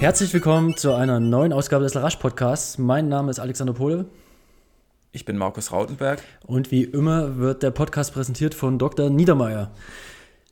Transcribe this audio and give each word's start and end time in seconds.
Herzlich 0.00 0.32
willkommen 0.32 0.78
zu 0.78 0.94
einer 0.94 1.20
neuen 1.20 1.52
Ausgabe 1.52 1.84
des 1.84 1.92
Larash 1.92 2.16
Podcasts. 2.16 2.78
Mein 2.78 3.10
Name 3.10 3.30
ist 3.30 3.38
Alexander 3.38 3.74
Pohle. 3.74 4.06
Ich 5.12 5.26
bin 5.26 5.36
Markus 5.36 5.72
Rautenberg. 5.72 6.22
Und 6.46 6.70
wie 6.70 6.84
immer 6.84 7.36
wird 7.36 7.62
der 7.62 7.70
Podcast 7.70 8.14
präsentiert 8.14 8.54
von 8.54 8.78
Dr. 8.78 9.10
Niedermeyer. 9.10 9.70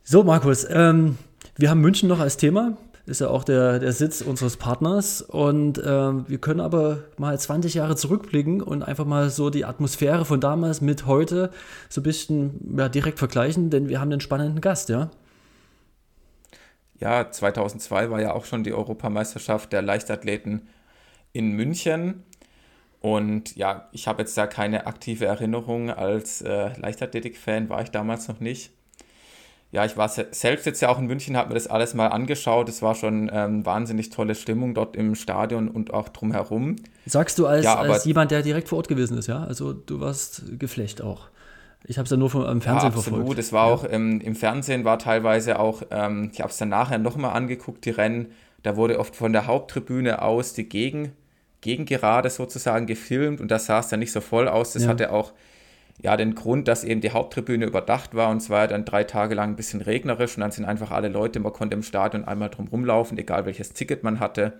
So, 0.03 0.23
Markus, 0.23 0.67
ähm, 0.69 1.17
wir 1.57 1.71
haben 1.71 1.81
München 1.81 2.07
noch 2.07 2.19
als 2.19 2.37
Thema. 2.37 2.77
Ist 3.07 3.21
ja 3.21 3.29
auch 3.29 3.43
der, 3.43 3.79
der 3.79 3.91
Sitz 3.91 4.21
unseres 4.21 4.55
Partners. 4.55 5.23
Und 5.23 5.81
ähm, 5.83 6.25
wir 6.27 6.37
können 6.37 6.59
aber 6.59 6.99
mal 7.17 7.37
20 7.39 7.73
Jahre 7.73 7.95
zurückblicken 7.95 8.61
und 8.61 8.83
einfach 8.83 9.05
mal 9.05 9.31
so 9.31 9.49
die 9.49 9.65
Atmosphäre 9.65 10.25
von 10.25 10.39
damals 10.39 10.79
mit 10.79 11.07
heute 11.07 11.49
so 11.89 12.01
ein 12.01 12.03
bisschen 12.03 12.75
ja, 12.77 12.87
direkt 12.87 13.17
vergleichen, 13.17 13.71
denn 13.71 13.89
wir 13.89 13.99
haben 13.99 14.11
einen 14.11 14.21
spannenden 14.21 14.61
Gast, 14.61 14.89
ja? 14.89 15.09
Ja, 16.99 17.31
2002 17.31 18.11
war 18.11 18.21
ja 18.21 18.33
auch 18.33 18.45
schon 18.45 18.63
die 18.63 18.73
Europameisterschaft 18.73 19.71
der 19.71 19.81
Leichtathleten 19.81 20.67
in 21.31 21.51
München. 21.51 22.23
Und 23.01 23.55
ja, 23.55 23.87
ich 23.93 24.07
habe 24.07 24.21
jetzt 24.21 24.37
da 24.37 24.47
keine 24.47 24.85
aktive 24.85 25.25
Erinnerung. 25.25 25.89
Als 25.89 26.41
äh, 26.41 26.77
Leichtathletik-Fan 26.77 27.69
war 27.69 27.81
ich 27.81 27.91
damals 27.91 28.27
noch 28.27 28.41
nicht. 28.41 28.71
Ja, 29.71 29.85
ich 29.85 29.95
war 29.97 30.09
selbst 30.09 30.65
jetzt 30.65 30.81
ja 30.81 30.89
auch 30.89 30.97
in 30.97 31.05
München, 31.05 31.37
habe 31.37 31.49
mir 31.49 31.53
das 31.53 31.67
alles 31.67 31.93
mal 31.93 32.07
angeschaut. 32.07 32.67
Es 32.67 32.81
war 32.81 32.95
schon 32.95 33.29
ähm, 33.31 33.65
wahnsinnig 33.65 34.09
tolle 34.09 34.33
Stimmung 34.33 34.73
dort 34.73 34.95
im 34.95 35.13
Stadion 35.13 35.69
und 35.69 35.93
auch 35.93 36.09
drumherum. 36.09 36.77
Sagst 37.05 37.37
du 37.37 37.45
als, 37.45 37.65
ja, 37.65 37.75
als 37.75 38.05
jemand, 38.05 38.31
der 38.31 38.41
direkt 38.41 38.67
vor 38.67 38.79
Ort 38.79 38.87
gewesen 38.87 39.17
ist, 39.19 39.27
ja? 39.27 39.43
Also 39.43 39.73
du 39.73 39.99
warst 39.99 40.43
geflecht 40.57 41.03
auch. 41.03 41.29
Ich 41.85 41.97
habe 41.97 42.05
es 42.05 42.11
ja 42.11 42.17
nur 42.17 42.29
vom, 42.29 42.45
im 42.45 42.61
Fernsehen 42.61 42.91
ja, 42.91 42.97
absolut. 42.97 43.19
verfolgt. 43.19 43.39
Es 43.39 43.53
war 43.53 43.67
ja. 43.67 43.73
auch 43.73 43.85
ähm, 43.89 44.21
im 44.21 44.35
Fernsehen 44.35 44.83
war 44.83 44.99
teilweise 44.99 45.59
auch, 45.59 45.83
ähm, 45.91 46.29
ich 46.33 46.41
habe 46.41 46.49
es 46.49 46.57
dann 46.57 46.69
nachher 46.69 46.97
nochmal 46.97 47.33
angeguckt, 47.33 47.85
die 47.85 47.91
Rennen. 47.91 48.31
Da 48.63 48.75
wurde 48.75 48.99
oft 48.99 49.15
von 49.15 49.31
der 49.31 49.47
Haupttribüne 49.47 50.21
aus 50.21 50.53
die 50.53 50.67
Gegen, 50.67 51.13
Gegengerade 51.61 52.29
sozusagen 52.29 52.85
gefilmt 52.85 53.39
und 53.39 53.49
das 53.49 53.65
sah 53.65 53.79
es 53.79 53.87
dann 53.87 53.99
nicht 53.99 54.11
so 54.11 54.21
voll 54.21 54.47
aus. 54.47 54.73
Das 54.73 54.83
ja. 54.83 54.89
hatte 54.89 55.11
auch 55.11 55.33
ja, 56.01 56.15
den 56.15 56.35
Grund, 56.35 56.67
dass 56.67 56.83
eben 56.83 57.01
die 57.01 57.11
Haupttribüne 57.11 57.65
überdacht 57.65 58.15
war 58.15 58.29
und 58.29 58.37
es 58.37 58.49
war 58.49 58.61
ja 58.61 58.67
dann 58.67 58.85
drei 58.85 59.03
Tage 59.03 59.35
lang 59.35 59.51
ein 59.51 59.55
bisschen 59.55 59.81
regnerisch 59.81 60.37
und 60.37 60.41
dann 60.41 60.51
sind 60.51 60.65
einfach 60.65 60.91
alle 60.91 61.09
Leute, 61.09 61.39
man 61.39 61.51
konnte 61.51 61.75
im 61.75 61.83
Stadion 61.83 62.23
einmal 62.23 62.49
drum 62.49 62.67
rumlaufen, 62.67 63.17
egal 63.17 63.45
welches 63.45 63.73
Ticket 63.73 64.03
man 64.03 64.19
hatte. 64.19 64.53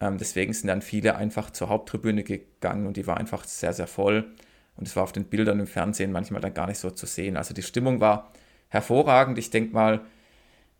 Ähm, 0.00 0.18
deswegen 0.18 0.52
sind 0.52 0.66
dann 0.68 0.82
viele 0.82 1.16
einfach 1.16 1.50
zur 1.50 1.68
Haupttribüne 1.68 2.24
gegangen 2.24 2.86
und 2.86 2.96
die 2.96 3.06
war 3.06 3.16
einfach 3.16 3.44
sehr, 3.44 3.72
sehr 3.72 3.86
voll. 3.86 4.24
Und 4.76 4.88
es 4.88 4.96
war 4.96 5.02
auf 5.02 5.12
den 5.12 5.24
Bildern 5.24 5.60
im 5.60 5.66
Fernsehen 5.66 6.12
manchmal 6.12 6.40
dann 6.40 6.54
gar 6.54 6.66
nicht 6.66 6.78
so 6.78 6.90
zu 6.90 7.06
sehen. 7.06 7.36
Also 7.36 7.54
die 7.54 7.62
Stimmung 7.62 8.00
war 8.00 8.32
hervorragend. 8.68 9.38
Ich 9.38 9.50
denke 9.50 9.72
mal, 9.72 10.00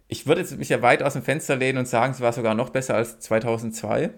ich 0.09 0.27
würde 0.27 0.45
mich 0.57 0.69
ja 0.69 0.83
weit 0.83 1.03
aus 1.03 1.15
dem 1.15 1.23
Fenster 1.23 1.57
lehnen 1.57 1.79
und 1.79 1.89
sagen, 1.89 2.13
es 2.13 2.21
war 2.21 2.33
sogar 2.33 2.55
noch 2.55 2.71
besser 2.71 2.95
als 2.95 3.21
2002. 3.21 4.11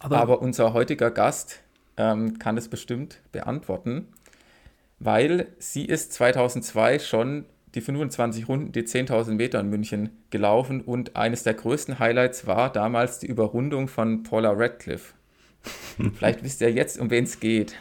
Aber, 0.00 0.18
Aber 0.18 0.42
unser 0.42 0.72
heutiger 0.72 1.10
Gast 1.10 1.62
ähm, 1.96 2.38
kann 2.38 2.56
es 2.56 2.68
bestimmt 2.68 3.20
beantworten, 3.32 4.08
weil 4.98 5.48
sie 5.58 5.84
ist 5.84 6.12
2002 6.12 6.98
schon 6.98 7.46
die 7.74 7.80
25 7.80 8.48
Runden, 8.48 8.72
die 8.72 8.82
10.000 8.82 9.32
Meter 9.32 9.60
in 9.60 9.68
München 9.68 10.10
gelaufen 10.30 10.80
und 10.80 11.16
eines 11.16 11.42
der 11.42 11.54
größten 11.54 11.98
Highlights 11.98 12.46
war 12.46 12.72
damals 12.72 13.18
die 13.18 13.26
Überrundung 13.26 13.88
von 13.88 14.22
Paula 14.22 14.52
Radcliffe. 14.52 15.14
Vielleicht 16.16 16.42
wisst 16.42 16.60
ihr 16.60 16.72
jetzt, 16.72 16.98
um 16.98 17.10
wen 17.10 17.24
es 17.24 17.40
geht. 17.40 17.74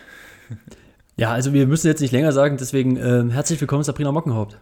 Ja, 1.17 1.31
also 1.31 1.53
wir 1.53 1.65
müssen 1.65 1.87
jetzt 1.87 2.01
nicht 2.01 2.11
länger 2.11 2.33
sagen, 2.33 2.57
deswegen 2.59 2.97
äh, 2.97 3.31
herzlich 3.31 3.61
willkommen, 3.61 3.83
Sabrina 3.83 4.11
Mockenhaupt. 4.11 4.57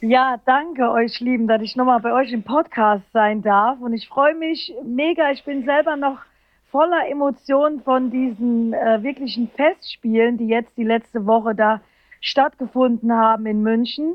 Ja, 0.00 0.36
danke 0.44 0.90
euch 0.92 1.18
Lieben, 1.18 1.48
dass 1.48 1.60
ich 1.60 1.74
nochmal 1.74 1.98
bei 1.98 2.12
euch 2.12 2.30
im 2.32 2.44
Podcast 2.44 3.02
sein 3.12 3.42
darf. 3.42 3.80
Und 3.80 3.92
ich 3.92 4.06
freue 4.06 4.36
mich 4.36 4.72
mega. 4.84 5.32
Ich 5.32 5.42
bin 5.42 5.64
selber 5.64 5.96
noch 5.96 6.18
voller 6.70 7.08
Emotionen 7.10 7.80
von 7.82 8.12
diesen 8.12 8.74
äh, 8.74 9.02
wirklichen 9.02 9.50
Festspielen, 9.56 10.38
die 10.38 10.46
jetzt 10.46 10.76
die 10.76 10.84
letzte 10.84 11.26
Woche 11.26 11.56
da 11.56 11.80
stattgefunden 12.20 13.12
haben 13.12 13.46
in 13.46 13.62
München. 13.62 14.14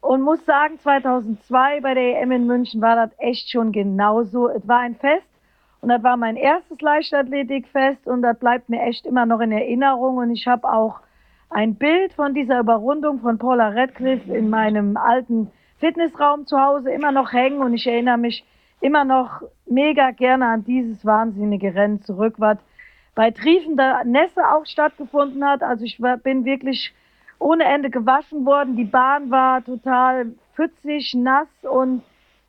Und 0.00 0.22
muss 0.22 0.44
sagen, 0.44 0.78
2002 0.78 1.80
bei 1.80 1.94
der 1.94 2.22
EM 2.22 2.30
in 2.30 2.46
München 2.46 2.80
war 2.80 2.94
das 2.94 3.10
echt 3.18 3.50
schon 3.50 3.72
genauso. 3.72 4.48
Es 4.48 4.68
war 4.68 4.78
ein 4.78 4.94
Fest 4.94 5.31
und 5.82 5.88
das 5.88 6.02
war 6.04 6.16
mein 6.16 6.36
erstes 6.36 6.80
Leichtathletikfest 6.80 8.06
und 8.06 8.22
das 8.22 8.38
bleibt 8.38 8.68
mir 8.68 8.82
echt 8.82 9.04
immer 9.04 9.26
noch 9.26 9.40
in 9.40 9.50
Erinnerung. 9.50 10.18
Und 10.18 10.30
ich 10.30 10.46
habe 10.46 10.72
auch 10.72 11.00
ein 11.50 11.74
Bild 11.74 12.12
von 12.12 12.34
dieser 12.34 12.60
Überrundung 12.60 13.18
von 13.18 13.36
Paula 13.36 13.70
Radcliffe 13.70 14.32
in 14.32 14.48
meinem 14.48 14.96
alten 14.96 15.50
Fitnessraum 15.78 16.46
zu 16.46 16.60
Hause 16.60 16.92
immer 16.92 17.10
noch 17.10 17.32
hängen. 17.32 17.60
Und 17.60 17.74
ich 17.74 17.84
erinnere 17.84 18.16
mich 18.16 18.44
immer 18.80 19.04
noch 19.04 19.42
mega 19.66 20.12
gerne 20.12 20.46
an 20.46 20.64
dieses 20.64 21.04
wahnsinnige 21.04 21.74
Rennen 21.74 22.00
zurück, 22.02 22.34
was 22.38 22.58
bei 23.16 23.32
triefender 23.32 24.04
Nässe 24.04 24.48
auch 24.50 24.66
stattgefunden 24.66 25.44
hat. 25.44 25.64
Also 25.64 25.84
ich 25.84 25.98
bin 26.22 26.44
wirklich 26.44 26.94
ohne 27.40 27.64
Ende 27.64 27.90
gewaschen 27.90 28.46
worden. 28.46 28.76
Die 28.76 28.84
Bahn 28.84 29.32
war 29.32 29.64
total 29.64 30.26
pfützig, 30.54 31.12
nass 31.16 31.48
und 31.62 32.04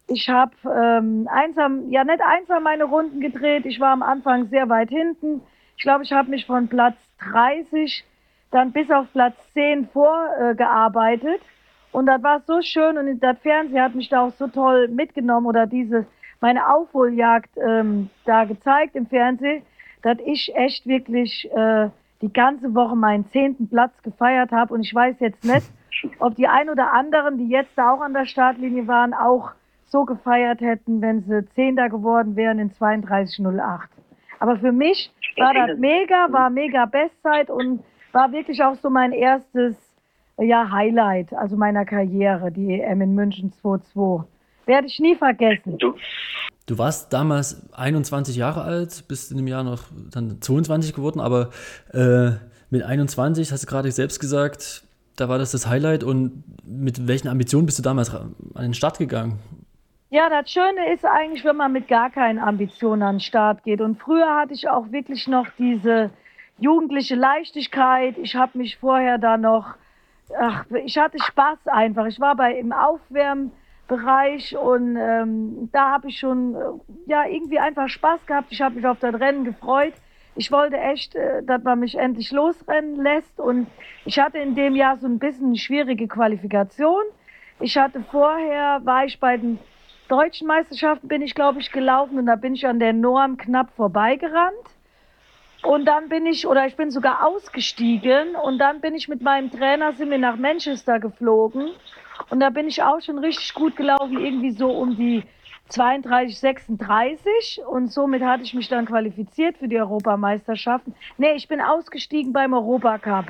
ich 0.08 0.30
habe 0.30 0.54
ähm, 0.66 1.28
einsam, 1.32 1.90
ja 1.90 2.04
nicht 2.04 2.22
einsam 2.22 2.64
meine 2.64 2.86
Runden 2.86 3.20
gedreht. 3.20 3.66
Ich 3.66 3.80
war 3.80 3.92
am 3.92 4.04
Anfang 4.04 4.48
sehr 4.48 4.70
weit 4.70 4.90
hinten. 4.90 5.42
Ich 5.78 5.84
glaube, 5.84 6.04
ich 6.04 6.12
habe 6.12 6.30
mich 6.30 6.46
von 6.46 6.68
Platz 6.68 6.98
30 7.32 8.04
dann 8.52 8.72
bis 8.72 8.92
auf 8.92 9.12
Platz 9.14 9.36
10 9.54 9.88
vorgearbeitet. 9.88 11.42
Äh, 11.42 11.98
und 11.98 12.08
das 12.08 12.22
war 12.24 12.42
so 12.48 12.62
schön 12.62 12.98
und 12.98 13.20
das 13.20 13.38
Fernsehen 13.40 13.82
hat 13.82 13.96
mich 13.96 14.10
da 14.10 14.26
auch 14.26 14.34
so 14.34 14.48
toll 14.48 14.88
mitgenommen 14.88 15.46
oder 15.46 15.68
diese 15.68 16.06
meine 16.42 16.68
Aufholjagd 16.68 17.52
ähm, 17.58 18.10
da 18.26 18.44
gezeigt 18.44 18.96
im 18.96 19.06
Fernsehen, 19.06 19.64
dass 20.02 20.18
ich 20.26 20.54
echt 20.56 20.86
wirklich 20.86 21.50
äh, 21.56 21.90
die 22.22 22.34
ganze 22.34 22.76
Woche 22.76 22.98
meinen 22.98 23.30
zehnten 23.30 23.70
Platz 23.70 23.94
gefeiert 24.04 24.52
habe. 24.52 24.74
Und 24.74 24.82
ich 24.82 24.94
weiß 24.94 25.16
jetzt 25.20 25.46
nicht, 25.46 25.72
ob 26.20 26.36
die 26.36 26.48
ein 26.48 26.70
oder 26.70 26.92
anderen, 26.92 27.38
die 27.38 27.48
jetzt 27.48 27.72
da 27.78 27.94
auch 27.94 28.02
an 28.02 28.14
der 28.14 28.26
Startlinie 28.26 28.88
waren, 28.88 29.14
auch 29.14 29.52
so 29.94 30.06
gefeiert 30.06 30.60
hätten, 30.60 31.02
wenn 31.02 31.24
sie 31.24 31.48
Zehnter 31.54 31.88
geworden 31.88 32.36
wären 32.36 32.58
in 32.58 32.72
32,08. 32.72 33.80
Aber 34.40 34.58
für 34.58 34.72
mich 34.72 35.14
war 35.38 35.54
das 35.54 35.78
mega, 35.78 36.28
war 36.32 36.50
mega 36.50 36.86
Bestzeit 36.86 37.50
und 37.50 37.84
war 38.12 38.32
wirklich 38.32 38.62
auch 38.64 38.76
so 38.82 38.90
mein 38.90 39.14
erstes 39.14 39.76
ja, 40.38 40.72
Highlight, 40.72 41.32
also 41.34 41.56
meiner 41.56 41.86
Karriere, 41.86 42.52
die 42.52 42.82
EM 42.82 43.02
in 43.02 43.14
München 43.14 43.54
2-2. 43.64 44.24
Werde 44.66 44.88
ich 44.88 45.00
nie 45.00 45.16
vergessen. 45.16 45.78
Du, 45.78 45.94
du 46.66 46.78
warst 46.78 47.14
damals 47.14 47.72
21 47.74 48.36
Jahre 48.36 48.64
alt, 48.64 49.06
bist 49.08 49.30
in 49.32 49.38
dem 49.38 49.48
Jahr 49.48 49.64
noch 49.64 49.84
dann 50.12 50.42
22 50.42 50.96
geworden, 50.96 51.20
aber 51.20 51.52
äh, 51.94 52.32
mit 52.72 52.82
21, 52.82 53.52
hast 53.52 53.64
du 53.64 53.68
gerade 53.68 53.92
selbst 53.92 54.20
gesagt, 54.20 54.84
da 55.16 55.30
war 55.30 55.38
das 55.38 55.52
das 55.52 55.68
Highlight 55.68 56.04
und 56.04 56.44
mit 56.66 57.08
welchen 57.08 57.28
Ambitionen 57.28 57.68
bist 57.68 57.78
du 57.78 57.84
damals 57.84 58.10
an 58.16 58.34
den 58.58 58.74
Start 58.74 58.98
gegangen? 58.98 59.38
Ja, 60.14 60.30
das 60.30 60.52
Schöne 60.52 60.94
ist 60.94 61.06
eigentlich, 61.06 61.44
wenn 61.44 61.56
man 61.56 61.72
mit 61.72 61.88
gar 61.88 62.12
keinen 62.12 62.38
Ambitionen 62.38 63.02
an 63.02 63.16
den 63.16 63.20
Start 63.20 63.64
geht. 63.64 63.82
Und 63.82 64.00
früher 64.00 64.36
hatte 64.36 64.54
ich 64.54 64.70
auch 64.70 64.92
wirklich 64.92 65.28
noch 65.28 65.48
diese 65.58 66.12
jugendliche 66.60 67.16
Leichtigkeit. 67.16 68.20
Ich 68.20 68.36
habe 68.36 68.60
mich 68.60 68.78
vorher 68.78 69.18
da 69.18 69.38
noch, 69.38 69.74
ach, 70.40 70.66
ich 70.86 71.00
hatte 71.00 71.18
Spaß 71.18 71.66
einfach. 71.66 72.06
Ich 72.06 72.20
war 72.20 72.36
bei 72.36 72.54
im 72.54 72.74
Aufwärmbereich 72.74 74.56
und 74.56 74.98
ähm, 74.98 75.70
da 75.72 75.94
habe 75.94 76.10
ich 76.10 76.20
schon, 76.20 76.54
äh, 76.54 76.60
ja, 77.08 77.26
irgendwie 77.26 77.58
einfach 77.58 77.90
Spaß 77.90 78.24
gehabt. 78.28 78.52
Ich 78.52 78.62
habe 78.62 78.76
mich 78.76 78.86
auf 78.86 79.00
das 79.00 79.20
Rennen 79.20 79.46
gefreut. 79.46 79.96
Ich 80.36 80.52
wollte 80.52 80.78
echt, 80.78 81.16
äh, 81.16 81.42
dass 81.42 81.64
man 81.64 81.80
mich 81.80 81.98
endlich 81.98 82.32
losrennen 82.32 83.02
lässt. 83.02 83.40
Und 83.40 83.66
ich 84.06 84.20
hatte 84.20 84.38
in 84.38 84.54
dem 84.54 84.76
Jahr 84.76 84.96
so 84.98 85.08
ein 85.08 85.18
bisschen 85.18 85.48
eine 85.48 85.58
schwierige 85.58 86.08
Qualifikation. 86.08 87.02
Ich 87.60 87.80
hatte 87.80 88.04
vorher, 88.12 88.82
war 88.84 89.06
ich 89.06 89.20
bei 89.20 89.38
den 89.38 89.58
deutschen 90.14 90.48
Meisterschaften 90.48 91.08
bin 91.08 91.24
ich, 91.24 91.34
glaube 91.34 91.60
ich, 91.60 91.72
gelaufen 91.72 92.20
und 92.20 92.28
da 92.28 92.36
bin 92.36 92.54
ich 92.54 92.68
an 92.68 92.80
der 92.80 92.94
Norm 92.94 93.36
knapp 93.38 93.72
vorbeigerannt. 93.76 94.68
Und 95.64 95.86
dann 95.86 96.08
bin 96.08 96.28
ich, 96.28 96.46
oder 96.46 96.68
ich 96.68 96.76
bin 96.76 96.92
sogar 96.92 97.26
ausgestiegen 97.26 98.36
und 98.36 98.60
dann 98.60 98.80
bin 98.80 98.94
ich 98.94 99.08
mit 99.08 99.22
meinem 99.22 99.50
Trainer, 99.50 99.94
sind 99.94 100.12
wir 100.12 100.20
nach 100.20 100.36
Manchester 100.36 101.00
geflogen. 101.00 101.72
Und 102.30 102.40
da 102.42 102.52
bin 102.52 102.68
ich 102.68 102.84
auch 102.84 103.02
schon 103.02 103.18
richtig 103.18 103.56
gut 103.56 103.76
gelaufen, 103.76 104.20
irgendwie 104.20 104.52
so 104.52 104.70
um 104.70 104.96
die 104.96 105.24
32, 105.70 106.38
36. 106.38 107.62
Und 107.66 107.92
somit 107.92 108.22
hatte 108.22 108.44
ich 108.44 108.54
mich 108.54 108.68
dann 108.68 108.86
qualifiziert 108.86 109.58
für 109.58 109.68
die 109.68 109.80
Europameisterschaften. 109.80 110.94
Nee, 111.18 111.34
ich 111.34 111.48
bin 111.48 111.60
ausgestiegen 111.60 112.34
beim 112.34 112.54
Europacup. 112.54 113.26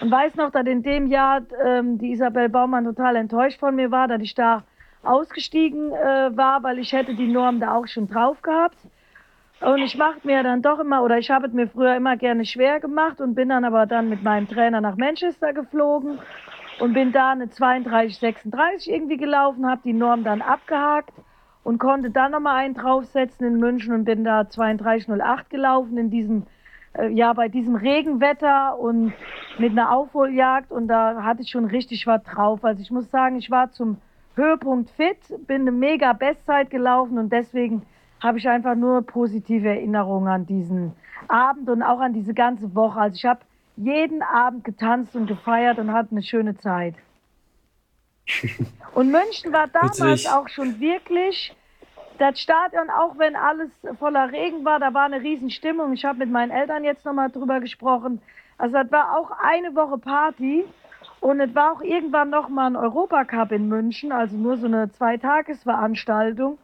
Und 0.00 0.10
weiß 0.10 0.36
noch, 0.36 0.52
dass 0.52 0.66
in 0.66 0.82
dem 0.82 1.06
Jahr 1.06 1.40
ähm, 1.64 1.98
die 1.98 2.12
Isabel 2.12 2.48
Baumann 2.48 2.84
total 2.84 3.16
enttäuscht 3.16 3.58
von 3.58 3.74
mir 3.74 3.90
war, 3.90 4.06
dass 4.06 4.20
ich 4.20 4.34
da 4.34 4.62
ausgestiegen 5.02 5.92
äh, 5.92 6.36
war, 6.36 6.62
weil 6.62 6.78
ich 6.78 6.92
hätte 6.92 7.14
die 7.14 7.28
Norm 7.28 7.60
da 7.60 7.74
auch 7.74 7.86
schon 7.86 8.08
drauf 8.08 8.42
gehabt. 8.42 8.76
Und 9.60 9.78
ich 9.78 9.96
mache 9.96 10.18
mir 10.24 10.42
dann 10.42 10.60
doch 10.60 10.80
immer, 10.80 11.04
oder 11.04 11.18
ich 11.18 11.30
habe 11.30 11.46
es 11.46 11.52
mir 11.52 11.68
früher 11.68 11.94
immer 11.94 12.16
gerne 12.16 12.44
schwer 12.44 12.80
gemacht 12.80 13.20
und 13.20 13.34
bin 13.34 13.48
dann 13.48 13.64
aber 13.64 13.86
dann 13.86 14.08
mit 14.08 14.22
meinem 14.22 14.48
Trainer 14.48 14.80
nach 14.80 14.96
Manchester 14.96 15.52
geflogen 15.52 16.18
und 16.80 16.94
bin 16.94 17.12
da 17.12 17.30
eine 17.30 17.48
32, 17.48 18.18
36 18.18 18.92
irgendwie 18.92 19.18
gelaufen, 19.18 19.68
habe 19.68 19.82
die 19.84 19.92
Norm 19.92 20.24
dann 20.24 20.42
abgehakt 20.42 21.12
und 21.62 21.78
konnte 21.78 22.10
dann 22.10 22.32
nochmal 22.32 22.56
einen 22.56 22.74
draufsetzen 22.74 23.46
in 23.46 23.60
München 23.60 23.94
und 23.94 24.04
bin 24.04 24.24
da 24.24 24.40
32,08 24.40 25.48
gelaufen 25.48 25.96
in 25.96 26.10
diesem, 26.10 26.46
äh, 26.94 27.08
ja, 27.10 27.32
bei 27.32 27.48
diesem 27.48 27.76
Regenwetter 27.76 28.76
und 28.80 29.12
mit 29.58 29.70
einer 29.70 29.92
Aufholjagd 29.92 30.72
und 30.72 30.88
da 30.88 31.22
hatte 31.22 31.42
ich 31.42 31.50
schon 31.50 31.66
richtig 31.66 32.08
was 32.08 32.24
drauf. 32.24 32.64
Also 32.64 32.82
ich 32.82 32.90
muss 32.90 33.08
sagen, 33.12 33.36
ich 33.36 33.48
war 33.48 33.70
zum 33.70 33.98
Höhepunkt 34.34 34.90
fit, 34.90 35.18
bin 35.46 35.62
eine 35.62 35.72
mega 35.72 36.12
Bestzeit 36.12 36.70
gelaufen 36.70 37.18
und 37.18 37.32
deswegen 37.32 37.82
habe 38.20 38.38
ich 38.38 38.48
einfach 38.48 38.74
nur 38.74 39.02
positive 39.02 39.68
Erinnerungen 39.68 40.28
an 40.28 40.46
diesen 40.46 40.92
Abend 41.28 41.68
und 41.68 41.82
auch 41.82 42.00
an 42.00 42.12
diese 42.12 42.34
ganze 42.34 42.74
Woche. 42.74 43.00
Also 43.00 43.16
ich 43.16 43.24
habe 43.24 43.40
jeden 43.76 44.22
Abend 44.22 44.64
getanzt 44.64 45.14
und 45.16 45.26
gefeiert 45.26 45.78
und 45.78 45.92
hatte 45.92 46.12
eine 46.12 46.22
schöne 46.22 46.56
Zeit. 46.58 46.94
Und 48.94 49.10
München 49.10 49.52
war 49.52 49.68
damals 49.68 50.00
Witzig. 50.00 50.30
auch 50.30 50.48
schon 50.48 50.78
wirklich 50.78 51.56
das 52.18 52.38
Stadion, 52.38 52.90
auch 52.90 53.18
wenn 53.18 53.34
alles 53.34 53.70
voller 53.98 54.30
Regen 54.30 54.64
war, 54.64 54.78
da 54.78 54.92
war 54.92 55.06
eine 55.06 55.22
Riesenstimmung. 55.22 55.94
Ich 55.94 56.04
habe 56.04 56.18
mit 56.18 56.30
meinen 56.30 56.50
Eltern 56.50 56.84
jetzt 56.84 57.04
nochmal 57.04 57.30
drüber 57.30 57.58
gesprochen. 57.60 58.20
Also 58.58 58.74
das 58.74 58.92
war 58.92 59.18
auch 59.18 59.30
eine 59.42 59.74
Woche 59.74 59.98
Party 59.98 60.64
und 61.22 61.38
es 61.38 61.54
war 61.54 61.72
auch 61.72 61.82
irgendwann 61.82 62.30
nochmal 62.30 62.66
ein 62.66 62.74
Europacup 62.74 63.52
in 63.52 63.68
München, 63.68 64.10
also 64.10 64.36
nur 64.36 64.56
so 64.56 64.66
eine 64.66 64.90
Zweitagesveranstaltung. 64.90 66.58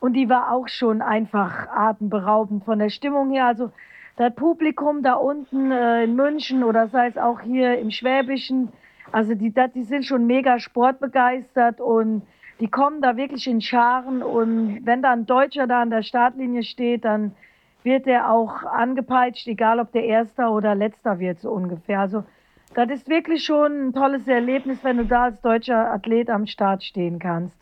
Und 0.00 0.12
die 0.12 0.28
war 0.28 0.52
auch 0.52 0.68
schon 0.68 1.00
einfach 1.00 1.66
atemberaubend 1.68 2.62
von 2.64 2.78
der 2.78 2.90
Stimmung 2.90 3.30
her. 3.30 3.46
Also 3.46 3.72
das 4.16 4.34
Publikum 4.34 5.02
da 5.02 5.14
unten 5.14 5.72
äh, 5.72 6.04
in 6.04 6.14
München 6.14 6.62
oder 6.62 6.88
sei 6.88 7.06
es 7.06 7.16
auch 7.16 7.40
hier 7.40 7.78
im 7.78 7.90
Schwäbischen, 7.90 8.68
also 9.12 9.34
die, 9.34 9.50
die 9.74 9.84
sind 9.84 10.04
schon 10.04 10.26
mega 10.26 10.58
sportbegeistert 10.58 11.80
und 11.80 12.20
die 12.60 12.68
kommen 12.68 13.00
da 13.00 13.16
wirklich 13.16 13.46
in 13.46 13.62
Scharen 13.62 14.22
und 14.22 14.84
wenn 14.84 15.00
da 15.00 15.12
ein 15.12 15.24
Deutscher 15.24 15.66
da 15.66 15.80
an 15.80 15.90
der 15.90 16.02
Startlinie 16.02 16.64
steht, 16.64 17.06
dann 17.06 17.34
wird 17.82 18.06
er 18.06 18.30
auch 18.30 18.62
angepeitscht, 18.64 19.48
egal 19.48 19.80
ob 19.80 19.90
der 19.92 20.04
Erster 20.04 20.52
oder 20.52 20.74
Letzter 20.74 21.18
wird, 21.18 21.40
so 21.40 21.50
ungefähr. 21.50 22.00
Also 22.00 22.24
das 22.74 22.90
ist 22.90 23.08
wirklich 23.08 23.44
schon 23.44 23.88
ein 23.88 23.92
tolles 23.92 24.26
Erlebnis, 24.26 24.78
wenn 24.82 24.98
du 24.98 25.04
da 25.04 25.24
als 25.24 25.40
deutscher 25.40 25.92
Athlet 25.92 26.30
am 26.30 26.46
Start 26.46 26.82
stehen 26.82 27.18
kannst. 27.18 27.56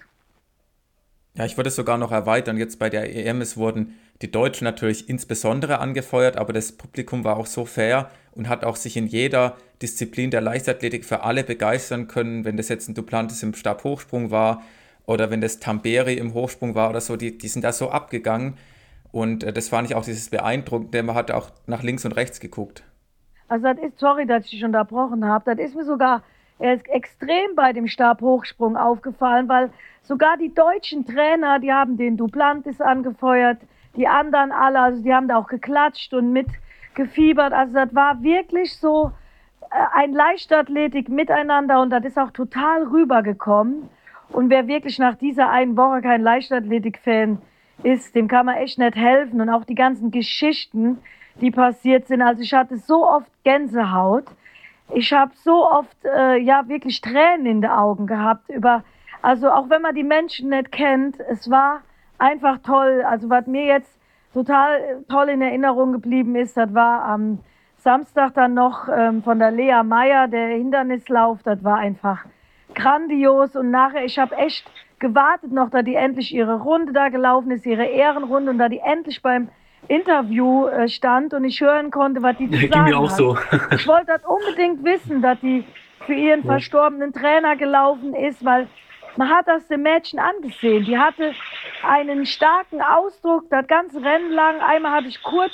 Ja, 1.35 1.45
ich 1.45 1.57
würde 1.57 1.69
es 1.69 1.77
sogar 1.77 1.97
noch 1.97 2.13
erweitern. 2.13 2.57
Jetzt 2.57 2.79
bei 2.79 2.91
der 2.91 3.15
EM, 3.15 3.41
es 3.41 3.57
wurden 3.57 3.99
die 4.21 4.31
Deutschen 4.31 4.65
natürlich 4.65 5.09
insbesondere 5.09 5.79
angefeuert, 5.79 6.37
aber 6.37 6.53
das 6.53 6.73
Publikum 6.73 7.25
war 7.25 7.37
auch 7.37 7.47
so 7.47 7.65
fair 7.65 8.11
und 8.33 8.49
hat 8.49 8.65
auch 8.65 8.77
sich 8.77 8.97
in 8.97 9.07
jeder 9.07 9.57
Disziplin 9.81 10.31
der 10.31 10.41
Leichtathletik 10.41 11.05
für 11.05 11.23
alle 11.23 11.45
begeistern 11.45 12.09
können. 12.09 12.45
Wenn 12.45 12.57
das 12.57 12.69
jetzt 12.69 12.89
ein 12.89 12.95
Duplantis 12.95 13.43
im 13.43 13.55
Stabhochsprung 13.55 14.31
war 14.31 14.63
oder 15.07 15.31
wenn 15.31 15.41
das 15.41 15.61
Tamberi 15.61 16.15
im 16.15 16.35
Hochsprung 16.35 16.75
war 16.75 16.91
oder 16.91 17.01
so, 17.01 17.17
die, 17.17 17.39
die 17.39 17.49
sind 17.49 17.63
da 17.63 17.73
so 17.73 17.91
abgegangen. 17.91 18.59
Und 19.13 19.43
äh, 19.43 19.53
das 19.53 19.69
fand 19.69 19.89
ich 19.89 19.95
auch 19.95 20.05
dieses 20.05 20.29
Beeindruckende. 20.31 21.03
Man 21.03 21.17
hat 21.17 21.31
auch 21.31 21.51
nach 21.67 21.83
links 21.83 22.05
und 22.05 22.13
rechts 22.13 22.41
geguckt. 22.41 22.83
Also 23.51 23.65
das 23.67 23.79
ist, 23.79 23.99
sorry, 23.99 24.27
dass 24.27 24.45
ich 24.47 24.53
dich 24.53 24.65
unterbrochen 24.65 25.25
habe, 25.27 25.55
das 25.55 25.59
ist 25.59 25.77
mir 25.77 25.85
sogar 25.85 26.23
er 26.61 26.75
ist 26.75 26.89
extrem 26.91 27.55
bei 27.57 27.73
dem 27.73 27.87
Stabhochsprung 27.87 28.77
aufgefallen, 28.77 29.49
weil 29.49 29.71
sogar 30.03 30.37
die 30.37 30.55
deutschen 30.55 31.07
Trainer, 31.07 31.59
die 31.59 31.73
haben 31.73 31.97
den 31.97 32.19
Duplantis 32.19 32.83
angefeuert, 32.83 33.59
die 33.97 34.07
anderen 34.07 34.53
alle, 34.53 34.79
also 34.79 35.03
die 35.03 35.13
haben 35.13 35.27
da 35.27 35.37
auch 35.37 35.47
geklatscht 35.47 36.13
und 36.13 36.33
mitgefiebert. 36.33 37.55
Also 37.55 37.73
das 37.73 37.95
war 37.95 38.23
wirklich 38.23 38.77
so 38.77 39.11
äh, 39.63 39.75
ein 39.95 40.13
Leichtathletik 40.13 41.09
miteinander 41.09 41.81
und 41.81 41.89
das 41.89 42.05
ist 42.05 42.19
auch 42.19 42.31
total 42.31 42.85
rübergekommen. 42.85 43.89
Und 44.29 44.51
wer 44.51 44.69
wirklich 44.69 44.99
nach 44.99 45.15
dieser 45.15 45.49
einen 45.49 45.79
Woche 45.79 46.03
kein 46.03 46.21
Leichtathletik-Fan 46.21 47.39
ist, 47.83 48.15
dem 48.15 48.29
kann 48.29 48.45
man 48.45 48.57
echt 48.57 48.79
nicht 48.79 48.97
helfen. 48.97 49.41
Und 49.41 49.49
auch 49.49 49.65
die 49.65 49.75
ganzen 49.75 50.11
Geschichten, 50.11 50.99
die 51.37 51.51
passiert 51.51 52.07
sind. 52.07 52.23
Also 52.23 52.43
ich 52.43 52.53
hatte 52.53 52.77
so 52.77 53.07
oft 53.07 53.31
Gänsehaut 53.45 54.27
ich 54.93 55.13
habe 55.13 55.33
so 55.35 55.71
oft 55.71 56.05
äh, 56.05 56.37
ja 56.39 56.69
wirklich 56.69 57.01
Tränen 57.01 57.47
in 57.47 57.61
den 57.63 57.71
Augen 57.71 58.07
gehabt 58.07 58.49
über, 58.49 58.83
also 59.23 59.51
auch 59.51 59.71
wenn 59.71 59.83
man 59.83 59.95
die 59.95 60.03
Menschen 60.03 60.51
nicht 60.51 60.73
kennt, 60.73 61.21
es 61.21 61.51
war 61.51 61.83
einfach 62.19 62.59
toll. 62.65 63.03
Also 63.07 63.31
was 63.31 63.47
mir 63.47 63.67
jetzt 63.67 63.99
total 64.33 64.77
äh, 64.79 64.97
toll 65.09 65.29
in 65.29 65.43
Erinnerung 65.43 65.93
geblieben 65.93 66.35
ist, 66.35 66.57
das 66.57 66.75
war 66.75 67.05
am 67.05 67.39
Samstag 67.79 68.35
dann 68.35 68.55
noch 68.55 68.89
ähm, 68.89 69.23
von 69.23 69.39
der 69.39 69.53
Lea 69.53 69.83
Meyer 69.85 70.29
der 70.29 70.49
Hindernislauf. 70.49 71.43
Das 71.45 71.63
war 71.63 71.77
einfach 71.79 72.25
grandios 72.75 73.57
und 73.57 73.71
nachher 73.71 74.05
ich 74.05 74.19
habe 74.19 74.37
echt 74.37 74.69
gewartet 74.99 75.53
noch, 75.53 75.71
da 75.71 75.83
die 75.83 75.95
endlich 75.95 76.35
ihre 76.35 76.61
Runde 76.61 76.93
da 76.93 77.09
gelaufen 77.09 77.51
ist, 77.53 77.65
ihre 77.65 77.87
Ehrenrunde 77.87 78.51
und 78.51 78.59
da 78.59 78.69
die 78.69 78.81
endlich 78.81 79.23
beim 79.23 79.49
Interview 79.89 80.67
äh, 80.67 80.89
stand 80.89 81.35
und 81.35 81.45
ich 81.45 81.61
hören 81.61 81.91
konnte, 81.91 82.23
was 82.23 82.37
die 82.37 82.51
zu 82.51 82.69
sagen 82.69 82.85
mir 82.85 82.99
auch 82.99 83.11
hat. 83.11 83.17
so. 83.17 83.37
ich 83.75 83.87
wollte 83.87 84.07
das 84.07 84.23
unbedingt 84.25 84.85
wissen, 84.85 85.23
dass 85.23 85.39
die 85.41 85.65
für 86.07 86.15
ihren 86.15 86.45
verstorbenen 86.45 87.13
Trainer 87.13 87.57
gelaufen 87.57 88.15
ist, 88.15 88.45
weil 88.45 88.69
man 89.17 89.29
hat 89.29 89.49
das 89.49 89.67
dem 89.69 89.83
Mädchen 89.83 90.19
angesehen. 90.19 90.85
Die 90.85 90.99
hatte 90.99 91.35
einen 91.83 92.27
starken 92.27 92.81
Ausdruck 92.81 93.45
das 93.51 93.67
ganze 93.67 94.03
Rennen 94.03 94.31
lang. 94.31 94.61
Einmal 94.61 94.93
hatte 94.93 95.09
ich 95.09 95.23
kurz 95.23 95.53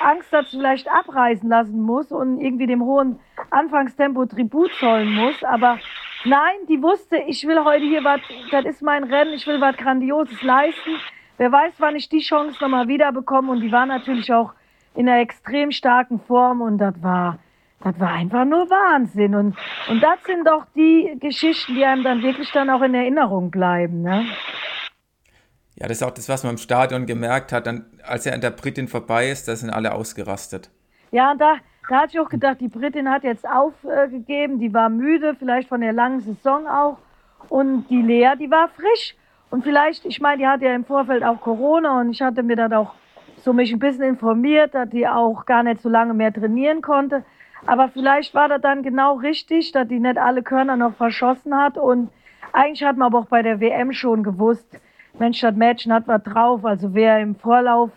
Angst, 0.00 0.32
dass 0.32 0.50
sie 0.50 0.58
vielleicht 0.58 0.88
abreißen 0.88 1.48
lassen 1.48 1.80
muss 1.82 2.12
und 2.12 2.40
irgendwie 2.40 2.66
dem 2.66 2.82
hohen 2.82 3.18
Anfangstempo 3.50 4.26
Tribut 4.26 4.72
zollen 4.78 5.12
muss. 5.14 5.42
Aber 5.44 5.78
nein, 6.24 6.54
die 6.68 6.82
wusste, 6.82 7.16
ich 7.26 7.46
will 7.46 7.64
heute 7.64 7.84
hier 7.84 8.04
was, 8.04 8.20
das 8.50 8.64
ist 8.64 8.82
mein 8.82 9.04
Rennen, 9.04 9.34
ich 9.34 9.46
will 9.46 9.60
was 9.60 9.76
Grandioses 9.76 10.40
leisten 10.42 10.92
wer 11.42 11.50
weiß, 11.50 11.74
wann 11.78 11.96
ich 11.96 12.08
die 12.08 12.20
Chance 12.20 12.56
nochmal 12.60 12.86
wiederbekomme. 12.86 13.50
Und 13.50 13.62
die 13.62 13.72
war 13.72 13.84
natürlich 13.84 14.32
auch 14.32 14.52
in 14.94 15.08
einer 15.08 15.20
extrem 15.20 15.72
starken 15.72 16.20
Form 16.20 16.60
und 16.60 16.78
das 16.78 16.94
war, 17.02 17.40
das 17.82 17.98
war 17.98 18.12
einfach 18.12 18.44
nur 18.44 18.70
Wahnsinn. 18.70 19.34
Und, 19.34 19.56
und 19.88 20.00
das 20.00 20.22
sind 20.24 20.46
doch 20.46 20.66
die 20.76 21.16
Geschichten, 21.18 21.74
die 21.74 21.84
einem 21.84 22.04
dann 22.04 22.22
wirklich 22.22 22.52
dann 22.52 22.70
auch 22.70 22.82
in 22.82 22.94
Erinnerung 22.94 23.50
bleiben. 23.50 24.02
Ne? 24.02 24.24
Ja, 25.74 25.88
das 25.88 25.96
ist 25.96 26.02
auch 26.04 26.12
das, 26.12 26.28
was 26.28 26.44
man 26.44 26.52
im 26.52 26.58
Stadion 26.58 27.06
gemerkt 27.06 27.50
hat, 27.50 27.66
dann, 27.66 27.86
als 28.04 28.24
er 28.24 28.34
an 28.34 28.40
der 28.40 28.50
Britin 28.50 28.86
vorbei 28.86 29.28
ist, 29.28 29.48
da 29.48 29.56
sind 29.56 29.70
alle 29.70 29.94
ausgerastet. 29.94 30.70
Ja, 31.10 31.32
und 31.32 31.40
da, 31.40 31.56
da 31.88 32.02
hatte 32.02 32.12
ich 32.12 32.20
auch 32.20 32.28
gedacht, 32.28 32.60
die 32.60 32.68
Britin 32.68 33.10
hat 33.10 33.24
jetzt 33.24 33.48
aufgegeben, 33.48 34.60
die 34.60 34.72
war 34.72 34.88
müde, 34.88 35.34
vielleicht 35.36 35.68
von 35.68 35.80
der 35.80 35.92
langen 35.92 36.20
Saison 36.20 36.68
auch. 36.68 36.98
Und 37.48 37.88
die 37.90 38.00
Lea, 38.00 38.34
die 38.38 38.48
war 38.48 38.68
frisch. 38.68 39.16
Und 39.52 39.64
vielleicht, 39.64 40.06
ich 40.06 40.18
meine, 40.18 40.38
die 40.38 40.46
hatte 40.46 40.64
ja 40.64 40.74
im 40.74 40.86
Vorfeld 40.86 41.22
auch 41.22 41.38
Corona 41.38 42.00
und 42.00 42.08
ich 42.08 42.22
hatte 42.22 42.42
mir 42.42 42.56
dann 42.56 42.72
auch 42.72 42.94
so 43.36 43.52
mich 43.52 43.70
ein 43.70 43.78
bisschen 43.78 44.04
informiert, 44.04 44.74
dass 44.74 44.88
die 44.88 45.06
auch 45.06 45.44
gar 45.44 45.62
nicht 45.62 45.82
so 45.82 45.90
lange 45.90 46.14
mehr 46.14 46.32
trainieren 46.32 46.80
konnte. 46.80 47.22
Aber 47.66 47.90
vielleicht 47.90 48.34
war 48.34 48.48
das 48.48 48.62
dann 48.62 48.82
genau 48.82 49.16
richtig, 49.16 49.70
dass 49.72 49.86
die 49.86 50.00
nicht 50.00 50.16
alle 50.16 50.42
Körner 50.42 50.78
noch 50.78 50.94
verschossen 50.94 51.54
hat. 51.54 51.76
Und 51.76 52.08
eigentlich 52.54 52.82
hat 52.82 52.96
man 52.96 53.08
aber 53.08 53.18
auch 53.18 53.26
bei 53.26 53.42
der 53.42 53.60
WM 53.60 53.92
schon 53.92 54.22
gewusst, 54.22 54.80
Mensch, 55.18 55.42
das 55.42 55.54
Mädchen 55.54 55.92
hat 55.92 56.08
was 56.08 56.22
drauf. 56.22 56.64
Also 56.64 56.94
wer 56.94 57.20
im 57.20 57.34
Vorlauf 57.34 57.90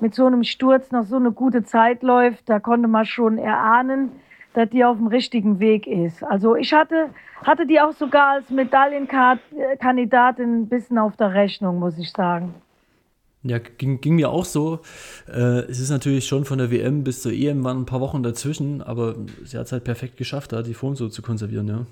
mit 0.00 0.14
so 0.14 0.24
einem 0.24 0.42
Sturz 0.42 0.90
noch 0.90 1.04
so 1.04 1.16
eine 1.16 1.32
gute 1.32 1.64
Zeit 1.64 2.02
läuft, 2.02 2.48
da 2.48 2.60
konnte 2.60 2.88
man 2.88 3.04
schon 3.04 3.36
erahnen, 3.36 4.10
dass 4.54 4.70
die 4.70 4.84
auf 4.84 4.96
dem 4.96 5.08
richtigen 5.08 5.60
Weg 5.60 5.86
ist. 5.86 6.24
Also 6.24 6.56
ich 6.56 6.72
hatte, 6.72 7.10
hatte 7.42 7.66
die 7.66 7.78
auch 7.80 7.92
sogar 7.92 8.28
als 8.34 8.48
Medaillenkandidatin 8.50 10.62
ein 10.62 10.68
bisschen 10.68 10.96
auf 10.98 11.16
der 11.16 11.34
Rechnung, 11.34 11.80
muss 11.80 11.98
ich 11.98 12.12
sagen. 12.12 12.54
Ja, 13.42 13.58
ging, 13.58 14.00
ging 14.00 14.14
mir 14.14 14.30
auch 14.30 14.46
so. 14.46 14.80
Äh, 15.28 15.64
es 15.68 15.78
ist 15.78 15.90
natürlich 15.90 16.26
schon 16.26 16.46
von 16.46 16.56
der 16.58 16.70
WM 16.70 17.04
bis 17.04 17.20
zur 17.20 17.32
EM 17.32 17.62
waren 17.62 17.82
ein 17.82 17.86
paar 17.86 18.00
Wochen 18.00 18.22
dazwischen, 18.22 18.80
aber 18.80 19.16
sie 19.44 19.58
hat 19.58 19.66
es 19.66 19.72
halt 19.72 19.84
perfekt 19.84 20.16
geschafft, 20.16 20.52
da 20.52 20.62
die 20.62 20.72
Form 20.72 20.96
so 20.96 21.10
zu 21.10 21.20
konservieren, 21.20 21.68
ja. 21.68 21.84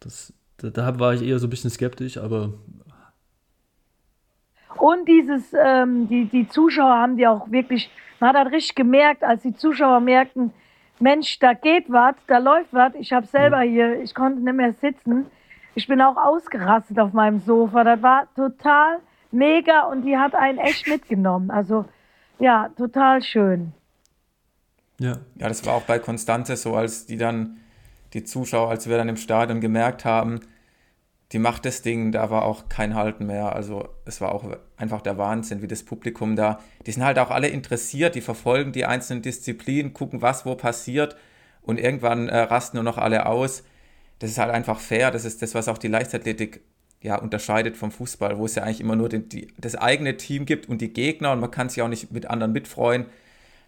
Das, 0.00 0.32
da, 0.56 0.70
da 0.70 0.98
war 0.98 1.14
ich 1.14 1.22
eher 1.22 1.38
so 1.38 1.46
ein 1.46 1.50
bisschen 1.50 1.70
skeptisch, 1.70 2.18
aber. 2.18 2.54
Und 4.76 5.08
dieses, 5.08 5.52
ähm, 5.64 6.08
die, 6.08 6.24
die 6.24 6.48
Zuschauer 6.48 6.94
haben 6.94 7.16
die 7.16 7.28
auch 7.28 7.48
wirklich, 7.52 7.88
man 8.18 8.30
hat 8.30 8.36
halt 8.36 8.52
richtig 8.52 8.74
gemerkt, 8.74 9.22
als 9.22 9.42
die 9.42 9.54
Zuschauer 9.54 10.00
merkten, 10.00 10.52
Mensch, 11.00 11.38
da 11.38 11.54
geht 11.54 11.90
was, 11.90 12.14
da 12.26 12.38
läuft 12.38 12.72
was. 12.72 12.94
Ich 12.94 13.12
habe 13.12 13.26
selber 13.26 13.60
hier, 13.60 14.00
ich 14.02 14.14
konnte 14.14 14.40
nicht 14.40 14.54
mehr 14.54 14.72
sitzen. 14.74 15.26
Ich 15.74 15.86
bin 15.88 16.00
auch 16.00 16.16
ausgerastet 16.16 16.98
auf 16.98 17.12
meinem 17.12 17.40
Sofa. 17.40 17.82
Das 17.84 18.02
war 18.02 18.28
total 18.34 19.00
mega 19.32 19.82
und 19.84 20.02
die 20.02 20.16
hat 20.16 20.34
einen 20.34 20.58
echt 20.58 20.86
mitgenommen. 20.88 21.50
Also 21.50 21.84
ja, 22.38 22.68
total 22.76 23.22
schön. 23.22 23.72
Ja. 25.00 25.18
Ja, 25.36 25.48
das 25.48 25.66
war 25.66 25.74
auch 25.74 25.82
bei 25.82 25.98
Konstante 25.98 26.56
so, 26.56 26.74
als 26.74 27.06
die 27.06 27.16
dann, 27.16 27.58
die 28.12 28.24
Zuschauer, 28.24 28.70
als 28.70 28.88
wir 28.88 28.96
dann 28.96 29.08
im 29.08 29.16
Stadion 29.16 29.60
gemerkt 29.60 30.04
haben, 30.04 30.40
die 31.34 31.40
macht 31.40 31.64
das 31.64 31.82
Ding, 31.82 32.12
da 32.12 32.30
war 32.30 32.44
auch 32.44 32.68
kein 32.68 32.94
Halten 32.94 33.26
mehr. 33.26 33.56
Also 33.56 33.88
es 34.04 34.20
war 34.20 34.32
auch 34.32 34.44
einfach 34.76 35.02
der 35.02 35.18
Wahnsinn, 35.18 35.62
wie 35.62 35.66
das 35.66 35.82
Publikum 35.82 36.36
da, 36.36 36.60
die 36.86 36.92
sind 36.92 37.04
halt 37.04 37.18
auch 37.18 37.30
alle 37.30 37.48
interessiert, 37.48 38.14
die 38.14 38.20
verfolgen 38.20 38.70
die 38.70 38.84
einzelnen 38.84 39.20
Disziplinen, 39.20 39.92
gucken, 39.94 40.22
was 40.22 40.46
wo 40.46 40.54
passiert 40.54 41.16
und 41.60 41.80
irgendwann 41.80 42.28
äh, 42.28 42.38
rasten 42.38 42.76
nur 42.76 42.84
noch 42.84 42.98
alle 42.98 43.26
aus. 43.26 43.64
Das 44.20 44.30
ist 44.30 44.38
halt 44.38 44.52
einfach 44.52 44.78
fair, 44.78 45.10
das 45.10 45.24
ist 45.24 45.42
das, 45.42 45.56
was 45.56 45.66
auch 45.66 45.76
die 45.76 45.88
Leichtathletik 45.88 46.60
ja, 47.02 47.16
unterscheidet 47.16 47.76
vom 47.76 47.90
Fußball, 47.90 48.38
wo 48.38 48.44
es 48.44 48.54
ja 48.54 48.62
eigentlich 48.62 48.80
immer 48.80 48.94
nur 48.94 49.08
den, 49.08 49.28
die, 49.28 49.48
das 49.58 49.74
eigene 49.74 50.16
Team 50.16 50.46
gibt 50.46 50.68
und 50.68 50.80
die 50.80 50.92
Gegner 50.92 51.32
und 51.32 51.40
man 51.40 51.50
kann 51.50 51.68
sich 51.68 51.82
auch 51.82 51.88
nicht 51.88 52.12
mit 52.12 52.26
anderen 52.30 52.52
mitfreuen. 52.52 53.06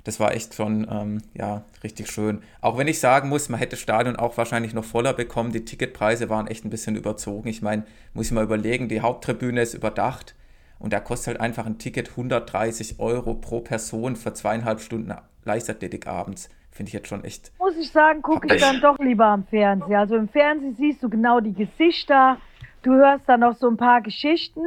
Das 0.06 0.20
war 0.20 0.32
echt 0.32 0.54
schon 0.54 0.86
ähm, 0.88 1.20
ja, 1.34 1.64
richtig 1.82 2.08
schön. 2.08 2.40
Auch 2.60 2.78
wenn 2.78 2.86
ich 2.86 3.00
sagen 3.00 3.28
muss, 3.28 3.48
man 3.48 3.58
hätte 3.58 3.74
Stadion 3.76 4.14
auch 4.14 4.36
wahrscheinlich 4.36 4.72
noch 4.72 4.84
voller 4.84 5.12
bekommen. 5.12 5.50
Die 5.50 5.64
Ticketpreise 5.64 6.30
waren 6.30 6.46
echt 6.46 6.64
ein 6.64 6.70
bisschen 6.70 6.94
überzogen. 6.94 7.48
Ich 7.48 7.60
meine, 7.60 7.82
muss 8.14 8.26
ich 8.26 8.32
mal 8.32 8.44
überlegen, 8.44 8.88
die 8.88 9.00
Haupttribüne 9.00 9.60
ist 9.60 9.74
überdacht 9.74 10.36
und 10.78 10.92
da 10.92 11.00
kostet 11.00 11.34
halt 11.34 11.40
einfach 11.40 11.66
ein 11.66 11.78
Ticket 11.78 12.10
130 12.10 13.00
Euro 13.00 13.34
pro 13.34 13.58
Person 13.58 14.14
für 14.14 14.32
zweieinhalb 14.32 14.78
Stunden 14.78 15.12
Leichtathletik 15.44 16.06
abends. 16.06 16.50
Finde 16.70 16.90
ich 16.90 16.92
jetzt 16.92 17.08
schon 17.08 17.24
echt. 17.24 17.50
Muss 17.58 17.76
ich 17.76 17.90
sagen, 17.90 18.22
gucke 18.22 18.54
ich 18.54 18.62
dann 18.62 18.80
doch 18.80 19.00
lieber 19.00 19.26
am 19.26 19.44
Fernsehen. 19.46 19.96
Also 19.96 20.14
im 20.14 20.28
Fernsehen 20.28 20.76
siehst 20.76 21.02
du 21.02 21.08
genau 21.08 21.40
die 21.40 21.54
Gesichter, 21.54 22.36
du 22.82 22.92
hörst 22.92 23.28
dann 23.28 23.40
noch 23.40 23.56
so 23.56 23.68
ein 23.68 23.76
paar 23.76 24.02
Geschichten 24.02 24.60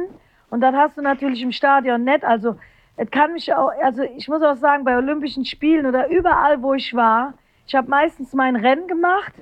und 0.50 0.60
dann 0.60 0.76
hast 0.76 0.98
du 0.98 1.00
natürlich 1.00 1.40
im 1.40 1.52
Stadion 1.52 2.04
nett. 2.04 2.24
Also 2.24 2.56
es 3.02 3.10
kann 3.10 3.32
mich 3.32 3.50
auch, 3.54 3.72
also 3.82 4.02
ich 4.02 4.28
muss 4.28 4.42
auch 4.42 4.56
sagen, 4.56 4.84
bei 4.84 4.94
Olympischen 4.94 5.46
Spielen 5.46 5.86
oder 5.86 6.10
überall, 6.10 6.62
wo 6.62 6.74
ich 6.74 6.94
war, 6.94 7.32
ich 7.66 7.74
habe 7.74 7.88
meistens 7.88 8.34
mein 8.34 8.56
Rennen 8.56 8.88
gemacht 8.88 9.32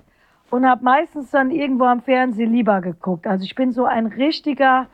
und 0.49 0.65
habe 0.65 0.85
meistens 0.85 1.33
dann 1.33 1.51
irgendwo 1.51 1.87
am 1.87 2.01
Fernsehen 2.01 2.53
lieber 2.53 2.81
geguckt. 2.81 3.27
Also 3.27 3.45
ich 3.45 3.57
bin 3.57 3.73
so 3.73 3.85
ein 3.85 4.07
richtiger 4.07 4.87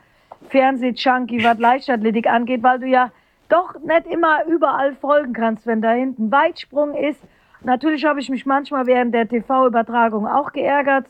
Fernseh-Junkie, 0.49 1.43
was 1.43 1.59
Leichtathletik 1.59 2.25
angeht, 2.25 2.63
weil 2.63 2.79
du 2.79 2.87
ja 2.87 3.11
doch 3.49 3.79
nicht 3.81 4.07
immer 4.07 4.43
überall 4.47 4.95
folgen 4.95 5.33
kannst, 5.33 5.67
wenn 5.67 5.83
da 5.83 5.91
hinten 5.91 6.31
Weitsprung 6.31 6.95
ist. 6.95 7.21
Natürlich 7.61 8.03
habe 8.03 8.19
ich 8.19 8.29
mich 8.29 8.47
manchmal 8.47 8.87
während 8.87 9.13
der 9.13 9.29
TV-Übertragung 9.29 10.25
auch 10.25 10.53
geärgert, 10.53 11.05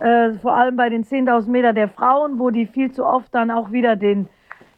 äh, 0.00 0.32
vor 0.32 0.56
allem 0.56 0.74
bei 0.74 0.88
den 0.88 1.04
10.000 1.04 1.48
Meter 1.48 1.72
der 1.72 1.88
Frauen, 1.88 2.40
wo 2.40 2.50
die 2.50 2.66
viel 2.66 2.90
zu 2.90 3.06
oft 3.06 3.32
dann 3.32 3.52
auch 3.52 3.70
wieder 3.70 3.94
den, 3.94 4.28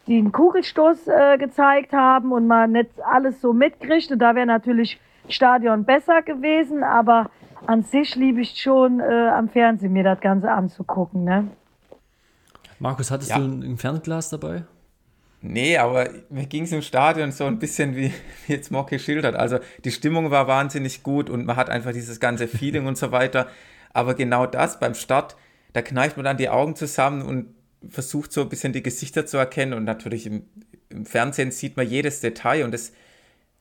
den 0.07 0.31
Kugelstoß 0.31 1.07
äh, 1.07 1.37
gezeigt 1.37 1.93
haben 1.93 2.31
und 2.31 2.47
man 2.47 2.71
nicht 2.71 2.89
alles 3.03 3.41
so 3.41 3.53
mitkriegt. 3.53 4.11
Und 4.11 4.19
da 4.19 4.35
wäre 4.35 4.45
natürlich 4.45 4.99
Stadion 5.29 5.85
besser 5.85 6.21
gewesen, 6.21 6.83
aber 6.83 7.29
an 7.67 7.83
sich 7.83 8.15
liebe 8.15 8.41
ich 8.41 8.59
schon 8.59 8.99
äh, 8.99 9.03
am 9.03 9.49
Fernsehen 9.49 9.93
mir 9.93 10.03
das 10.03 10.19
Ganze 10.19 10.51
anzugucken. 10.51 11.23
Ne? 11.23 11.47
Markus, 12.79 13.11
hattest 13.11 13.29
ja. 13.29 13.37
du 13.37 13.43
ein, 13.43 13.63
ein 13.63 13.77
Fernglas 13.77 14.29
dabei? 14.29 14.63
Nee, 15.43 15.77
aber 15.77 16.09
mir 16.29 16.45
ging 16.45 16.63
es 16.63 16.71
im 16.71 16.83
Stadion 16.83 17.31
so 17.31 17.45
ein 17.45 17.57
bisschen 17.57 17.95
wie, 17.95 18.13
wie 18.47 18.53
jetzt 18.53 18.71
Mock 18.71 18.89
geschildert. 18.89 19.35
Also 19.35 19.59
die 19.83 19.91
Stimmung 19.91 20.31
war 20.31 20.47
wahnsinnig 20.47 21.03
gut 21.03 21.29
und 21.29 21.45
man 21.45 21.55
hat 21.55 21.69
einfach 21.69 21.93
dieses 21.93 22.19
ganze 22.19 22.47
Feeling 22.47 22.85
und 22.85 22.97
so 22.97 23.11
weiter. 23.11 23.47
Aber 23.93 24.13
genau 24.13 24.45
das 24.45 24.79
beim 24.79 24.93
Start, 24.93 25.35
da 25.73 25.81
kneift 25.81 26.17
man 26.17 26.25
dann 26.25 26.37
die 26.37 26.49
Augen 26.49 26.75
zusammen 26.75 27.21
und 27.23 27.53
versucht 27.89 28.31
so 28.31 28.41
ein 28.41 28.49
bisschen 28.49 28.73
die 28.73 28.83
Gesichter 28.83 29.25
zu 29.25 29.37
erkennen. 29.37 29.73
Und 29.73 29.83
natürlich 29.83 30.25
im, 30.25 30.43
im 30.89 31.05
Fernsehen 31.05 31.51
sieht 31.51 31.77
man 31.77 31.87
jedes 31.87 32.19
Detail 32.19 32.63
und 32.63 32.71
das 32.71 32.91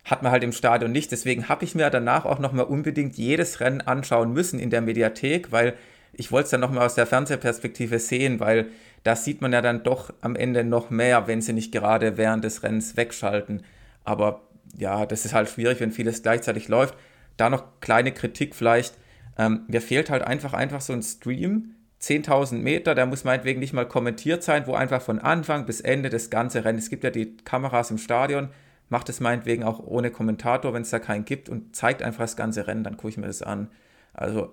hat 0.04 0.22
man 0.22 0.32
halt 0.32 0.42
im 0.44 0.52
Stadion 0.52 0.92
nicht. 0.92 1.12
Deswegen 1.12 1.48
habe 1.48 1.64
ich 1.64 1.74
mir 1.74 1.90
danach 1.90 2.24
auch 2.24 2.38
nochmal 2.38 2.66
unbedingt 2.66 3.16
jedes 3.16 3.60
Rennen 3.60 3.80
anschauen 3.80 4.32
müssen 4.32 4.58
in 4.58 4.70
der 4.70 4.80
Mediathek, 4.80 5.52
weil 5.52 5.74
ich 6.12 6.32
wollte 6.32 6.44
es 6.44 6.50
dann 6.50 6.60
nochmal 6.60 6.86
aus 6.86 6.94
der 6.94 7.06
Fernsehperspektive 7.06 7.98
sehen, 7.98 8.40
weil 8.40 8.68
da 9.04 9.16
sieht 9.16 9.40
man 9.40 9.52
ja 9.52 9.62
dann 9.62 9.82
doch 9.82 10.12
am 10.20 10.36
Ende 10.36 10.64
noch 10.64 10.90
mehr, 10.90 11.26
wenn 11.26 11.40
sie 11.40 11.52
nicht 11.52 11.72
gerade 11.72 12.16
während 12.16 12.44
des 12.44 12.62
Rennens 12.62 12.96
wegschalten. 12.96 13.62
Aber 14.04 14.42
ja, 14.76 15.06
das 15.06 15.24
ist 15.24 15.34
halt 15.34 15.48
schwierig, 15.48 15.80
wenn 15.80 15.92
vieles 15.92 16.22
gleichzeitig 16.22 16.68
läuft. 16.68 16.94
Da 17.36 17.48
noch 17.48 17.80
kleine 17.80 18.12
Kritik 18.12 18.54
vielleicht. 18.54 18.94
Ähm, 19.38 19.62
mir 19.68 19.80
fehlt 19.80 20.10
halt 20.10 20.22
einfach, 20.22 20.52
einfach 20.52 20.80
so 20.80 20.92
ein 20.92 21.02
Stream, 21.02 21.74
10.000 22.02 22.54
Meter, 22.54 22.94
da 22.94 23.04
muss 23.04 23.24
meinetwegen 23.24 23.60
nicht 23.60 23.72
mal 23.72 23.86
kommentiert 23.86 24.42
sein, 24.42 24.66
wo 24.66 24.74
einfach 24.74 25.02
von 25.02 25.18
Anfang 25.18 25.66
bis 25.66 25.80
Ende 25.80 26.08
das 26.08 26.30
ganze 26.30 26.64
Rennen, 26.64 26.78
es 26.78 26.88
gibt 26.88 27.04
ja 27.04 27.10
die 27.10 27.36
Kameras 27.44 27.90
im 27.90 27.98
Stadion, 27.98 28.48
macht 28.88 29.08
es 29.08 29.20
meinetwegen 29.20 29.64
auch 29.64 29.80
ohne 29.80 30.10
Kommentator, 30.10 30.72
wenn 30.72 30.82
es 30.82 30.90
da 30.90 30.98
keinen 30.98 31.24
gibt 31.24 31.48
und 31.48 31.76
zeigt 31.76 32.02
einfach 32.02 32.24
das 32.24 32.36
ganze 32.36 32.66
Rennen, 32.66 32.84
dann 32.84 32.96
gucke 32.96 33.10
ich 33.10 33.16
mir 33.18 33.26
das 33.26 33.42
an. 33.42 33.68
Also 34.14 34.52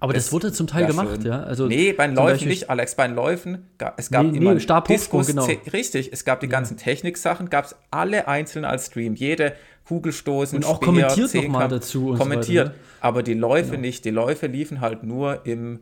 aber 0.00 0.12
das, 0.12 0.24
das 0.24 0.32
wurde 0.32 0.52
zum 0.52 0.66
Teil 0.66 0.86
gemacht, 0.86 1.08
schön. 1.22 1.22
ja. 1.22 1.42
Also 1.44 1.66
nee, 1.66 1.92
bei 1.92 2.06
den 2.06 2.16
Läufen 2.16 2.48
nicht, 2.48 2.68
Alex. 2.68 2.94
Bei 2.94 3.06
den 3.06 3.16
Läufen, 3.16 3.70
es 3.96 4.10
gab 4.10 4.26
nee, 4.26 4.36
immer 4.36 4.54
nee, 4.54 4.82
Diskus, 4.88 5.28
genau. 5.28 5.48
richtig, 5.72 6.12
es 6.12 6.24
gab 6.24 6.40
die 6.40 6.48
ganzen 6.48 6.76
ja. 6.76 6.84
Techniksachen, 6.84 7.48
gab 7.48 7.66
es 7.66 7.76
alle 7.90 8.28
einzeln 8.28 8.64
als 8.64 8.86
Stream. 8.86 9.14
Jede 9.14 9.54
Kugelstoßen, 9.86 10.58
Und 10.58 10.64
auch 10.64 10.76
Speer, 10.76 10.86
kommentiert 10.86 11.34
nochmal 11.34 11.68
dazu. 11.68 12.14
kommentiert, 12.18 12.66
so 12.66 12.72
weiter, 12.72 12.78
ne? 12.78 13.00
aber 13.00 13.22
die 13.22 13.34
Läufe 13.34 13.70
genau. 13.72 13.80
nicht. 13.80 14.04
Die 14.04 14.10
Läufe 14.10 14.46
liefen 14.46 14.80
halt 14.80 15.04
nur 15.04 15.46
im 15.46 15.80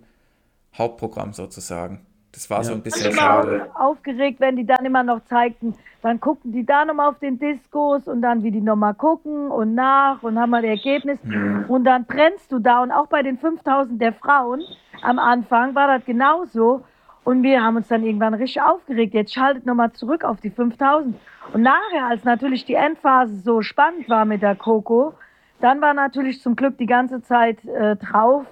Hauptprogramm 0.77 1.33
sozusagen. 1.33 2.07
Das 2.33 2.49
war 2.49 2.59
ja. 2.59 2.65
so 2.65 2.73
ein 2.73 2.83
bisschen 2.83 3.13
schade. 3.13 3.71
Aufgeregt, 3.75 4.41
wenn 4.41 4.57
die 4.57 4.65
dann 4.65 4.85
immer 4.87 5.03
noch 5.03 5.23
zeigten, 5.27 5.75
dann 6.01 6.19
guckten 6.19 6.53
die 6.53 6.65
da 6.65 6.85
nochmal 6.85 7.11
auf 7.11 7.19
den 7.19 7.39
Diskos 7.39 8.09
und 8.09 8.23
dann 8.23 8.43
wie 8.43 8.51
die 8.51 8.63
nochmal 8.63 8.95
gucken 8.95 9.51
und 9.51 9.75
nach 9.75 10.23
und 10.23 10.39
haben 10.39 10.51
mal 10.51 10.63
das 10.63 10.71
Ergebnis. 10.71 11.19
Mhm. 11.23 11.67
Und 11.69 11.85
dann 11.85 12.07
brennst 12.07 12.51
du 12.51 12.59
da 12.59 12.83
und 12.83 12.91
auch 12.91 13.07
bei 13.07 13.23
den 13.23 13.39
5000 13.39 14.01
der 14.01 14.15
Frauen 14.15 14.63
am 15.03 15.19
Anfang 15.19 15.75
war 15.75 15.87
das 15.87 16.05
genauso. 16.07 16.85
Und 17.25 17.43
wir 17.43 17.63
haben 17.63 17.77
uns 17.77 17.89
dann 17.89 18.03
irgendwann 18.03 18.35
richtig 18.35 18.63
aufgeregt. 18.63 19.15
Jetzt 19.15 19.33
schaltet 19.33 19.65
nochmal 19.65 19.93
zurück 19.93 20.25
auf 20.25 20.41
die 20.41 20.51
5000. 20.51 21.15
Und 21.53 21.63
nachher, 21.63 22.07
als 22.09 22.25
natürlich 22.25 22.65
die 22.65 22.75
Endphase 22.75 23.37
so 23.37 23.63
spannend 23.63 24.09
war 24.09 24.25
mit 24.25 24.43
der 24.43 24.57
Coco, 24.57 25.15
dann 25.61 25.81
war 25.81 25.95
natürlich 25.95 26.41
zum 26.43 26.57
Glück 26.57 26.79
die 26.79 26.87
ganze 26.87 27.23
Zeit 27.23 27.65
äh, 27.65 27.95
drauf, 27.95 28.45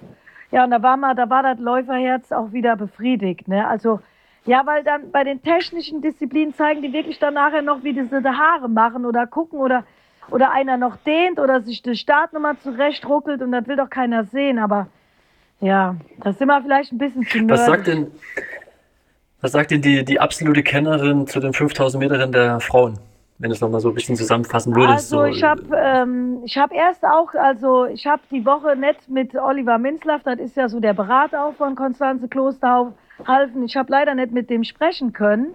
ja, 0.51 0.63
und 0.63 0.71
da 0.71 0.81
war 0.81 0.97
mal, 0.97 1.15
da 1.15 1.29
war 1.29 1.43
das 1.43 1.59
Läuferherz 1.59 2.31
auch 2.31 2.51
wieder 2.51 2.75
befriedigt. 2.75 3.47
Ne? 3.47 3.67
Also 3.67 3.99
ja, 4.45 4.65
weil 4.65 4.83
dann 4.83 5.11
bei 5.11 5.23
den 5.23 5.41
technischen 5.41 6.01
Disziplinen 6.01 6.53
zeigen 6.53 6.81
die 6.81 6.93
wirklich 6.93 7.19
dann 7.19 7.35
nachher 7.35 7.61
noch, 7.61 7.83
wie 7.83 7.93
diese 7.93 8.23
Haare 8.23 8.69
machen 8.69 9.05
oder 9.05 9.27
gucken 9.27 9.59
oder 9.59 9.83
oder 10.29 10.51
einer 10.51 10.77
noch 10.77 10.97
dehnt 10.97 11.39
oder 11.39 11.61
sich 11.61 11.81
die 11.81 11.95
Startnummer 11.95 12.59
zurechtruckelt 12.59 13.41
und 13.41 13.51
das 13.51 13.67
will 13.67 13.75
doch 13.75 13.89
keiner 13.89 14.25
sehen. 14.25 14.59
Aber 14.59 14.87
ja, 15.59 15.95
das 16.19 16.37
sind 16.37 16.47
wir 16.47 16.61
vielleicht 16.61 16.91
ein 16.91 16.97
bisschen 16.97 17.23
zu 17.23 17.37
nerdig. 17.37 17.51
Was 17.51 17.65
sagt 17.65 17.87
denn, 17.87 18.07
was 19.41 19.51
sagt 19.51 19.71
denn 19.71 19.81
die, 19.81 20.05
die 20.05 20.19
absolute 20.19 20.63
Kennerin 20.63 21.27
zu 21.27 21.39
den 21.39 21.53
5000 21.53 22.01
Metern 22.01 22.31
der 22.31 22.59
Frauen? 22.59 22.99
Wenn 23.41 23.49
du 23.49 23.55
es 23.55 23.61
nochmal 23.61 23.81
so 23.81 23.89
ein 23.89 23.95
bisschen 23.95 24.15
zusammenfassen 24.15 24.75
würdest. 24.75 25.11
Also 25.11 25.17
so. 25.17 25.25
ich 25.25 25.43
habe 25.43 25.63
ähm, 25.75 26.43
hab 26.47 26.71
erst 26.71 27.03
auch, 27.03 27.33
also 27.33 27.85
ich 27.85 28.05
habe 28.05 28.21
die 28.29 28.45
Woche 28.45 28.75
nett 28.75 28.97
mit 29.07 29.35
Oliver 29.35 29.79
Minzlaff, 29.79 30.21
das 30.23 30.39
ist 30.39 30.55
ja 30.55 30.69
so 30.69 30.79
der 30.79 30.93
Berater 30.93 31.45
auch 31.45 31.55
von 31.55 31.75
Konstanze 31.75 32.27
Klosterhalfen, 32.27 33.63
ich 33.65 33.75
habe 33.75 33.91
leider 33.91 34.13
nicht 34.13 34.31
mit 34.31 34.49
dem 34.49 34.63
sprechen 34.63 35.11
können. 35.11 35.53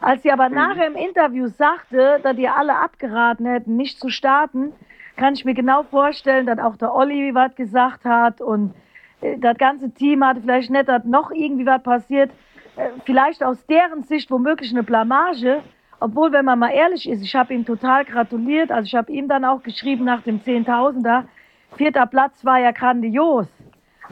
Als 0.00 0.22
sie 0.22 0.30
aber 0.30 0.48
mhm. 0.48 0.54
nachher 0.54 0.86
im 0.86 0.94
Interview 0.94 1.48
sagte, 1.48 2.20
dass 2.22 2.36
die 2.36 2.48
alle 2.48 2.76
abgeraten 2.76 3.46
hätten, 3.46 3.76
nicht 3.76 3.98
zu 3.98 4.08
starten, 4.08 4.72
kann 5.16 5.34
ich 5.34 5.44
mir 5.44 5.54
genau 5.54 5.82
vorstellen, 5.82 6.46
dass 6.46 6.58
auch 6.60 6.76
der 6.76 6.94
Olli 6.94 7.34
was 7.34 7.56
gesagt 7.56 8.04
hat 8.04 8.40
und 8.40 8.72
äh, 9.20 9.36
das 9.38 9.58
ganze 9.58 9.90
Team 9.90 10.24
hatte 10.24 10.42
vielleicht 10.42 10.70
nicht, 10.70 10.88
dass 10.88 11.04
noch 11.04 11.32
irgendwie 11.32 11.66
was 11.66 11.82
passiert. 11.82 12.30
Äh, 12.76 12.90
vielleicht 13.04 13.42
aus 13.42 13.66
deren 13.66 14.04
Sicht 14.04 14.30
womöglich 14.30 14.70
eine 14.70 14.84
Blamage, 14.84 15.62
obwohl, 16.00 16.32
wenn 16.32 16.44
man 16.44 16.58
mal 16.58 16.72
ehrlich 16.72 17.08
ist, 17.08 17.22
ich 17.22 17.34
habe 17.34 17.54
ihm 17.54 17.64
total 17.64 18.04
gratuliert. 18.04 18.70
Also 18.70 18.86
ich 18.86 18.94
habe 18.94 19.12
ihm 19.12 19.28
dann 19.28 19.44
auch 19.44 19.62
geschrieben 19.62 20.04
nach 20.04 20.22
dem 20.22 20.42
Zehntausender. 20.42 21.24
Vierter 21.76 22.06
Platz 22.06 22.44
war 22.44 22.58
ja 22.58 22.70
grandios. 22.70 23.48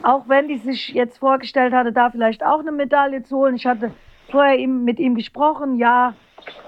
Auch 0.03 0.27
wenn 0.27 0.47
die 0.47 0.57
sich 0.57 0.89
jetzt 0.89 1.19
vorgestellt 1.19 1.73
hatte, 1.73 1.93
da 1.93 2.09
vielleicht 2.09 2.43
auch 2.43 2.59
eine 2.59 2.71
Medaille 2.71 3.23
zu 3.23 3.37
holen. 3.37 3.55
Ich 3.55 3.65
hatte 3.65 3.91
vorher 4.29 4.67
mit 4.67 4.99
ihm 4.99 5.15
gesprochen, 5.15 5.77
ja, 5.77 6.13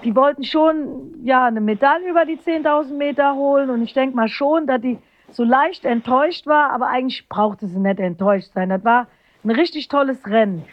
die 0.04 0.14
wollten 0.16 0.44
schon 0.44 1.14
ja 1.24 1.44
eine 1.46 1.60
Medaille 1.60 2.08
über 2.08 2.24
die 2.24 2.38
10.000 2.38 2.94
Meter 2.94 3.34
holen. 3.34 3.70
Und 3.70 3.82
ich 3.82 3.92
denke 3.92 4.16
mal 4.16 4.28
schon, 4.28 4.66
dass 4.66 4.80
die 4.80 4.98
so 5.30 5.44
leicht 5.44 5.84
enttäuscht 5.84 6.46
war, 6.46 6.70
aber 6.70 6.88
eigentlich 6.88 7.28
brauchte 7.28 7.66
sie 7.66 7.78
nicht 7.78 8.00
enttäuscht 8.00 8.52
sein. 8.54 8.70
Das 8.70 8.84
war 8.84 9.08
ein 9.44 9.50
richtig 9.50 9.88
tolles 9.88 10.26
Rennen. 10.26 10.64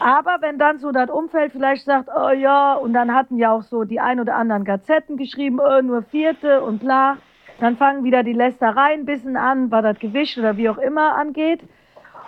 Aber 0.00 0.38
wenn 0.40 0.56
dann 0.56 0.78
so 0.78 0.92
das 0.92 1.10
Umfeld 1.10 1.52
vielleicht 1.52 1.84
sagt, 1.84 2.08
oh 2.08 2.30
ja, 2.30 2.72
und 2.72 2.94
dann 2.94 3.14
hatten 3.14 3.36
ja 3.36 3.52
auch 3.52 3.62
so 3.62 3.84
die 3.84 4.00
ein 4.00 4.18
oder 4.18 4.34
anderen 4.34 4.64
Gazetten 4.64 5.18
geschrieben, 5.18 5.60
oh, 5.60 5.82
nur 5.82 6.02
vierte 6.02 6.62
und 6.62 6.80
bla, 6.80 7.18
dann 7.60 7.76
fangen 7.76 8.02
wieder 8.02 8.22
die 8.22 8.32
Lästereien 8.32 9.00
ein 9.00 9.04
bisschen 9.04 9.36
an, 9.36 9.70
was 9.70 9.82
das 9.82 9.98
Gewicht 9.98 10.38
oder 10.38 10.56
wie 10.56 10.70
auch 10.70 10.78
immer 10.78 11.16
angeht. 11.16 11.60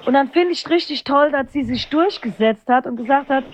Und 0.04 0.12
dann 0.12 0.28
finde 0.28 0.52
ich 0.52 0.68
richtig 0.68 1.04
toll, 1.04 1.30
dass 1.30 1.50
sie 1.52 1.62
sich 1.62 1.88
durchgesetzt 1.88 2.68
hat 2.68 2.86
und 2.86 2.96
gesagt 2.96 3.30
hat, 3.30 3.44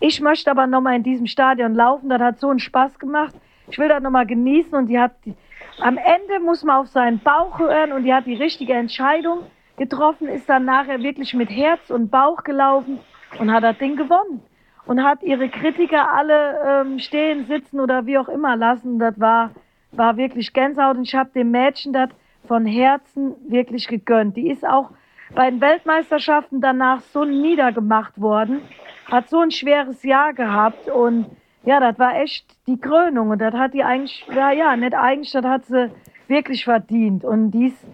ich 0.00 0.20
möchte 0.20 0.50
aber 0.50 0.66
nochmal 0.66 0.96
in 0.96 1.04
diesem 1.04 1.26
Stadion 1.26 1.74
laufen, 1.74 2.08
das 2.08 2.20
hat 2.20 2.40
so 2.40 2.48
einen 2.48 2.58
Spaß 2.58 2.98
gemacht. 2.98 3.34
Ich 3.70 3.78
will 3.78 3.88
das 3.88 4.02
nochmal 4.02 4.26
genießen 4.26 4.74
und 4.74 4.86
die 4.88 4.98
hat, 4.98 5.12
die, 5.24 5.34
am 5.80 5.98
Ende 5.98 6.40
muss 6.44 6.64
man 6.64 6.76
auf 6.76 6.88
seinen 6.88 7.20
Bauch 7.20 7.60
hören 7.60 7.92
und 7.92 8.02
die 8.02 8.12
hat 8.12 8.26
die 8.26 8.34
richtige 8.34 8.72
Entscheidung 8.72 9.42
getroffen, 9.76 10.26
ist 10.26 10.48
dann 10.48 10.64
nachher 10.64 11.00
wirklich 11.00 11.32
mit 11.34 11.50
Herz 11.50 11.90
und 11.90 12.10
Bauch 12.10 12.42
gelaufen 12.42 12.98
und 13.38 13.52
hat 13.52 13.64
das 13.64 13.78
Ding 13.78 13.96
gewonnen. 13.96 14.42
Und 14.86 15.04
hat 15.04 15.22
ihre 15.22 15.50
Kritiker 15.50 16.12
alle 16.14 16.58
ähm, 16.66 16.98
stehen, 16.98 17.44
sitzen 17.44 17.78
oder 17.78 18.06
wie 18.06 18.16
auch 18.16 18.28
immer 18.28 18.56
lassen. 18.56 18.98
Das 18.98 19.20
war, 19.20 19.50
war 19.92 20.16
wirklich 20.16 20.54
Gänsehaut. 20.54 20.96
Und 20.96 21.02
ich 21.02 21.14
habe 21.14 21.30
dem 21.34 21.50
Mädchen 21.50 21.92
das 21.92 22.08
von 22.46 22.64
Herzen 22.64 23.34
wirklich 23.46 23.86
gegönnt. 23.86 24.36
Die 24.36 24.50
ist 24.50 24.66
auch 24.66 24.90
bei 25.34 25.50
den 25.50 25.60
Weltmeisterschaften 25.60 26.62
danach 26.62 27.00
so 27.00 27.24
niedergemacht 27.24 28.18
worden, 28.18 28.62
hat 29.10 29.28
so 29.28 29.40
ein 29.40 29.50
schweres 29.50 30.02
Jahr 30.04 30.32
gehabt. 30.32 30.88
Und 30.88 31.26
ja, 31.64 31.80
das 31.80 31.98
war 31.98 32.18
echt 32.18 32.46
die 32.66 32.80
Krönung. 32.80 33.28
Und 33.28 33.40
das 33.40 33.52
hat 33.52 33.74
die 33.74 33.84
eigentlich, 33.84 34.26
ja, 34.34 34.52
ja, 34.52 34.74
nicht 34.74 34.94
eigentlich, 34.94 35.32
das 35.32 35.44
hat 35.44 35.66
sie 35.66 35.90
wirklich 36.28 36.64
verdient. 36.64 37.24
Und 37.24 37.50
die 37.50 37.66
ist 37.66 37.86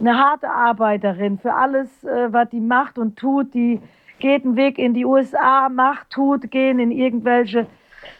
eine 0.00 0.18
harte 0.18 0.48
Arbeiterin 0.48 1.38
für 1.38 1.54
alles, 1.54 2.02
äh, 2.04 2.32
was 2.32 2.48
die 2.50 2.60
macht 2.60 2.98
und 2.98 3.16
tut, 3.16 3.54
die 3.54 3.80
geht 4.20 4.44
einen 4.44 4.56
Weg 4.56 4.78
in 4.78 4.94
die 4.94 5.04
USA, 5.04 5.68
macht, 5.68 6.10
tut, 6.10 6.50
gehen 6.50 6.78
in 6.78 6.90
irgendwelche, 6.90 7.66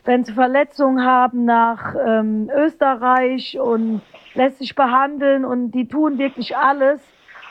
wenn 0.05 0.25
sie 0.25 0.33
Verletzungen 0.33 1.05
haben, 1.05 1.45
nach 1.45 1.95
ähm, 2.07 2.51
Österreich 2.55 3.59
und 3.59 4.03
lässt 4.35 4.59
sich 4.59 4.75
behandeln 4.75 5.45
und 5.45 5.71
die 5.73 5.87
tun 5.87 6.19
wirklich 6.19 6.57
alles. 6.57 7.01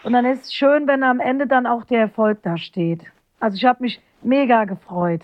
Und 0.03 0.13
dann 0.13 0.25
ist 0.25 0.45
es 0.45 0.53
schön, 0.53 0.87
wenn 0.87 1.03
am 1.03 1.19
Ende 1.19 1.47
dann 1.47 1.65
auch 1.65 1.83
der 1.85 2.01
Erfolg 2.01 2.39
da 2.43 2.57
steht. 2.57 3.01
Also 3.39 3.55
ich 3.57 3.65
habe 3.65 3.83
mich 3.83 4.01
mega 4.21 4.65
gefreut. 4.65 5.21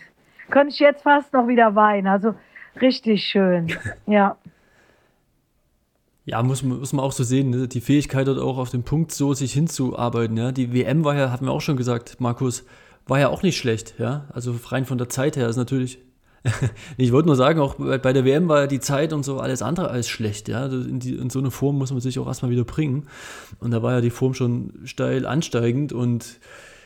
Könnte 0.50 0.70
ich 0.70 0.79
jetzt 0.79 1.03
fast 1.03 1.34
noch 1.34 1.48
wieder 1.48 1.75
weinen. 1.75 2.08
Also 2.08 2.36
richtig 2.82 3.24
schön. 3.24 3.74
Ja. 4.05 4.38
Ja, 6.27 6.41
muss, 6.41 6.63
muss 6.63 6.91
man 6.91 7.05
auch 7.05 7.12
so 7.12 7.24
sehen, 7.24 7.51
ne? 7.51 7.67
die 7.67 7.82
Fähigkeit 7.82 8.25
dort 8.27 8.39
auch 8.39 8.58
auf 8.58 8.72
den 8.72 8.82
Punkt 8.82 9.12
so 9.12 9.36
sich 9.36 9.53
hinzuarbeiten. 9.53 10.36
Ja? 10.36 10.51
Die 10.51 10.74
WM 10.74 11.03
war 11.03 11.15
ja, 11.15 11.32
hatten 11.32 11.46
wir 11.46 11.51
auch 11.51 11.62
schon 11.62 11.77
gesagt, 11.77 12.20
Markus, 12.20 12.65
war 13.07 13.19
ja 13.19 13.29
auch 13.29 13.43
nicht 13.43 13.57
schlecht. 13.57 13.95
Ja? 13.97 14.27
Also 14.33 14.55
rein 14.67 14.85
von 14.85 14.97
der 14.97 15.09
Zeit 15.09 15.38
her 15.38 15.47
ist 15.47 15.57
natürlich 15.57 16.00
ich 16.97 17.12
wollte 17.12 17.27
nur 17.27 17.35
sagen, 17.35 17.59
auch 17.59 17.75
bei 17.75 18.13
der 18.13 18.24
WM 18.25 18.47
war 18.47 18.62
ja 18.62 18.67
die 18.67 18.79
Zeit 18.79 19.13
und 19.13 19.24
so 19.24 19.39
alles 19.39 19.62
andere 19.62 19.89
als 19.89 20.07
schlecht. 20.07 20.47
Ja? 20.47 20.65
In, 20.67 21.00
die, 21.00 21.15
in 21.15 21.29
so 21.29 21.39
eine 21.39 21.51
Form 21.51 21.77
muss 21.77 21.91
man 21.91 22.01
sich 22.01 22.19
auch 22.19 22.27
erstmal 22.27 22.51
wieder 22.51 22.63
bringen. 22.63 23.07
Und 23.59 23.71
da 23.71 23.81
war 23.81 23.93
ja 23.93 24.01
die 24.01 24.09
Form 24.09 24.33
schon 24.33 24.74
steil 24.85 25.25
ansteigend 25.25 25.93
und 25.93 26.39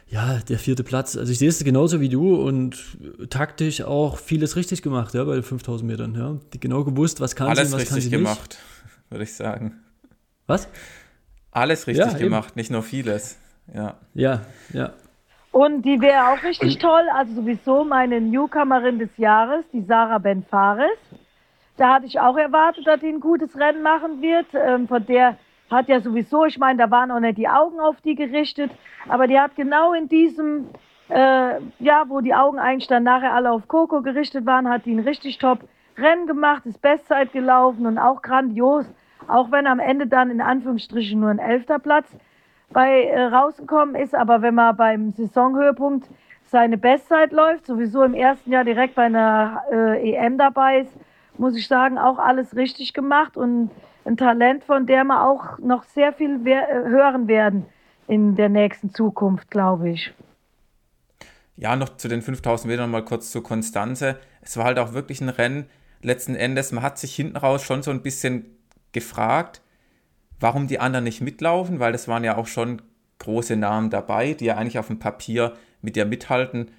ja, 0.08 0.40
der 0.40 0.58
vierte 0.58 0.84
Platz. 0.84 1.16
Also 1.18 1.32
ich 1.32 1.38
sehe 1.38 1.50
es 1.50 1.64
genauso 1.64 2.02
wie 2.02 2.10
du 2.10 2.36
und 2.36 2.98
taktisch 3.30 3.82
auch 3.82 4.18
vieles 4.18 4.56
richtig 4.56 4.82
gemacht, 4.82 5.14
ja, 5.14 5.24
bei 5.24 5.36
den 5.36 5.44
5000 5.44 5.90
Metern. 5.90 6.16
Ja. 6.16 6.38
Die 6.54 6.60
genau 6.60 6.84
gewusst, 6.84 7.22
was 7.22 7.36
kann 7.36 7.48
Alles 7.48 7.68
sie, 7.68 7.74
was 7.74 7.82
richtig 7.82 7.96
kann 7.96 8.02
sie 8.02 8.10
gemacht, 8.10 8.58
würde 9.10 9.24
ich 9.24 9.34
sagen. 9.34 9.76
Was? 10.48 10.68
Alles 11.52 11.86
richtig 11.86 12.12
ja, 12.12 12.18
gemacht, 12.18 12.56
nicht 12.56 12.72
nur 12.72 12.82
vieles. 12.82 13.38
Ja. 13.72 14.00
Ja, 14.16 14.46
ja. 14.74 14.94
Und 15.52 15.82
die 15.82 16.00
wäre 16.00 16.30
auch 16.30 16.44
richtig 16.44 16.78
toll, 16.78 17.08
also 17.14 17.34
sowieso 17.34 17.84
meine 17.84 18.22
Newcomerin 18.22 19.00
des 19.00 19.18
Jahres, 19.18 19.66
die 19.74 19.82
Sarah 19.82 20.20
Ben 20.20 20.44
Fares. 20.44 20.98
Da 21.78 21.94
hatte 21.96 22.06
ich 22.06 22.20
auch 22.20 22.38
erwartet, 22.38 22.86
dass 22.86 23.00
die 23.00 23.08
ein 23.08 23.20
gutes 23.20 23.58
Rennen 23.58 23.82
machen 23.82 24.22
wird. 24.22 24.48
Ähm, 24.54 24.88
von 24.88 25.06
der 25.06 25.38
hat 25.72 25.88
ja 25.88 26.02
sowieso, 26.02 26.46
ich 26.46 26.58
meine, 26.58 26.78
da 26.78 26.92
waren 26.92 27.10
auch 27.10 27.20
nicht 27.20 27.38
die 27.38 27.48
Augen 27.48 27.80
auf 27.80 28.00
die 28.02 28.16
gerichtet, 28.16 28.72
aber 29.08 29.28
die 29.28 29.40
hat 29.40 29.56
genau 29.56 29.94
in 29.94 30.08
diesem, 30.08 30.70
äh, 31.10 31.60
ja, 31.80 32.04
wo 32.08 32.22
die 32.22 32.36
Augen 32.36 32.60
eigentlich 32.60 32.88
dann 32.88 33.04
nachher 33.04 33.34
alle 33.34 33.52
auf 33.52 33.68
Coco 33.68 34.02
gerichtet 34.02 34.46
waren, 34.46 34.70
hat 34.70 34.86
die 34.86 34.94
ein 34.94 35.00
richtig 35.00 35.38
top 35.38 35.60
Rennen 35.98 36.28
gemacht, 36.28 36.66
ist 36.66 36.82
Bestzeit 36.82 37.32
gelaufen 37.34 37.86
und 37.86 37.98
auch 37.98 38.22
grandios, 38.22 38.86
auch 39.28 39.52
wenn 39.52 39.68
am 39.68 39.80
Ende 39.80 40.08
dann 40.08 40.30
in 40.30 40.42
Anführungsstrichen 40.42 41.20
nur 41.20 41.30
ein 41.30 41.40
elfter 41.40 41.80
Platz 41.80 42.08
bei 42.72 43.04
äh, 43.06 43.22
rausgekommen 43.24 43.96
ist, 43.96 44.16
aber 44.16 44.42
wenn 44.42 44.56
man 44.56 44.76
beim 44.76 45.14
Saisonhöhepunkt 45.14 46.08
seine 46.46 46.78
Bestzeit 46.78 47.32
läuft, 47.32 47.66
sowieso 47.66 48.04
im 48.04 48.14
ersten 48.14 48.52
Jahr 48.52 48.64
direkt 48.64 48.96
bei 48.96 49.04
einer 49.04 49.64
äh, 49.72 50.14
EM 50.14 50.38
dabei 50.38 50.82
ist, 50.82 50.92
muss 51.38 51.56
ich 51.56 51.68
sagen, 51.68 51.98
auch 51.98 52.18
alles 52.18 52.56
richtig 52.56 52.94
gemacht 52.94 53.38
und 53.38 53.72
ein 54.06 54.18
Talent, 54.18 54.64
von 54.64 54.86
dem 54.86 55.08
wir 55.08 55.24
auch 55.24 55.60
noch 55.60 55.84
sehr 55.84 56.14
viel 56.14 56.46
äh, 56.46 56.66
hören 56.90 57.28
werden 57.28 57.66
in 58.08 58.36
der 58.36 58.50
nächsten 58.50 58.92
Zukunft, 58.94 59.52
glaube 59.52 59.90
ich. 59.90 60.12
Ja, 61.56 61.76
noch 61.76 61.98
zu 61.98 62.08
den 62.08 62.22
5000 62.22 62.72
Metern 62.72 62.90
mal 62.90 63.04
kurz 63.04 63.32
zu 63.32 63.42
Konstanze. 63.42 64.18
Es 64.42 64.58
war 64.58 64.66
halt 64.66 64.80
auch 64.80 64.94
wirklich 64.94 65.22
ein 65.22 65.30
Rennen. 65.30 65.70
Letzten 66.02 66.36
Endes, 66.36 66.72
man 66.72 66.84
hat 66.84 66.98
sich 66.98 67.14
hinten 67.14 67.38
raus 67.38 67.62
schon 67.62 67.84
so 67.84 67.92
ein 67.92 68.02
bisschen 68.02 68.46
gefragt, 68.94 69.62
warum 70.40 70.68
die 70.68 70.80
anderen 70.80 71.04
nicht 71.04 71.22
mitlaufen, 71.22 71.80
weil 71.80 71.92
das 71.92 72.08
waren 72.08 72.24
ja 72.24 72.38
auch 72.38 72.48
schon 72.48 72.82
große 73.20 73.56
Namen 73.56 73.90
dabei, 73.90 74.34
die 74.34 74.46
ja 74.46 74.56
eigentlich 74.56 74.80
auf 74.80 74.88
dem 74.88 75.00
Papier 75.00 75.54
mit 75.82 75.96
dir 75.96 76.06
mithalten 76.06 76.72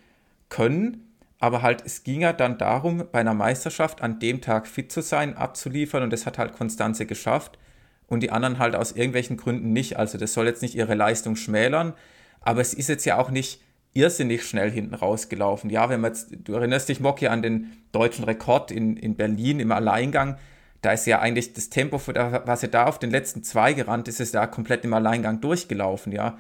können. 0.49 1.07
Aber 1.39 1.63
halt, 1.63 1.83
es 1.85 2.05
ging 2.05 2.21
ja 2.21 2.33
dann 2.33 2.59
darum, 2.59 3.05
bei 3.11 3.21
einer 3.21 3.35
Meisterschaft 3.35 4.03
an 4.03 4.19
dem 4.19 4.41
Tag 4.41 4.67
fit 4.67 4.93
zu 4.93 5.01
sein, 5.01 5.37
abzuliefern 5.37 6.03
und 6.03 6.13
das 6.13 6.27
hat 6.27 6.39
halt 6.39 6.53
Konstanze 6.53 7.07
geschafft 7.07 7.59
und 8.07 8.21
die 8.23 8.31
anderen 8.31 8.59
halt 8.59 8.75
aus 8.75 8.93
irgendwelchen 8.93 9.37
Gründen 9.37 9.73
nicht. 9.73 9.97
Also 9.97 10.19
das 10.19 10.35
soll 10.35 10.47
jetzt 10.47 10.61
nicht 10.61 10.75
ihre 10.75 10.95
Leistung 10.95 11.37
schmälern, 11.37 11.95
aber 12.41 12.61
es 12.61 12.75
ist 12.75 12.89
jetzt 12.89 13.07
ja 13.07 13.19
auch 13.19 13.31
nicht 13.31 13.63
irrsinnig 13.93 14.45
schnell 14.45 14.71
hinten 14.71 14.95
rausgelaufen. 14.95 15.71
Ja, 15.71 15.89
wenn 15.89 16.01
man 16.01 16.13
jetzt, 16.13 16.29
du 16.45 16.55
erinnerst 16.55 16.89
dich, 16.89 17.01
Mocky, 17.01 17.29
an 17.29 17.43
den 17.43 17.73
deutschen 17.93 18.25
Rekord 18.25 18.71
in, 18.71 18.97
in 18.97 19.17
Berlin 19.17 19.61
im 19.61 19.73
Alleingang, 19.73 20.37
da 20.83 20.93
ist 20.93 21.07
ja 21.07 21.19
eigentlich 21.19 21.53
das 21.53 21.69
Tempo, 21.69 21.99
was 21.99 22.63
er 22.63 22.69
da 22.69 22.87
auf 22.87 22.99
den 22.99 23.11
letzten 23.11 23.43
zwei 23.43 23.73
gerannt 23.75 24.09
ist, 24.09 24.21
ist 24.21 24.35
ja 24.35 24.47
komplett 24.47 24.85
im 24.85 24.95
Alleingang 24.95 25.41
durchgelaufen, 25.41 26.13
ja. 26.13 26.39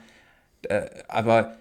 Äh, 0.68 0.86
aber 1.08 1.54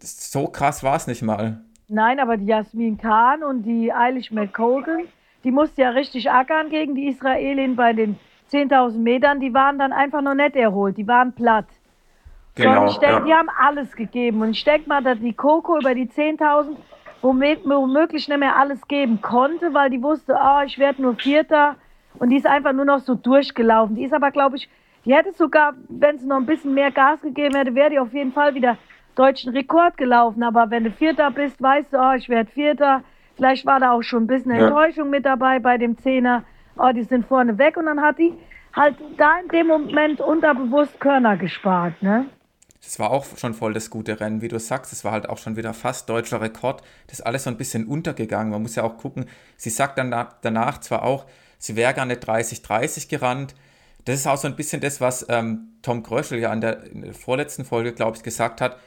so 0.00 0.48
krass 0.48 0.82
war 0.82 0.96
es 0.96 1.06
nicht 1.06 1.22
mal. 1.22 1.60
Nein, 1.88 2.18
aber 2.18 2.36
die 2.36 2.46
Jasmin 2.46 2.98
Khan 2.98 3.42
und 3.42 3.62
die 3.62 3.92
Eilish 3.92 4.30
McCogan, 4.30 5.04
die 5.44 5.50
musste 5.50 5.82
ja 5.82 5.90
richtig 5.90 6.30
ackern 6.30 6.70
gegen 6.70 6.94
die 6.94 7.08
Israelin 7.08 7.76
bei 7.76 7.92
den 7.92 8.18
10.000 8.50 8.98
Metern. 8.98 9.40
Die 9.40 9.52
waren 9.52 9.78
dann 9.78 9.92
einfach 9.92 10.22
noch 10.22 10.34
nicht 10.34 10.56
erholt, 10.56 10.96
die 10.96 11.06
waren 11.06 11.32
platt. 11.34 11.66
Genau, 12.54 12.88
so, 12.88 13.00
denk, 13.00 13.12
ja. 13.12 13.20
Die 13.20 13.34
haben 13.34 13.48
alles 13.58 13.94
gegeben. 13.94 14.40
Und 14.40 14.50
ich 14.50 14.64
denke 14.64 14.88
mal, 14.88 15.02
dass 15.02 15.18
die 15.18 15.34
Coco 15.34 15.78
über 15.78 15.94
die 15.94 16.08
10.000 16.08 16.76
womöglich 17.20 18.28
nicht 18.28 18.38
mehr 18.38 18.56
alles 18.56 18.86
geben 18.86 19.20
konnte, 19.20 19.72
weil 19.74 19.90
die 19.90 20.02
wusste, 20.02 20.34
oh, 20.34 20.62
ich 20.64 20.78
werde 20.78 21.02
nur 21.02 21.16
Vierter 21.16 21.76
und 22.18 22.30
die 22.30 22.36
ist 22.36 22.46
einfach 22.46 22.72
nur 22.72 22.84
noch 22.84 23.00
so 23.00 23.14
durchgelaufen. 23.14 23.96
Die 23.96 24.04
ist 24.04 24.12
aber, 24.12 24.30
glaube 24.30 24.56
ich, 24.56 24.68
die 25.04 25.14
hätte 25.14 25.32
sogar, 25.32 25.74
wenn 25.88 26.18
sie 26.18 26.26
noch 26.26 26.36
ein 26.36 26.46
bisschen 26.46 26.74
mehr 26.74 26.90
Gas 26.90 27.20
gegeben 27.20 27.54
hätte, 27.56 27.74
wäre 27.74 27.90
die 27.90 27.98
auf 27.98 28.12
jeden 28.12 28.32
Fall 28.32 28.54
wieder 28.54 28.78
deutschen 29.14 29.52
Rekord 29.52 29.96
gelaufen. 29.96 30.42
Aber 30.42 30.70
wenn 30.70 30.84
du 30.84 30.90
Vierter 30.90 31.30
bist, 31.30 31.60
weißt 31.60 31.92
du, 31.92 31.98
oh, 31.98 32.12
ich 32.14 32.28
werde 32.28 32.50
Vierter. 32.50 33.02
Vielleicht 33.36 33.66
war 33.66 33.80
da 33.80 33.92
auch 33.92 34.02
schon 34.02 34.24
ein 34.24 34.26
bisschen 34.26 34.52
Enttäuschung 34.52 35.10
mit 35.10 35.26
dabei 35.26 35.58
bei 35.58 35.76
dem 35.76 35.98
Zehner. 35.98 36.44
Oh, 36.76 36.90
die 36.94 37.02
sind 37.02 37.26
vorne 37.26 37.58
weg. 37.58 37.76
Und 37.76 37.86
dann 37.86 38.00
hat 38.00 38.18
die 38.18 38.32
halt 38.72 38.96
da 39.18 39.38
in 39.40 39.48
dem 39.48 39.66
Moment 39.66 40.20
unterbewusst 40.20 40.98
Körner 41.00 41.36
gespart, 41.36 42.00
ne? 42.02 42.26
Das 42.82 42.98
war 42.98 43.10
auch 43.10 43.24
schon 43.38 43.54
voll 43.54 43.72
das 43.72 43.88
gute 43.88 44.20
Rennen, 44.20 44.42
wie 44.42 44.48
du 44.48 44.58
sagst. 44.58 44.92
Es 44.92 45.04
war 45.04 45.12
halt 45.12 45.26
auch 45.28 45.38
schon 45.38 45.56
wieder 45.56 45.72
fast 45.72 46.10
deutscher 46.10 46.42
Rekord. 46.42 46.82
Das 47.06 47.20
ist 47.20 47.24
alles 47.24 47.44
so 47.44 47.50
ein 47.50 47.56
bisschen 47.56 47.86
untergegangen. 47.86 48.52
Man 48.52 48.60
muss 48.60 48.76
ja 48.76 48.82
auch 48.82 48.98
gucken. 48.98 49.24
Sie 49.56 49.70
sagt 49.70 49.96
dann 49.96 50.14
danach 50.42 50.78
zwar 50.80 51.02
auch, 51.02 51.24
sie 51.58 51.76
wäre 51.76 51.94
gar 51.94 52.06
nicht 52.06 52.28
30-30 52.28 53.08
gerannt. 53.08 53.54
Das 54.04 54.16
ist 54.16 54.26
auch 54.26 54.36
so 54.36 54.48
ein 54.48 54.56
bisschen 54.56 54.80
das, 54.80 55.00
was 55.00 55.26
ähm, 55.28 55.68
Tom 55.82 56.02
Kröschel 56.02 56.38
ja 56.38 56.52
in 56.52 56.60
der, 56.60 56.84
in 56.84 57.02
der 57.02 57.14
vorletzten 57.14 57.64
Folge, 57.64 57.92
glaube 57.92 58.16
ich, 58.16 58.22
gesagt 58.22 58.60
hat. 58.60 58.78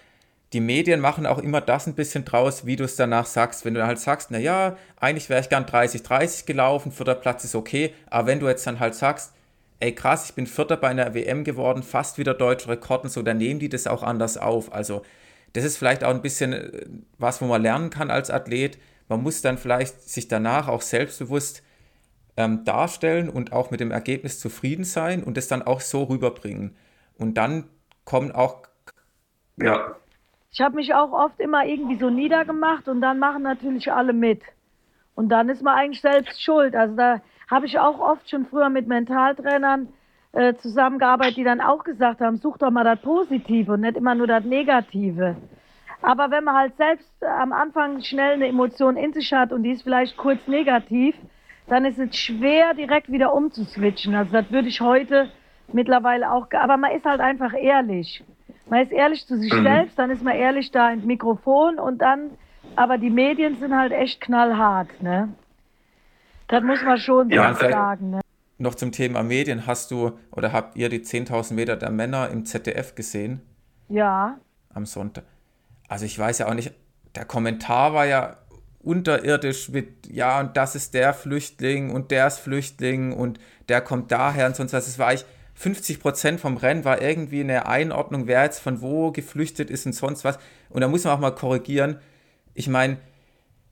Die 0.54 0.62
Medien 0.62 1.02
machen 1.02 1.26
auch 1.26 1.40
immer 1.40 1.60
das 1.60 1.88
ein 1.88 1.96
bisschen 1.96 2.24
draus, 2.24 2.66
wie 2.66 2.78
du 2.78 2.86
es 2.86 2.96
danach 2.96 3.26
sagst. 3.26 3.66
Wenn 3.66 3.74
du 3.74 3.86
halt 3.86 4.00
sagst, 4.00 4.32
naja, 4.32 4.78
eigentlich 4.98 5.30
wäre 5.30 5.42
ich 5.42 5.50
gern 5.50 5.66
30-30 5.66 6.46
gelaufen, 6.46 6.92
vierter 6.92 7.16
Platz 7.16 7.44
ist 7.44 7.56
okay, 7.56 7.94
aber 8.10 8.28
wenn 8.28 8.40
du 8.40 8.48
jetzt 8.48 8.66
dann 8.66 8.80
halt 8.80 8.96
sagst, 8.96 9.34
ey 9.80 9.94
krass, 9.94 10.30
ich 10.30 10.36
bin 10.36 10.48
Vierter 10.48 10.78
bei 10.78 10.88
einer 10.88 11.14
WM 11.14 11.44
geworden, 11.44 11.84
fast 11.84 12.18
wieder 12.18 12.34
deutsche 12.34 12.70
Rekorden, 12.70 13.10
so, 13.10 13.22
dann 13.22 13.38
nehmen 13.38 13.60
die 13.60 13.70
das 13.70 13.88
auch 13.88 14.04
anders 14.04 14.38
auf. 14.38 14.72
Also 14.74 15.02
das 15.54 15.64
ist 15.64 15.78
vielleicht 15.78 16.04
auch 16.04 16.12
ein 16.12 16.22
bisschen 16.22 16.54
äh, 16.54 16.86
was, 17.18 17.42
wo 17.42 17.46
man 17.46 17.62
lernen 17.62 17.90
kann 17.90 18.10
als 18.10 18.30
Athlet. 18.30 18.78
Man 19.10 19.22
muss 19.24 19.42
dann 19.42 19.58
vielleicht 19.58 20.10
sich 20.10 20.28
danach 20.28 20.68
auch 20.68 20.82
selbstbewusst 20.82 21.64
ähm, 22.38 22.64
darstellen 22.64 23.30
und 23.30 23.52
auch 23.52 23.72
mit 23.72 23.80
dem 23.80 23.92
Ergebnis 23.92 24.40
zufrieden 24.40 24.84
sein 24.84 25.24
und 25.24 25.38
es 25.38 25.48
dann 25.48 25.64
auch 25.64 25.82
so 25.82 26.04
rüberbringen. 26.04 26.76
Und 27.18 27.38
dann 27.38 27.66
kommen 28.06 28.32
auch. 28.32 28.64
Ja. 29.58 29.96
Ich 30.52 30.62
habe 30.62 30.76
mich 30.76 30.94
auch 30.94 31.12
oft 31.12 31.40
immer 31.40 31.66
irgendwie 31.66 31.98
so 31.98 32.10
niedergemacht 32.10 32.88
und 32.88 33.02
dann 33.02 33.20
machen 33.20 33.44
natürlich 33.44 33.92
alle 33.92 34.14
mit. 34.14 34.42
Und 35.16 35.30
dann 35.30 35.50
ist 35.50 35.64
man 35.64 35.76
eigentlich 35.76 36.02
selbst 36.02 36.42
schuld. 36.42 36.76
Also 36.76 36.96
da 36.96 37.22
habe 37.50 37.66
ich 37.66 37.80
auch 37.80 38.00
oft 38.00 38.30
schon 38.30 38.46
früher 38.46 38.70
mit 38.70 38.88
Mentaltrainern 38.88 39.90
äh, 40.34 40.54
zusammengearbeitet, 40.56 41.38
die 41.38 41.44
dann 41.44 41.62
auch 41.62 41.84
gesagt 41.84 42.22
haben, 42.22 42.38
such 42.38 42.58
doch 42.58 42.70
mal 42.70 42.84
das 42.84 43.02
Positive 43.02 43.74
und 43.74 43.82
nicht 43.82 43.98
immer 43.98 44.14
nur 44.14 44.28
das 44.28 44.44
Negative. 44.44 45.36
Aber 46.02 46.30
wenn 46.30 46.44
man 46.44 46.56
halt 46.56 46.78
selbst 46.78 47.12
am 47.24 47.52
Anfang 47.52 48.02
schnell 48.04 48.34
eine 48.34 48.48
Emotion 48.48 48.98
in 48.98 49.14
sich 49.14 49.34
hat 49.34 49.52
und 49.52 49.64
die 49.64 49.72
ist 49.72 49.82
vielleicht 49.82 50.16
kurz 50.18 50.40
negativ, 50.48 51.16
dann 51.68 51.86
ist 51.86 52.00
es 52.00 52.16
schwer, 52.16 52.74
direkt 52.74 53.12
wieder 53.12 53.34
umzuswitchen. 53.34 54.16
Also 54.16 54.32
das 54.32 54.52
würde 54.52 54.68
ich 54.68 54.82
heute 54.82 55.30
mittlerweile 55.72 56.32
auch, 56.32 56.48
aber 56.52 56.78
man 56.78 56.92
ist 56.92 57.06
halt 57.06 57.20
einfach 57.20 57.54
ehrlich. 57.54 58.24
Man 58.70 58.82
ist 58.82 58.92
ehrlich 58.92 59.26
zu 59.26 59.38
sich 59.38 59.54
mhm. 59.54 59.64
selbst, 59.64 60.00
dann 60.00 60.10
ist 60.10 60.24
man 60.24 60.36
ehrlich 60.36 60.72
da 60.72 60.90
ins 60.92 61.06
Mikrofon 61.06 61.80
und 61.80 62.00
dann, 62.00 62.32
aber 62.76 62.98
die 62.98 63.10
Medien 63.10 63.58
sind 63.60 63.76
halt 63.76 63.92
echt 63.92 64.22
knallhart, 64.22 65.02
ne? 65.02 65.30
Das 66.48 66.64
muss 66.64 66.82
man 66.82 66.98
schon 66.98 67.30
ja, 67.30 67.54
sagen, 67.54 68.12
ne? 68.12 68.22
Noch 68.58 68.76
zum 68.76 68.92
Thema 68.92 69.22
Medien, 69.24 69.68
hast 69.68 69.92
du 69.92 70.18
oder 70.32 70.52
habt 70.54 70.78
ihr 70.78 70.90
die 70.90 71.00
10.000 71.00 71.54
Meter 71.54 71.76
der 71.76 71.92
Männer 71.92 72.30
im 72.30 72.46
ZDF 72.46 72.96
gesehen? 72.96 73.42
Ja. 73.90 74.38
am 74.74 74.86
Sonntag. 74.86 75.24
Also 75.88 76.06
ich 76.06 76.18
weiß 76.18 76.40
ja 76.40 76.48
auch 76.48 76.54
nicht, 76.54 76.74
der 77.16 77.24
Kommentar 77.24 77.94
war 77.94 78.06
ja 78.06 78.38
unterirdisch 78.88 79.70
mit, 79.70 80.08
ja, 80.08 80.40
und 80.40 80.56
das 80.56 80.76
ist 80.76 80.94
der 80.94 81.14
Flüchtling 81.14 81.92
und 81.92 82.10
der 82.10 82.28
ist 82.28 82.40
Flüchtling 82.40 83.12
und 83.12 83.40
der 83.68 83.82
kommt 83.82 84.12
daher 84.12 84.48
und 84.48 84.56
sonst 84.56 84.74
was. 84.74 84.88
Es 84.88 84.98
war 84.98 85.14
ich, 85.14 85.26
50 85.56 86.00
Prozent 86.00 86.40
vom 86.40 86.56
Rennen 86.56 86.86
war 86.86 87.02
irgendwie 87.02 87.42
eine 87.42 87.66
Einordnung, 87.66 88.28
wer 88.28 88.44
jetzt 88.44 88.60
von 88.60 88.82
wo 88.82 89.12
geflüchtet 89.12 89.70
ist 89.70 89.86
und 89.86 89.94
sonst 89.94 90.24
was. 90.24 90.40
Und 90.70 90.82
da 90.82 90.88
muss 90.88 91.04
man 91.04 91.14
auch 91.14 91.20
mal 91.20 91.32
korrigieren. 91.32 92.00
Ich 92.54 92.70
meine, 92.70 92.98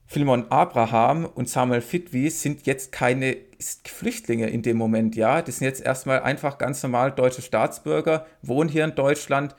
Philemon 0.08 0.48
Abraham 0.50 1.26
und 1.26 1.48
Samuel 1.48 1.82
Fitwi 1.82 2.30
sind 2.30 2.66
jetzt 2.66 2.92
keine 2.92 3.38
Flüchtlinge 3.86 4.50
in 4.50 4.64
dem 4.64 4.78
Moment, 4.78 5.16
ja. 5.16 5.42
Die 5.42 5.52
sind 5.52 5.66
jetzt 5.66 5.82
erstmal 5.82 6.22
einfach 6.22 6.58
ganz 6.58 6.84
normal 6.84 7.12
deutsche 7.12 7.42
Staatsbürger, 7.42 8.26
wohnen 8.42 8.70
hier 8.70 8.84
in 8.84 8.96
Deutschland. 8.96 9.56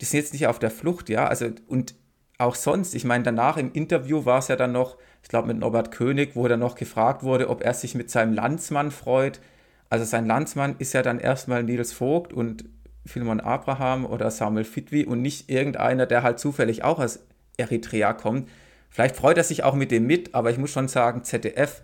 Die 0.00 0.04
sind 0.04 0.20
jetzt 0.20 0.32
nicht 0.32 0.46
auf 0.46 0.58
der 0.58 0.70
Flucht, 0.70 1.08
ja. 1.08 1.26
Also, 1.26 1.48
und 1.66 1.94
auch 2.40 2.54
sonst, 2.54 2.94
ich 2.94 3.04
meine, 3.04 3.24
danach 3.24 3.56
im 3.56 3.72
Interview 3.72 4.24
war 4.24 4.38
es 4.38 4.48
ja 4.48 4.56
dann 4.56 4.72
noch, 4.72 4.96
ich 5.22 5.28
glaube 5.28 5.48
mit 5.48 5.58
Norbert 5.58 5.90
König, 5.90 6.34
wo 6.34 6.46
er 6.46 6.56
noch 6.56 6.74
gefragt 6.74 7.22
wurde, 7.22 7.48
ob 7.48 7.62
er 7.62 7.74
sich 7.74 7.94
mit 7.94 8.10
seinem 8.10 8.32
Landsmann 8.32 8.90
freut. 8.90 9.40
Also 9.88 10.04
sein 10.04 10.26
Landsmann 10.26 10.76
ist 10.78 10.92
ja 10.92 11.02
dann 11.02 11.18
erstmal 11.18 11.62
Nils 11.62 11.92
Vogt 11.92 12.32
und 12.32 12.64
Philemon 13.06 13.40
Abraham 13.40 14.06
oder 14.06 14.30
Samuel 14.30 14.64
Fitwi 14.64 15.04
und 15.04 15.22
nicht 15.22 15.50
irgendeiner, 15.50 16.06
der 16.06 16.22
halt 16.22 16.38
zufällig 16.38 16.84
auch 16.84 16.98
aus 16.98 17.20
Eritrea 17.56 18.12
kommt. 18.12 18.48
Vielleicht 18.88 19.16
freut 19.16 19.36
er 19.36 19.44
sich 19.44 19.62
auch 19.62 19.74
mit 19.74 19.90
dem 19.90 20.06
mit, 20.06 20.34
aber 20.34 20.50
ich 20.50 20.58
muss 20.58 20.70
schon 20.70 20.88
sagen, 20.88 21.24
ZDF 21.24 21.82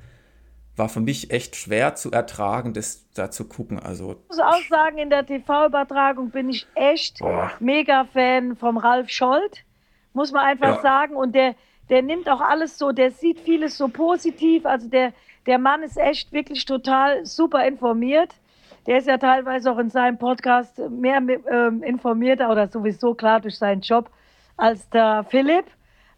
war 0.77 0.89
für 0.89 1.01
mich 1.01 1.31
echt 1.31 1.57
schwer 1.57 1.95
zu 1.95 2.11
ertragen, 2.11 2.75
das 2.75 3.11
da 3.15 3.31
zu 3.31 3.47
gucken. 3.47 3.79
Also 3.79 4.13
ich 4.13 4.37
muss 4.37 4.41
auch 4.41 4.63
sagen, 4.69 4.99
in 4.99 5.11
der 5.11 5.25
TV-Übertragung 5.25 6.31
bin 6.31 6.51
ich 6.51 6.67
echt 6.75 7.19
Boah. 7.19 7.53
mega 7.61 8.05
Fan 8.13 8.57
vom 8.57 8.77
Ralf 8.77 9.09
Scholz, 9.09 9.59
muss 10.17 10.33
man 10.33 10.45
einfach 10.45 10.77
ja. 10.77 10.81
sagen. 10.83 11.15
Und 11.15 11.35
der, 11.35 11.55
der 11.91 12.03
nimmt 12.03 12.29
auch 12.29 12.41
alles 12.41 12.79
so, 12.79 12.91
der 12.91 13.11
sieht 13.11 13.39
vieles 13.39 13.77
so 13.77 13.89
positiv. 13.89 14.65
Also 14.65 14.89
der, 14.89 15.13
der 15.47 15.59
Mann 15.59 15.83
ist 15.83 15.99
echt 15.99 16.33
wirklich 16.33 16.65
total 16.65 17.25
super 17.27 17.65
informiert. 17.67 18.35
Der 18.87 18.99
ist 18.99 19.07
ja 19.07 19.19
teilweise 19.19 19.71
auch 19.71 19.79
in 19.79 19.91
seinem 19.91 20.17
Podcast 20.17 20.79
mehr 20.91 21.19
ähm, 21.19 21.83
informierter 21.83 22.51
oder 22.51 22.69
sowieso 22.69 23.15
klar 23.15 23.41
durch 23.41 23.59
seinen 23.59 23.83
Job 23.83 24.09
als 24.57 24.89
der 24.89 25.25
Philipp. 25.29 25.67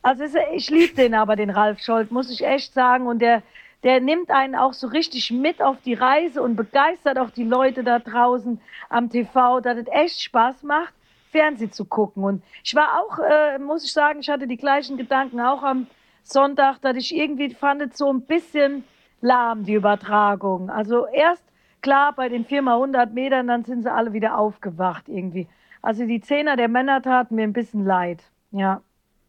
Also 0.00 0.22
ist, 0.22 0.37
ich 0.54 0.70
liebe 0.70 0.94
den 0.94 1.14
aber, 1.14 1.34
den 1.34 1.50
Ralf 1.50 1.80
Scholz, 1.80 2.11
muss 2.11 2.30
ich 2.30 2.46
echt 2.46 2.72
sagen. 2.74 3.06
Und 3.08 3.18
der, 3.18 3.42
der 3.82 4.00
nimmt 4.00 4.30
einen 4.30 4.54
auch 4.54 4.74
so 4.74 4.87
richtig 4.87 5.32
mit 5.32 5.61
auf 5.61 5.78
die 5.84 5.94
Reise 5.94 6.40
und 6.40 6.54
begeistert 6.54 7.18
auch 7.18 7.30
die 7.30 7.44
Leute 7.44 7.82
da 7.82 7.98
draußen 7.98 8.61
am 8.90 9.11
TV, 9.11 9.61
dass 9.61 9.76
es 9.76 9.88
echt 9.90 10.22
Spaß 10.22 10.62
macht, 10.62 10.94
Fernsehen 11.31 11.73
zu 11.73 11.85
gucken. 11.85 12.25
Und 12.25 12.43
ich 12.64 12.75
war 12.75 13.01
auch, 13.01 13.19
äh, 13.19 13.59
muss 13.59 13.85
ich 13.85 13.93
sagen, 13.93 14.21
ich 14.21 14.29
hatte 14.29 14.47
die 14.47 14.57
gleichen 14.57 14.97
Gedanken 14.97 15.41
auch 15.41 15.62
am 15.62 15.87
Sonntag, 16.23 16.81
dass 16.81 16.97
ich 16.97 17.14
irgendwie 17.14 17.55
fand, 17.55 17.97
so 17.97 18.12
ein 18.12 18.23
bisschen 18.23 18.85
lahm, 19.21 19.64
die 19.64 19.75
Übertragung. 19.75 20.71
Also 20.71 21.07
erst, 21.07 21.45
klar, 21.81 22.12
bei 22.14 22.29
den 22.29 22.47
4x100 22.47 23.11
Metern, 23.12 23.47
dann 23.47 23.64
sind 23.64 23.83
sie 23.83 23.93
alle 23.93 24.12
wieder 24.12 24.38
aufgewacht 24.38 25.09
irgendwie. 25.09 25.49
Also 25.83 26.05
die 26.05 26.21
Zehner 26.21 26.57
der 26.57 26.69
Männer 26.69 27.03
taten 27.03 27.37
mir 27.37 27.45
ein 27.45 27.53
bisschen 27.53 27.85
leid, 27.85 28.23
ja. 28.51 28.83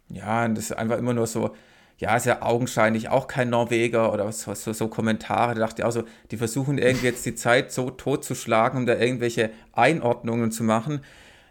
Ja, 0.10 0.46
und 0.46 0.56
das 0.56 0.66
ist 0.66 0.78
einfach 0.78 0.98
immer 0.98 1.14
nur 1.14 1.28
so, 1.28 1.52
ja, 2.00 2.16
ist 2.16 2.26
ja 2.26 2.42
augenscheinlich 2.42 3.10
auch 3.10 3.28
kein 3.28 3.50
Norweger 3.50 4.12
oder 4.12 4.32
so, 4.32 4.54
so, 4.54 4.74
so 4.74 4.88
Kommentare. 4.88 5.54
Da 5.54 5.60
dachte 5.60 5.82
ich 5.82 5.86
auch 5.86 5.92
so, 5.92 6.04
die 6.32 6.38
versuchen 6.38 6.78
irgendwie 6.78 7.08
jetzt 7.08 7.26
die 7.26 7.36
Zeit 7.36 7.72
so 7.72 7.90
totzuschlagen, 7.92 8.80
um 8.80 8.86
da 8.86 8.96
irgendwelche 8.96 9.52
Einordnungen 9.74 10.52
zu 10.52 10.64
machen, 10.64 11.02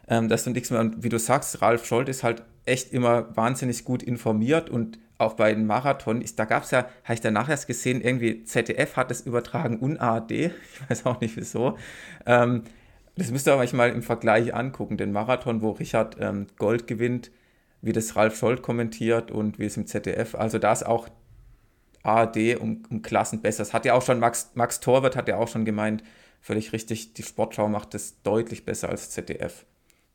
ähm, 0.09 0.29
dass 0.29 0.45
du 0.45 0.51
nichts 0.51 0.71
mehr, 0.71 0.81
und 0.81 1.03
wie 1.03 1.09
du 1.09 1.19
sagst, 1.19 1.61
Ralf 1.63 1.85
Scholz 1.85 2.09
ist 2.09 2.23
halt 2.23 2.43
echt 2.65 2.93
immer 2.93 3.37
wahnsinnig 3.37 3.85
gut 3.85 4.03
informiert 4.03 4.71
und 4.71 4.99
auch 5.19 5.35
bei 5.35 5.53
den 5.53 5.67
Marathon, 5.67 6.23
ist, 6.23 6.39
da 6.39 6.45
gab 6.45 6.63
es 6.63 6.71
ja, 6.71 6.87
habe 7.05 7.15
ich 7.15 7.21
danach 7.21 7.49
erst 7.49 7.67
gesehen, 7.67 8.01
irgendwie 8.01 8.45
ZDF 8.45 8.97
hat 8.97 9.11
es 9.11 9.23
übertragen 9.23 9.79
und 9.79 9.99
ARD, 9.99 10.31
ich 10.31 10.53
weiß 10.89 11.07
auch 11.07 11.21
nicht 11.21 11.37
wieso. 11.37 11.77
Ähm, 12.25 12.63
das 13.17 13.33
müsst 13.33 13.49
ihr 13.49 13.57
euch 13.57 13.73
mal 13.73 13.91
im 13.91 14.03
Vergleich 14.03 14.55
angucken, 14.55 14.97
den 14.97 15.11
Marathon, 15.11 15.61
wo 15.61 15.73
Richard 15.73 16.17
ähm, 16.21 16.47
Gold 16.57 16.87
gewinnt, 16.87 17.33
wie 17.83 17.93
das 17.93 18.15
Ralf 18.15 18.39
Scholz 18.39 18.63
kommentiert 18.63 19.33
und 19.33 19.59
wie 19.59 19.67
es 19.67 19.77
im 19.77 19.87
ZDF. 19.87 20.37
Also 20.37 20.59
da 20.59 20.73
ist 20.73 20.87
auch 20.87 21.09
ARD 22.05 22.61
um, 22.61 22.85
um 22.89 23.03
Klassen 23.03 23.41
besser. 23.41 23.65
Das 23.65 23.75
hat 23.75 23.85
ja 23.85 23.95
auch 23.95 24.03
schon 24.03 24.21
Max, 24.21 24.53
Max 24.55 24.79
Torwart 24.79 25.17
hat 25.17 25.29
ja 25.29 25.37
auch 25.37 25.49
schon 25.49 25.65
gemeint, 25.65 26.05
völlig 26.41 26.73
richtig, 26.73 27.15
die 27.15 27.25
Sportschau 27.25 27.69
macht 27.69 27.93
das 27.95 28.23
deutlich 28.23 28.65
besser 28.65 28.89
als 28.89 29.11
ZDF. 29.11 29.67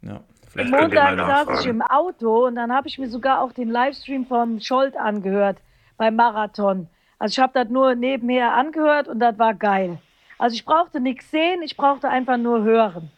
Ja. 0.04 0.22
Vielleicht 0.50 0.70
Montag 0.70 1.18
saß 1.18 1.62
ich 1.62 1.68
im 1.68 1.82
Auto 1.82 2.46
und 2.46 2.56
dann 2.56 2.72
habe 2.72 2.88
ich 2.88 3.00
mir 3.00 3.10
sogar 3.10 3.42
auch 3.42 3.54
den 3.54 3.70
Livestream 3.70 4.26
vom 4.26 4.60
Scholz 4.60 4.96
angehört 4.96 5.58
beim 5.98 6.16
Marathon. 6.16 6.88
Also 7.18 7.34
ich 7.34 7.40
habe 7.40 7.54
das 7.54 7.70
nur 7.70 7.96
nebenher 7.96 8.54
angehört 8.54 9.08
und 9.08 9.20
das 9.20 9.40
war 9.40 9.56
geil. 9.56 9.98
Also 10.38 10.56
ich 10.56 10.66
brauchte 10.66 11.00
nichts 11.00 11.32
sehen, 11.32 11.62
ich 11.64 11.76
brauchte 11.76 12.10
einfach 12.10 12.38
nur 12.38 12.64
hören 12.64 13.12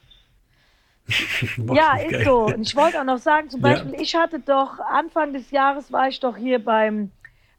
ja, 1.73 1.97
ist 1.97 2.11
geil. 2.11 2.23
so. 2.25 2.45
Und 2.45 2.61
ich 2.61 2.75
wollte 2.75 2.99
auch 2.99 3.05
noch 3.05 3.17
sagen, 3.17 3.49
zum 3.49 3.61
Beispiel, 3.61 3.93
ja. 3.93 3.99
ich 3.99 4.15
hatte 4.15 4.39
doch, 4.39 4.79
Anfang 4.79 5.33
des 5.33 5.51
Jahres 5.51 5.91
war 5.91 6.07
ich 6.07 6.19
doch 6.19 6.35
hier 6.35 6.63
beim, 6.63 7.11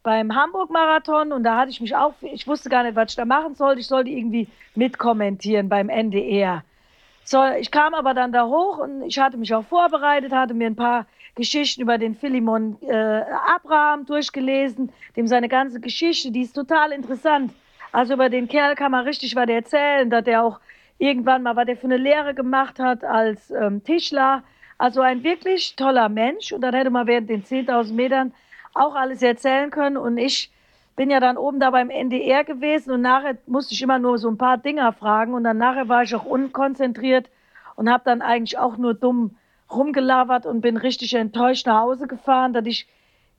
beim 0.02 0.34
Hamburg-Marathon 0.34 1.32
und 1.32 1.44
da 1.44 1.56
hatte 1.56 1.70
ich 1.70 1.80
mich 1.80 1.94
auch, 1.94 2.14
ich 2.22 2.46
wusste 2.46 2.68
gar 2.68 2.82
nicht, 2.82 2.96
was 2.96 3.12
ich 3.12 3.16
da 3.16 3.24
machen 3.24 3.54
sollte. 3.54 3.80
Ich 3.80 3.86
sollte 3.86 4.10
irgendwie 4.10 4.48
mitkommentieren 4.74 5.68
beim 5.68 5.88
NDR. 5.88 6.64
So, 7.28 7.44
ich 7.58 7.72
kam 7.72 7.92
aber 7.92 8.14
dann 8.14 8.30
da 8.30 8.46
hoch 8.46 8.78
und 8.78 9.02
ich 9.02 9.18
hatte 9.18 9.36
mich 9.36 9.52
auch 9.52 9.64
vorbereitet, 9.64 10.30
hatte 10.30 10.54
mir 10.54 10.68
ein 10.68 10.76
paar 10.76 11.06
Geschichten 11.34 11.82
über 11.82 11.98
den 11.98 12.14
Philemon 12.14 12.78
äh, 12.82 13.24
Abraham 13.52 14.06
durchgelesen, 14.06 14.92
dem 15.16 15.26
seine 15.26 15.48
ganze 15.48 15.80
Geschichte, 15.80 16.30
die 16.30 16.42
ist 16.42 16.52
total 16.52 16.92
interessant. 16.92 17.52
Also 17.90 18.14
über 18.14 18.28
den 18.28 18.46
Kerl 18.46 18.76
kann 18.76 18.92
man 18.92 19.04
richtig 19.04 19.34
was 19.34 19.48
erzählen, 19.48 20.08
dass 20.08 20.22
der 20.22 20.44
auch 20.44 20.60
irgendwann 20.98 21.42
mal, 21.42 21.56
was 21.56 21.66
er 21.66 21.76
für 21.76 21.88
eine 21.88 21.96
Lehre 21.96 22.32
gemacht 22.32 22.78
hat 22.78 23.02
als 23.02 23.50
ähm, 23.50 23.82
Tischler. 23.82 24.44
Also 24.78 25.00
ein 25.00 25.24
wirklich 25.24 25.74
toller 25.74 26.08
Mensch. 26.08 26.52
Und 26.52 26.60
dann 26.60 26.74
hätte 26.74 26.90
man 26.90 27.08
während 27.08 27.28
den 27.28 27.42
10.000 27.42 27.92
Metern 27.92 28.34
auch 28.72 28.94
alles 28.94 29.20
erzählen 29.20 29.70
können. 29.70 29.96
Und 29.96 30.16
ich 30.16 30.52
bin 30.96 31.11
ja 31.11 31.20
dann 31.20 31.37
oben 31.37 31.61
da 31.61 31.70
beim 31.70 31.90
NDR 31.90 32.42
gewesen 32.42 32.90
und 32.90 33.02
nachher 33.02 33.37
musste 33.46 33.74
ich 33.74 33.82
immer 33.82 33.98
nur 33.98 34.18
so 34.18 34.28
ein 34.28 34.38
paar 34.38 34.56
Dinger 34.56 34.92
fragen. 34.94 35.35
Und 35.35 35.44
dann 35.44 35.59
nachher 35.59 35.88
war 35.88 36.02
ich 36.02 36.14
auch 36.14 36.24
unkonzentriert 36.24 37.28
und 37.76 37.90
habe 37.90 38.02
dann 38.04 38.22
eigentlich 38.22 38.59
auch 38.59 38.78
nur 38.78 38.94
dumm 38.94 39.37
rumgelabert 39.70 40.46
und 40.46 40.61
bin 40.61 40.76
richtig 40.76 41.14
enttäuscht 41.14 41.66
nach 41.66 41.80
Hause 41.80 42.06
gefahren, 42.06 42.52
dass 42.52 42.64
ich 42.66 42.88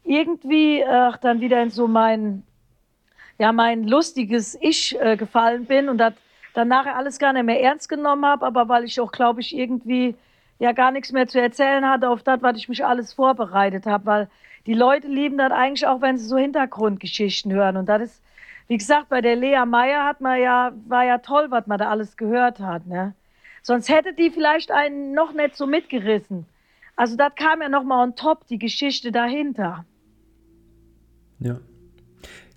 irgendwie 0.03 0.81
äh, 0.81 1.11
dann 1.21 1.41
wieder 1.41 1.61
in 1.61 1.69
so 1.69 1.87
mein, 1.87 2.43
ja, 3.39 3.51
mein 3.51 3.87
lustiges 3.87 4.57
Ich 4.61 4.99
äh, 4.99 5.17
gefallen 5.17 5.65
bin 5.65 5.89
und 5.89 5.97
das 5.97 6.13
dann 6.53 6.67
nachher 6.67 6.95
alles 6.95 7.17
gar 7.17 7.33
nicht 7.33 7.45
mehr 7.45 7.61
ernst 7.61 7.87
genommen 7.87 8.25
habe, 8.25 8.45
aber 8.45 8.67
weil 8.67 8.83
ich 8.83 8.99
auch, 8.99 9.11
glaube 9.11 9.41
ich, 9.41 9.55
irgendwie 9.55 10.15
ja 10.59 10.71
gar 10.71 10.91
nichts 10.91 11.11
mehr 11.11 11.27
zu 11.27 11.39
erzählen 11.39 11.87
hatte 11.87 12.09
auf 12.09 12.23
das, 12.23 12.41
was 12.41 12.57
ich 12.57 12.67
mich 12.67 12.83
alles 12.83 13.13
vorbereitet 13.13 13.85
habe, 13.85 14.05
weil 14.05 14.29
die 14.67 14.73
Leute 14.73 15.07
lieben 15.07 15.37
das 15.37 15.51
eigentlich 15.51 15.87
auch, 15.87 16.01
wenn 16.01 16.17
sie 16.17 16.25
so 16.25 16.37
Hintergrundgeschichten 16.37 17.51
hören 17.51 17.77
und 17.77 17.87
das 17.87 18.01
ist, 18.01 18.23
wie 18.67 18.77
gesagt, 18.77 19.09
bei 19.09 19.21
der 19.21 19.37
Lea 19.37 19.65
Meyer 19.65 20.03
hat 20.03 20.19
man 20.21 20.39
ja, 20.39 20.73
war 20.87 21.05
ja 21.05 21.19
toll, 21.19 21.47
was 21.49 21.65
man 21.67 21.79
da 21.79 21.89
alles 21.89 22.17
gehört 22.17 22.59
hat, 22.59 22.85
ne? 22.85 23.15
Sonst 23.63 23.89
hätte 23.89 24.13
die 24.13 24.29
vielleicht 24.29 24.71
einen 24.71 25.13
noch 25.13 25.33
nicht 25.33 25.55
so 25.55 25.65
mitgerissen. 25.67 26.45
Also 26.95 27.15
das 27.15 27.35
kam 27.35 27.61
ja 27.61 27.69
nochmal 27.69 28.07
on 28.07 28.15
top, 28.15 28.47
die 28.47 28.59
Geschichte 28.59 29.11
dahinter. 29.11 29.85
Ja. 31.39 31.57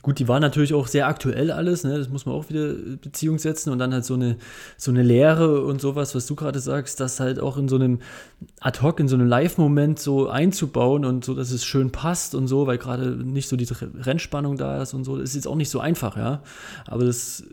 Gut, 0.02 0.18
die 0.18 0.28
war 0.28 0.40
natürlich 0.40 0.72
auch 0.72 0.86
sehr 0.86 1.08
aktuell 1.08 1.50
alles, 1.50 1.84
ne? 1.84 1.98
das 1.98 2.08
muss 2.08 2.24
man 2.24 2.34
auch 2.34 2.48
wieder 2.48 2.72
Beziehung 2.72 3.38
setzen 3.38 3.70
und 3.70 3.78
dann 3.78 3.92
halt 3.92 4.06
so 4.06 4.14
eine, 4.14 4.36
so 4.78 4.90
eine 4.90 5.02
Lehre 5.02 5.62
und 5.62 5.80
sowas, 5.80 6.14
was 6.14 6.26
du 6.26 6.34
gerade 6.34 6.58
sagst, 6.58 7.00
das 7.00 7.20
halt 7.20 7.38
auch 7.38 7.58
in 7.58 7.68
so 7.68 7.76
einem 7.76 7.98
Ad-Hoc, 8.60 8.98
in 8.98 9.08
so 9.08 9.16
einem 9.16 9.26
Live-Moment 9.26 9.98
so 9.98 10.30
einzubauen 10.30 11.04
und 11.04 11.24
so, 11.24 11.34
dass 11.34 11.50
es 11.50 11.66
schön 11.66 11.92
passt 11.92 12.34
und 12.34 12.48
so, 12.48 12.66
weil 12.66 12.78
gerade 12.78 13.10
nicht 13.10 13.48
so 13.48 13.56
die 13.56 13.68
Rennspannung 13.70 14.56
da 14.56 14.80
ist 14.80 14.94
und 14.94 15.04
so, 15.04 15.18
das 15.18 15.30
ist 15.30 15.34
jetzt 15.34 15.46
auch 15.46 15.56
nicht 15.56 15.70
so 15.70 15.80
einfach, 15.80 16.16
ja, 16.16 16.42
aber 16.86 17.04
das 17.04 17.44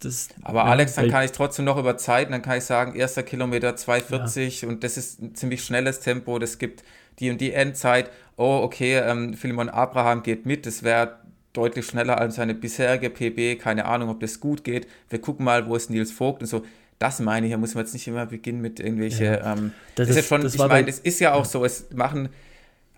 das, 0.00 0.28
aber 0.42 0.64
Alex, 0.64 0.94
dann 0.94 1.08
kann 1.10 1.24
ich 1.24 1.32
trotzdem 1.32 1.64
noch 1.64 1.78
über 1.78 1.96
Zeiten, 1.96 2.32
dann 2.32 2.42
kann 2.42 2.58
ich 2.58 2.64
sagen, 2.64 2.94
erster 2.94 3.22
Kilometer 3.22 3.70
2,40 3.70 4.62
ja. 4.62 4.68
und 4.68 4.84
das 4.84 4.98
ist 4.98 5.22
ein 5.22 5.34
ziemlich 5.34 5.64
schnelles 5.64 6.00
Tempo, 6.00 6.38
das 6.38 6.58
gibt 6.58 6.84
die 7.18 7.30
und 7.30 7.40
die 7.40 7.52
Endzeit, 7.52 8.10
oh, 8.36 8.60
okay, 8.62 8.98
ähm, 8.98 9.34
Philemon 9.34 9.70
Abraham 9.70 10.22
geht 10.22 10.44
mit, 10.44 10.66
das 10.66 10.82
wäre 10.82 11.16
deutlich 11.56 11.86
schneller 11.86 12.18
als 12.18 12.36
seine 12.36 12.54
bisherige 12.54 13.10
PB. 13.10 13.60
Keine 13.60 13.86
Ahnung, 13.86 14.08
ob 14.10 14.20
das 14.20 14.40
gut 14.40 14.64
geht. 14.64 14.86
Wir 15.08 15.20
gucken 15.20 15.44
mal, 15.44 15.68
wo 15.68 15.76
ist 15.76 15.90
Nils 15.90 16.12
Vogt 16.12 16.42
und 16.42 16.48
so. 16.48 16.62
Das 16.98 17.20
meine 17.20 17.46
ich, 17.46 17.52
da 17.52 17.58
muss 17.58 17.74
man 17.74 17.84
jetzt 17.84 17.92
nicht 17.92 18.08
immer 18.08 18.26
beginnen 18.26 18.60
mit 18.60 18.80
irgendwelche. 18.80 19.24
Ja. 19.24 19.52
Ähm, 19.52 19.72
das, 19.94 20.08
das, 20.08 20.16
ist 20.16 20.30
ja 20.30 20.38
schon, 20.38 20.46
ich 20.46 20.58
meine, 20.58 20.88
es 20.88 20.98
ist 20.98 21.20
ja 21.20 21.34
auch 21.34 21.44
ja. 21.44 21.50
so, 21.50 21.64
es 21.64 21.90
machen 21.92 22.30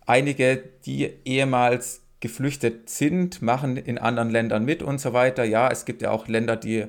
einige, 0.07 0.63
die 0.87 1.11
ehemals 1.25 2.03
geflüchtet 2.21 2.89
sind, 2.91 3.43
machen 3.43 3.77
in 3.77 3.99
anderen 3.99 4.31
Ländern 4.31 4.65
mit 4.65 4.83
und 4.83 5.01
so 5.01 5.13
weiter. 5.13 5.45
Ja, 5.45 5.69
es 5.71 5.85
gibt 5.85 6.03
ja 6.03 6.11
auch 6.11 6.29
Länder, 6.29 6.57
die 6.57 6.87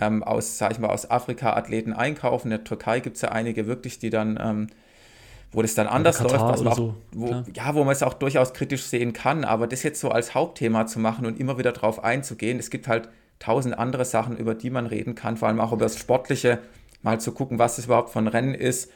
ähm, 0.00 0.22
aus, 0.22 0.58
sag 0.58 0.72
ich 0.72 0.78
mal, 0.78 0.88
aus 0.88 1.10
Afrika 1.10 1.54
Athleten 1.54 1.92
einkaufen. 1.92 2.48
In 2.48 2.58
der 2.58 2.64
Türkei 2.64 3.00
gibt 3.00 3.16
es 3.16 3.22
ja 3.22 3.30
einige 3.30 3.66
wirklich, 3.66 3.98
die 3.98 4.10
dann 4.10 4.38
ähm, 4.40 4.66
wo 5.52 5.62
das 5.62 5.74
dann 5.74 5.86
anders 5.86 6.20
läuft, 6.20 6.40
was 6.40 6.62
man 6.62 6.72
auch, 6.72 6.76
so. 6.76 6.94
wo, 7.12 7.44
ja, 7.54 7.74
wo 7.74 7.84
man 7.84 7.92
es 7.92 8.02
auch 8.02 8.14
durchaus 8.14 8.52
kritisch 8.52 8.82
sehen 8.82 9.12
kann, 9.12 9.44
aber 9.44 9.66
das 9.66 9.82
jetzt 9.82 10.00
so 10.00 10.10
als 10.10 10.34
Hauptthema 10.34 10.86
zu 10.86 10.98
machen 10.98 11.26
und 11.26 11.40
immer 11.40 11.58
wieder 11.58 11.72
darauf 11.72 12.02
einzugehen, 12.04 12.58
es 12.58 12.70
gibt 12.70 12.88
halt 12.88 13.08
tausend 13.38 13.78
andere 13.78 14.04
Sachen, 14.04 14.36
über 14.36 14.54
die 14.54 14.70
man 14.70 14.86
reden 14.86 15.14
kann, 15.14 15.36
vor 15.36 15.48
allem 15.48 15.60
auch 15.60 15.72
über 15.72 15.84
das 15.84 15.98
Sportliche, 15.98 16.58
mal 17.02 17.20
zu 17.20 17.32
gucken, 17.32 17.58
was 17.58 17.78
es 17.78 17.86
überhaupt 17.86 18.10
von 18.10 18.26
Rennen 18.26 18.54
ist. 18.54 18.90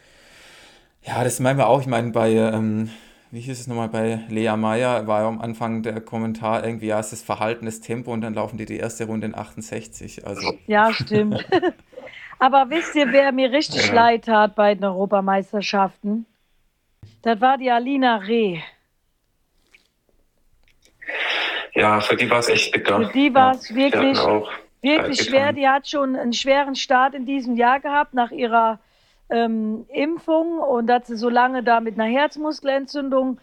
Ja, 1.03 1.25
das 1.25 1.41
meinen 1.41 1.59
wir 1.59 1.69
auch, 1.69 1.81
ich 1.81 1.87
meine, 1.87 2.11
bei, 2.11 2.33
ähm, 2.33 2.91
wie 3.31 3.41
hieß 3.41 3.59
es 3.61 3.67
nochmal, 3.67 3.89
bei 3.89 4.21
Lea 4.29 4.57
Meyer 4.57 5.07
war 5.07 5.23
ja 5.23 5.29
am 5.29 5.41
Anfang 5.41 5.83
der 5.83 6.01
Kommentar 6.01 6.65
irgendwie, 6.65 6.87
ja, 6.87 6.99
es 6.99 7.13
ist 7.13 7.25
Verhalten, 7.25 7.67
das 7.67 7.81
Tempo 7.81 8.13
und 8.13 8.21
dann 8.21 8.35
laufen 8.35 8.59
die 8.59 8.67
die 8.67 8.77
erste 8.77 9.07
Runde 9.07 9.29
in 9.29 9.35
68. 9.35 10.27
Also. 10.27 10.55
Ja, 10.67 10.93
stimmt. 10.93 11.47
Aber 12.39 12.71
wisst 12.71 12.95
ihr, 12.97 13.13
wer 13.13 13.33
mir 13.33 13.53
richtig 13.53 13.89
ja. 13.89 13.95
leid 13.95 14.25
tat 14.25 14.55
bei 14.55 14.75
den 14.75 14.85
Europameisterschaften? 14.85 16.27
Das 17.23 17.41
war 17.41 17.59
die 17.59 17.71
Alina 17.71 18.17
Reh. 18.17 18.61
Ja, 21.75 22.01
für 22.01 22.17
die 22.17 22.31
war 22.31 22.39
es 22.39 22.49
echt 22.49 22.73
bitter. 22.73 23.07
Für 23.07 23.13
die 23.13 23.35
war 23.35 23.53
es 23.53 23.69
ja, 23.69 23.77
wirklich, 23.77 24.19
wirklich 24.81 25.23
schwer. 25.23 25.53
Die 25.53 25.69
hat 25.69 25.89
schon 25.89 26.17
einen 26.17 26.33
schweren 26.33 26.75
Start 26.75 27.15
in 27.15 27.27
diesem 27.27 27.57
Jahr 27.57 27.81
gehabt 27.81 28.15
nach 28.15 28.31
ihrer 28.31 28.79
ähm, 29.29 29.87
Impfung 29.89 30.59
und 30.59 30.91
hat 30.91 31.07
sie 31.07 31.17
so 31.17 31.29
lange 31.29 31.63
da 31.63 31.81
mit 31.81 31.99
einer 31.99 32.11
Herzmuskelentzündung. 32.11 33.39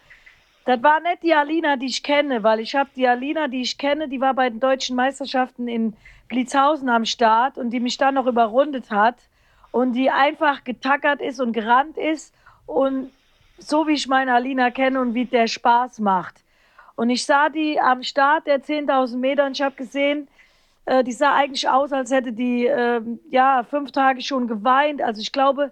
Das 0.66 0.82
war 0.82 1.00
nicht 1.00 1.22
die 1.22 1.34
Alina, 1.34 1.76
die 1.76 1.86
ich 1.86 2.02
kenne, 2.02 2.42
weil 2.42 2.60
ich 2.60 2.74
habe 2.74 2.90
die 2.94 3.08
Alina, 3.08 3.48
die 3.48 3.62
ich 3.62 3.78
kenne, 3.78 4.08
die 4.08 4.20
war 4.20 4.34
bei 4.34 4.50
den 4.50 4.60
deutschen 4.60 4.96
Meisterschaften 4.96 5.66
in 5.66 5.96
Blitzhausen 6.28 6.90
am 6.90 7.06
Start 7.06 7.56
und 7.56 7.70
die 7.70 7.80
mich 7.80 7.96
dann 7.96 8.14
noch 8.14 8.26
überrundet 8.26 8.90
hat 8.90 9.16
und 9.70 9.94
die 9.94 10.10
einfach 10.10 10.64
getackert 10.64 11.22
ist 11.22 11.40
und 11.40 11.52
gerannt 11.54 11.96
ist 11.96 12.34
und 12.66 13.10
so 13.58 13.86
wie 13.86 13.92
ich 13.92 14.08
meine 14.08 14.34
Alina 14.34 14.70
kenne 14.70 15.00
und 15.00 15.14
wie 15.14 15.24
der 15.24 15.46
Spaß 15.46 15.98
macht. 16.00 16.36
Und 16.96 17.10
ich 17.10 17.24
sah 17.24 17.48
die 17.48 17.80
am 17.80 18.02
Start 18.02 18.46
der 18.46 18.62
10.000 18.62 19.16
Meter 19.16 19.46
und 19.46 19.52
ich 19.52 19.62
habe 19.62 19.76
gesehen, 19.76 20.28
äh, 20.86 21.04
die 21.04 21.12
sah 21.12 21.34
eigentlich 21.34 21.68
aus, 21.68 21.92
als 21.92 22.10
hätte 22.10 22.32
die 22.32 22.66
äh, 22.66 23.00
ja 23.30 23.62
fünf 23.62 23.92
Tage 23.92 24.22
schon 24.22 24.48
geweint. 24.48 25.02
Also 25.02 25.20
ich 25.20 25.30
glaube, 25.32 25.70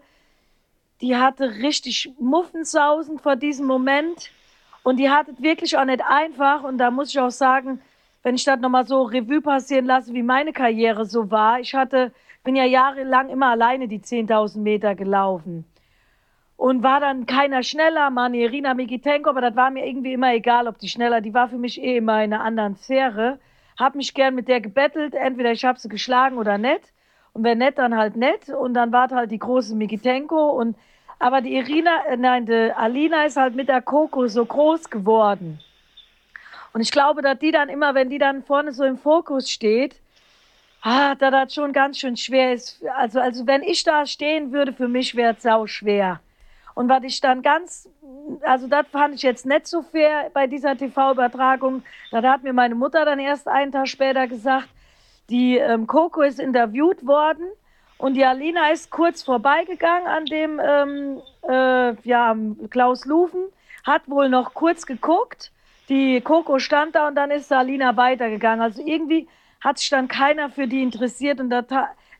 die 1.01 1.16
hatte 1.16 1.57
richtig 1.57 2.12
Muffensausen 2.18 3.18
vor 3.18 3.37
diesem 3.37 3.66
Moment 3.66 4.31
und 4.83 4.99
die 4.99 5.11
hatte 5.11 5.33
wirklich 5.40 5.77
auch 5.77 5.85
nicht 5.85 6.03
einfach. 6.05 6.62
Und 6.62 6.79
da 6.79 6.90
muss 6.90 7.11
ich 7.11 7.18
auch 7.18 7.31
sagen, 7.31 7.81
wenn 8.22 8.35
ich 8.35 8.44
das 8.44 8.61
nochmal 8.61 8.87
so 8.87 9.03
Revue 9.03 9.40
passieren 9.40 9.87
lasse, 9.87 10.12
wie 10.14 10.22
meine 10.22 10.53
Karriere 10.53 11.05
so 11.07 11.31
war. 11.31 11.61
Ich 11.61 11.75
hatte, 11.75 12.12
bin 12.44 12.57
ja 12.57 12.64
jahrelang 12.64 13.29
immer 13.29 13.49
alleine 13.49 13.88
die 13.88 14.01
10.000 14.01 14.59
Meter 14.59 14.94
gelaufen. 14.94 15.64
Und 16.56 16.82
war 16.82 17.00
dann 17.00 17.26
keiner 17.26 17.62
schneller, 17.62 18.10
Mani 18.10 18.42
Irina 18.42 18.74
Mikitenko, 18.74 19.28
aber 19.30 19.42
das 19.42 19.56
war 19.56 19.70
mir 19.70 19.86
irgendwie 19.86 20.14
immer 20.14 20.32
egal, 20.32 20.68
ob 20.68 20.78
die 20.78 20.88
schneller, 20.88 21.20
die 21.20 21.34
war 21.34 21.48
für 21.48 21.58
mich 21.58 21.82
eh 21.82 21.98
immer 21.98 22.24
in 22.24 22.32
einer 22.32 22.42
anderen 22.42 22.76
Sphäre. 22.76 23.38
Hab 23.78 23.94
mich 23.94 24.14
gern 24.14 24.34
mit 24.34 24.48
der 24.48 24.60
gebettelt, 24.60 25.14
entweder 25.14 25.52
ich 25.52 25.64
hab 25.64 25.78
sie 25.78 25.90
geschlagen 25.90 26.38
oder 26.38 26.56
nicht. 26.56 26.92
Und 27.34 27.44
wenn 27.44 27.58
nicht, 27.58 27.76
dann 27.76 27.96
halt 27.96 28.16
nicht. 28.16 28.48
Und 28.48 28.72
dann 28.72 28.90
war 28.92 29.10
halt 29.10 29.30
die 29.30 29.38
große 29.38 29.76
Mikitenko 29.76 30.50
und 30.50 30.76
aber 31.18 31.40
die 31.40 31.54
Irina, 31.56 32.04
äh, 32.06 32.16
nein, 32.16 32.46
die 32.46 32.72
Alina 32.74 33.24
ist 33.24 33.36
halt 33.36 33.54
mit 33.54 33.68
der 33.68 33.80
Coco 33.80 34.26
so 34.26 34.44
groß 34.44 34.90
geworden. 34.90 35.60
Und 36.72 36.82
ich 36.82 36.90
glaube, 36.90 37.22
dass 37.22 37.38
die 37.38 37.52
dann 37.52 37.68
immer, 37.70 37.94
wenn 37.94 38.10
die 38.10 38.18
dann 38.18 38.42
vorne 38.42 38.72
so 38.72 38.84
im 38.84 38.98
Fokus 38.98 39.50
steht, 39.50 39.96
ah, 40.82 41.14
da 41.14 41.30
das 41.30 41.54
schon 41.54 41.72
ganz 41.72 41.98
schön 41.98 42.16
schwer 42.16 42.52
ist. 42.52 42.84
Also, 42.96 43.18
also 43.20 43.46
wenn 43.46 43.62
ich 43.62 43.82
da 43.82 44.04
stehen 44.04 44.52
würde, 44.52 44.74
für 44.74 44.88
mich 44.88 45.14
wäre 45.14 45.34
es 45.34 45.42
sau 45.42 45.66
schwer. 45.66 46.20
Und 46.76 46.88
was 46.88 47.02
ich 47.02 47.20
dann 47.20 47.42
ganz, 47.42 47.88
also 48.42 48.68
das 48.68 48.86
fand 48.92 49.16
ich 49.16 49.22
jetzt 49.22 49.46
nicht 49.46 49.66
so 49.66 49.82
fair 49.82 50.30
bei 50.32 50.46
dieser 50.46 50.76
TV-Übertragung. 50.76 51.82
Da 52.12 52.22
hat 52.22 52.44
mir 52.44 52.52
meine 52.52 52.76
Mutter 52.76 53.04
dann 53.04 53.18
erst 53.18 53.48
einen 53.48 53.72
Tag 53.72 53.88
später 53.88 54.28
gesagt, 54.28 54.68
die 55.28 55.56
ähm, 55.56 55.88
Coco 55.88 56.22
ist 56.22 56.38
interviewt 56.38 57.04
worden 57.04 57.48
und 57.98 58.14
die 58.14 58.24
Alina 58.24 58.70
ist 58.70 58.90
kurz 58.90 59.24
vorbeigegangen 59.24 60.06
an 60.06 60.26
dem 60.26 60.60
ähm, 60.62 61.20
äh, 61.48 61.94
ja, 62.08 62.36
Klaus 62.70 63.04
Lufen, 63.06 63.40
hat 63.84 64.02
wohl 64.06 64.28
noch 64.28 64.54
kurz 64.54 64.86
geguckt 64.86 65.50
die 65.88 66.20
Coco 66.20 66.58
stand 66.58 66.94
da 66.94 67.08
und 67.08 67.14
dann 67.14 67.30
ist 67.30 67.48
Salina 67.48 67.96
weitergegangen. 67.96 68.60
Also 68.60 68.82
irgendwie 68.84 69.28
hat 69.60 69.78
sich 69.78 69.88
dann 69.88 70.08
keiner 70.08 70.50
für 70.50 70.66
die 70.66 70.82
interessiert 70.82 71.40
und 71.40 71.50
das 71.50 71.66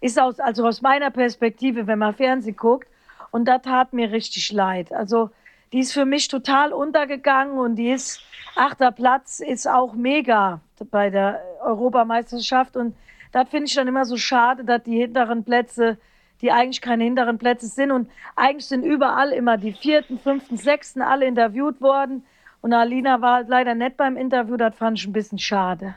ist 0.01 0.21
aus, 0.21 0.39
also 0.41 0.67
aus 0.67 0.83
meiner 0.83 1.11
Perspektive, 1.11 1.87
wenn 1.87 1.99
man 1.99 2.15
Fernsehen 2.15 2.57
guckt, 2.57 2.89
und 3.37 3.45
das 3.45 3.61
tat 3.61 3.93
mir 3.93 4.13
richtig 4.13 4.51
leid. 4.51 4.95
Also 4.95 5.29
die 5.71 5.81
ist 5.81 5.93
für 5.93 6.07
mich 6.07 6.29
total 6.29 6.73
untergegangen 6.73 7.59
und 7.59 7.77
die 7.77 7.91
ist, 7.91 8.23
achter 8.55 8.91
Platz 8.93 9.41
ist 9.41 9.69
auch 9.69 9.93
mega 9.93 10.61
bei 10.91 11.11
der 11.11 11.43
Europameisterschaft 11.63 12.79
und 12.79 12.97
das 13.33 13.47
finde 13.51 13.67
ich 13.67 13.75
dann 13.75 13.89
immer 13.89 14.07
so 14.07 14.17
schade, 14.17 14.65
dass 14.65 14.85
die 14.85 14.97
hinteren 14.97 15.45
Plätze, 15.45 15.99
die 16.41 16.51
eigentlich 16.51 16.81
keine 16.81 17.05
hinteren 17.05 17.37
Plätze 17.37 17.67
sind 17.67 17.91
und 17.91 18.09
eigentlich 18.37 18.65
sind 18.65 18.85
überall 18.85 19.33
immer 19.33 19.59
die 19.59 19.73
vierten, 19.73 20.19
fünften, 20.19 20.57
sechsten 20.57 21.03
alle 21.03 21.27
interviewt 21.27 21.83
worden 21.83 22.25
und 22.63 22.73
Alina 22.73 23.21
war 23.21 23.35
halt 23.35 23.49
leider 23.51 23.75
nicht 23.75 23.99
beim 23.99 24.17
Interview, 24.17 24.57
das 24.57 24.75
fand 24.75 24.99
ich 24.99 25.07
ein 25.07 25.13
bisschen 25.13 25.39
schade. 25.39 25.95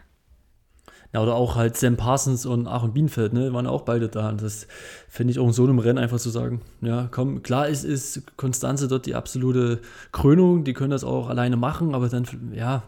Ja, 1.12 1.24
oder 1.24 1.34
auch 1.34 1.56
halt 1.56 1.76
Sam 1.76 1.98
Parsons 1.98 2.46
und 2.46 2.68
Aaron 2.68 2.94
Bienfeld, 2.94 3.34
ne, 3.34 3.52
waren 3.52 3.66
auch 3.66 3.82
beide 3.82 4.10
da. 4.10 4.30
Und 4.30 4.44
das 4.44 4.68
finde 5.08 5.32
ich 5.32 5.40
auch 5.40 5.48
in 5.48 5.54
so 5.54 5.64
einem 5.64 5.80
Rennen 5.80 5.98
einfach 5.98 6.20
zu 6.20 6.30
sagen. 6.30 6.62
Ja, 6.82 7.08
komm, 7.10 7.42
klar 7.42 7.68
ist, 7.68 7.84
ist 7.84 8.38
Konstanze 8.38 8.88
dort 8.88 9.08
die 9.08 9.16
absolute 9.16 9.80
Krönung, 10.12 10.64
die 10.64 10.74
können 10.74 10.92
das 10.92 11.04
auch 11.04 11.28
alleine 11.28 11.58
machen, 11.58 11.96
aber 11.96 12.10
dann, 12.10 12.26
ja, 12.54 12.84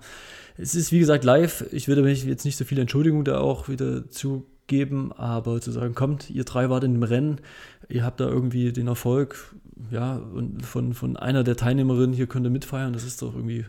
es 0.58 0.76
ist 0.76 0.92
wie 0.92 1.00
gesagt 1.00 1.24
live. 1.24 1.66
Ich 1.72 1.88
würde 1.88 2.04
mich 2.04 2.24
jetzt 2.26 2.46
nicht 2.46 2.58
so 2.58 2.66
viel 2.66 2.78
Entschuldigung 2.78 3.24
da 3.24 3.40
auch 3.40 3.70
wieder 3.70 4.08
zugeben, 4.12 5.12
aber 5.14 5.60
zu 5.60 5.72
sagen, 5.72 5.96
kommt, 5.96 6.30
ihr 6.30 6.44
drei 6.44 6.70
wart 6.70 6.84
in 6.84 6.94
dem 6.94 7.04
Rennen, 7.04 7.42
ihr 7.90 8.04
habt 8.04 8.20
da 8.20 8.28
irgendwie 8.28 8.72
den 8.72 8.88
Erfolg, 8.88 9.56
ja, 9.90 10.18
und 10.18 10.64
von, 10.64 10.94
von 10.94 11.18
einer 11.18 11.44
der 11.44 11.56
Teilnehmerinnen 11.56 12.14
hier 12.14 12.28
könnt 12.28 12.46
ihr 12.46 12.52
mitfeiern, 12.52 12.94
das 12.94 13.04
ist 13.04 13.24
doch 13.24 13.34
irgendwie, 13.34 13.66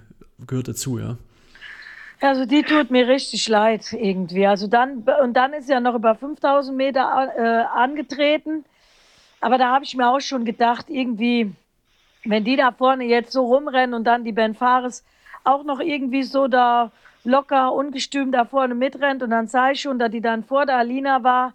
gehört 0.47 0.69
dazu, 0.69 0.99
ja. 0.99 1.17
Also 2.23 2.45
die 2.45 2.63
tut 2.63 2.93
mir 2.93 3.09
richtig 3.09 3.49
leid 3.49 3.93
irgendwie. 3.93 4.47
Also 4.47 4.69
dann, 4.69 5.05
und 5.23 5.35
dann 5.35 5.53
ist 5.55 5.69
ja 5.69 5.81
noch 5.81 5.97
über 5.97 6.15
5000 6.15 6.77
Meter 6.77 7.33
äh, 7.37 7.77
angetreten. 7.77 8.65
Aber 9.41 9.59
da 9.59 9.73
habe 9.73 9.85
ich 9.85 9.97
mir 9.97 10.09
auch 10.09 10.21
schon 10.21 10.45
gedacht, 10.45 10.87
irgendwie, 10.89 11.53
wenn 12.25 12.45
die 12.45 12.55
da 12.55 12.71
vorne 12.71 13.05
jetzt 13.05 13.33
so 13.33 13.45
rumrennen 13.45 13.95
und 13.95 14.05
dann 14.05 14.23
die 14.23 14.31
Ben 14.31 14.55
Fares 14.55 15.05
auch 15.43 15.65
noch 15.65 15.81
irgendwie 15.81 16.23
so 16.23 16.47
da 16.47 16.93
locker, 17.25 17.73
ungestüm 17.73 18.31
da 18.31 18.45
vorne 18.45 18.77
mitrennt 18.77 19.25
und 19.25 19.31
dann 19.31 19.49
sah 19.49 19.73
ich 19.73 19.81
schon, 19.81 19.99
dass 19.99 20.13
die 20.13 20.21
dann 20.21 20.45
vor 20.45 20.65
der 20.65 20.77
Alina 20.77 21.25
war, 21.25 21.55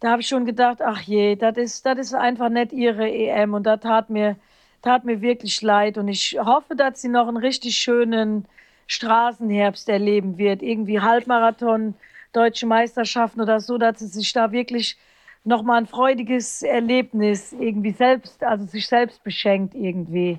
da 0.00 0.10
habe 0.10 0.20
ich 0.20 0.28
schon 0.28 0.44
gedacht, 0.44 0.82
ach 0.82 1.00
je, 1.00 1.36
das 1.36 1.56
ist, 1.56 1.86
das 1.86 1.98
ist 1.98 2.14
einfach 2.14 2.50
nicht 2.50 2.74
ihre 2.74 3.10
EM 3.10 3.54
und 3.54 3.62
das 3.64 3.80
tat 3.80 4.10
mir, 4.10 4.36
tat 4.82 5.04
mir 5.06 5.22
wirklich 5.22 5.62
leid 5.62 5.96
und 5.96 6.08
ich 6.08 6.38
hoffe, 6.38 6.76
dass 6.76 7.00
sie 7.00 7.08
noch 7.08 7.26
einen 7.26 7.38
richtig 7.38 7.76
schönen 7.76 8.44
Straßenherbst 8.86 9.88
erleben 9.88 10.38
wird, 10.38 10.62
irgendwie 10.62 11.00
Halbmarathon, 11.00 11.94
deutsche 12.32 12.66
Meisterschaften 12.66 13.40
oder 13.40 13.60
so, 13.60 13.78
dass 13.78 13.98
sie 14.00 14.06
sich 14.06 14.32
da 14.32 14.52
wirklich 14.52 14.96
nochmal 15.44 15.78
ein 15.78 15.86
freudiges 15.86 16.62
Erlebnis 16.62 17.52
irgendwie 17.52 17.92
selbst, 17.92 18.42
also 18.42 18.66
sich 18.66 18.86
selbst 18.86 19.22
beschenkt 19.22 19.74
irgendwie, 19.74 20.38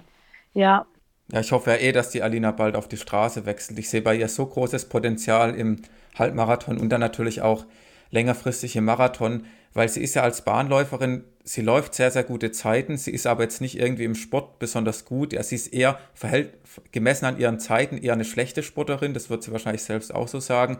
ja. 0.53 0.85
Ja, 1.31 1.39
ich 1.39 1.51
hoffe 1.51 1.71
ja 1.71 1.77
eh, 1.77 1.91
dass 1.91 2.11
die 2.11 2.21
Alina 2.21 2.51
bald 2.51 2.75
auf 2.75 2.87
die 2.87 2.97
Straße 2.97 3.45
wechselt. 3.45 3.79
Ich 3.79 3.89
sehe 3.89 4.01
bei 4.01 4.15
ihr 4.15 4.27
so 4.27 4.45
großes 4.45 4.89
Potenzial 4.89 5.55
im 5.55 5.81
Halbmarathon 6.17 6.77
und 6.77 6.89
dann 6.89 7.01
natürlich 7.01 7.41
auch 7.41 7.65
längerfristig 8.11 8.75
im 8.75 8.85
Marathon, 8.85 9.45
weil 9.73 9.89
sie 9.89 10.03
ist 10.03 10.13
ja 10.13 10.21
als 10.21 10.43
Bahnläuferin, 10.43 11.23
sie 11.45 11.61
läuft 11.61 11.93
sehr, 11.93 12.11
sehr 12.11 12.23
gute 12.23 12.51
Zeiten, 12.51 12.97
sie 12.97 13.11
ist 13.11 13.27
aber 13.27 13.43
jetzt 13.43 13.61
nicht 13.61 13.79
irgendwie 13.79 14.03
im 14.03 14.15
Sport 14.15 14.59
besonders 14.59 15.05
gut. 15.05 15.31
Ja, 15.31 15.43
sie 15.43 15.55
ist 15.55 15.67
eher 15.67 15.99
verhält, 16.13 16.53
gemessen 16.91 17.25
an 17.25 17.39
ihren 17.39 17.59
Zeiten 17.59 17.97
eher 17.97 18.13
eine 18.13 18.25
schlechte 18.25 18.63
Sportlerin, 18.63 19.13
das 19.13 19.29
wird 19.29 19.43
sie 19.43 19.51
wahrscheinlich 19.51 19.83
selbst 19.83 20.13
auch 20.13 20.27
so 20.27 20.39
sagen. 20.39 20.79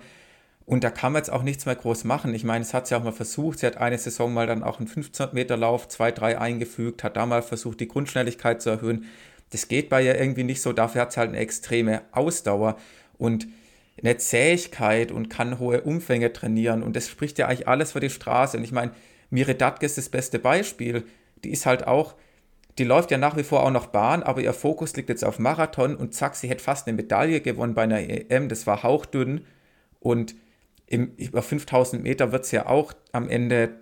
Und 0.66 0.84
da 0.84 0.90
kann 0.90 1.14
man 1.14 1.20
jetzt 1.20 1.32
auch 1.32 1.44
nichts 1.44 1.68
mehr 1.68 1.76
groß 1.76 2.06
machen. 2.06 2.34
Ich 2.34 2.44
meine, 2.44 2.64
es 2.64 2.74
hat 2.74 2.88
sie 2.88 2.96
auch 2.96 3.04
mal 3.04 3.12
versucht. 3.12 3.60
Sie 3.60 3.68
hat 3.68 3.78
eine 3.78 4.00
Saison 4.00 4.34
mal 4.34 4.48
dann 4.48 4.64
auch 4.64 4.80
einen 4.80 4.88
15 4.88 5.28
Meter 5.34 5.58
Lauf, 5.58 5.88
2-3 5.88 6.38
eingefügt, 6.38 7.04
hat 7.04 7.18
da 7.18 7.28
mal 7.28 7.44
versucht, 7.44 7.80
die 7.80 7.88
Grundschnelligkeit 7.88 8.64
zu 8.64 8.72
erhöhen. 8.72 9.06
Das 9.52 9.68
geht 9.68 9.90
bei 9.90 10.04
ihr 10.04 10.20
irgendwie 10.20 10.44
nicht 10.44 10.64
so. 10.64 10.74
Dafür 10.74 11.02
hat 11.02 11.12
sie 11.12 11.20
halt 11.20 11.30
eine 11.30 11.38
extreme 11.38 12.02
Ausdauer. 12.12 12.78
Und 13.20 13.48
eine 14.02 14.18
Zähigkeit 14.18 15.12
und 15.12 15.30
kann 15.30 15.60
hohe 15.60 15.82
Umfänge 15.82 16.34
trainieren. 16.34 16.82
Und 16.82 16.96
das 16.96 17.10
spricht 17.10 17.38
ja 17.38 17.48
eigentlich 17.48 17.68
alles 17.68 17.92
für 17.92 18.00
die 18.00 18.10
Straße. 18.10 18.58
Und 18.58 18.64
ich 18.64 18.72
meine, 18.72 18.92
Mire 19.30 19.56
Datke 19.56 19.86
ist 19.86 19.98
das 19.98 20.10
beste 20.10 20.40
Beispiel. 20.40 21.04
Die 21.44 21.52
ist 21.52 21.66
halt 21.66 21.88
auch, 21.88 22.16
die 22.78 22.84
läuft 22.84 23.12
ja 23.12 23.18
nach 23.18 23.38
wie 23.38 23.44
vor 23.44 23.64
auch 23.64 23.72
noch 23.72 23.88
Bahn, 23.88 24.24
aber 24.24 24.42
ihr 24.42 24.54
Fokus 24.54 24.96
liegt 24.96 25.10
jetzt 25.10 25.24
auf 25.24 25.40
Marathon 25.40 25.96
und 25.96 26.14
zack, 26.14 26.36
sie 26.36 26.50
hätte 26.50 26.64
fast 26.64 26.88
eine 26.88 26.96
Medaille 26.96 27.42
gewonnen 27.42 27.74
bei 27.74 27.84
einer 27.84 28.00
EM. 28.00 28.50
Das 28.50 28.68
war 28.68 28.84
hauchdünn. 28.84 29.46
Und 30.00 30.36
im, 30.88 31.14
über 31.18 31.42
5000 31.42 32.04
Meter 32.04 32.32
wird 32.32 32.46
sie 32.46 32.58
ja 32.58 32.68
auch 32.68 32.94
am 33.12 33.30
Ende 33.30 33.80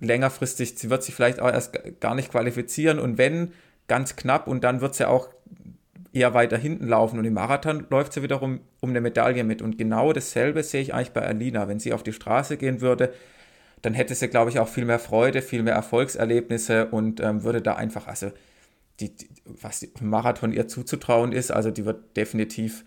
längerfristig, 0.00 0.78
sie 0.78 0.90
wird 0.90 1.02
sich 1.02 1.14
vielleicht 1.14 1.40
auch 1.40 1.50
erst 1.50 2.00
gar 2.00 2.14
nicht 2.14 2.30
qualifizieren. 2.30 2.98
Und 2.98 3.18
wenn, 3.18 3.52
ganz 3.88 4.16
knapp 4.16 4.46
und 4.46 4.62
dann 4.62 4.80
wird 4.80 4.94
sie 4.94 5.08
auch 5.08 5.28
eher 6.12 6.34
weiter 6.34 6.56
hinten 6.56 6.86
laufen 6.86 7.18
und 7.18 7.24
im 7.24 7.34
Marathon 7.34 7.86
läuft 7.90 8.12
sie 8.12 8.22
wiederum 8.22 8.60
um 8.80 8.90
eine 8.90 9.00
Medaille 9.00 9.44
mit. 9.44 9.60
Und 9.62 9.78
genau 9.78 10.12
dasselbe 10.12 10.62
sehe 10.62 10.80
ich 10.80 10.94
eigentlich 10.94 11.12
bei 11.12 11.22
Alina. 11.22 11.68
Wenn 11.68 11.80
sie 11.80 11.92
auf 11.92 12.02
die 12.02 12.12
Straße 12.12 12.56
gehen 12.56 12.80
würde, 12.80 13.12
dann 13.82 13.94
hätte 13.94 14.14
sie, 14.14 14.28
glaube 14.28 14.50
ich, 14.50 14.58
auch 14.58 14.68
viel 14.68 14.84
mehr 14.84 14.98
Freude, 14.98 15.42
viel 15.42 15.62
mehr 15.62 15.74
Erfolgserlebnisse 15.74 16.86
und 16.86 17.20
ähm, 17.20 17.44
würde 17.44 17.62
da 17.62 17.74
einfach, 17.74 18.06
also 18.06 18.30
die, 19.00 19.14
die, 19.14 19.28
was 19.44 19.82
im 19.82 20.10
Marathon 20.10 20.52
ihr 20.52 20.68
zuzutrauen 20.68 21.32
ist, 21.32 21.50
also 21.50 21.70
die 21.70 21.84
wird 21.84 22.16
definitiv, 22.16 22.84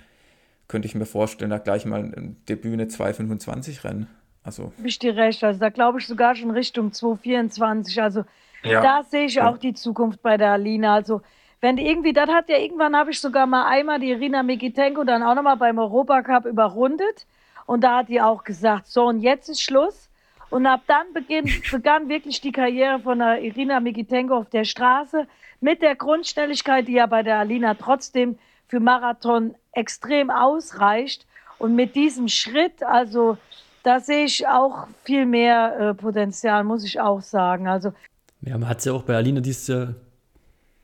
könnte 0.68 0.88
ich 0.88 0.96
mir 0.96 1.06
vorstellen, 1.06 1.52
da 1.52 1.58
gleich 1.58 1.86
mal 1.86 2.12
Debüt 2.50 2.74
eine 2.74 2.86
2,25 2.86 3.84
rennen. 3.84 4.08
Also. 4.44 4.74
Ich 4.84 4.98
dir 4.98 5.16
recht, 5.16 5.44
also 5.44 5.60
da 5.60 5.70
glaube 5.70 6.00
ich 6.00 6.08
sogar 6.08 6.36
schon 6.36 6.52
Richtung 6.52 6.90
2,24. 6.90 8.02
Also 8.02 8.24
ja. 8.64 8.82
da 8.82 9.04
sehe 9.04 9.26
ich 9.26 9.42
auch 9.42 9.58
die 9.58 9.74
Zukunft 9.74 10.22
bei 10.22 10.38
der 10.38 10.52
Alina. 10.52 10.96
Also 10.96 11.22
wenn 11.62 11.78
irgendwie, 11.78 12.12
das 12.12 12.30
hat 12.30 12.50
ja 12.50 12.58
irgendwann, 12.58 12.96
habe 12.96 13.12
ich 13.12 13.22
sogar 13.22 13.46
mal 13.46 13.68
einmal 13.68 14.00
die 14.00 14.10
Irina 14.10 14.42
Mikitenko 14.42 15.04
dann 15.04 15.22
auch 15.22 15.36
nochmal 15.36 15.58
beim 15.58 15.78
Europacup 15.78 16.46
überrundet. 16.46 17.28
Und 17.68 17.84
da 17.84 18.00
hat 18.00 18.10
die 18.10 18.20
auch 18.20 18.44
gesagt, 18.44 18.88
so 18.88 19.06
und 19.06 19.22
jetzt 19.22 19.48
ist 19.48 19.62
Schluss. 19.62 20.10
Und 20.52 20.68
ab 20.68 20.82
dann 20.86 21.14
beginn, 21.14 21.50
begann 21.72 22.10
wirklich 22.10 22.42
die 22.42 22.52
Karriere 22.52 23.00
von 23.00 23.20
der 23.20 23.42
Irina 23.42 23.80
Mikitenko 23.80 24.36
auf 24.36 24.50
der 24.50 24.66
Straße 24.66 25.26
mit 25.62 25.82
der 25.82 25.96
Grundschnelligkeit, 25.96 26.88
die 26.88 26.94
ja 26.94 27.08
bei 27.08 27.24
der 27.24 27.40
Alina 27.40 27.74
trotzdem 27.74 28.38
für 28.68 28.80
Marathon 28.80 29.56
extrem 29.72 30.30
ausreicht. 30.30 31.26
Und 31.58 31.76
mit 31.76 31.96
diesem 31.96 32.28
Schritt, 32.28 32.84
also 32.84 33.38
da 33.84 34.00
sehe 34.00 34.26
ich 34.26 34.48
auch 34.48 34.88
viel 35.04 35.26
mehr 35.26 35.80
äh, 35.80 35.94
Potenzial, 35.94 36.64
muss 36.64 36.84
ich 36.84 37.00
auch 37.00 37.22
sagen. 37.22 37.68
Also 37.68 37.94
ja, 38.42 38.58
man 38.58 38.68
hat 38.68 38.80
es 38.80 38.86
ja 38.86 38.94
auch 38.94 39.04
bei 39.04 39.16
Alina 39.16 39.40
dieses 39.40 39.68
Jahr 39.68 39.96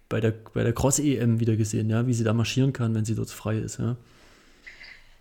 bei 0.09 0.21
der, 0.21 0.33
bei 0.53 0.63
der 0.63 0.73
Cross-EM 0.73 1.39
wieder 1.39 1.55
gesehen, 1.55 1.89
ja, 1.89 2.07
wie 2.07 2.13
sie 2.13 2.23
da 2.23 2.33
marschieren 2.33 2.71
kann, 2.71 2.95
wenn 2.95 3.03
sie 3.03 3.15
dort 3.15 3.29
frei 3.29 3.57
ist, 3.57 3.79
ja. 3.79 3.97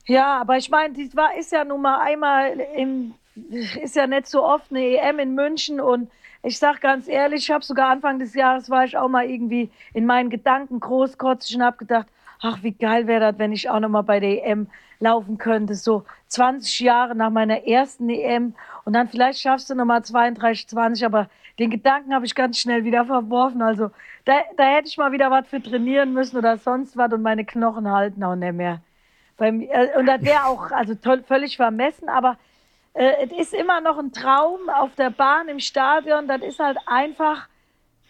Ja, 0.04 0.40
aber 0.40 0.56
ich 0.56 0.70
meine, 0.70 0.94
die 0.94 1.10
war, 1.16 1.36
ist 1.36 1.50
ja 1.50 1.64
nun 1.64 1.82
mal 1.82 2.00
einmal 2.00 2.60
im, 2.76 3.14
ist 3.80 3.96
ja 3.96 4.06
nicht 4.06 4.26
so 4.26 4.44
oft 4.44 4.70
eine 4.70 4.80
EM 4.80 5.18
in 5.18 5.34
München 5.34 5.80
und 5.80 6.10
ich 6.42 6.58
sag 6.58 6.80
ganz 6.80 7.08
ehrlich, 7.08 7.44
ich 7.44 7.50
habe 7.50 7.64
sogar 7.64 7.90
Anfang 7.90 8.18
des 8.18 8.34
Jahres 8.34 8.70
war 8.70 8.84
ich 8.84 8.96
auch 8.96 9.08
mal 9.08 9.28
irgendwie 9.28 9.70
in 9.92 10.06
meinen 10.06 10.30
Gedanken 10.30 10.80
großkotzig 10.80 11.56
und 11.56 11.62
habe 11.62 11.76
gedacht, 11.76 12.06
ach, 12.40 12.62
wie 12.62 12.72
geil 12.72 13.06
wäre 13.06 13.32
das, 13.32 13.38
wenn 13.38 13.52
ich 13.52 13.68
auch 13.68 13.80
noch 13.80 13.88
mal 13.88 14.02
bei 14.02 14.20
der 14.20 14.44
EM 14.46 14.68
laufen 15.00 15.38
könnte, 15.38 15.74
so 15.74 16.04
20 16.28 16.80
Jahre 16.80 17.14
nach 17.14 17.30
meiner 17.30 17.66
ersten 17.66 18.08
EM 18.08 18.54
und 18.84 18.92
dann 18.92 19.08
vielleicht 19.08 19.40
schaffst 19.40 19.68
du 19.70 19.74
noch 19.74 19.84
mal 19.84 20.02
32, 20.02 20.68
20, 20.68 21.04
aber 21.04 21.28
den 21.58 21.70
Gedanken 21.70 22.14
habe 22.14 22.26
ich 22.26 22.34
ganz 22.34 22.58
schnell 22.58 22.84
wieder 22.84 23.04
verworfen. 23.04 23.62
Also 23.62 23.90
da, 24.24 24.34
da 24.56 24.64
hätte 24.64 24.88
ich 24.88 24.98
mal 24.98 25.12
wieder 25.12 25.30
was 25.30 25.46
für 25.48 25.62
trainieren 25.62 26.12
müssen 26.12 26.36
oder 26.36 26.58
sonst 26.58 26.96
was 26.96 27.12
und 27.12 27.22
meine 27.22 27.44
Knochen 27.44 27.90
halten 27.90 28.22
auch 28.22 28.36
nicht 28.36 28.52
mehr. 28.52 28.80
Beim, 29.36 29.60
äh, 29.60 29.88
und 29.98 30.06
das 30.06 30.22
wäre 30.22 30.44
auch 30.46 30.70
also 30.70 30.94
toll, 30.94 31.22
völlig 31.26 31.56
vermessen, 31.56 32.08
aber 32.08 32.38
äh, 32.96 33.26
es 33.26 33.32
ist 33.32 33.54
immer 33.54 33.80
noch 33.80 33.98
ein 33.98 34.12
Traum 34.12 34.68
auf 34.70 34.94
der 34.94 35.10
Bahn 35.10 35.48
im 35.48 35.60
Stadion. 35.60 36.26
Das 36.26 36.42
ist 36.42 36.58
halt 36.58 36.78
einfach 36.86 37.48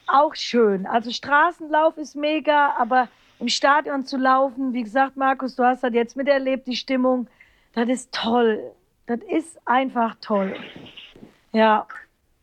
auch 0.07 0.35
schön. 0.35 0.87
Also 0.87 1.11
Straßenlauf 1.11 1.97
ist 1.97 2.15
mega, 2.15 2.75
aber 2.79 3.09
im 3.41 3.49
Stadion 3.49 4.05
zu 4.05 4.17
laufen, 4.17 4.73
wie 4.73 4.85
gesagt, 4.85 5.17
Markus, 5.17 5.57
du 5.57 5.65
hast 5.65 5.83
das 5.83 5.93
jetzt 5.93 6.17
miterlebt, 6.17 6.67
die 6.67 6.77
Stimmung, 6.77 7.27
das 7.75 7.89
ist 7.89 8.13
toll. 8.13 8.63
Das 9.07 9.21
ist 9.29 9.59
einfach 9.67 10.17
toll. 10.21 10.57
Ja. 11.53 11.87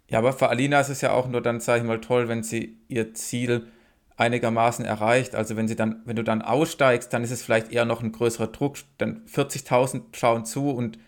Ja, 0.09 0.19
aber 0.19 0.33
für 0.33 0.49
Alina 0.49 0.79
ist 0.81 0.89
es 0.89 1.01
ja 1.01 1.11
auch 1.11 1.27
nur 1.27 1.41
dann, 1.41 1.61
sage 1.61 1.81
ich 1.81 1.87
mal, 1.87 2.01
toll, 2.01 2.27
wenn 2.27 2.43
sie 2.43 2.77
ihr 2.89 3.13
Ziel 3.13 3.71
einigermaßen 4.17 4.85
erreicht. 4.85 5.33
Also 5.33 5.55
wenn 5.55 5.67
sie 5.67 5.75
dann, 5.75 6.01
wenn 6.05 6.17
du 6.17 6.23
dann 6.23 6.41
aussteigst, 6.41 7.11
dann 7.13 7.23
ist 7.23 7.31
es 7.31 7.41
vielleicht 7.41 7.71
eher 7.71 7.85
noch 7.85 8.03
ein 8.03 8.11
größerer 8.11 8.47
Druck. 8.47 8.77
Dann 8.97 9.25
40.000 9.25 10.15
schauen 10.15 10.45
zu 10.45 10.69
und 10.69 10.99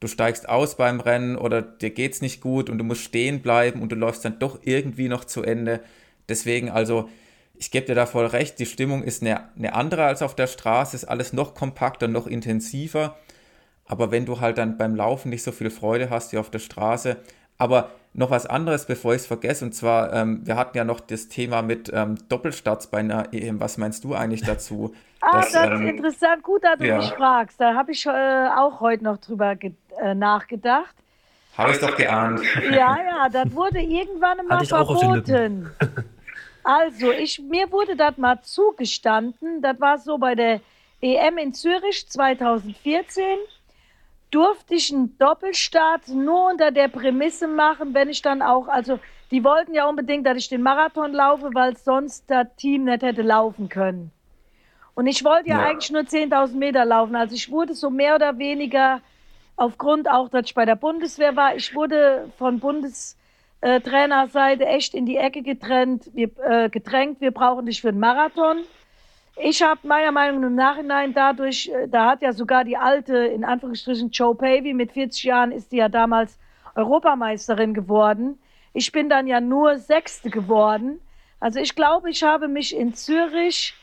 du 0.00 0.08
steigst 0.08 0.48
aus 0.48 0.76
beim 0.76 1.00
Rennen 1.00 1.36
oder 1.36 1.62
dir 1.62 1.90
geht's 1.90 2.20
nicht 2.20 2.40
gut 2.40 2.70
und 2.70 2.78
du 2.78 2.84
musst 2.84 3.02
stehen 3.02 3.40
bleiben 3.40 3.82
und 3.82 3.92
du 3.92 3.96
läufst 3.96 4.24
dann 4.24 4.38
doch 4.38 4.60
irgendwie 4.62 5.08
noch 5.08 5.24
zu 5.24 5.42
Ende. 5.42 5.80
Deswegen 6.28 6.70
also, 6.70 7.08
ich 7.54 7.70
gebe 7.70 7.86
dir 7.86 7.94
da 7.94 8.06
voll 8.06 8.26
recht, 8.26 8.58
die 8.58 8.66
Stimmung 8.66 9.02
ist 9.02 9.22
eine, 9.22 9.54
eine 9.56 9.74
andere 9.74 10.04
als 10.04 10.22
auf 10.22 10.34
der 10.34 10.46
Straße, 10.46 10.96
ist 10.96 11.04
alles 11.04 11.32
noch 11.32 11.54
kompakter, 11.54 12.08
noch 12.08 12.26
intensiver. 12.26 13.16
Aber 13.86 14.10
wenn 14.10 14.26
du 14.26 14.40
halt 14.40 14.58
dann 14.58 14.76
beim 14.76 14.96
Laufen 14.96 15.30
nicht 15.30 15.42
so 15.42 15.52
viel 15.52 15.70
Freude 15.70 16.10
hast 16.10 16.32
wie 16.32 16.38
auf 16.38 16.50
der 16.50 16.58
Straße, 16.58 17.16
aber 17.56 17.92
noch 18.16 18.30
was 18.30 18.46
anderes, 18.46 18.86
bevor 18.86 19.14
ich 19.14 19.22
es 19.22 19.26
vergesse, 19.26 19.64
und 19.64 19.72
zwar, 19.72 20.12
ähm, 20.12 20.40
wir 20.44 20.56
hatten 20.56 20.76
ja 20.76 20.84
noch 20.84 21.00
das 21.00 21.28
Thema 21.28 21.60
mit 21.62 21.90
ähm, 21.92 22.16
Doppelstarts 22.28 22.86
bei 22.88 22.98
einer 22.98 23.32
EM. 23.32 23.60
Was 23.60 23.76
meinst 23.76 24.04
du 24.04 24.14
eigentlich 24.14 24.42
dazu? 24.42 24.94
ah, 25.20 25.40
dass, 25.40 25.52
das 25.52 25.64
ist 25.66 25.70
ähm, 25.70 25.86
interessant. 25.86 26.42
Gut, 26.42 26.64
dass 26.64 26.78
du 26.78 26.86
ja. 26.86 26.96
mich 26.96 27.10
fragst. 27.10 27.60
Da 27.60 27.74
habe 27.74 27.92
ich 27.92 28.06
äh, 28.06 28.48
auch 28.56 28.80
heute 28.80 29.04
noch 29.04 29.18
drüber 29.18 29.54
äh, 29.60 30.14
nachgedacht. 30.14 30.94
Habe 31.58 31.72
ich 31.72 31.78
doch 31.78 31.94
geahnt. 31.96 32.40
Ja, 32.70 32.96
ja, 32.96 33.28
das 33.30 33.54
wurde 33.54 33.80
irgendwann 33.80 34.46
mal 34.48 34.64
verboten. 34.64 35.70
also, 36.64 37.12
ich, 37.12 37.38
mir 37.38 37.70
wurde 37.70 37.96
das 37.96 38.16
mal 38.16 38.40
zugestanden. 38.42 39.60
Das 39.60 39.78
war 39.78 39.98
so 39.98 40.16
bei 40.16 40.34
der 40.34 40.60
EM 41.02 41.36
in 41.36 41.52
Zürich 41.52 42.08
2014 42.08 43.24
durfte 44.30 44.74
ich 44.74 44.92
einen 44.92 45.16
Doppelstart 45.18 46.08
nur 46.08 46.50
unter 46.50 46.70
der 46.70 46.88
Prämisse 46.88 47.46
machen, 47.46 47.94
wenn 47.94 48.08
ich 48.08 48.22
dann 48.22 48.42
auch, 48.42 48.68
also 48.68 48.98
die 49.30 49.44
wollten 49.44 49.74
ja 49.74 49.88
unbedingt, 49.88 50.26
dass 50.26 50.38
ich 50.38 50.48
den 50.48 50.62
Marathon 50.62 51.12
laufe, 51.12 51.50
weil 51.52 51.76
sonst 51.76 52.24
das 52.28 52.46
Team 52.56 52.84
nicht 52.84 53.02
hätte 53.02 53.22
laufen 53.22 53.68
können. 53.68 54.10
Und 54.94 55.06
ich 55.06 55.24
wollte 55.24 55.50
ja, 55.50 55.60
ja. 55.60 55.66
eigentlich 55.66 55.90
nur 55.90 56.02
10.000 56.02 56.56
Meter 56.56 56.84
laufen. 56.84 57.16
Also 57.16 57.34
ich 57.34 57.50
wurde 57.50 57.74
so 57.74 57.90
mehr 57.90 58.14
oder 58.14 58.38
weniger 58.38 59.00
aufgrund 59.56 60.08
auch, 60.08 60.28
dass 60.28 60.46
ich 60.46 60.54
bei 60.54 60.64
der 60.64 60.76
Bundeswehr 60.76 61.36
war, 61.36 61.56
ich 61.56 61.74
wurde 61.74 62.30
von 62.38 62.60
Bundestrainerseite 62.60 64.66
echt 64.66 64.94
in 64.94 65.06
die 65.06 65.16
Ecke 65.16 65.42
getrennt, 65.42 66.10
wir, 66.14 66.30
äh, 66.38 66.68
gedrängt, 66.68 67.20
wir 67.20 67.30
brauchen 67.30 67.66
dich 67.66 67.80
für 67.80 67.92
den 67.92 68.00
Marathon. 68.00 68.58
Ich 69.38 69.62
habe 69.62 69.86
meiner 69.86 70.12
Meinung 70.12 70.40
nach 70.40 70.78
im 70.78 70.86
Nachhinein 70.86 71.12
dadurch, 71.12 71.68
äh, 71.68 71.88
da 71.88 72.10
hat 72.10 72.22
ja 72.22 72.32
sogar 72.32 72.64
die 72.64 72.78
alte, 72.78 73.16
in 73.18 73.44
Anführungsstrichen, 73.44 74.10
Joe 74.10 74.34
Pavey 74.34 74.72
mit 74.72 74.92
40 74.92 75.24
Jahren 75.24 75.52
ist 75.52 75.72
die 75.72 75.76
ja 75.76 75.90
damals 75.90 76.38
Europameisterin 76.74 77.74
geworden. 77.74 78.38
Ich 78.72 78.92
bin 78.92 79.10
dann 79.10 79.26
ja 79.26 79.40
nur 79.40 79.76
Sechste 79.76 80.30
geworden. 80.30 81.00
Also 81.38 81.60
ich 81.60 81.74
glaube, 81.74 82.10
ich 82.10 82.22
habe 82.22 82.48
mich 82.48 82.74
in 82.74 82.94
Zürich 82.94 83.74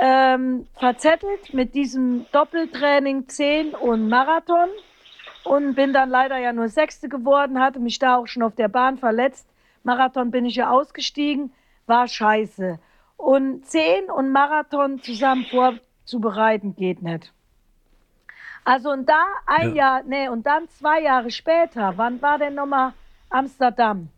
ähm, 0.00 0.66
verzettelt 0.74 1.52
mit 1.52 1.74
diesem 1.74 2.26
Doppeltraining 2.30 3.28
10 3.28 3.74
und 3.74 4.08
Marathon 4.08 4.68
und 5.42 5.74
bin 5.74 5.92
dann 5.92 6.08
leider 6.08 6.38
ja 6.38 6.52
nur 6.52 6.68
Sechste 6.68 7.08
geworden, 7.08 7.58
hatte 7.58 7.80
mich 7.80 7.98
da 7.98 8.16
auch 8.16 8.26
schon 8.26 8.44
auf 8.44 8.54
der 8.54 8.68
Bahn 8.68 8.96
verletzt. 8.98 9.48
Marathon 9.82 10.30
bin 10.30 10.44
ich 10.44 10.56
ja 10.56 10.70
ausgestiegen, 10.70 11.52
war 11.86 12.06
scheiße. 12.06 12.78
Und 13.18 13.66
zehn 13.66 14.10
und 14.10 14.32
Marathon 14.32 15.02
zusammen 15.02 15.44
vorzubereiten 15.44 16.74
geht 16.76 17.02
nicht. 17.02 17.32
Also 18.64 18.90
und 18.90 19.08
da 19.08 19.24
ein 19.46 19.74
ja. 19.74 19.98
Jahr, 19.98 20.02
nee, 20.04 20.28
und 20.28 20.46
dann 20.46 20.68
zwei 20.68 21.00
Jahre 21.02 21.30
später, 21.30 21.94
wann 21.96 22.22
war 22.22 22.38
denn 22.38 22.54
nochmal 22.54 22.92
Amsterdam? 23.28 24.08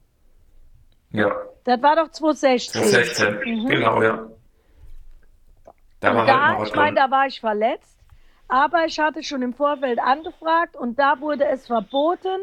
Ja. 1.13 1.31
Das 1.65 1.83
war 1.83 1.97
doch 1.97 2.11
2016. 2.11 2.83
2016, 2.83 3.63
mhm. 3.63 3.69
genau, 3.69 4.03
ja. 4.03 4.27
Da, 6.01 6.15
war 6.15 6.27
da 6.27 6.59
halt 6.59 6.69
ich 6.69 6.75
meine, 6.75 6.97
da 6.97 7.11
war 7.11 7.27
ich 7.27 7.41
verletzt, 7.41 7.97
aber 8.49 8.87
ich 8.87 8.99
hatte 8.99 9.23
schon 9.23 9.43
im 9.43 9.55
Vorfeld 9.55 9.99
angefragt 9.99 10.77
und 10.77 10.99
da 10.99 11.21
wurde 11.21 11.47
es 11.47 11.67
verboten. 11.67 12.41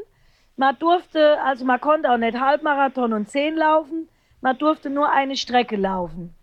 Man 0.56 0.78
durfte, 0.80 1.40
also 1.44 1.66
man 1.66 1.80
konnte 1.80 2.10
auch 2.12 2.18
nicht 2.18 2.40
Halbmarathon 2.40 3.14
und 3.14 3.30
zehn 3.30 3.56
laufen, 3.56 4.10
man 4.42 4.58
durfte 4.58 4.90
nur 4.90 5.12
eine 5.12 5.36
Strecke 5.36 5.76
laufen. 5.76 6.34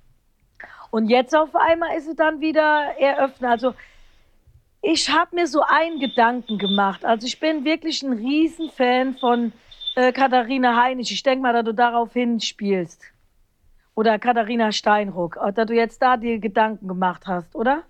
Und 0.94 1.08
jetzt 1.08 1.34
auf 1.34 1.56
einmal 1.56 1.98
ist 1.98 2.06
es 2.06 2.14
dann 2.14 2.40
wieder 2.40 2.94
eröffnet. 3.00 3.50
Also 3.50 3.74
ich 4.80 5.10
habe 5.10 5.34
mir 5.34 5.48
so 5.48 5.60
einen 5.66 5.98
Gedanken 5.98 6.56
gemacht. 6.56 7.04
Also 7.04 7.26
ich 7.26 7.40
bin 7.40 7.64
wirklich 7.64 8.04
ein 8.04 8.12
Riesenfan 8.12 9.16
von 9.16 9.52
äh, 9.96 10.12
Katharina 10.12 10.80
Heinisch. 10.80 11.10
Ich 11.10 11.24
denke 11.24 11.42
mal, 11.42 11.52
dass 11.52 11.64
du 11.64 11.74
darauf 11.74 12.12
hinspielst. 12.12 13.02
Oder 13.96 14.20
Katharina 14.20 14.70
Steinruck. 14.70 15.36
Äh, 15.44 15.52
dass 15.52 15.66
du 15.66 15.74
jetzt 15.74 16.00
da 16.00 16.16
die 16.16 16.38
Gedanken 16.38 16.86
gemacht 16.86 17.26
hast, 17.26 17.56
oder? 17.56 17.82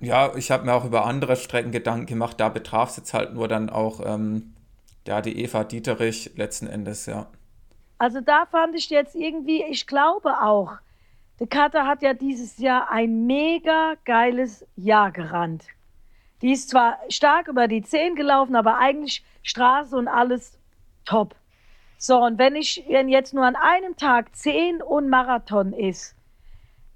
Ja, 0.00 0.36
ich 0.36 0.50
habe 0.50 0.66
mir 0.66 0.74
auch 0.74 0.84
über 0.84 1.06
andere 1.06 1.36
Strecken 1.36 1.72
Gedanken 1.72 2.04
gemacht. 2.04 2.38
Da 2.38 2.50
betraf 2.50 2.90
es 2.90 2.98
jetzt 2.98 3.14
halt 3.14 3.32
nur 3.32 3.48
dann 3.48 3.70
auch 3.70 4.00
ähm, 4.04 4.52
ja, 5.06 5.22
die 5.22 5.42
Eva 5.42 5.64
Dieterich 5.64 6.32
letzten 6.36 6.66
Endes, 6.66 7.06
ja. 7.06 7.26
Also 7.96 8.20
da 8.20 8.44
fand 8.44 8.74
ich 8.74 8.90
jetzt 8.90 9.14
irgendwie, 9.14 9.64
ich 9.64 9.86
glaube 9.86 10.42
auch, 10.42 10.72
die 11.44 11.50
Kata 11.50 11.86
hat 11.86 12.00
ja 12.00 12.14
dieses 12.14 12.56
Jahr 12.56 12.90
ein 12.90 13.26
mega 13.26 13.96
geiles 14.06 14.66
Jahr 14.76 15.12
gerannt. 15.12 15.66
Die 16.40 16.52
ist 16.52 16.70
zwar 16.70 16.98
stark 17.10 17.48
über 17.48 17.68
die 17.68 17.82
10 17.82 18.14
gelaufen, 18.14 18.56
aber 18.56 18.78
eigentlich 18.78 19.22
Straße 19.42 19.94
und 19.94 20.08
alles 20.08 20.58
top. 21.04 21.34
So, 21.98 22.16
und 22.16 22.38
wenn 22.38 22.56
ich, 22.56 22.82
wenn 22.88 23.10
jetzt 23.10 23.34
nur 23.34 23.44
an 23.44 23.56
einem 23.56 23.94
Tag 23.98 24.34
10 24.34 24.80
und 24.80 25.10
Marathon 25.10 25.74
ist, 25.74 26.16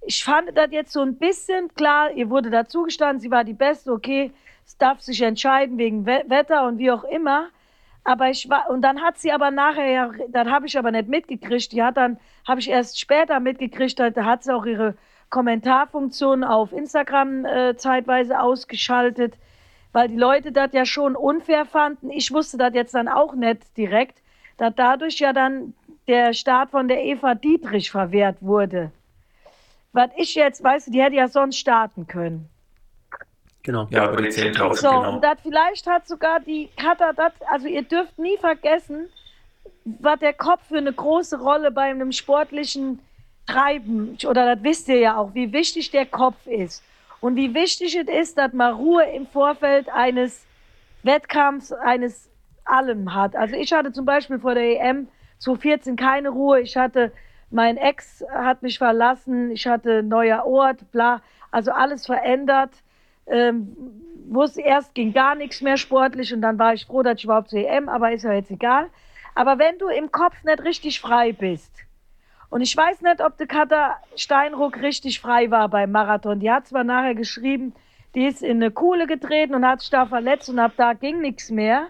ich 0.07 0.24
fand 0.24 0.57
das 0.57 0.70
jetzt 0.70 0.94
so 0.94 1.03
ein 1.03 1.18
bisschen 1.18 1.68
klar, 1.74 2.12
ihr 2.12 2.30
wurde 2.30 2.49
dazugestanden, 2.49 3.20
sie 3.20 3.30
war 3.30 3.44
die 3.44 3.53
Beste, 3.53 3.92
okay, 3.92 4.32
es 4.64 4.78
darf 4.78 5.03
sich 5.03 5.20
entscheiden 5.20 5.76
wegen 5.76 6.07
Wetter 6.07 6.66
und 6.66 6.78
wie 6.78 6.90
auch 6.90 7.05
immer. 7.05 7.49
Aber 8.09 8.31
ich 8.31 8.49
war, 8.49 8.71
und 8.71 8.81
dann 8.81 9.03
hat 9.03 9.19
sie 9.19 9.33
aber 9.33 9.51
nachher, 9.51 9.91
ja, 9.91 10.11
dann 10.31 10.51
habe 10.51 10.67
ich 10.67 10.79
aber 10.79 10.91
nicht 10.91 11.09
mitgekriegt, 11.09 11.73
die 11.73 11.83
hat 11.83 11.99
dann, 11.99 12.19
habe 12.47 12.59
ich 12.59 12.71
erst 12.71 12.99
später 12.99 13.39
mitgekriegt, 13.39 14.01
da 14.01 14.25
hat 14.25 14.45
sie 14.45 14.55
auch 14.55 14.65
ihre 14.65 14.95
Kommentarfunktion 15.29 16.43
auf 16.43 16.73
Instagram 16.73 17.45
äh, 17.45 17.77
zeitweise 17.77 18.41
ausgeschaltet, 18.41 19.35
weil 19.93 20.09
die 20.09 20.17
Leute 20.17 20.53
das 20.53 20.73
ja 20.73 20.87
schon 20.87 21.17
unfair 21.17 21.67
fanden. 21.67 22.11
Ich 22.11 22.33
wusste 22.33 22.57
das 22.57 22.73
jetzt 22.73 22.95
dann 22.95 23.09
auch 23.09 23.35
nicht 23.35 23.77
direkt, 23.77 24.23
dass 24.57 24.73
dadurch 24.75 25.19
ja 25.19 25.35
dann 25.35 25.75
der 26.07 26.33
Start 26.33 26.71
von 26.71 26.89
der 26.89 27.05
Eva 27.05 27.35
Dietrich 27.35 27.91
verwehrt 27.91 28.39
wurde. 28.41 28.91
Was 29.93 30.09
ich 30.17 30.35
jetzt, 30.35 30.65
weißt 30.65 30.87
du, 30.87 30.93
die 30.93 31.03
hätte 31.03 31.17
ja 31.17 31.29
sonst 31.29 31.59
starten 31.59 32.07
können. 32.07 32.49
Genau. 33.69 33.87
Ja, 33.91 34.11
über 34.11 34.23
die 34.23 34.31
10.000. 34.31 34.77
So, 34.77 34.89
genau. 34.89 35.12
und 35.12 35.23
das 35.23 35.37
vielleicht 35.43 35.87
hat 35.87 36.09
sogar 36.09 36.41
die 36.41 36.71
Cutter 36.75 37.12
das, 37.14 37.33
also 37.53 37.66
ihr 37.66 37.83
dürft 37.83 38.19
nie 38.19 38.39
vergessen, 38.39 39.11
was 39.85 40.19
der 40.21 40.33
Kopf 40.33 40.69
für 40.69 40.79
eine 40.79 40.91
große 40.91 41.39
Rolle 41.39 41.71
bei 41.71 41.83
einem 41.83 42.12
sportlichen 42.12 42.99
Treiben, 43.47 44.16
oder 44.27 44.57
das 44.57 44.64
wisst 44.64 44.89
ihr 44.89 45.01
ja 45.01 45.19
auch, 45.19 45.35
wie 45.35 45.53
wichtig 45.53 45.91
der 45.91 46.07
Kopf 46.07 46.47
ist. 46.47 46.83
Und 47.21 47.37
wie 47.37 47.55
wichtig 47.55 47.95
es 47.95 48.09
ist, 48.09 48.39
dass 48.39 48.55
man 48.55 48.73
Ruhe 48.73 49.05
im 49.05 49.27
Vorfeld 49.27 49.91
eines 49.91 50.47
Wettkampfs, 51.03 51.71
eines 51.71 52.31
allem 52.64 53.14
hat. 53.14 53.37
Also 53.37 53.55
ich 53.55 53.71
hatte 53.75 53.93
zum 53.93 54.07
Beispiel 54.07 54.39
vor 54.39 54.55
der 54.55 54.81
EM 54.81 55.09
2014 55.41 55.97
keine 55.97 56.31
Ruhe. 56.31 56.62
Ich 56.62 56.75
hatte, 56.75 57.12
mein 57.51 57.77
Ex 57.77 58.25
hat 58.33 58.62
mich 58.62 58.79
verlassen, 58.79 59.51
ich 59.51 59.66
hatte 59.66 60.03
neuer 60.03 60.47
Ort, 60.47 60.91
bla, 60.91 61.21
also 61.51 61.71
alles 61.71 62.07
verändert 62.07 62.71
ähm, 63.31 63.76
wusste 64.29 64.61
erst 64.61 64.95
ging 64.95 65.12
gar 65.12 65.35
nichts 65.35 65.61
mehr 65.61 65.76
sportlich 65.76 66.33
und 66.33 66.43
dann 66.43 66.59
war 66.59 66.74
ich 66.74 66.87
froh, 66.87 67.03
dass 67.03 67.18
ich 67.18 67.24
überhaupt 67.24 67.51
zur 67.51 67.61
EM, 67.61 67.89
aber 67.89 68.12
ist 68.12 68.24
ja 68.24 68.33
jetzt 68.33 68.51
egal. 68.51 68.91
Aber 69.35 69.59
wenn 69.59 69.79
du 69.79 69.89
im 69.89 70.11
Kopf 70.11 70.43
nicht 70.45 70.62
richtig 70.64 71.01
frei 71.01 71.33
bist, 71.33 71.72
und 72.51 72.62
ich 72.62 72.74
weiß 72.76 73.03
nicht, 73.03 73.20
ob 73.20 73.37
die 73.37 73.47
Katha 73.47 73.97
Steinruck 74.16 74.81
richtig 74.81 75.20
frei 75.20 75.51
war 75.51 75.68
beim 75.68 75.93
Marathon. 75.93 76.41
Die 76.41 76.51
hat 76.51 76.66
zwar 76.66 76.85
nachher 76.85 77.14
geschrieben, 77.14 77.74
die 78.14 78.24
ist 78.24 78.43
in 78.43 78.57
eine 78.62 78.70
Kuhle 78.70 79.07
getreten 79.07 79.55
und 79.55 79.66
hat 79.66 79.81
sich 79.81 79.91
da 79.91 80.07
verletzt 80.07 80.49
und 80.49 80.59
ab 80.59 80.72
da 80.76 80.95
ging 80.95 81.20
nichts 81.20 81.51
mehr. 81.51 81.89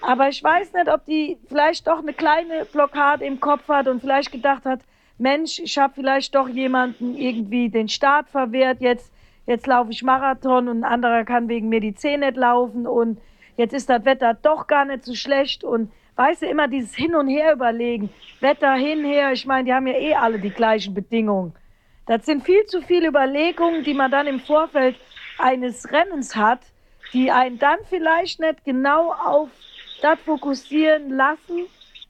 Aber 0.00 0.28
ich 0.28 0.42
weiß 0.42 0.72
nicht, 0.72 0.88
ob 0.88 1.04
die 1.06 1.38
vielleicht 1.48 1.86
doch 1.86 1.98
eine 1.98 2.12
kleine 2.12 2.64
Blockade 2.64 3.24
im 3.24 3.40
Kopf 3.40 3.68
hat 3.68 3.88
und 3.88 4.00
vielleicht 4.00 4.30
gedacht 4.30 4.64
hat, 4.64 4.80
Mensch, 5.18 5.58
ich 5.58 5.78
habe 5.78 5.94
vielleicht 5.94 6.34
doch 6.34 6.48
jemanden 6.48 7.16
irgendwie 7.16 7.68
den 7.68 7.88
Start 7.88 8.28
verwehrt. 8.28 8.80
Jetzt 8.80 9.11
jetzt 9.46 9.66
laufe 9.66 9.90
ich 9.90 10.02
Marathon 10.02 10.68
und 10.68 10.80
ein 10.80 10.84
anderer 10.84 11.24
kann 11.24 11.48
wegen 11.48 11.68
mir 11.68 11.80
die 11.80 11.94
Zähne 11.94 12.26
nicht 12.26 12.36
laufen 12.36 12.86
und 12.86 13.20
jetzt 13.56 13.74
ist 13.74 13.88
das 13.88 14.04
Wetter 14.04 14.34
doch 14.34 14.66
gar 14.66 14.84
nicht 14.84 15.04
so 15.04 15.14
schlecht 15.14 15.64
und 15.64 15.90
weißt 16.16 16.42
du, 16.42 16.46
immer 16.46 16.68
dieses 16.68 16.94
Hin 16.94 17.14
und 17.14 17.28
Her 17.28 17.52
überlegen, 17.52 18.10
Wetter 18.40 18.74
hin, 18.74 19.04
her, 19.04 19.32
ich 19.32 19.46
meine, 19.46 19.64
die 19.64 19.72
haben 19.72 19.86
ja 19.86 19.94
eh 19.94 20.14
alle 20.14 20.38
die 20.38 20.50
gleichen 20.50 20.94
Bedingungen. 20.94 21.54
Das 22.06 22.26
sind 22.26 22.44
viel 22.44 22.64
zu 22.66 22.82
viele 22.82 23.08
Überlegungen, 23.08 23.84
die 23.84 23.94
man 23.94 24.10
dann 24.10 24.26
im 24.26 24.40
Vorfeld 24.40 24.96
eines 25.38 25.90
Rennens 25.90 26.34
hat, 26.34 26.60
die 27.12 27.30
einen 27.30 27.58
dann 27.58 27.78
vielleicht 27.88 28.40
nicht 28.40 28.64
genau 28.64 29.12
auf 29.12 29.48
das 30.02 30.18
fokussieren 30.20 31.10
lassen, 31.10 31.66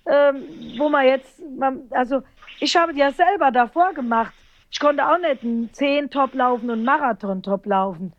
ähm, 0.07 0.45
wo 0.79 0.89
man 0.89 1.07
jetzt, 1.07 1.41
man, 1.57 1.83
also 1.91 2.23
ich 2.61 2.75
habe 2.77 2.95
ja 2.95 3.13
selber 3.13 3.51
davor 3.51 3.93
gemacht, 3.93 4.33
ich 4.73 4.81
konnte 4.81 5.07
auch 5.07 5.19
nicht 5.19 5.45
einen 5.45 5.71
10-Top 5.71 6.35
laufen 6.35 6.71
und 6.71 6.79
einen 6.79 6.85
Marathon-Top 6.85 7.67
laufen. 7.67 8.15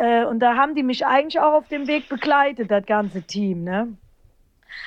Äh, 0.00 0.24
und 0.24 0.40
da 0.40 0.56
haben 0.56 0.74
die 0.74 0.82
mich 0.82 1.04
eigentlich 1.06 1.38
auch 1.38 1.52
auf 1.52 1.68
dem 1.68 1.86
Weg 1.86 2.08
begleitet, 2.08 2.70
das 2.70 2.86
ganze 2.86 3.22
Team. 3.22 3.62
Ne? 3.62 3.94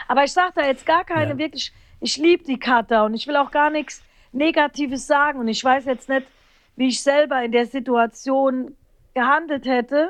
Aber 0.08 0.24
ich 0.24 0.34
sage 0.34 0.54
da 0.56 0.66
jetzt 0.66 0.86
gar 0.86 1.06
keine 1.06 1.34
ja. 1.34 1.38
wirklich, 1.38 1.72
ich 2.02 2.18
liebe 2.18 2.44
die 2.44 2.58
Kata 2.58 3.06
und 3.06 3.14
ich 3.14 3.28
will 3.28 3.36
auch 3.36 3.52
gar 3.52 3.70
nichts 3.70 4.04
Negatives 4.32 5.06
sagen. 5.06 5.40
Und 5.40 5.48
ich 5.48 5.64
weiß 5.64 5.86
jetzt 5.86 6.10
nicht, 6.10 6.26
wie 6.76 6.88
ich 6.88 7.04
selber 7.04 7.44
in 7.44 7.52
der 7.52 7.68
Situation 7.68 8.76
gehandelt 9.14 9.68
hätte. 9.68 10.10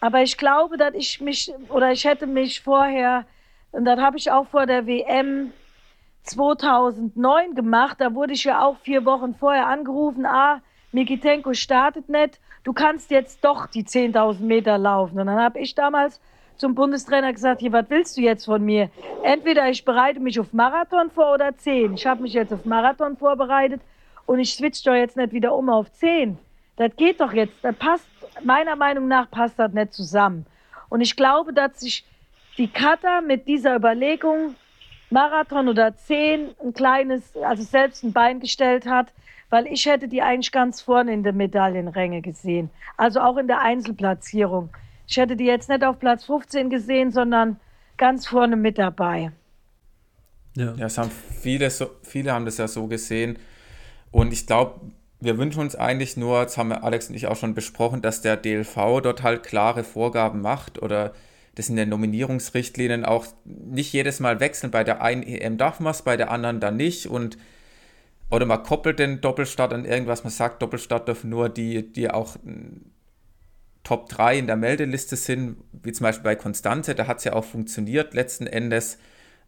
Aber 0.00 0.20
ich 0.20 0.36
glaube, 0.36 0.76
dass 0.76 0.92
ich 0.92 1.22
mich, 1.22 1.50
oder 1.70 1.90
ich 1.90 2.04
hätte 2.04 2.26
mich 2.26 2.60
vorher, 2.60 3.24
und 3.72 3.86
das 3.86 3.98
habe 3.98 4.18
ich 4.18 4.30
auch 4.30 4.46
vor 4.48 4.66
der 4.66 4.86
WM 4.86 5.52
2009 6.28 7.54
gemacht. 7.54 7.96
Da 8.00 8.14
wurde 8.14 8.32
ich 8.32 8.44
ja 8.44 8.64
auch 8.64 8.76
vier 8.78 9.04
Wochen 9.04 9.34
vorher 9.34 9.66
angerufen. 9.66 10.26
Ah, 10.26 10.60
Mikitenko 10.92 11.54
startet 11.54 12.08
nicht. 12.08 12.40
Du 12.64 12.72
kannst 12.72 13.10
jetzt 13.10 13.44
doch 13.44 13.66
die 13.66 13.84
10.000 13.84 14.40
Meter 14.40 14.78
laufen. 14.78 15.18
Und 15.18 15.26
dann 15.26 15.40
habe 15.40 15.58
ich 15.58 15.74
damals 15.74 16.20
zum 16.56 16.74
Bundestrainer 16.74 17.32
gesagt, 17.32 17.60
hier, 17.60 17.72
was 17.72 17.86
willst 17.88 18.16
du 18.16 18.20
jetzt 18.20 18.44
von 18.44 18.64
mir? 18.64 18.90
Entweder 19.22 19.68
ich 19.70 19.84
bereite 19.84 20.20
mich 20.20 20.38
auf 20.40 20.52
Marathon 20.52 21.10
vor 21.10 21.34
oder 21.34 21.56
10. 21.56 21.94
Ich 21.94 22.06
habe 22.06 22.22
mich 22.22 22.32
jetzt 22.32 22.52
auf 22.52 22.64
Marathon 22.64 23.16
vorbereitet 23.16 23.80
und 24.26 24.40
ich 24.40 24.54
switch 24.54 24.82
doch 24.82 24.94
jetzt 24.94 25.16
nicht 25.16 25.32
wieder 25.32 25.54
um 25.54 25.70
auf 25.70 25.90
10. 25.92 26.36
Das 26.76 26.94
geht 26.96 27.20
doch 27.20 27.32
jetzt. 27.32 27.54
Das 27.62 27.76
passt, 27.76 28.06
meiner 28.42 28.76
Meinung 28.76 29.08
nach 29.08 29.30
passt 29.30 29.58
das 29.58 29.72
nicht 29.72 29.92
zusammen. 29.92 30.46
Und 30.88 31.00
ich 31.00 31.16
glaube, 31.16 31.52
dass 31.52 31.80
sich 31.80 32.04
die 32.56 32.68
Cutter 32.68 33.20
mit 33.20 33.46
dieser 33.46 33.76
Überlegung 33.76 34.56
Marathon 35.10 35.68
oder 35.68 35.96
zehn 35.96 36.50
ein 36.62 36.74
kleines, 36.74 37.36
also 37.36 37.62
selbst 37.62 38.04
ein 38.04 38.12
Bein 38.12 38.40
gestellt 38.40 38.86
hat, 38.86 39.12
weil 39.50 39.66
ich 39.66 39.86
hätte 39.86 40.08
die 40.08 40.22
eigentlich 40.22 40.52
ganz 40.52 40.80
vorne 40.80 41.12
in 41.12 41.22
der 41.22 41.32
Medaillenränge 41.32 42.20
gesehen. 42.20 42.70
Also 42.96 43.20
auch 43.20 43.36
in 43.38 43.46
der 43.46 43.60
Einzelplatzierung. 43.60 44.70
Ich 45.06 45.16
hätte 45.16 45.36
die 45.36 45.46
jetzt 45.46 45.70
nicht 45.70 45.84
auf 45.84 45.98
Platz 45.98 46.24
15 46.24 46.68
gesehen, 46.68 47.10
sondern 47.12 47.58
ganz 47.96 48.26
vorne 48.26 48.56
mit 48.56 48.76
dabei. 48.76 49.32
Ja, 50.54 50.74
ja 50.74 50.86
es 50.86 50.98
haben 50.98 51.10
viele, 51.10 51.70
so, 51.70 51.90
viele 52.02 52.32
haben 52.32 52.44
das 52.44 52.58
ja 52.58 52.68
so 52.68 52.86
gesehen. 52.86 53.38
Und 54.10 54.32
ich 54.32 54.46
glaube, 54.46 54.80
wir 55.20 55.38
wünschen 55.38 55.60
uns 55.60 55.74
eigentlich 55.74 56.16
nur, 56.16 56.44
das 56.44 56.58
haben 56.58 56.68
wir 56.68 56.84
Alex 56.84 57.08
und 57.08 57.14
ich 57.14 57.26
auch 57.26 57.36
schon 57.36 57.54
besprochen, 57.54 58.02
dass 58.02 58.20
der 58.20 58.36
DLV 58.36 58.74
dort 59.02 59.22
halt 59.22 59.42
klare 59.42 59.82
Vorgaben 59.82 60.42
macht 60.42 60.80
oder 60.80 61.12
das 61.58 61.68
in 61.68 61.76
den 61.76 61.88
Nominierungsrichtlinien 61.88 63.04
auch 63.04 63.26
nicht 63.44 63.92
jedes 63.92 64.20
Mal 64.20 64.38
wechseln. 64.38 64.70
Bei 64.70 64.84
der 64.84 65.02
einen 65.02 65.24
EM 65.24 65.58
darf 65.58 65.80
man 65.80 65.90
es, 65.90 66.02
bei 66.02 66.16
der 66.16 66.30
anderen 66.30 66.60
dann 66.60 66.76
nicht. 66.76 67.08
Und 67.08 67.36
oder 68.30 68.46
man 68.46 68.62
koppelt 68.62 69.00
den 69.00 69.20
Doppelstart 69.20 69.72
an 69.72 69.84
irgendwas, 69.84 70.22
man 70.22 70.30
sagt, 70.30 70.62
Doppelstart 70.62 71.08
dürfen 71.08 71.30
nur 71.30 71.48
die, 71.48 71.92
die 71.92 72.10
auch 72.10 72.36
Top 73.82 74.08
3 74.08 74.38
in 74.38 74.46
der 74.46 74.56
Meldeliste 74.56 75.16
sind, 75.16 75.56
wie 75.72 75.92
zum 75.92 76.04
Beispiel 76.04 76.24
bei 76.24 76.36
Konstanze, 76.36 76.94
da 76.94 77.08
hat 77.08 77.18
es 77.18 77.24
ja 77.24 77.32
auch 77.32 77.44
funktioniert. 77.44 78.14
Letzten 78.14 78.46
Endes 78.46 78.98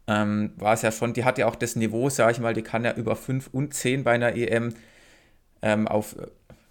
ähm, 0.07 0.51
war 0.57 0.73
es 0.73 0.81
ja 0.81 0.91
schon, 0.91 1.13
die 1.13 1.23
hat 1.23 1.37
ja 1.37 1.45
auch 1.45 1.55
das 1.55 1.77
Niveau, 1.77 2.09
sage 2.09 2.33
ich 2.33 2.39
mal, 2.39 2.53
die 2.53 2.63
kann 2.63 2.83
ja 2.83 2.93
über 2.93 3.15
5 3.15 3.49
und 3.53 3.73
10 3.73 4.03
bei 4.03 4.11
einer 4.11 4.35
EM 4.35 4.73
ähm, 5.61 5.87
auf 5.87 6.17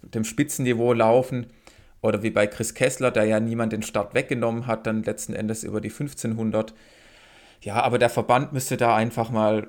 dem 0.03 0.23
Spitzenniveau 0.23 0.93
laufen. 0.93 1.47
Oder 2.01 2.23
wie 2.23 2.31
bei 2.31 2.47
Chris 2.47 2.73
Kessler, 2.73 3.11
der 3.11 3.25
ja 3.25 3.39
niemand 3.39 3.73
den 3.73 3.83
Start 3.83 4.13
weggenommen 4.13 4.65
hat, 4.67 4.87
dann 4.87 5.03
letzten 5.03 5.33
Endes 5.33 5.63
über 5.63 5.81
die 5.81 5.89
1500. 5.89 6.73
Ja, 7.61 7.83
aber 7.83 7.99
der 7.99 8.09
Verband 8.09 8.53
müsste 8.53 8.75
da 8.77 8.95
einfach 8.95 9.29
mal 9.29 9.67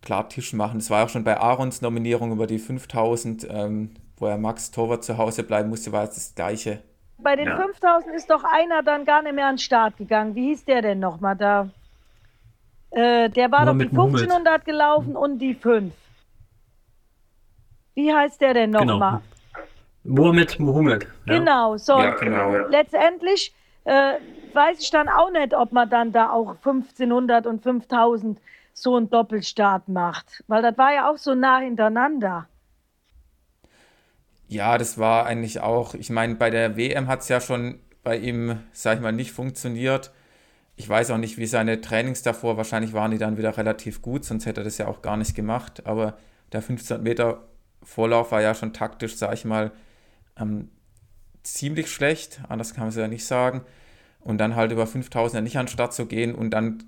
klar 0.00 0.28
Tisch 0.28 0.52
machen. 0.52 0.78
Das 0.78 0.90
war 0.90 1.04
auch 1.04 1.08
schon 1.08 1.24
bei 1.24 1.38
Aarons 1.38 1.82
Nominierung 1.82 2.30
über 2.32 2.46
die 2.46 2.60
5000, 2.60 3.48
ähm, 3.50 3.90
wo 4.16 4.26
er 4.26 4.38
Max 4.38 4.70
Torwart 4.70 5.02
zu 5.04 5.18
Hause 5.18 5.42
bleiben 5.42 5.68
musste, 5.68 5.90
war 5.90 6.04
es 6.04 6.14
das 6.14 6.34
Gleiche. 6.34 6.82
Bei 7.18 7.34
den 7.34 7.48
ja. 7.48 7.56
5000 7.56 8.14
ist 8.14 8.30
doch 8.30 8.44
einer 8.44 8.82
dann 8.82 9.04
gar 9.04 9.22
nicht 9.22 9.34
mehr 9.34 9.46
an 9.46 9.54
den 9.54 9.58
Start 9.58 9.96
gegangen. 9.96 10.34
Wie 10.34 10.48
hieß 10.48 10.64
der 10.64 10.82
denn 10.82 11.00
nochmal 11.00 11.36
da? 11.36 11.70
Äh, 12.90 13.28
der 13.30 13.50
war 13.50 13.64
Nur 13.64 13.74
doch 13.74 13.80
die 13.80 13.88
1500 13.88 14.28
Muhammad. 14.44 14.64
gelaufen 14.64 15.16
und 15.16 15.38
die 15.38 15.54
5. 15.54 15.92
Wie 17.94 18.14
heißt 18.14 18.40
der 18.40 18.54
denn 18.54 18.70
nochmal? 18.70 19.20
Genau. 19.20 19.35
Mohammed 20.06 20.58
Mohammed. 20.58 21.06
Ja. 21.26 21.38
Genau, 21.38 21.76
so. 21.76 21.98
Ja, 21.98 22.10
genau, 22.14 22.54
ja. 22.54 22.66
Letztendlich 22.68 23.54
äh, 23.84 24.14
weiß 24.52 24.80
ich 24.80 24.90
dann 24.90 25.08
auch 25.08 25.30
nicht, 25.30 25.54
ob 25.54 25.72
man 25.72 25.88
dann 25.88 26.12
da 26.12 26.30
auch 26.30 26.56
1500 26.56 27.46
und 27.46 27.62
5000 27.62 28.40
so 28.72 28.96
einen 28.96 29.08
Doppelstart 29.08 29.88
macht. 29.88 30.44
Weil 30.48 30.62
das 30.62 30.76
war 30.76 30.92
ja 30.94 31.10
auch 31.10 31.18
so 31.18 31.34
nah 31.34 31.58
hintereinander. 31.58 32.46
Ja, 34.48 34.78
das 34.78 34.98
war 34.98 35.26
eigentlich 35.26 35.60
auch, 35.60 35.94
ich 35.94 36.10
meine, 36.10 36.36
bei 36.36 36.50
der 36.50 36.76
WM 36.76 37.08
hat 37.08 37.20
es 37.20 37.28
ja 37.28 37.40
schon 37.40 37.80
bei 38.04 38.16
ihm, 38.16 38.60
sag 38.72 38.96
ich 38.96 39.02
mal, 39.02 39.12
nicht 39.12 39.32
funktioniert. 39.32 40.12
Ich 40.76 40.88
weiß 40.88 41.10
auch 41.10 41.18
nicht, 41.18 41.38
wie 41.38 41.46
seine 41.46 41.80
Trainings 41.80 42.22
davor, 42.22 42.56
wahrscheinlich 42.56 42.92
waren 42.92 43.10
die 43.10 43.18
dann 43.18 43.38
wieder 43.38 43.56
relativ 43.56 44.02
gut, 44.02 44.24
sonst 44.24 44.46
hätte 44.46 44.60
er 44.60 44.64
das 44.64 44.78
ja 44.78 44.86
auch 44.86 45.02
gar 45.02 45.16
nicht 45.16 45.34
gemacht. 45.34 45.86
Aber 45.86 46.18
der 46.52 46.60
1500 46.60 47.02
Meter 47.02 47.48
Vorlauf 47.82 48.30
war 48.30 48.42
ja 48.42 48.54
schon 48.54 48.72
taktisch, 48.72 49.16
sag 49.16 49.32
ich 49.32 49.44
mal, 49.44 49.72
ähm, 50.38 50.70
ziemlich 51.42 51.90
schlecht, 51.90 52.40
anders 52.48 52.74
kann 52.74 52.82
man 52.82 52.88
es 52.90 52.96
ja 52.96 53.08
nicht 53.08 53.26
sagen. 53.26 53.62
Und 54.20 54.38
dann 54.38 54.56
halt 54.56 54.72
über 54.72 54.86
5000 54.86 55.36
ja 55.36 55.40
nicht 55.40 55.56
an 55.56 55.66
den 55.66 55.72
Start 55.72 55.94
zu 55.94 56.06
gehen 56.06 56.34
und 56.34 56.50
dann, 56.50 56.82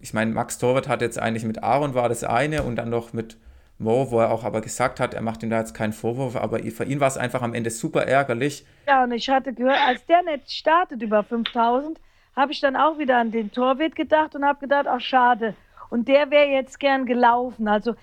ich 0.00 0.12
meine, 0.12 0.32
Max 0.32 0.58
Torwart 0.58 0.88
hat 0.88 1.00
jetzt 1.00 1.18
eigentlich 1.18 1.44
mit 1.44 1.62
Aaron 1.62 1.94
war 1.94 2.08
das 2.08 2.22
eine 2.22 2.62
und 2.64 2.76
dann 2.76 2.90
noch 2.90 3.12
mit 3.12 3.38
Mo, 3.78 4.10
wo 4.10 4.20
er 4.20 4.30
auch 4.30 4.44
aber 4.44 4.60
gesagt 4.60 5.00
hat, 5.00 5.14
er 5.14 5.22
macht 5.22 5.42
ihm 5.42 5.50
da 5.50 5.58
jetzt 5.58 5.74
keinen 5.74 5.92
Vorwurf, 5.92 6.36
aber 6.36 6.58
für 6.58 6.84
ihn 6.84 7.00
war 7.00 7.08
es 7.08 7.16
einfach 7.16 7.42
am 7.42 7.54
Ende 7.54 7.70
super 7.70 8.06
ärgerlich. 8.06 8.64
Ja, 8.86 9.04
und 9.04 9.12
ich 9.12 9.28
hatte 9.28 9.52
gehört, 9.52 9.80
als 9.86 10.04
der 10.06 10.22
nicht 10.22 10.52
startet 10.52 11.02
über 11.02 11.24
5000, 11.24 11.98
habe 12.36 12.52
ich 12.52 12.60
dann 12.60 12.76
auch 12.76 12.98
wieder 12.98 13.18
an 13.18 13.30
den 13.30 13.50
Torwirt 13.50 13.96
gedacht 13.96 14.34
und 14.34 14.44
habe 14.44 14.60
gedacht, 14.60 14.86
ach 14.88 15.00
schade. 15.00 15.54
Und 15.90 16.08
der 16.08 16.30
wäre 16.30 16.48
jetzt 16.48 16.78
gern 16.80 17.06
gelaufen. 17.06 17.68
Also 17.68 17.94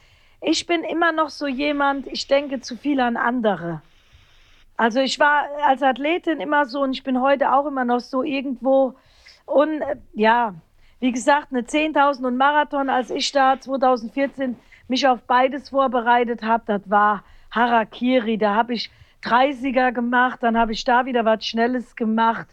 ich 0.42 0.66
bin 0.66 0.84
immer 0.84 1.12
noch 1.12 1.30
so 1.30 1.48
jemand, 1.48 2.08
ich 2.08 2.28
denke 2.28 2.60
zu 2.60 2.76
viel 2.76 3.00
an 3.00 3.18
andere. 3.18 3.82
Also 4.80 5.02
ich 5.02 5.20
war 5.20 5.44
als 5.68 5.84
Athletin 5.84 6.40
immer 6.40 6.66
so 6.66 6.80
und 6.80 6.94
ich 6.94 7.04
bin 7.04 7.22
heute 7.22 7.52
auch 7.52 7.66
immer 7.66 7.84
noch 7.84 8.00
so 8.00 8.24
irgendwo. 8.24 8.96
Und 9.46 9.82
äh, 9.82 9.98
ja, 10.14 10.54
wie 11.02 11.12
gesagt, 11.12 11.48
eine 11.52 11.64
10.000 11.64 12.26
und 12.26 12.38
Marathon, 12.38 12.90
als 12.90 13.10
ich 13.10 13.30
da 13.34 13.60
2014 13.60 14.56
mich 14.88 15.06
auf 15.06 15.20
beides 15.24 15.72
vorbereitet 15.72 16.44
habe, 16.44 16.64
das 16.66 16.90
war 16.90 17.26
Harakiri. 17.52 18.38
Da 18.38 18.56
habe 18.56 18.74
ich 18.74 18.90
30er 19.22 19.92
gemacht, 19.92 20.42
dann 20.44 20.58
habe 20.58 20.72
ich 20.72 20.86
da 20.86 21.06
wieder 21.06 21.26
was 21.26 21.46
Schnelles 21.46 21.98
gemacht. 21.98 22.48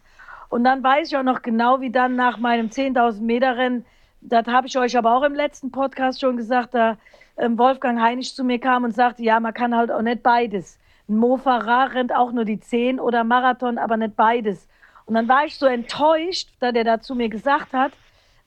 Und 0.48 0.64
dann 0.64 0.82
weiß 0.82 1.12
ich 1.12 1.16
auch 1.16 1.22
noch 1.22 1.42
genau, 1.42 1.80
wie 1.80 1.90
dann 1.90 2.16
nach 2.16 2.38
meinem 2.38 2.70
10.000 2.70 3.20
Meter 3.20 3.56
Rennen, 3.56 3.84
das 4.20 4.48
habe 4.48 4.66
ich 4.66 4.76
euch 4.76 4.98
aber 4.98 5.16
auch 5.16 5.22
im 5.22 5.36
letzten 5.36 5.70
Podcast 5.70 6.20
schon 6.20 6.36
gesagt, 6.36 6.74
da 6.74 6.98
ähm, 7.36 7.56
Wolfgang 7.56 8.00
Heinisch 8.00 8.34
zu 8.34 8.42
mir 8.42 8.58
kam 8.58 8.82
und 8.82 8.96
sagte, 8.96 9.22
ja, 9.22 9.38
man 9.38 9.54
kann 9.54 9.76
halt 9.76 9.92
auch 9.92 10.02
nicht 10.02 10.24
beides. 10.24 10.80
Ein 11.08 11.16
Mo 11.18 11.36
Farah 11.36 11.84
rennt 11.84 12.14
auch 12.14 12.32
nur 12.32 12.44
die 12.44 12.60
10 12.60 12.98
oder 13.00 13.24
Marathon, 13.24 13.78
aber 13.78 13.96
nicht 13.96 14.16
beides. 14.16 14.68
Und 15.04 15.14
dann 15.14 15.28
war 15.28 15.44
ich 15.44 15.56
so 15.56 15.66
enttäuscht, 15.66 16.48
da 16.60 16.72
der 16.72 16.84
da 16.84 17.00
zu 17.00 17.14
mir 17.14 17.28
gesagt 17.28 17.72
hat, 17.72 17.92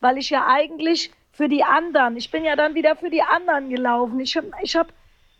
weil 0.02 0.18
ich 0.18 0.30
ja 0.30 0.46
eigentlich 0.48 1.12
für 1.32 1.48
die 1.48 1.64
anderen, 1.64 2.18
ich 2.18 2.32
bin 2.32 2.44
ja 2.44 2.58
dann 2.58 2.76
wieder 2.76 2.98
für 2.98 3.10
die 3.10 3.22
anderen 3.22 3.70
gelaufen. 3.70 4.20
Ich 4.20 4.36
habe, 4.36 4.52
ich 4.62 4.76
hab, 4.76 4.88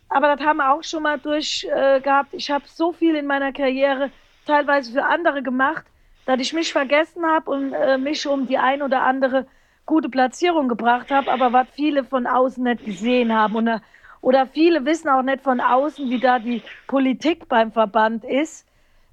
aber 0.08 0.34
das 0.34 0.46
haben 0.46 0.56
wir 0.56 0.72
auch 0.72 0.82
schon 0.82 1.02
mal 1.02 1.18
durch 1.18 1.66
äh, 1.70 2.00
gehabt. 2.00 2.32
Ich 2.32 2.50
habe 2.50 2.64
so 2.66 2.92
viel 2.92 3.14
in 3.14 3.26
meiner 3.26 3.52
Karriere 3.52 4.10
teilweise 4.46 4.92
für 4.92 5.04
andere 5.04 5.42
gemacht, 5.42 5.84
dass 6.24 6.40
ich 6.40 6.54
mich 6.54 6.72
vergessen 6.72 7.26
habe 7.26 7.50
und 7.50 7.74
äh, 7.74 7.98
mich 7.98 8.26
um 8.26 8.46
die 8.46 8.56
ein 8.56 8.80
oder 8.80 9.02
andere 9.02 9.46
gute 9.84 10.08
Platzierung 10.08 10.68
gebracht 10.68 11.10
habe, 11.10 11.30
aber 11.30 11.52
was 11.52 11.68
viele 11.72 12.04
von 12.04 12.26
außen 12.26 12.64
nicht 12.64 12.84
gesehen 12.84 13.34
haben. 13.34 13.56
Oder, 13.56 13.82
oder 14.20 14.46
viele 14.46 14.84
wissen 14.84 15.08
auch 15.08 15.22
nicht 15.22 15.42
von 15.42 15.60
außen, 15.60 16.10
wie 16.10 16.20
da 16.20 16.38
die 16.38 16.62
Politik 16.86 17.48
beim 17.48 17.72
Verband 17.72 18.24
ist. 18.24 18.66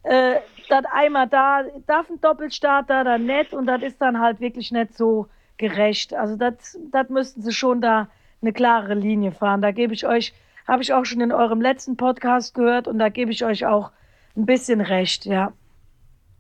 Äh, 0.04 0.36
das 0.70 0.84
einmal 0.92 1.28
da, 1.28 1.64
darf 1.86 2.10
ein 2.10 2.20
Doppelstart 2.20 2.90
da, 2.90 3.04
dann 3.04 3.26
nicht 3.26 3.54
und 3.54 3.68
das 3.68 3.82
ist 3.82 4.02
dann 4.02 4.20
halt 4.20 4.40
wirklich 4.40 4.72
nicht 4.72 4.98
so 4.98 5.28
gerecht. 5.58 6.14
Also 6.14 6.36
das, 6.36 6.78
das 6.92 7.10
müssten 7.10 7.42
sie 7.42 7.54
schon 7.54 7.82
da 7.82 8.08
eine 8.42 8.54
klare 8.54 8.94
Linie 8.94 9.32
fahren. 9.32 9.62
Da 9.62 9.72
gebe 9.72 9.94
ich 9.94 10.06
euch, 10.06 10.34
habe 10.68 10.82
ich 10.82 10.94
auch 10.94 11.06
schon 11.06 11.22
in 11.22 11.32
eurem 11.32 11.62
letzten 11.62 11.98
Podcast 11.98 12.54
gehört 12.54 12.88
und 12.88 13.00
da 13.00 13.10
gebe 13.10 13.32
ich 13.32 13.46
euch 13.46 13.66
auch 13.66 13.92
ein 14.36 14.46
bisschen 14.46 14.82
recht, 14.82 15.26
ja. 15.26 15.54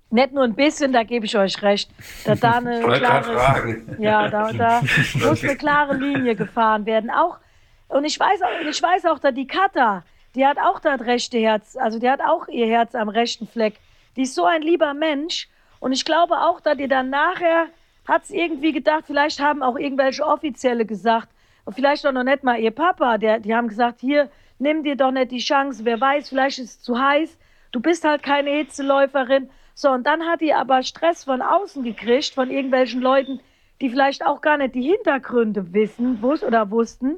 Nicht 0.10 0.32
nur 0.32 0.46
ein 0.46 0.54
bisschen, 0.54 0.94
da 0.94 1.04
gebe 1.04 1.26
ich 1.26 1.38
euch 1.38 1.62
recht. 1.62 1.92
Da, 2.24 2.36
da 2.36 2.52
eine 2.54 2.80
klare, 2.80 3.82
ja, 4.00 4.30
da, 4.30 4.54
da 4.54 4.82
muss 5.28 5.44
eine 5.44 5.58
klare 5.58 5.98
Linie 5.98 6.36
gefahren 6.36 6.86
werden. 6.86 7.10
Auch, 7.10 7.40
und 7.88 8.04
ich 8.06 8.20
weiß 8.20 8.42
auch, 8.42 8.60
ich 8.68 8.82
weiß 8.82 9.06
auch, 9.06 9.20
dass 9.20 9.34
die 9.34 9.48
Kata, 9.48 10.04
die 10.36 10.46
hat 10.46 10.58
auch 10.60 10.80
das 10.80 11.02
rechte 11.02 11.38
Herz, 11.38 11.76
also 11.78 12.00
die 12.00 12.10
hat 12.10 12.22
auch 12.22 12.48
ihr 12.48 12.68
Herz 12.68 12.96
am 12.96 13.10
rechten 13.10 13.48
Fleck. 13.48 13.76
Die 14.16 14.24
ist 14.24 14.36
so 14.36 14.46
ein 14.46 14.62
lieber 14.62 14.94
Mensch. 14.94 15.48
Und 15.80 15.92
ich 15.94 16.06
glaube 16.06 16.36
auch, 16.40 16.60
dass 16.60 16.80
ihr 16.80 16.88
dann 16.88 17.10
nachher 17.10 17.68
hat 18.08 18.24
es 18.24 18.32
irgendwie 18.32 18.72
gedacht, 18.72 19.04
vielleicht 19.06 19.40
haben 19.40 19.62
auch 19.62 19.78
irgendwelche 19.78 20.26
Offizielle 20.26 20.86
gesagt, 20.86 21.30
und 21.68 21.74
vielleicht 21.74 22.08
auch 22.08 22.14
noch 22.14 22.24
nicht 22.24 22.46
mal 22.46 22.58
ihr 22.58 22.72
Papa, 22.72 23.18
der, 23.18 23.42
die 23.42 23.54
haben 23.54 23.68
gesagt, 23.68 24.00
hier, 24.00 24.30
nimm 24.58 24.84
dir 24.84 24.96
doch 24.96 25.12
nicht 25.12 25.32
die 25.32 25.40
Chance, 25.40 25.84
wer 25.84 26.00
weiß, 26.00 26.30
vielleicht 26.30 26.60
ist 26.60 26.70
es 26.70 26.82
zu 26.82 26.98
heiß, 26.98 27.38
du 27.74 27.82
bist 27.82 28.06
halt 28.06 28.24
keine 28.24 28.52
Hitzeläuferin. 28.52 29.50
So, 29.76 29.92
und 29.92 30.08
dann 30.08 30.26
hat 30.26 30.40
die 30.40 30.54
aber 30.54 30.82
Stress 30.82 31.26
von 31.26 31.42
außen 31.42 31.84
gekriegt, 31.84 32.34
von 32.34 32.50
irgendwelchen 32.50 33.02
Leuten, 33.02 33.42
die 33.82 33.90
vielleicht 33.90 34.26
auch 34.26 34.40
gar 34.40 34.56
nicht 34.56 34.76
die 34.76 34.82
Hintergründe 34.82 35.74
wissen 35.74 36.22
wus 36.22 36.42
oder 36.42 36.72
wussten. 36.72 37.18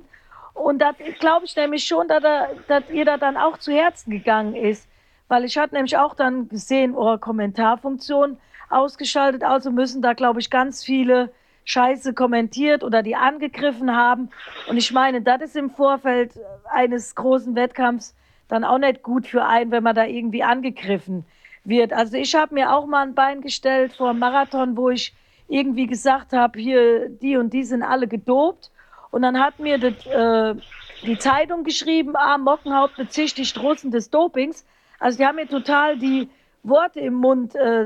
Und 0.59 0.79
da 0.79 0.91
glaube 1.19 1.45
ich 1.45 1.55
nämlich 1.55 1.85
schon, 1.85 2.07
dass, 2.07 2.23
er, 2.23 2.49
dass 2.67 2.89
ihr 2.89 3.05
da 3.05 3.17
dann 3.17 3.37
auch 3.37 3.57
zu 3.57 3.71
Herzen 3.71 4.11
gegangen 4.11 4.55
ist. 4.55 4.87
Weil 5.27 5.45
ich 5.45 5.57
hatte 5.57 5.75
nämlich 5.75 5.97
auch 5.97 6.15
dann 6.15 6.49
gesehen, 6.49 6.95
eure 6.95 7.19
Kommentarfunktion 7.19 8.37
ausgeschaltet, 8.69 9.43
also 9.43 9.71
müssen 9.71 10.01
da, 10.01 10.13
glaube 10.13 10.39
ich, 10.39 10.49
ganz 10.49 10.83
viele 10.83 11.31
Scheiße 11.65 12.13
kommentiert 12.13 12.83
oder 12.83 13.03
die 13.03 13.15
angegriffen 13.15 13.95
haben. 13.95 14.29
Und 14.67 14.77
ich 14.77 14.91
meine, 14.91 15.21
das 15.21 15.41
ist 15.41 15.55
im 15.55 15.69
Vorfeld 15.69 16.33
eines 16.71 17.15
großen 17.15 17.55
Wettkampfs 17.55 18.15
dann 18.47 18.63
auch 18.63 18.79
nicht 18.79 19.03
gut 19.03 19.27
für 19.27 19.45
einen, 19.45 19.71
wenn 19.71 19.83
man 19.83 19.95
da 19.95 20.05
irgendwie 20.05 20.43
angegriffen 20.43 21.25
wird. 21.63 21.93
Also 21.93 22.17
ich 22.17 22.33
habe 22.35 22.55
mir 22.55 22.73
auch 22.73 22.87
mal 22.87 23.03
ein 23.03 23.13
Bein 23.13 23.41
gestellt 23.41 23.93
vor 23.93 24.09
einem 24.09 24.19
Marathon, 24.19 24.75
wo 24.75 24.89
ich 24.89 25.13
irgendwie 25.47 25.87
gesagt 25.87 26.33
habe, 26.33 26.59
hier, 26.59 27.09
die 27.09 27.37
und 27.37 27.53
die 27.53 27.63
sind 27.63 27.83
alle 27.83 28.07
gedopt. 28.07 28.71
Und 29.11 29.21
dann 29.21 29.39
hat 29.39 29.59
mir 29.59 29.77
das, 29.77 30.05
äh, 30.05 30.55
die 31.03 31.17
Zeitung 31.17 31.63
geschrieben, 31.63 32.15
ah, 32.15 32.37
Mockenhaupt 32.37 32.95
bezichtigt 32.97 33.61
Russen 33.61 33.91
des 33.91 34.09
Dopings. 34.09 34.65
Also 34.99 35.17
die 35.17 35.25
haben 35.25 35.37
mir 35.37 35.47
total 35.47 35.97
die 35.97 36.29
Worte 36.63 36.99
im 36.99 37.15
Mund, 37.15 37.55
äh, 37.55 37.85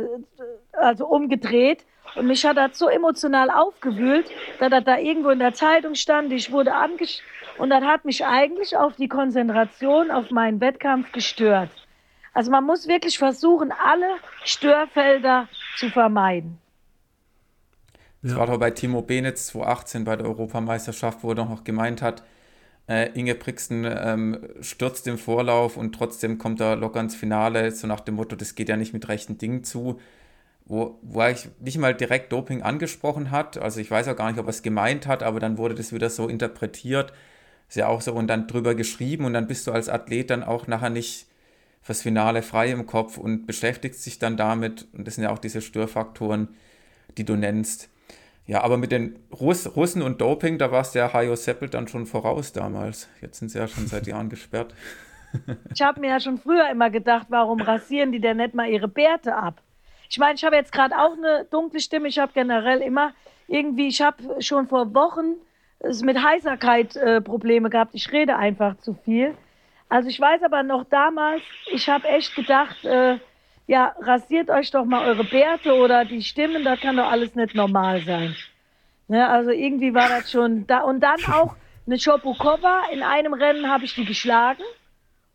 also 0.74 1.06
umgedreht. 1.08 1.86
Und 2.16 2.28
mich 2.28 2.46
hat 2.46 2.58
das 2.58 2.78
so 2.78 2.90
emotional 2.90 3.50
aufgewühlt, 3.50 4.30
dass 4.60 4.70
das 4.70 4.84
da 4.84 4.98
irgendwo 4.98 5.30
in 5.30 5.40
der 5.40 5.54
Zeitung 5.54 5.96
stand. 5.96 6.32
Ich 6.32 6.52
wurde 6.52 6.74
angesch 6.74 7.22
und 7.58 7.70
das 7.70 7.84
hat 7.84 8.06
mich 8.06 8.26
eigentlich 8.26 8.78
auf 8.78 8.96
die 8.96 9.08
Konzentration 9.08 10.12
auf 10.12 10.30
meinen 10.32 10.60
Wettkampf 10.60 11.12
gestört. 11.12 11.70
Also 12.34 12.52
man 12.52 12.66
muss 12.66 12.88
wirklich 12.88 13.18
versuchen, 13.18 13.72
alle 13.72 14.18
Störfelder 14.44 15.48
zu 15.78 15.90
vermeiden. 15.90 16.60
Das 18.24 18.36
war 18.38 18.48
doch 18.48 18.58
bei 18.58 18.72
Timo 18.72 19.02
Benitz 19.02 19.48
2018 19.48 20.06
bei 20.06 20.16
der 20.16 20.26
Europameisterschaft, 20.26 21.24
wo 21.24 21.30
er 21.30 21.36
doch 21.36 21.50
noch 21.50 21.66
gemeint 21.66 22.02
hat, 22.02 22.24
äh, 22.88 23.12
Inge 23.18 23.36
Brixen 23.36 23.86
ähm, 23.86 24.40
stürzt 24.62 25.08
im 25.08 25.18
Vorlauf 25.18 25.78
und 25.78 25.94
trotzdem 25.94 26.38
kommt 26.38 26.62
er 26.62 26.76
locker 26.76 27.00
ins 27.00 27.16
Finale, 27.16 27.72
so 27.72 27.88
nach 27.88 28.00
dem 28.00 28.16
Motto, 28.16 28.36
das 28.36 28.56
geht 28.56 28.70
ja 28.70 28.78
nicht 28.78 28.94
mit 28.94 29.08
rechten 29.08 29.38
Dingen 29.38 29.64
zu. 29.64 30.00
Wo, 30.66 30.98
wo 31.02 31.20
er 31.20 31.36
nicht 31.60 31.78
mal 31.78 31.94
direkt 31.94 32.32
Doping 32.32 32.62
angesprochen 32.62 33.32
hat. 33.32 33.58
Also 33.58 33.82
ich 33.82 33.92
weiß 33.92 34.08
auch 34.08 34.16
gar 34.16 34.32
nicht, 34.32 34.40
ob 34.40 34.46
er 34.46 34.52
es 34.52 34.62
gemeint 34.62 35.08
hat, 35.08 35.22
aber 35.22 35.42
dann 35.42 35.58
wurde 35.58 35.76
das 35.76 35.92
wieder 35.92 36.10
so 36.10 36.30
interpretiert. 36.30 37.12
Ist 37.68 37.76
ja 37.76 37.88
auch 37.88 38.00
so 38.00 38.14
und 38.14 38.28
dann 38.28 38.48
drüber 38.48 38.74
geschrieben 38.74 39.26
und 39.26 39.34
dann 39.34 39.48
bist 39.48 39.68
du 39.68 39.74
als 39.74 39.90
Athlet 39.90 40.30
dann 40.30 40.42
auch 40.42 40.68
nachher 40.68 40.90
nicht 40.90 41.28
fürs 41.82 42.02
Finale 42.02 42.42
frei 42.42 42.72
im 42.72 42.86
Kopf 42.86 43.18
und 43.18 43.46
beschäftigst 43.46 44.06
dich 44.06 44.20
dann 44.20 44.38
damit. 44.38 44.88
Und 44.94 45.06
das 45.06 45.16
sind 45.16 45.26
ja 45.26 45.32
auch 45.32 45.40
diese 45.40 45.62
Störfaktoren, 45.62 46.48
die 47.18 47.26
du 47.26 47.36
nennst. 47.36 47.90
Ja, 48.46 48.62
aber 48.62 48.78
mit 48.78 48.92
den 48.92 49.20
Russ, 49.32 49.76
Russen 49.76 50.02
und 50.02 50.20
Doping, 50.20 50.58
da 50.58 50.72
war 50.72 50.82
es 50.82 50.92
der 50.92 51.14
Hajo 51.14 51.36
Seppel 51.36 51.70
dann 51.70 51.88
schon 51.88 52.06
voraus 52.06 52.52
damals. 52.52 53.08
Jetzt 53.22 53.40
sind 53.40 53.50
sie 53.50 53.58
ja 53.58 53.68
schon 53.68 53.88
seit 53.88 54.06
Jahren 54.06 54.30
gesperrt. 54.30 54.74
Ich 55.74 55.82
habe 55.82 56.00
mir 56.00 56.10
ja 56.10 56.20
schon 56.20 56.38
früher 56.38 56.70
immer 56.70 56.90
gedacht, 56.90 57.28
warum 57.30 57.62
rasieren 57.62 58.12
die 58.12 58.20
denn 58.20 58.38
nicht 58.38 58.54
mal 58.54 58.70
ihre 58.70 58.88
Bärte 58.88 59.36
ab? 59.36 59.62
Ich 60.10 60.20
meine, 60.20 60.36
ich 60.36 60.44
habe 60.44 60.56
jetzt 60.56 60.72
gerade 60.72 60.96
auch 60.96 61.14
eine 61.18 61.46
dunkle 61.50 61.80
Stimme. 61.80 62.08
Ich 62.08 62.20
habe 62.20 62.32
generell 62.34 62.82
immer 62.82 63.14
irgendwie, 63.48 63.88
ich 63.88 64.02
habe 64.02 64.42
schon 64.42 64.68
vor 64.68 64.94
Wochen 64.94 65.36
mit 66.04 66.22
Heiserkeit 66.22 66.96
äh, 66.96 67.22
Probleme 67.22 67.70
gehabt. 67.70 67.96
Ich 67.96 68.12
rede 68.12 68.36
einfach 68.36 68.78
zu 68.80 68.94
viel. 68.94 69.36
Also 69.90 70.10
ich 70.10 70.20
weiß 70.20 70.44
aber 70.44 70.64
noch 70.64 70.86
damals, 70.86 71.42
ich 71.72 71.90
habe 71.90 72.08
echt 72.08 72.36
gedacht, 72.36 72.84
äh, 72.86 73.18
ja, 73.68 73.96
rasiert 74.02 74.50
euch 74.50 74.72
doch 74.72 74.86
mal 74.86 75.08
eure 75.08 75.24
Bärte 75.24 75.74
oder 75.74 76.06
die 76.06 76.22
Stimmen, 76.22 76.64
das 76.64 76.80
kann 76.82 76.98
doch 76.98 77.10
alles 77.10 77.36
nicht 77.36 77.56
normal 77.56 78.02
sein. 78.02 78.36
Ne, 79.08 79.28
also 79.28 79.52
irgendwie 79.52 79.94
war 79.94 80.10
das 80.10 80.32
schon 80.32 80.66
da. 80.68 80.80
Und 80.80 81.02
dann 81.02 81.20
auch 81.32 81.56
eine 81.86 82.00
Schopukova. 82.00 82.84
In 82.92 83.04
einem 83.04 83.34
Rennen 83.34 83.70
habe 83.70 83.86
ich 83.86 83.96
die 83.96 84.06
geschlagen. 84.06 84.64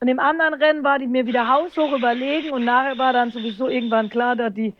Und 0.00 0.08
im 0.08 0.18
anderen 0.18 0.54
Rennen 0.54 0.84
war 0.84 0.98
die 0.98 1.06
mir 1.06 1.26
wieder 1.26 1.48
haushoch 1.48 1.92
überlegen. 1.92 2.50
Und 2.50 2.64
nachher 2.64 2.98
war 2.98 3.12
dann 3.12 3.30
sowieso 3.30 3.68
irgendwann 3.68 4.08
klar, 4.08 4.36
dass 4.36 4.54
die 4.54 4.74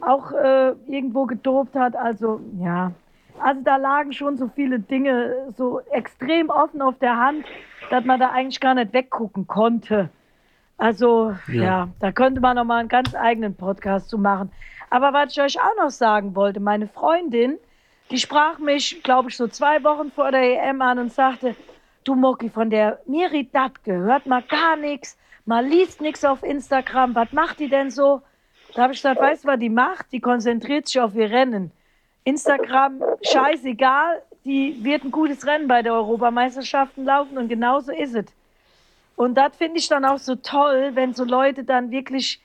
auch 0.00 0.32
äh, 0.32 0.72
irgendwo 0.88 1.26
gedopt 1.26 1.74
hat. 1.76 1.94
Also, 1.94 2.40
ja. 2.60 2.92
Also 3.38 3.60
da 3.62 3.76
lagen 3.76 4.12
schon 4.12 4.36
so 4.36 4.50
viele 4.54 4.78
Dinge 4.78 5.52
so 5.56 5.80
extrem 5.90 6.50
offen 6.50 6.82
auf 6.82 6.98
der 6.98 7.16
Hand, 7.16 7.46
dass 7.90 8.04
man 8.04 8.20
da 8.20 8.30
eigentlich 8.30 8.60
gar 8.60 8.74
nicht 8.74 8.92
weggucken 8.92 9.46
konnte. 9.46 10.10
Also 10.78 11.36
ja. 11.48 11.62
ja, 11.62 11.88
da 12.00 12.12
könnte 12.12 12.40
man 12.40 12.56
noch 12.56 12.64
mal 12.64 12.78
einen 12.78 12.88
ganz 12.88 13.14
eigenen 13.14 13.54
Podcast 13.54 14.08
zu 14.08 14.18
machen. 14.18 14.50
Aber 14.90 15.12
was 15.12 15.32
ich 15.32 15.40
euch 15.40 15.60
auch 15.60 15.76
noch 15.82 15.90
sagen 15.90 16.34
wollte, 16.34 16.60
meine 16.60 16.88
Freundin, 16.88 17.58
die 18.10 18.18
sprach 18.18 18.58
mich, 18.58 19.02
glaube 19.02 19.30
ich, 19.30 19.36
so 19.36 19.48
zwei 19.48 19.82
Wochen 19.84 20.10
vor 20.10 20.30
der 20.30 20.62
EM 20.62 20.82
an 20.82 20.98
und 20.98 21.12
sagte, 21.12 21.54
du 22.04 22.14
Moki, 22.14 22.50
von 22.50 22.68
der 22.68 23.00
Miri 23.06 23.48
Datke 23.50 23.92
hört 23.92 24.26
mal 24.26 24.42
gar 24.42 24.76
nichts, 24.76 25.16
mal 25.46 25.64
liest 25.64 26.00
nichts 26.00 26.24
auf 26.24 26.42
Instagram, 26.42 27.14
was 27.14 27.32
macht 27.32 27.60
die 27.60 27.68
denn 27.68 27.90
so? 27.90 28.22
Da 28.74 28.82
habe 28.82 28.92
ich 28.92 28.98
gesagt, 28.98 29.20
weißt 29.20 29.44
du, 29.44 29.48
was 29.48 29.58
die 29.58 29.68
macht? 29.68 30.12
Die 30.12 30.20
konzentriert 30.20 30.88
sich 30.88 31.00
auf 31.00 31.14
ihr 31.14 31.30
Rennen. 31.30 31.70
Instagram, 32.24 33.02
scheißegal, 33.22 34.22
die 34.44 34.82
wird 34.82 35.04
ein 35.04 35.10
gutes 35.10 35.46
Rennen 35.46 35.68
bei 35.68 35.82
der 35.82 35.94
Europameisterschaften 35.94 37.04
laufen 37.04 37.38
und 37.38 37.48
genauso 37.48 37.92
ist 37.92 38.14
es. 38.14 38.26
Und 39.22 39.36
das 39.36 39.56
finde 39.56 39.78
ich 39.78 39.86
dann 39.86 40.04
auch 40.04 40.18
so 40.18 40.34
toll, 40.34 40.90
wenn 40.94 41.14
so 41.14 41.22
Leute 41.22 41.62
dann 41.62 41.92
wirklich 41.92 42.40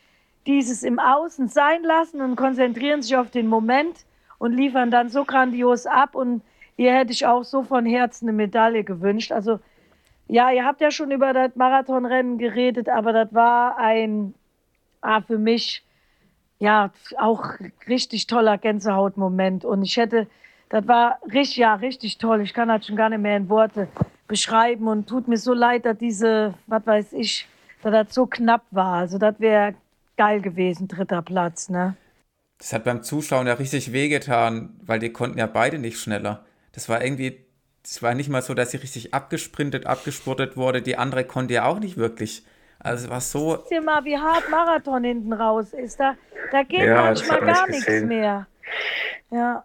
dieses 0.46 0.84
im 0.84 1.00
Außen 1.00 1.48
sein 1.48 1.82
lassen 1.82 2.22
und 2.22 2.36
konzentrieren 2.36 3.02
sich 3.02 3.18
auf 3.18 3.32
den 3.32 3.48
Moment 3.48 4.06
und 4.38 4.52
liefern 4.52 4.92
dann 4.92 5.10
so 5.10 5.26
grandios 5.26 5.88
ab. 5.88 6.14
Und 6.14 6.44
ihr 6.76 6.94
hätte 6.94 7.12
ich 7.12 7.26
auch 7.26 7.44
so 7.44 7.64
von 7.64 7.88
Herzen 7.88 8.30
eine 8.30 8.38
Medaille 8.38 8.84
gewünscht. 8.84 9.32
Also 9.32 9.60
ja, 10.28 10.52
ihr 10.52 10.66
habt 10.66 10.80
ja 10.80 10.92
schon 10.92 11.10
über 11.10 11.34
das 11.34 11.56
Marathonrennen 11.56 12.38
geredet, 12.38 12.90
aber 12.90 13.12
das 13.12 13.34
war 13.34 13.80
ein 13.80 14.36
ah, 15.02 15.22
für 15.22 15.40
mich 15.40 15.84
ja 16.60 16.92
auch 17.18 17.56
richtig 17.88 18.28
toller 18.28 18.60
Gänsehautmoment. 18.60 19.66
Und 19.66 19.82
ich 19.82 19.98
hätte, 19.98 20.28
das 20.70 20.88
war 20.88 21.18
richtig, 21.26 21.58
ja, 21.58 21.74
richtig 21.74 22.20
toll. 22.20 22.42
Ich 22.42 22.54
kann 22.54 22.68
das 22.68 22.86
schon 22.86 22.98
gar 22.98 23.10
nicht 23.10 23.22
mehr 23.22 23.38
in 23.38 23.50
Worte 23.50 23.88
beschreiben 24.28 24.88
und 24.88 25.08
tut 25.08 25.28
mir 25.28 25.38
so 25.38 25.54
leid, 25.54 25.86
dass 25.86 25.98
diese, 25.98 26.54
was 26.68 26.86
weiß 26.86 27.14
ich, 27.14 27.48
dass 27.82 27.92
das 27.92 28.14
so 28.14 28.26
knapp 28.26 28.64
war. 28.72 28.98
Also 28.98 29.18
das 29.18 29.40
wäre 29.40 29.76
geil 30.18 30.42
gewesen, 30.42 30.88
dritter 30.88 31.22
Platz, 31.22 31.70
ne? 31.70 31.96
Das 32.58 32.74
hat 32.74 32.84
beim 32.84 33.04
Zuschauen 33.04 33.46
ja 33.46 33.54
richtig 33.54 33.94
wehgetan, 33.94 34.80
weil 34.82 35.00
die 35.00 35.12
konnten 35.12 35.38
ja 35.38 35.46
beide 35.46 35.78
nicht 35.78 36.00
schneller. 36.00 36.44
Das 36.72 36.90
war 36.90 37.04
irgendwie, 37.04 37.46
es 37.84 38.02
war 38.02 38.16
nicht 38.16 38.30
mal 38.30 38.42
so, 38.42 38.56
dass 38.56 38.72
sie 38.72 38.78
richtig 38.78 39.14
abgesprintet, 39.14 39.86
abgespurtet 39.86 40.58
wurde. 40.58 40.82
Die 40.82 40.98
andere 40.98 41.24
konnte 41.24 41.54
ja 41.54 41.66
auch 41.66 41.80
nicht 41.80 41.98
wirklich. 41.98 42.44
Also 42.80 43.06
es 43.06 43.10
war 43.12 43.22
so. 43.22 43.64
Sieh 43.70 43.80
mal, 43.80 44.04
wie 44.06 44.18
hart 44.18 44.50
Marathon 44.50 45.04
hinten 45.04 45.34
raus 45.34 45.74
ist. 45.74 46.00
Da, 46.00 46.16
da 46.52 46.64
geht 46.64 46.82
ja, 46.82 47.04
manchmal 47.04 47.42
gar 47.42 47.68
nichts 47.68 48.02
mehr. 48.04 48.48
Ja. 49.30 49.64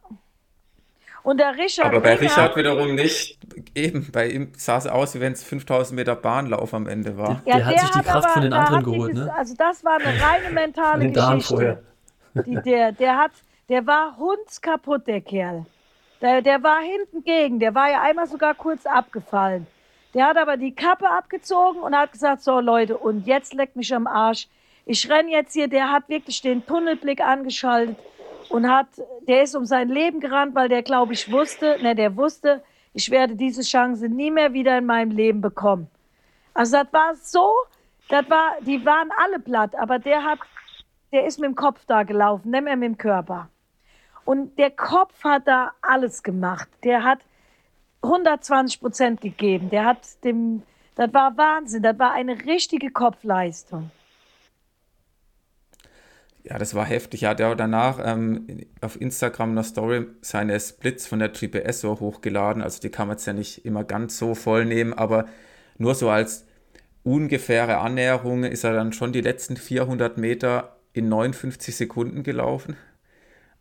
Und 1.22 1.38
der 1.38 1.56
Richard. 1.56 1.86
Aber 1.86 2.00
bei 2.00 2.14
Richard 2.14 2.56
wiederum 2.56 2.94
nicht. 2.94 3.38
Eben, 3.74 4.10
bei 4.12 4.28
ihm 4.28 4.52
sah 4.56 4.78
es 4.78 4.86
aus, 4.86 5.14
wie 5.14 5.20
wenn 5.20 5.32
es 5.32 5.42
5000 5.44 5.96
Meter 5.96 6.16
Bahnlauf 6.16 6.74
am 6.74 6.86
Ende 6.86 7.16
war. 7.16 7.42
Der, 7.46 7.56
der 7.56 7.66
hat 7.66 7.80
sich 7.80 7.90
die 7.90 8.00
Kraft 8.00 8.24
aber, 8.24 8.28
von 8.28 8.42
den 8.42 8.52
anderen 8.52 8.84
geholt, 8.84 9.14
ne? 9.14 9.32
Also, 9.36 9.54
das 9.56 9.84
war 9.84 9.94
eine 9.94 10.22
reine 10.22 10.50
mentale 10.52 11.10
Geschichte. 11.10 11.82
Die, 12.46 12.54
der, 12.62 12.92
der, 12.92 13.18
hat, 13.18 13.32
der 13.68 13.86
war 13.86 14.16
hundskaputt, 14.16 15.06
der 15.06 15.20
Kerl. 15.20 15.66
Der, 16.20 16.40
der 16.40 16.62
war 16.62 16.80
hinten 16.80 17.24
gegen. 17.24 17.58
Der 17.58 17.74
war 17.74 17.90
ja 17.90 18.02
einmal 18.02 18.26
sogar 18.26 18.54
kurz 18.54 18.86
abgefallen. 18.86 19.66
Der 20.14 20.26
hat 20.26 20.36
aber 20.36 20.56
die 20.56 20.74
Kappe 20.74 21.08
abgezogen 21.08 21.80
und 21.80 21.94
hat 21.94 22.12
gesagt: 22.12 22.42
So, 22.42 22.60
Leute, 22.60 22.96
und 22.96 23.26
jetzt 23.26 23.54
leckt 23.54 23.76
mich 23.76 23.94
am 23.94 24.06
Arsch. 24.06 24.48
Ich 24.86 25.08
renne 25.10 25.30
jetzt 25.30 25.52
hier. 25.52 25.68
Der 25.68 25.90
hat 25.90 26.08
wirklich 26.08 26.40
den 26.40 26.64
Tunnelblick 26.64 27.20
angeschaltet 27.20 27.96
und 28.52 28.70
hat, 28.70 28.86
der 29.26 29.42
ist 29.42 29.54
um 29.54 29.64
sein 29.64 29.88
Leben 29.88 30.20
gerannt, 30.20 30.54
weil 30.54 30.68
der, 30.68 30.82
glaube 30.82 31.14
ich, 31.14 31.30
wusste, 31.32 31.78
ne, 31.82 31.94
der 31.94 32.16
wusste, 32.16 32.62
ich 32.94 33.10
werde 33.10 33.36
diese 33.36 33.62
Chance 33.62 34.08
nie 34.08 34.30
mehr 34.30 34.52
wieder 34.52 34.78
in 34.78 34.86
meinem 34.86 35.10
Leben 35.10 35.40
bekommen. 35.40 35.88
Also 36.54 36.78
das 36.78 36.92
war 36.92 37.14
so, 37.14 37.50
das 38.08 38.28
war, 38.28 38.56
die 38.60 38.84
waren 38.84 39.10
alle 39.16 39.38
platt, 39.38 39.74
aber 39.76 39.98
der 39.98 40.22
hat, 40.22 40.38
der 41.12 41.26
ist 41.26 41.38
mit 41.38 41.48
dem 41.48 41.54
Kopf 41.54 41.80
da 41.86 42.02
gelaufen, 42.02 42.50
nicht 42.50 42.64
mehr 42.64 42.76
mit 42.76 42.86
dem 42.86 42.98
Körper. 42.98 43.48
Und 44.24 44.58
der 44.58 44.70
Kopf 44.70 45.24
hat 45.24 45.48
da 45.48 45.72
alles 45.80 46.22
gemacht. 46.22 46.68
Der 46.84 47.02
hat 47.02 47.20
120 48.02 48.80
Prozent 48.80 49.20
gegeben. 49.20 49.70
Der 49.70 49.84
hat 49.84 50.00
dem, 50.24 50.62
das 50.94 51.12
war 51.12 51.36
Wahnsinn. 51.36 51.82
Das 51.82 51.98
war 51.98 52.12
eine 52.12 52.38
richtige 52.44 52.90
Kopfleistung. 52.90 53.90
Ja, 56.44 56.58
das 56.58 56.74
war 56.74 56.84
heftig. 56.84 57.22
Er 57.22 57.30
hat 57.30 57.40
ja 57.40 57.54
danach 57.54 58.00
ähm, 58.02 58.46
auf 58.80 59.00
Instagram 59.00 59.52
eine 59.52 59.64
Story 59.64 60.06
seine 60.22 60.58
Splits 60.58 61.06
von 61.06 61.20
der 61.20 61.28
GPS 61.28 61.80
so 61.80 62.00
hochgeladen. 62.00 62.62
Also 62.62 62.80
die 62.80 62.90
kann 62.90 63.06
man 63.06 63.16
jetzt 63.16 63.26
ja 63.26 63.32
nicht 63.32 63.64
immer 63.64 63.84
ganz 63.84 64.18
so 64.18 64.34
voll 64.34 64.64
nehmen, 64.64 64.92
aber 64.92 65.26
nur 65.78 65.94
so 65.94 66.10
als 66.10 66.44
ungefähre 67.04 67.78
Annäherung 67.78 68.44
ist 68.44 68.64
er 68.64 68.72
dann 68.72 68.92
schon 68.92 69.12
die 69.12 69.20
letzten 69.20 69.56
400 69.56 70.18
Meter 70.18 70.76
in 70.92 71.08
59 71.08 71.74
Sekunden 71.74 72.22
gelaufen 72.22 72.76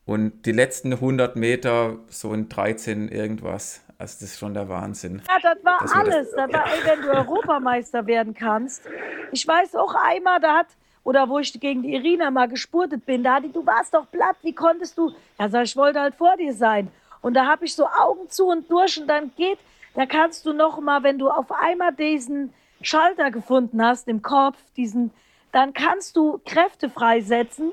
und 0.06 0.46
die 0.46 0.52
letzten 0.52 0.94
100 0.94 1.36
Meter 1.36 2.00
so 2.08 2.34
in 2.34 2.50
13 2.50 3.10
irgendwas. 3.10 3.82
Also 3.98 4.18
das 4.22 4.32
ist 4.32 4.40
schon 4.40 4.56
der 4.56 4.68
Wahnsinn. 4.68 5.22
Ja, 5.28 5.38
das 5.42 5.64
war 5.64 5.96
alles. 5.96 6.32
Das, 6.32 6.50
das 6.50 6.54
war, 6.54 6.66
ey, 6.66 6.80
wenn 6.84 7.02
du 7.04 7.10
Europameister 7.10 8.08
werden 8.08 8.34
kannst. 8.34 8.84
Ich 9.32 9.48
weiß 9.48 9.76
auch 9.76 9.94
einmal, 9.94 10.40
da 10.40 10.60
hat 10.60 10.68
oder 11.04 11.28
wo 11.30 11.40
ich 11.40 11.52
gegen 11.60 11.82
die 11.82 11.94
Irina 11.94 12.30
mal 12.32 12.48
gespurtet 12.48 13.06
bin, 13.06 13.24
da 13.24 13.40
die, 13.40 13.52
du 13.52 13.66
warst 13.66 13.94
doch 13.94 14.10
platt, 14.12 14.36
wie 14.42 14.54
konntest 14.54 14.98
du? 14.98 15.12
Ja, 15.40 15.50
sag 15.50 15.64
ich, 15.64 15.76
wollte 15.76 16.00
halt 16.00 16.16
vor 16.16 16.36
dir 16.38 16.54
sein. 16.54 16.90
Und 17.22 17.34
da 17.34 17.46
habe 17.46 17.66
ich 17.66 17.76
so 17.76 17.86
Augen 17.88 18.30
zu 18.30 18.48
und 18.48 18.70
durch 18.70 19.00
und 19.00 19.08
dann 19.08 19.32
geht, 19.36 19.60
da 19.96 20.06
kannst 20.06 20.46
du 20.46 20.54
noch 20.54 20.80
mal, 20.80 21.04
wenn 21.04 21.18
du 21.18 21.30
auf 21.30 21.52
einmal 21.52 21.94
diesen 21.94 22.54
Schalter 22.82 23.32
gefunden 23.32 23.84
hast 23.84 24.08
im 24.08 24.22
Kopf, 24.22 24.58
diesen, 24.76 25.12
dann 25.52 25.74
kannst 25.74 26.16
du 26.16 26.40
Kräfte 26.46 26.90
freisetzen, 26.90 27.72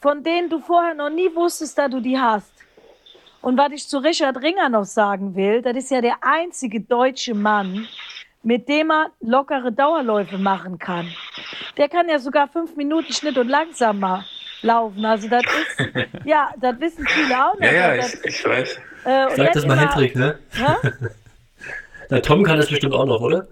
von 0.00 0.22
denen 0.22 0.48
du 0.48 0.60
vorher 0.60 0.94
noch 0.94 1.10
nie 1.10 1.34
wusstest, 1.34 1.76
dass 1.78 1.90
du 1.90 2.00
die 2.00 2.18
hast. 2.18 2.52
Und 3.42 3.58
was 3.58 3.72
ich 3.72 3.88
zu 3.88 3.98
Richard 3.98 4.42
Ringer 4.42 4.68
noch 4.68 4.84
sagen 4.84 5.34
will, 5.36 5.62
das 5.62 5.76
ist 5.76 5.90
ja 5.90 6.00
der 6.00 6.16
einzige 6.20 6.80
deutsche 6.80 7.34
Mann, 7.34 7.86
mit 8.46 8.68
dem 8.68 8.92
er 8.92 9.10
lockere 9.20 9.72
Dauerläufe 9.72 10.38
machen 10.38 10.78
kann. 10.78 11.08
Der 11.76 11.88
kann 11.88 12.08
ja 12.08 12.20
sogar 12.20 12.46
fünf 12.46 12.76
Minuten 12.76 13.12
Schnitt 13.12 13.36
und 13.38 13.48
langsamer 13.48 14.24
laufen. 14.62 15.04
Also 15.04 15.28
das 15.28 15.42
ist, 15.42 15.88
ja, 16.24 16.50
das 16.60 16.78
wissen 16.78 17.04
viele 17.08 17.44
auch 17.44 17.58
nicht. 17.58 17.72
Ja, 17.72 17.94
ja, 17.94 17.96
das, 17.96 18.14
ich, 18.14 18.24
ich 18.24 18.44
weiß. 18.44 18.78
Äh, 19.04 19.36
Sag 19.36 19.52
das 19.52 19.66
mal 19.66 19.76
Hendrik, 19.76 20.14
ne? 20.14 20.38
Der 22.08 22.22
Tom 22.22 22.44
kann 22.44 22.58
das 22.58 22.68
bestimmt 22.70 22.94
auch 22.94 23.04
noch, 23.04 23.20
oder? 23.20 23.48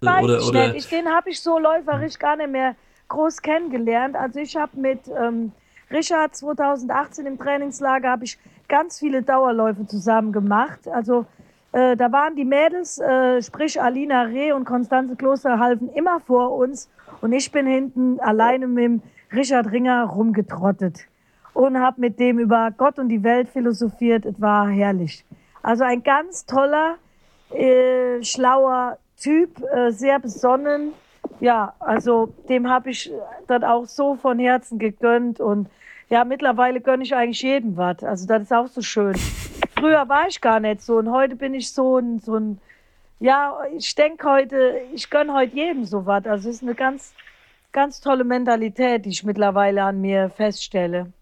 Weiß 0.00 0.24
oder, 0.24 0.38
ich 0.38 0.48
oder? 0.48 0.72
nicht. 0.72 0.90
den 0.90 1.08
habe 1.10 1.28
ich 1.28 1.42
so 1.42 1.58
läuferisch 1.58 2.18
gar 2.18 2.36
nicht 2.36 2.50
mehr 2.50 2.74
groß 3.08 3.42
kennengelernt. 3.42 4.16
Also 4.16 4.40
ich 4.40 4.56
habe 4.56 4.80
mit 4.80 5.00
ähm, 5.08 5.52
Richard 5.90 6.34
2018 6.34 7.26
im 7.26 7.38
Trainingslager 7.38 8.12
habe 8.12 8.24
ich 8.24 8.38
ganz 8.66 8.98
viele 8.98 9.22
Dauerläufe 9.22 9.86
zusammen 9.86 10.32
gemacht. 10.32 10.88
Also 10.88 11.26
äh, 11.76 11.94
da 11.94 12.10
waren 12.10 12.34
die 12.36 12.46
Mädels, 12.46 12.98
äh, 12.98 13.42
sprich 13.42 13.82
Alina 13.82 14.22
Reh 14.22 14.52
und 14.52 14.64
Konstanze 14.64 15.14
Kloster, 15.14 15.58
halfen 15.58 15.90
immer 15.92 16.20
vor 16.20 16.52
uns. 16.52 16.88
Und 17.20 17.32
ich 17.32 17.52
bin 17.52 17.66
hinten 17.66 18.18
alleine 18.20 18.66
mit 18.66 18.84
dem 18.84 19.02
Richard 19.30 19.70
Ringer 19.70 20.04
rumgetrottet 20.04 21.06
und 21.52 21.78
habe 21.78 22.00
mit 22.00 22.18
dem 22.18 22.38
über 22.38 22.70
Gott 22.74 22.98
und 22.98 23.10
die 23.10 23.22
Welt 23.22 23.50
philosophiert. 23.50 24.24
Es 24.24 24.40
war 24.40 24.70
herrlich. 24.70 25.26
Also 25.62 25.84
ein 25.84 26.02
ganz 26.02 26.46
toller, 26.46 26.94
äh, 27.50 28.22
schlauer 28.22 28.96
Typ, 29.20 29.62
äh, 29.70 29.90
sehr 29.90 30.18
besonnen. 30.18 30.94
Ja, 31.40 31.74
also 31.78 32.32
dem 32.48 32.70
habe 32.70 32.88
ich 32.88 33.12
das 33.48 33.62
auch 33.62 33.84
so 33.84 34.14
von 34.14 34.38
Herzen 34.38 34.78
gegönnt. 34.78 35.40
Und 35.40 35.68
ja, 36.08 36.24
mittlerweile 36.24 36.80
gönne 36.80 37.02
ich 37.02 37.14
eigentlich 37.14 37.42
jedem 37.42 37.76
was. 37.76 38.02
Also 38.02 38.26
das 38.26 38.44
ist 38.44 38.52
auch 38.54 38.68
so 38.68 38.80
schön 38.80 39.14
früher 39.78 40.08
war 40.08 40.26
ich 40.28 40.40
gar 40.40 40.60
nicht 40.60 40.82
so 40.82 40.96
und 40.96 41.10
heute 41.10 41.36
bin 41.36 41.54
ich 41.54 41.72
so 41.72 41.98
ein, 41.98 42.18
so 42.18 42.36
ein 42.36 42.60
ja, 43.18 43.58
ich 43.74 43.94
denke 43.94 44.28
heute, 44.28 44.80
ich 44.92 45.08
gönne 45.08 45.32
heute 45.32 45.54
jedem 45.54 45.84
so 45.84 46.04
was. 46.04 46.26
Also 46.26 46.48
es 46.50 46.56
ist 46.56 46.62
eine 46.62 46.74
ganz, 46.74 47.14
ganz 47.72 48.00
tolle 48.00 48.24
Mentalität, 48.24 49.04
die 49.04 49.10
ich 49.10 49.24
mittlerweile 49.24 49.84
an 49.84 50.00
mir 50.00 50.30
feststelle. 50.30 51.12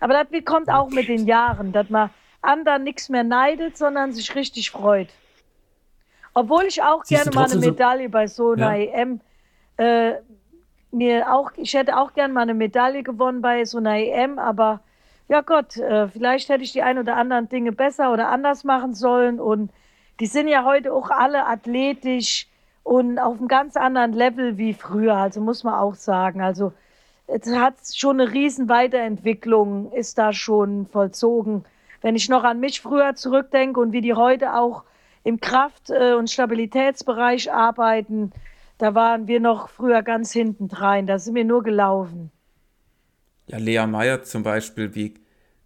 Aber 0.00 0.14
das 0.14 0.44
kommt 0.44 0.68
auch 0.68 0.90
mit 0.90 1.08
den 1.08 1.26
Jahren, 1.26 1.72
dass 1.72 1.90
man 1.90 2.10
anderen 2.42 2.82
nichts 2.82 3.08
mehr 3.08 3.24
neidet, 3.24 3.76
sondern 3.76 4.12
sich 4.12 4.34
richtig 4.34 4.70
freut. 4.70 5.08
Obwohl 6.34 6.64
ich 6.64 6.82
auch 6.82 7.04
Siehst 7.04 7.22
gerne 7.22 7.34
mal 7.34 7.50
eine 7.50 7.60
Medaille 7.60 8.08
bei 8.08 8.26
so 8.26 8.52
einer 8.52 8.74
ja. 8.74 8.92
EM 8.92 9.20
äh, 9.76 10.14
mir 10.90 11.32
auch, 11.32 11.52
ich 11.56 11.74
hätte 11.74 11.96
auch 11.96 12.12
gerne 12.14 12.34
mal 12.34 12.42
eine 12.42 12.54
Medaille 12.54 13.02
gewonnen 13.02 13.40
bei 13.40 13.64
so 13.64 13.78
einer 13.78 13.96
EM, 13.96 14.38
aber 14.38 14.80
ja 15.28 15.40
Gott, 15.40 15.76
äh, 15.76 16.08
vielleicht 16.08 16.48
hätte 16.48 16.64
ich 16.64 16.72
die 16.72 16.82
ein 16.82 16.98
oder 16.98 17.16
anderen 17.16 17.48
Dinge 17.48 17.72
besser 17.72 18.12
oder 18.12 18.28
anders 18.28 18.64
machen 18.64 18.94
sollen. 18.94 19.40
Und 19.40 19.70
die 20.20 20.26
sind 20.26 20.48
ja 20.48 20.64
heute 20.64 20.92
auch 20.92 21.10
alle 21.10 21.46
athletisch 21.46 22.48
und 22.82 23.18
auf 23.18 23.38
einem 23.38 23.48
ganz 23.48 23.76
anderen 23.76 24.12
Level 24.12 24.58
wie 24.58 24.74
früher. 24.74 25.16
Also 25.16 25.40
muss 25.40 25.64
man 25.64 25.74
auch 25.74 25.94
sagen. 25.94 26.42
Also 26.42 26.72
es 27.26 27.48
hat 27.54 27.74
schon 27.94 28.20
eine 28.20 28.32
riesen 28.32 28.68
Weiterentwicklung, 28.68 29.90
ist 29.92 30.18
da 30.18 30.32
schon 30.32 30.86
vollzogen. 30.86 31.64
Wenn 32.02 32.16
ich 32.16 32.28
noch 32.28 32.44
an 32.44 32.60
mich 32.60 32.82
früher 32.82 33.14
zurückdenke 33.14 33.80
und 33.80 33.92
wie 33.92 34.02
die 34.02 34.14
heute 34.14 34.54
auch 34.54 34.84
im 35.24 35.40
Kraft- 35.40 35.88
äh, 35.88 36.12
und 36.12 36.30
Stabilitätsbereich 36.30 37.50
arbeiten, 37.50 38.32
da 38.76 38.94
waren 38.94 39.26
wir 39.26 39.40
noch 39.40 39.70
früher 39.70 40.02
ganz 40.02 40.32
hinten 40.32 40.68
drein. 40.68 41.06
Da 41.06 41.18
sind 41.18 41.34
wir 41.34 41.44
nur 41.46 41.62
gelaufen 41.62 42.30
ja, 43.46 43.58
Lea 43.58 43.86
Meyer 43.86 44.22
zum 44.22 44.42
Beispiel, 44.42 44.94
wie 44.94 45.14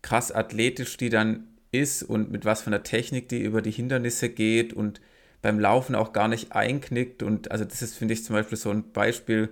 krass 0.02 0.32
athletisch 0.32 0.96
die 0.96 1.10
dann 1.10 1.48
ist 1.70 2.02
und 2.02 2.30
mit 2.30 2.44
was 2.44 2.62
von 2.62 2.70
der 2.70 2.82
Technik 2.82 3.28
die 3.28 3.40
über 3.40 3.62
die 3.62 3.70
Hindernisse 3.70 4.28
geht 4.30 4.72
und 4.72 5.00
beim 5.42 5.58
Laufen 5.60 5.94
auch 5.94 6.12
gar 6.12 6.28
nicht 6.28 6.52
einknickt. 6.52 7.22
Und 7.22 7.50
also 7.50 7.64
das 7.64 7.82
ist, 7.82 7.96
finde 7.96 8.14
ich, 8.14 8.24
zum 8.24 8.34
Beispiel 8.34 8.58
so 8.58 8.70
ein 8.70 8.90
Beispiel 8.92 9.50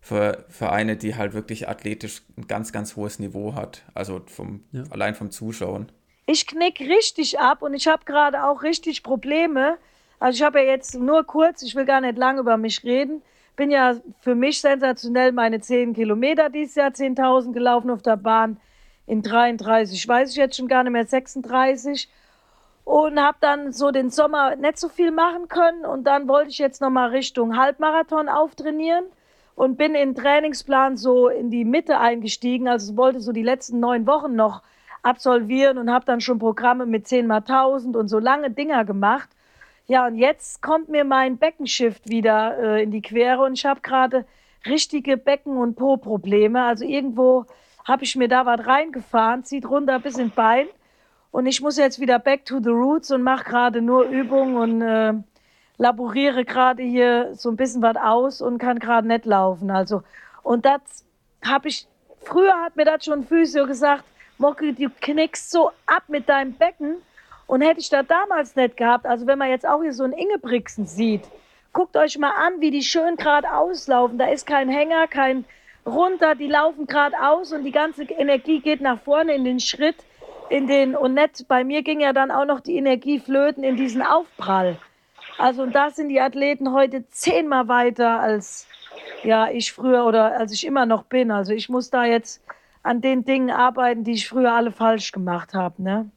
für, 0.00 0.44
für 0.48 0.70
eine, 0.70 0.96
die 0.96 1.16
halt 1.16 1.32
wirklich 1.32 1.68
athletisch 1.68 2.22
ein 2.36 2.46
ganz, 2.46 2.72
ganz 2.72 2.96
hohes 2.96 3.18
Niveau 3.18 3.54
hat. 3.54 3.82
Also 3.94 4.22
vom, 4.26 4.64
ja. 4.72 4.84
allein 4.90 5.14
vom 5.14 5.30
Zuschauen. 5.30 5.90
Ich 6.26 6.46
knick 6.46 6.80
richtig 6.80 7.38
ab 7.38 7.62
und 7.62 7.74
ich 7.74 7.86
habe 7.86 8.04
gerade 8.04 8.44
auch 8.44 8.62
richtig 8.62 9.02
Probleme. 9.02 9.78
Also 10.18 10.36
ich 10.36 10.42
habe 10.42 10.60
ja 10.60 10.66
jetzt 10.66 10.94
nur 10.94 11.24
kurz, 11.24 11.62
ich 11.62 11.74
will 11.74 11.84
gar 11.84 12.00
nicht 12.00 12.18
lang 12.18 12.38
über 12.38 12.56
mich 12.56 12.82
reden. 12.84 13.22
Bin 13.56 13.70
ja 13.70 13.96
für 14.20 14.34
mich 14.34 14.60
sensationell 14.60 15.32
meine 15.32 15.60
10 15.60 15.94
Kilometer 15.94 16.50
dieses 16.50 16.74
Jahr, 16.74 16.90
10.000 16.90 17.52
gelaufen 17.52 17.90
auf 17.90 18.02
der 18.02 18.16
Bahn 18.16 18.58
in 19.06 19.22
33, 19.22 20.06
weiß 20.06 20.30
ich 20.30 20.36
jetzt 20.36 20.56
schon 20.56 20.68
gar 20.68 20.82
nicht 20.82 20.92
mehr, 20.92 21.06
36 21.06 22.08
und 22.84 23.18
habe 23.18 23.38
dann 23.40 23.72
so 23.72 23.90
den 23.90 24.10
Sommer 24.10 24.54
nicht 24.56 24.78
so 24.78 24.88
viel 24.88 25.10
machen 25.10 25.48
können. 25.48 25.84
Und 25.84 26.04
dann 26.04 26.28
wollte 26.28 26.50
ich 26.50 26.58
jetzt 26.58 26.80
noch 26.80 26.90
mal 26.90 27.08
Richtung 27.08 27.56
Halbmarathon 27.56 28.28
auftrainieren 28.28 29.04
und 29.56 29.76
bin 29.76 29.94
in 29.94 30.14
Trainingsplan 30.14 30.96
so 30.96 31.28
in 31.28 31.50
die 31.50 31.64
Mitte 31.64 31.98
eingestiegen, 31.98 32.68
also 32.68 32.96
wollte 32.96 33.20
so 33.20 33.32
die 33.32 33.42
letzten 33.42 33.80
neun 33.80 34.06
Wochen 34.06 34.36
noch 34.36 34.62
absolvieren 35.02 35.78
und 35.78 35.90
habe 35.90 36.04
dann 36.04 36.20
schon 36.20 36.38
Programme 36.38 36.86
mit 36.86 37.08
10 37.08 37.26
mal 37.26 37.38
1000 37.38 37.96
und 37.96 38.08
so 38.08 38.18
lange 38.18 38.50
Dinger 38.50 38.84
gemacht. 38.84 39.30
Ja, 39.88 40.06
und 40.06 40.16
jetzt 40.16 40.62
kommt 40.62 40.88
mir 40.88 41.04
mein 41.04 41.38
Beckenshift 41.38 42.08
wieder 42.08 42.58
äh, 42.58 42.82
in 42.82 42.90
die 42.90 43.02
Quere 43.02 43.44
und 43.44 43.54
ich 43.54 43.64
habe 43.64 43.80
gerade 43.80 44.24
richtige 44.66 45.16
Becken- 45.16 45.58
und 45.58 45.76
Po-Probleme. 45.76 46.64
Also 46.64 46.84
irgendwo 46.84 47.46
habe 47.84 48.02
ich 48.02 48.16
mir 48.16 48.26
da 48.26 48.44
was 48.44 48.66
reingefahren, 48.66 49.44
zieht 49.44 49.64
runter 49.64 50.00
bis 50.00 50.18
ins 50.18 50.34
Bein 50.34 50.66
und 51.30 51.46
ich 51.46 51.60
muss 51.60 51.76
jetzt 51.76 52.00
wieder 52.00 52.18
back 52.18 52.44
to 52.44 52.58
the 52.60 52.70
roots 52.70 53.12
und 53.12 53.22
mache 53.22 53.44
gerade 53.44 53.80
nur 53.80 54.04
Übungen 54.04 54.56
und 54.56 54.82
äh, 54.82 55.12
laboriere 55.78 56.44
gerade 56.44 56.82
hier 56.82 57.34
so 57.34 57.48
ein 57.48 57.56
bisschen 57.56 57.82
was 57.82 57.96
aus 57.96 58.42
und 58.42 58.58
kann 58.58 58.80
gerade 58.80 59.06
nicht 59.06 59.24
laufen. 59.24 59.70
Also, 59.70 60.02
und 60.42 60.64
das 60.64 60.80
habe 61.44 61.68
ich, 61.68 61.86
früher 62.22 62.60
hat 62.60 62.74
mir 62.74 62.86
das 62.86 63.04
schon 63.04 63.22
Physio 63.22 63.66
gesagt, 63.66 64.02
Mocki, 64.38 64.74
du 64.74 64.90
knickst 65.00 65.50
so 65.50 65.70
ab 65.86 66.04
mit 66.08 66.28
deinem 66.28 66.54
Becken. 66.54 66.96
Und 67.46 67.60
hätte 67.60 67.80
ich 67.80 67.88
das 67.88 68.06
damals 68.06 68.56
nicht 68.56 68.76
gehabt, 68.76 69.06
also 69.06 69.26
wenn 69.26 69.38
man 69.38 69.50
jetzt 69.50 69.66
auch 69.66 69.82
hier 69.82 69.92
so 69.92 70.04
einen 70.04 70.12
Ingebrigtsen 70.12 70.86
sieht, 70.86 71.22
guckt 71.72 71.96
euch 71.96 72.18
mal 72.18 72.32
an, 72.32 72.60
wie 72.60 72.70
die 72.70 72.82
schön 72.82 73.16
gerade 73.16 73.52
auslaufen. 73.52 74.18
Da 74.18 74.26
ist 74.26 74.46
kein 74.46 74.68
Hänger, 74.68 75.06
kein 75.06 75.44
runter, 75.84 76.34
die 76.34 76.48
laufen 76.48 76.86
gerade 76.86 77.14
aus 77.22 77.52
und 77.52 77.64
die 77.64 77.72
ganze 77.72 78.04
Energie 78.04 78.60
geht 78.60 78.80
nach 78.80 79.00
vorne 79.00 79.34
in 79.34 79.44
den 79.44 79.60
Schritt 79.60 79.96
in 80.48 80.66
den, 80.66 80.94
und 80.94 81.14
nicht, 81.14 81.46
bei 81.48 81.64
mir 81.64 81.82
ging 81.82 82.00
ja 82.00 82.12
dann 82.12 82.30
auch 82.30 82.44
noch 82.44 82.60
die 82.60 82.76
Energie 82.76 83.18
flöten 83.18 83.64
in 83.64 83.76
diesen 83.76 84.02
Aufprall. 84.02 84.78
Also, 85.38 85.62
und 85.62 85.74
da 85.74 85.90
sind 85.90 86.08
die 86.08 86.20
Athleten 86.20 86.72
heute 86.72 87.08
zehnmal 87.10 87.68
weiter 87.68 88.20
als, 88.20 88.66
ja, 89.22 89.50
ich 89.50 89.72
früher 89.72 90.06
oder 90.06 90.38
als 90.38 90.52
ich 90.52 90.66
immer 90.66 90.86
noch 90.86 91.04
bin. 91.04 91.30
Also, 91.30 91.52
ich 91.52 91.68
muss 91.68 91.90
da 91.90 92.04
jetzt 92.04 92.42
an 92.82 93.00
den 93.00 93.24
Dingen 93.24 93.50
arbeiten, 93.50 94.04
die 94.04 94.12
ich 94.12 94.28
früher 94.28 94.52
alle 94.52 94.70
falsch 94.70 95.12
gemacht 95.12 95.52
habe, 95.52 95.82
ne? 95.82 96.10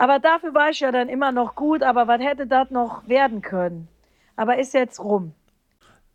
Aber 0.00 0.18
dafür 0.18 0.54
war 0.54 0.70
ich 0.70 0.80
ja 0.80 0.90
dann 0.90 1.10
immer 1.10 1.30
noch 1.30 1.54
gut, 1.54 1.82
aber 1.82 2.08
was 2.08 2.22
hätte 2.22 2.46
das 2.46 2.70
noch 2.70 3.06
werden 3.06 3.42
können? 3.42 3.86
Aber 4.34 4.56
ist 4.56 4.72
jetzt 4.72 4.98
rum. 4.98 5.34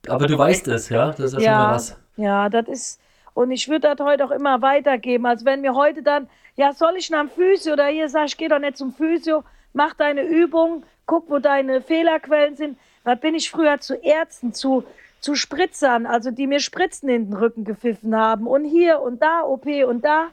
Aber, 0.07 0.15
aber 0.15 0.27
du 0.27 0.39
weißt 0.39 0.67
es, 0.69 0.89
ja? 0.89 1.11
Das 1.11 1.33
ist 1.33 1.33
ja, 1.33 1.39
ja 1.39 1.51
schon 1.51 1.67
mal 1.67 1.75
was. 1.75 1.97
Ja, 2.17 2.49
das 2.49 2.67
ist, 2.67 3.01
und 3.35 3.51
ich 3.51 3.69
würde 3.69 3.95
das 3.95 4.03
heute 4.03 4.25
auch 4.25 4.31
immer 4.31 4.63
weitergeben. 4.63 5.27
Also 5.27 5.45
wenn 5.45 5.61
mir 5.61 5.75
heute 5.75 6.01
dann, 6.01 6.27
ja, 6.55 6.73
soll 6.73 6.95
ich 6.97 7.11
nach 7.11 7.19
dem 7.19 7.29
Physio 7.29 7.73
oder 7.73 7.85
hier 7.85 8.09
sag 8.09 8.25
ich, 8.25 8.37
geh 8.37 8.47
doch 8.47 8.57
nicht 8.57 8.75
zum 8.75 8.91
Physio, 8.91 9.43
mach 9.73 9.93
deine 9.93 10.23
Übung, 10.23 10.83
guck, 11.05 11.29
wo 11.29 11.37
deine 11.37 11.79
Fehlerquellen 11.79 12.55
sind. 12.55 12.79
Was 13.03 13.19
bin 13.19 13.35
ich 13.35 13.51
früher 13.51 13.79
zu 13.79 13.93
Ärzten, 13.93 14.51
zu, 14.51 14.83
zu 15.19 15.35
Spritzern, 15.35 16.07
also 16.07 16.31
die 16.31 16.47
mir 16.47 16.59
Spritzen 16.59 17.07
in 17.07 17.29
den 17.29 17.37
Rücken 17.37 17.65
gepfiffen 17.65 18.15
haben 18.15 18.47
und 18.47 18.65
hier 18.65 18.99
und 19.01 19.21
da 19.21 19.43
OP 19.43 19.67
und 19.67 20.03
da. 20.03 20.29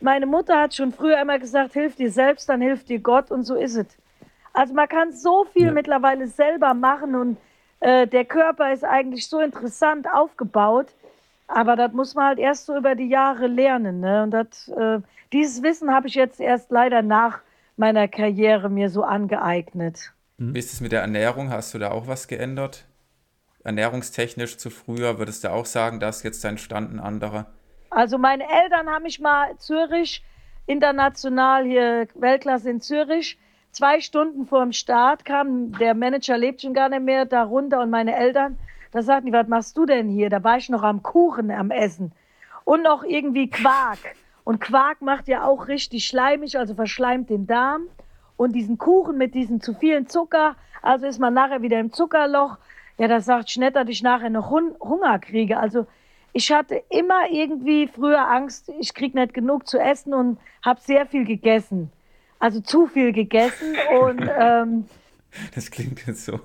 Meine 0.00 0.26
Mutter 0.26 0.60
hat 0.60 0.74
schon 0.74 0.92
früher 0.92 1.20
immer 1.20 1.38
gesagt, 1.38 1.72
hilf 1.72 1.96
dir 1.96 2.10
selbst, 2.10 2.48
dann 2.48 2.60
hilft 2.60 2.88
dir 2.88 3.00
Gott 3.00 3.30
und 3.30 3.44
so 3.44 3.54
ist 3.54 3.76
es. 3.76 3.86
Also 4.52 4.74
man 4.74 4.88
kann 4.88 5.12
so 5.12 5.44
viel 5.44 5.66
ja. 5.66 5.72
mittlerweile 5.72 6.26
selber 6.28 6.74
machen 6.74 7.14
und 7.14 7.36
äh, 7.80 8.06
der 8.06 8.24
Körper 8.24 8.72
ist 8.72 8.84
eigentlich 8.84 9.28
so 9.28 9.40
interessant 9.40 10.06
aufgebaut. 10.12 10.88
Aber 11.48 11.76
das 11.76 11.92
muss 11.92 12.14
man 12.14 12.26
halt 12.26 12.38
erst 12.38 12.66
so 12.66 12.76
über 12.76 12.94
die 12.94 13.08
Jahre 13.08 13.46
lernen. 13.46 14.00
Ne? 14.00 14.22
Und 14.22 14.32
das, 14.32 14.68
äh, 14.68 15.00
dieses 15.32 15.62
Wissen 15.62 15.92
habe 15.92 16.06
ich 16.06 16.14
jetzt 16.14 16.40
erst 16.40 16.70
leider 16.70 17.02
nach 17.02 17.40
meiner 17.76 18.06
Karriere 18.06 18.68
mir 18.68 18.90
so 18.90 19.02
angeeignet. 19.02 20.12
Mhm. 20.36 20.54
Wie 20.54 20.58
ist 20.58 20.72
es 20.72 20.80
mit 20.80 20.92
der 20.92 21.00
Ernährung? 21.00 21.50
Hast 21.50 21.72
du 21.72 21.78
da 21.78 21.90
auch 21.90 22.06
was 22.06 22.28
geändert? 22.28 22.84
Ernährungstechnisch 23.64 24.56
zu 24.56 24.70
früher, 24.70 25.18
würdest 25.18 25.44
du 25.44 25.50
auch 25.50 25.66
sagen, 25.66 26.00
dass 26.00 26.22
jetzt 26.22 26.44
dein 26.44 26.58
Stand 26.58 26.92
ein 26.92 27.00
anderer? 27.00 27.46
Also 27.90 28.18
meine 28.18 28.44
Eltern 28.44 28.88
haben 28.88 29.02
mich 29.04 29.20
mal 29.20 29.56
Zürich, 29.58 30.24
international 30.66 31.64
hier 31.64 32.08
Weltklasse 32.14 32.70
in 32.70 32.80
Zürich, 32.80 33.38
zwei 33.72 34.00
Stunden 34.00 34.46
vor 34.46 34.62
dem 34.62 34.72
Start 34.72 35.24
kam, 35.24 35.72
der 35.78 35.94
Manager 35.94 36.36
lebt 36.36 36.62
schon 36.62 36.74
gar 36.74 36.88
nicht 36.88 37.02
mehr, 37.02 37.24
da 37.24 37.42
runter 37.42 37.80
und 37.80 37.90
meine 37.90 38.14
Eltern 38.14 38.58
da 38.90 39.02
sagten 39.02 39.26
die, 39.26 39.32
was 39.32 39.48
machst 39.48 39.76
du 39.76 39.86
denn 39.86 40.08
hier? 40.08 40.30
Da 40.30 40.42
war 40.42 40.56
ich 40.56 40.68
noch 40.68 40.82
am 40.82 41.02
Kuchen 41.02 41.50
am 41.50 41.70
Essen. 41.70 42.12
Und 42.64 42.82
noch 42.82 43.04
irgendwie 43.04 43.50
Quark. 43.50 43.98
Und 44.44 44.60
Quark 44.60 45.02
macht 45.02 45.28
ja 45.28 45.44
auch 45.44 45.68
richtig 45.68 46.06
schleimig, 46.06 46.58
also 46.58 46.74
verschleimt 46.74 47.28
den 47.28 47.46
Darm. 47.46 47.82
Und 48.36 48.52
diesen 48.52 48.78
Kuchen 48.78 49.18
mit 49.18 49.34
diesem 49.34 49.60
zu 49.60 49.74
vielen 49.74 50.06
Zucker, 50.06 50.56
also 50.80 51.06
ist 51.06 51.18
man 51.18 51.34
nachher 51.34 51.60
wieder 51.60 51.78
im 51.80 51.92
Zuckerloch. 51.92 52.56
Ja, 52.96 53.08
das 53.08 53.26
sagt 53.26 53.50
Schnett, 53.50 53.76
dass 53.76 53.88
ich 53.88 54.02
nachher 54.02 54.30
noch 54.30 54.50
Hunger 54.50 55.18
kriege. 55.18 55.58
Also 55.58 55.86
ich 56.38 56.52
hatte 56.52 56.84
immer 56.88 57.28
irgendwie 57.32 57.88
früher 57.88 58.30
Angst, 58.30 58.70
ich 58.78 58.94
kriege 58.94 59.18
nicht 59.18 59.34
genug 59.34 59.66
zu 59.66 59.76
essen 59.76 60.14
und 60.14 60.38
habe 60.64 60.80
sehr 60.80 61.04
viel 61.04 61.24
gegessen. 61.24 61.90
Also 62.38 62.60
zu 62.60 62.86
viel 62.86 63.12
gegessen 63.12 63.74
und 64.00 64.30
ähm, 64.38 64.84
das 65.56 65.72
klingt 65.72 66.06
jetzt 66.06 66.24
so 66.24 66.38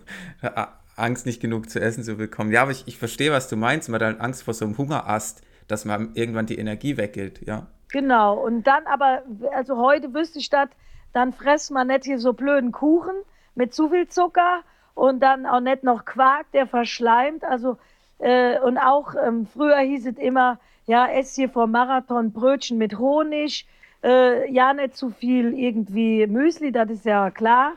Angst, 0.95 1.27
nicht 1.27 1.39
genug 1.39 1.69
zu 1.69 1.79
essen 1.79 2.03
zu 2.03 2.15
bekommen. 2.15 2.51
Ja, 2.51 2.63
aber 2.63 2.71
ich, 2.71 2.87
ich 2.87 2.97
verstehe, 2.97 3.31
was 3.31 3.47
du 3.49 3.55
meinst. 3.55 3.87
Man 3.87 4.01
hat 4.01 4.19
Angst 4.19 4.41
vor 4.41 4.55
so 4.55 4.65
einem 4.65 4.79
Hungerast, 4.79 5.43
dass 5.67 5.85
man 5.85 6.15
irgendwann 6.15 6.47
die 6.47 6.57
Energie 6.57 6.97
weggeht, 6.97 7.45
ja. 7.45 7.67
Genau. 7.91 8.43
Und 8.43 8.63
dann 8.63 8.87
aber, 8.87 9.21
also 9.53 9.77
heute 9.77 10.11
wüsste 10.15 10.39
ich 10.39 10.49
das, 10.49 10.69
dann 11.13 11.33
fresst 11.33 11.69
man 11.69 11.87
nicht 11.87 12.05
hier 12.05 12.17
so 12.17 12.33
blöden 12.33 12.71
Kuchen 12.71 13.13
mit 13.53 13.75
zu 13.75 13.89
viel 13.89 14.07
Zucker 14.07 14.63
und 14.95 15.19
dann 15.19 15.45
auch 15.45 15.59
nicht 15.59 15.83
noch 15.83 16.03
Quark, 16.03 16.51
der 16.51 16.65
verschleimt. 16.65 17.43
Also, 17.43 17.77
äh, 18.19 18.59
und 18.59 18.77
auch 18.77 19.15
ähm, 19.15 19.45
früher 19.45 19.79
hieß 19.79 20.07
es 20.07 20.17
immer, 20.17 20.59
ja, 20.85 21.07
ess 21.07 21.35
hier 21.35 21.49
vor 21.49 21.67
Marathon 21.67 22.31
Brötchen 22.31 22.77
mit 22.77 22.97
Honig. 22.99 23.67
Äh, 24.03 24.51
ja, 24.51 24.73
nicht 24.73 24.97
zu 24.97 25.11
viel 25.11 25.53
irgendwie 25.57 26.27
Müsli, 26.27 26.71
das 26.71 26.89
ist 26.89 27.05
ja 27.05 27.31
klar. 27.31 27.73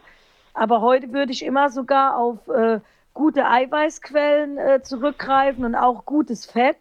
Aber 0.55 0.81
heute 0.81 1.13
würde 1.13 1.33
ich 1.33 1.45
immer 1.45 1.71
sogar 1.71 2.17
auf 2.17 2.49
äh, 2.49 2.81
gute 3.15 3.47
Eiweißquellen 3.47 4.59
äh, 4.59 4.83
zurückgreifen 4.83 5.65
und 5.65 5.75
auch 5.75 6.05
gutes 6.05 6.47
Fett. 6.47 6.79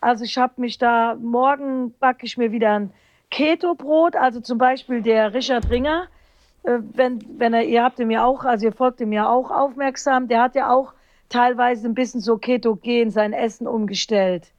Also 0.00 0.24
ich 0.24 0.38
habe 0.38 0.54
mich 0.56 0.78
da, 0.78 1.16
morgen 1.20 1.94
backe 2.00 2.26
ich 2.26 2.36
mir 2.36 2.52
wieder 2.52 2.72
ein 2.72 2.92
Keto-Brot, 3.30 4.16
also 4.16 4.40
zum 4.40 4.58
Beispiel 4.58 5.02
der 5.02 5.34
Richard 5.34 5.70
Ringer, 5.70 6.08
äh, 6.64 6.78
wenn, 6.94 7.24
wenn 7.38 7.54
er, 7.54 7.64
ihr 7.64 7.84
habt 7.84 7.98
ihm 7.98 8.10
ja 8.10 8.24
auch, 8.24 8.44
also 8.44 8.66
ihr 8.66 8.72
folgt 8.72 9.00
ihm 9.00 9.12
ja 9.12 9.28
auch 9.28 9.50
aufmerksam, 9.50 10.26
der 10.26 10.42
hat 10.42 10.54
ja 10.54 10.70
auch 10.70 10.94
teilweise 11.30 11.88
ein 11.88 11.94
bisschen 11.94 12.20
so 12.20 12.36
ketogen 12.36 13.10
sein 13.10 13.32
Essen 13.32 13.66
umgestellt. 13.66 14.52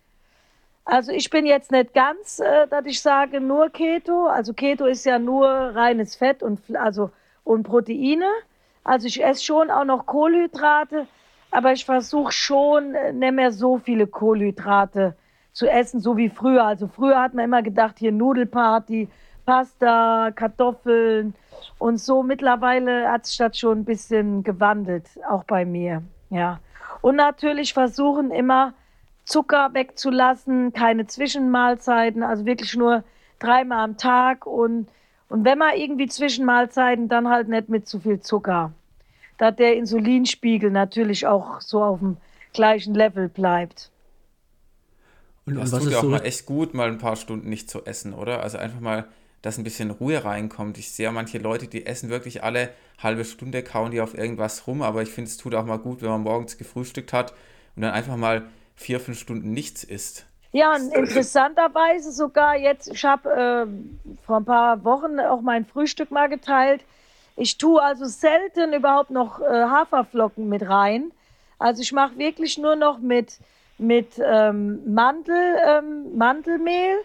Also 0.85 1.11
ich 1.11 1.29
bin 1.29 1.45
jetzt 1.45 1.71
nicht 1.71 1.93
ganz, 1.93 2.39
äh, 2.39 2.67
dass 2.67 2.85
ich 2.85 3.01
sage 3.01 3.39
nur 3.39 3.69
Keto. 3.69 4.25
Also 4.25 4.53
Keto 4.53 4.85
ist 4.85 5.05
ja 5.05 5.19
nur 5.19 5.47
reines 5.47 6.15
Fett 6.15 6.41
und 6.41 6.59
also 6.75 7.11
und 7.43 7.63
Proteine. 7.63 8.25
Also 8.83 9.07
ich 9.07 9.23
esse 9.23 9.43
schon 9.43 9.69
auch 9.69 9.85
noch 9.85 10.07
Kohlenhydrate, 10.07 11.07
aber 11.51 11.73
ich 11.73 11.85
versuche 11.85 12.31
schon 12.31 12.95
äh, 12.95 13.13
nicht 13.13 13.33
mehr 13.33 13.51
so 13.51 13.77
viele 13.77 14.07
Kohlenhydrate 14.07 15.15
zu 15.53 15.67
essen, 15.67 15.99
so 15.99 16.17
wie 16.17 16.29
früher. 16.29 16.65
Also 16.65 16.87
früher 16.87 17.19
hat 17.21 17.33
man 17.35 17.45
immer 17.45 17.61
gedacht, 17.61 17.99
hier 17.99 18.11
Nudelparty, 18.11 19.07
Pasta, 19.45 20.31
Kartoffeln 20.31 21.35
und 21.77 21.99
so. 21.99 22.23
Mittlerweile 22.23 23.11
hat 23.11 23.27
sich 23.27 23.37
das 23.37 23.57
schon 23.57 23.79
ein 23.79 23.85
bisschen 23.85 24.43
gewandelt, 24.43 25.07
auch 25.29 25.43
bei 25.43 25.65
mir. 25.65 26.01
Ja. 26.31 26.59
Und 27.01 27.15
natürlich 27.15 27.73
versuchen 27.73 28.31
immer 28.31 28.73
Zucker 29.25 29.69
wegzulassen, 29.73 30.73
keine 30.73 31.05
Zwischenmahlzeiten, 31.05 32.23
also 32.23 32.45
wirklich 32.45 32.75
nur 32.75 33.03
dreimal 33.37 33.83
am 33.83 33.97
Tag 33.97 34.47
und 34.47 34.87
und 35.31 35.45
wenn 35.45 35.57
man 35.57 35.77
irgendwie 35.77 36.07
Zwischenmahlzeiten, 36.07 37.07
dann 37.07 37.29
halt 37.29 37.47
nicht 37.47 37.69
mit 37.69 37.87
zu 37.87 38.01
viel 38.01 38.19
Zucker. 38.19 38.73
Da 39.37 39.51
der 39.51 39.77
Insulinspiegel 39.77 40.69
natürlich 40.69 41.25
auch 41.25 41.61
so 41.61 41.81
auf 41.81 41.99
dem 41.99 42.17
gleichen 42.51 42.93
Level 42.93 43.29
bleibt. 43.29 43.91
Und, 45.45 45.55
das 45.55 45.71
tut 45.71 45.89
ja 45.89 45.99
auch 45.99 46.01
so 46.01 46.09
mal 46.09 46.25
echt 46.25 46.45
gut, 46.45 46.73
mal 46.73 46.89
ein 46.89 46.97
paar 46.97 47.15
Stunden 47.15 47.47
nicht 47.47 47.69
zu 47.69 47.85
essen, 47.85 48.13
oder? 48.13 48.43
Also 48.43 48.57
einfach 48.57 48.81
mal, 48.81 49.05
dass 49.41 49.57
ein 49.57 49.63
bisschen 49.63 49.91
Ruhe 49.91 50.23
reinkommt. 50.23 50.77
Ich 50.77 50.91
sehe 50.91 51.11
manche 51.11 51.37
Leute, 51.37 51.67
die 51.67 51.85
essen 51.85 52.09
wirklich 52.09 52.43
alle 52.43 52.69
halbe 53.01 53.25
Stunde, 53.25 53.63
kauen 53.63 53.91
die 53.91 54.01
auf 54.01 54.15
irgendwas 54.15 54.67
rum, 54.67 54.81
aber 54.81 55.01
ich 55.01 55.09
finde, 55.09 55.29
es 55.29 55.37
tut 55.37 55.55
auch 55.55 55.65
mal 55.65 55.79
gut, 55.79 56.01
wenn 56.01 56.09
man 56.09 56.21
morgens 56.21 56.57
gefrühstückt 56.57 57.13
hat 57.13 57.33
und 57.75 57.81
dann 57.81 57.91
einfach 57.91 58.17
mal 58.17 58.43
vier, 58.75 58.99
fünf 58.99 59.19
Stunden 59.19 59.51
nichts 59.51 59.83
isst. 59.83 60.25
Ja, 60.53 60.75
und 60.75 60.93
interessanterweise 60.93 62.11
sogar 62.11 62.57
jetzt, 62.57 62.89
ich 62.91 63.05
habe 63.05 63.29
äh, 63.29 63.67
vor 64.25 64.37
ein 64.37 64.45
paar 64.45 64.83
Wochen 64.83 65.19
auch 65.19 65.41
mein 65.41 65.65
Frühstück 65.65 66.11
mal 66.11 66.27
geteilt. 66.27 66.83
Ich 67.37 67.57
tue 67.57 67.81
also 67.81 68.05
selten 68.05 68.73
überhaupt 68.73 69.11
noch 69.11 69.39
äh, 69.39 69.45
Haferflocken 69.45 70.49
mit 70.49 70.67
rein. 70.67 71.11
Also 71.57 71.81
ich 71.81 71.93
mache 71.93 72.17
wirklich 72.17 72.57
nur 72.57 72.75
noch 72.75 72.99
mit, 72.99 73.37
mit 73.77 74.19
ähm, 74.23 74.93
Mandel, 74.93 75.55
ähm, 75.65 76.17
Mandelmehl 76.17 76.97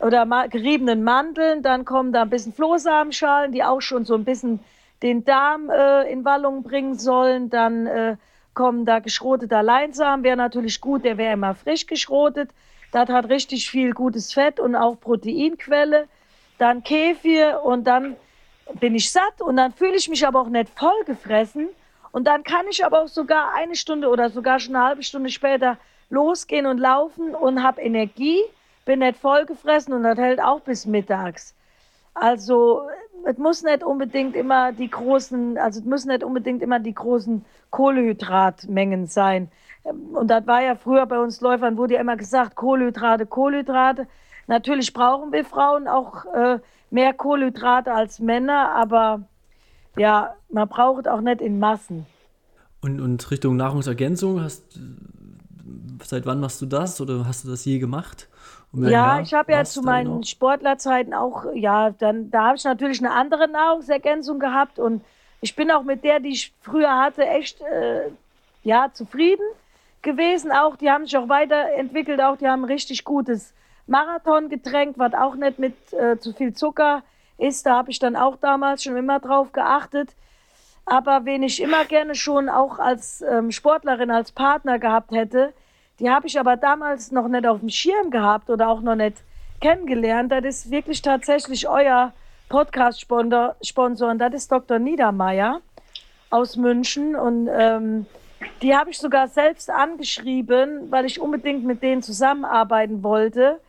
oder 0.00 0.26
geriebenen 0.48 1.04
Mandeln. 1.04 1.62
Dann 1.62 1.84
kommen 1.84 2.12
da 2.12 2.22
ein 2.22 2.30
bisschen 2.30 2.52
Flohsamenschalen, 2.52 3.52
die 3.52 3.64
auch 3.64 3.80
schon 3.80 4.04
so 4.04 4.14
ein 4.14 4.24
bisschen 4.24 4.60
den 5.02 5.24
Darm 5.24 5.70
äh, 5.70 6.10
in 6.10 6.24
Wallung 6.24 6.62
bringen 6.62 6.98
sollen. 6.98 7.50
Dann 7.50 7.86
äh, 7.86 8.16
kommen 8.54 8.84
da 8.84 8.98
geschroteter 8.98 9.62
Leinsamen, 9.62 10.24
wäre 10.24 10.36
natürlich 10.36 10.80
gut, 10.80 11.04
der 11.04 11.16
wäre 11.16 11.34
immer 11.34 11.54
frisch 11.54 11.86
geschrotet. 11.86 12.50
Das 12.92 13.08
hat 13.08 13.28
richtig 13.28 13.70
viel 13.70 13.92
gutes 13.92 14.32
Fett 14.32 14.58
und 14.58 14.74
auch 14.74 14.98
Proteinquelle. 15.00 16.08
Dann 16.58 16.82
Kefir 16.82 17.60
und 17.62 17.84
dann 17.84 18.16
bin 18.78 18.94
ich 18.94 19.10
satt 19.10 19.40
und 19.40 19.56
dann 19.56 19.72
fühle 19.72 19.96
ich 19.96 20.08
mich 20.08 20.26
aber 20.26 20.40
auch 20.40 20.48
nicht 20.48 20.68
vollgefressen. 20.78 21.68
Und 22.12 22.26
dann 22.26 22.42
kann 22.42 22.66
ich 22.68 22.84
aber 22.84 23.02
auch 23.02 23.08
sogar 23.08 23.54
eine 23.54 23.76
Stunde 23.76 24.08
oder 24.08 24.30
sogar 24.30 24.58
schon 24.58 24.74
eine 24.74 24.84
halbe 24.84 25.02
Stunde 25.02 25.30
später 25.30 25.78
losgehen 26.10 26.66
und 26.66 26.78
laufen 26.78 27.34
und 27.34 27.62
habe 27.62 27.80
Energie, 27.80 28.40
bin 28.84 29.00
nicht 29.00 29.18
vollgefressen 29.18 29.94
und 29.94 30.02
das 30.02 30.18
hält 30.18 30.40
auch 30.40 30.60
bis 30.60 30.86
mittags. 30.86 31.54
Also 32.14 32.82
es 33.24 33.38
muss 33.38 33.62
nicht 33.62 33.82
unbedingt 33.82 34.34
immer 34.34 34.72
die 34.72 34.90
großen, 34.90 35.58
also 35.58 35.80
es 35.80 35.84
müssen 35.84 36.08
nicht 36.08 36.24
unbedingt 36.24 36.62
immer 36.62 36.80
die 36.80 36.94
großen 36.94 37.44
Kohlehydratmengen 37.70 39.06
sein. 39.06 39.50
Und 39.82 40.28
das 40.28 40.46
war 40.46 40.62
ja 40.62 40.74
früher 40.74 41.06
bei 41.06 41.18
uns 41.18 41.40
Läufern, 41.40 41.76
wurde 41.76 41.94
ja 41.94 42.00
immer 42.00 42.16
gesagt, 42.16 42.56
Kohlenhydrate, 42.56 43.26
Kohlenhydrate. 43.26 44.06
Natürlich 44.46 44.92
brauchen 44.92 45.32
wir 45.32 45.44
Frauen 45.44 45.88
auch 45.88 46.24
äh, 46.26 46.58
mehr 46.90 47.14
Kohlenhydrate 47.14 47.92
als 47.92 48.18
Männer, 48.18 48.72
aber 48.74 49.22
ja, 49.96 50.34
man 50.50 50.68
braucht 50.68 51.08
auch 51.08 51.20
nicht 51.20 51.40
in 51.40 51.58
Massen. 51.58 52.06
Und, 52.80 53.00
und 53.00 53.30
Richtung 53.30 53.56
Nahrungsergänzung, 53.56 54.40
hast, 54.40 54.78
seit 56.02 56.26
wann 56.26 56.40
machst 56.40 56.60
du 56.62 56.66
das 56.66 57.00
oder 57.00 57.26
hast 57.26 57.44
du 57.44 57.50
das 57.50 57.64
je 57.64 57.78
gemacht? 57.78 58.28
Ja, 58.72 59.20
ich 59.20 59.34
habe 59.34 59.52
ja 59.52 59.64
zu 59.64 59.82
meinen 59.82 60.22
Sportlerzeiten 60.22 61.12
auch, 61.12 61.46
ja, 61.54 61.90
dann 61.90 62.30
da 62.30 62.46
habe 62.46 62.56
ich 62.56 62.64
natürlich 62.64 63.00
eine 63.00 63.10
andere 63.10 63.48
Nahrungsergänzung 63.48 64.38
gehabt 64.38 64.78
und 64.78 65.02
ich 65.40 65.56
bin 65.56 65.70
auch 65.70 65.82
mit 65.82 66.04
der, 66.04 66.20
die 66.20 66.30
ich 66.30 66.52
früher 66.60 66.98
hatte, 66.98 67.26
echt 67.26 67.60
äh, 67.62 68.10
ja 68.62 68.90
zufrieden 68.92 69.44
gewesen. 70.02 70.52
Auch 70.52 70.76
die 70.76 70.90
haben 70.90 71.04
sich 71.04 71.16
auch 71.16 71.28
weiterentwickelt, 71.28 72.20
auch 72.20 72.36
die 72.36 72.46
haben 72.46 72.64
richtig 72.64 73.04
gutes 73.04 73.54
Marathongetränk, 73.86 74.98
was 74.98 75.14
auch 75.14 75.34
nicht 75.34 75.58
mit 75.58 75.74
äh, 75.92 76.18
zu 76.18 76.32
viel 76.32 76.52
Zucker 76.52 77.02
ist. 77.38 77.66
Da 77.66 77.76
habe 77.76 77.90
ich 77.90 77.98
dann 77.98 78.16
auch 78.16 78.36
damals 78.36 78.84
schon 78.84 78.96
immer 78.96 79.18
drauf 79.18 79.52
geachtet. 79.52 80.10
Aber 80.86 81.24
wen 81.24 81.42
ich 81.42 81.60
immer 81.62 81.84
gerne 81.84 82.14
schon 82.14 82.48
auch 82.48 82.78
als 82.78 83.22
ähm, 83.22 83.50
Sportlerin, 83.50 84.10
als 84.10 84.32
Partner 84.32 84.78
gehabt 84.78 85.12
hätte, 85.12 85.52
die 86.00 86.10
habe 86.10 86.26
ich 86.26 86.40
aber 86.40 86.56
damals 86.56 87.12
noch 87.12 87.28
nicht 87.28 87.46
auf 87.46 87.60
dem 87.60 87.68
Schirm 87.68 88.10
gehabt 88.10 88.48
oder 88.48 88.68
auch 88.68 88.80
noch 88.80 88.94
nicht 88.94 89.18
kennengelernt. 89.60 90.32
Das 90.32 90.44
ist 90.44 90.70
wirklich 90.70 91.02
tatsächlich 91.02 91.68
euer 91.68 92.12
Podcast-Sponsor 92.48 94.10
und 94.10 94.18
das 94.18 94.34
ist 94.34 94.50
Dr. 94.50 94.78
Niedermeyer 94.78 95.60
aus 96.30 96.56
München. 96.56 97.14
Und 97.14 97.48
ähm, 97.52 98.06
die 98.62 98.74
habe 98.74 98.90
ich 98.90 98.98
sogar 98.98 99.28
selbst 99.28 99.68
angeschrieben, 99.68 100.90
weil 100.90 101.04
ich 101.04 101.20
unbedingt 101.20 101.64
mit 101.64 101.82
denen 101.82 102.02
zusammenarbeiten 102.02 103.02
wollte, 103.02 103.60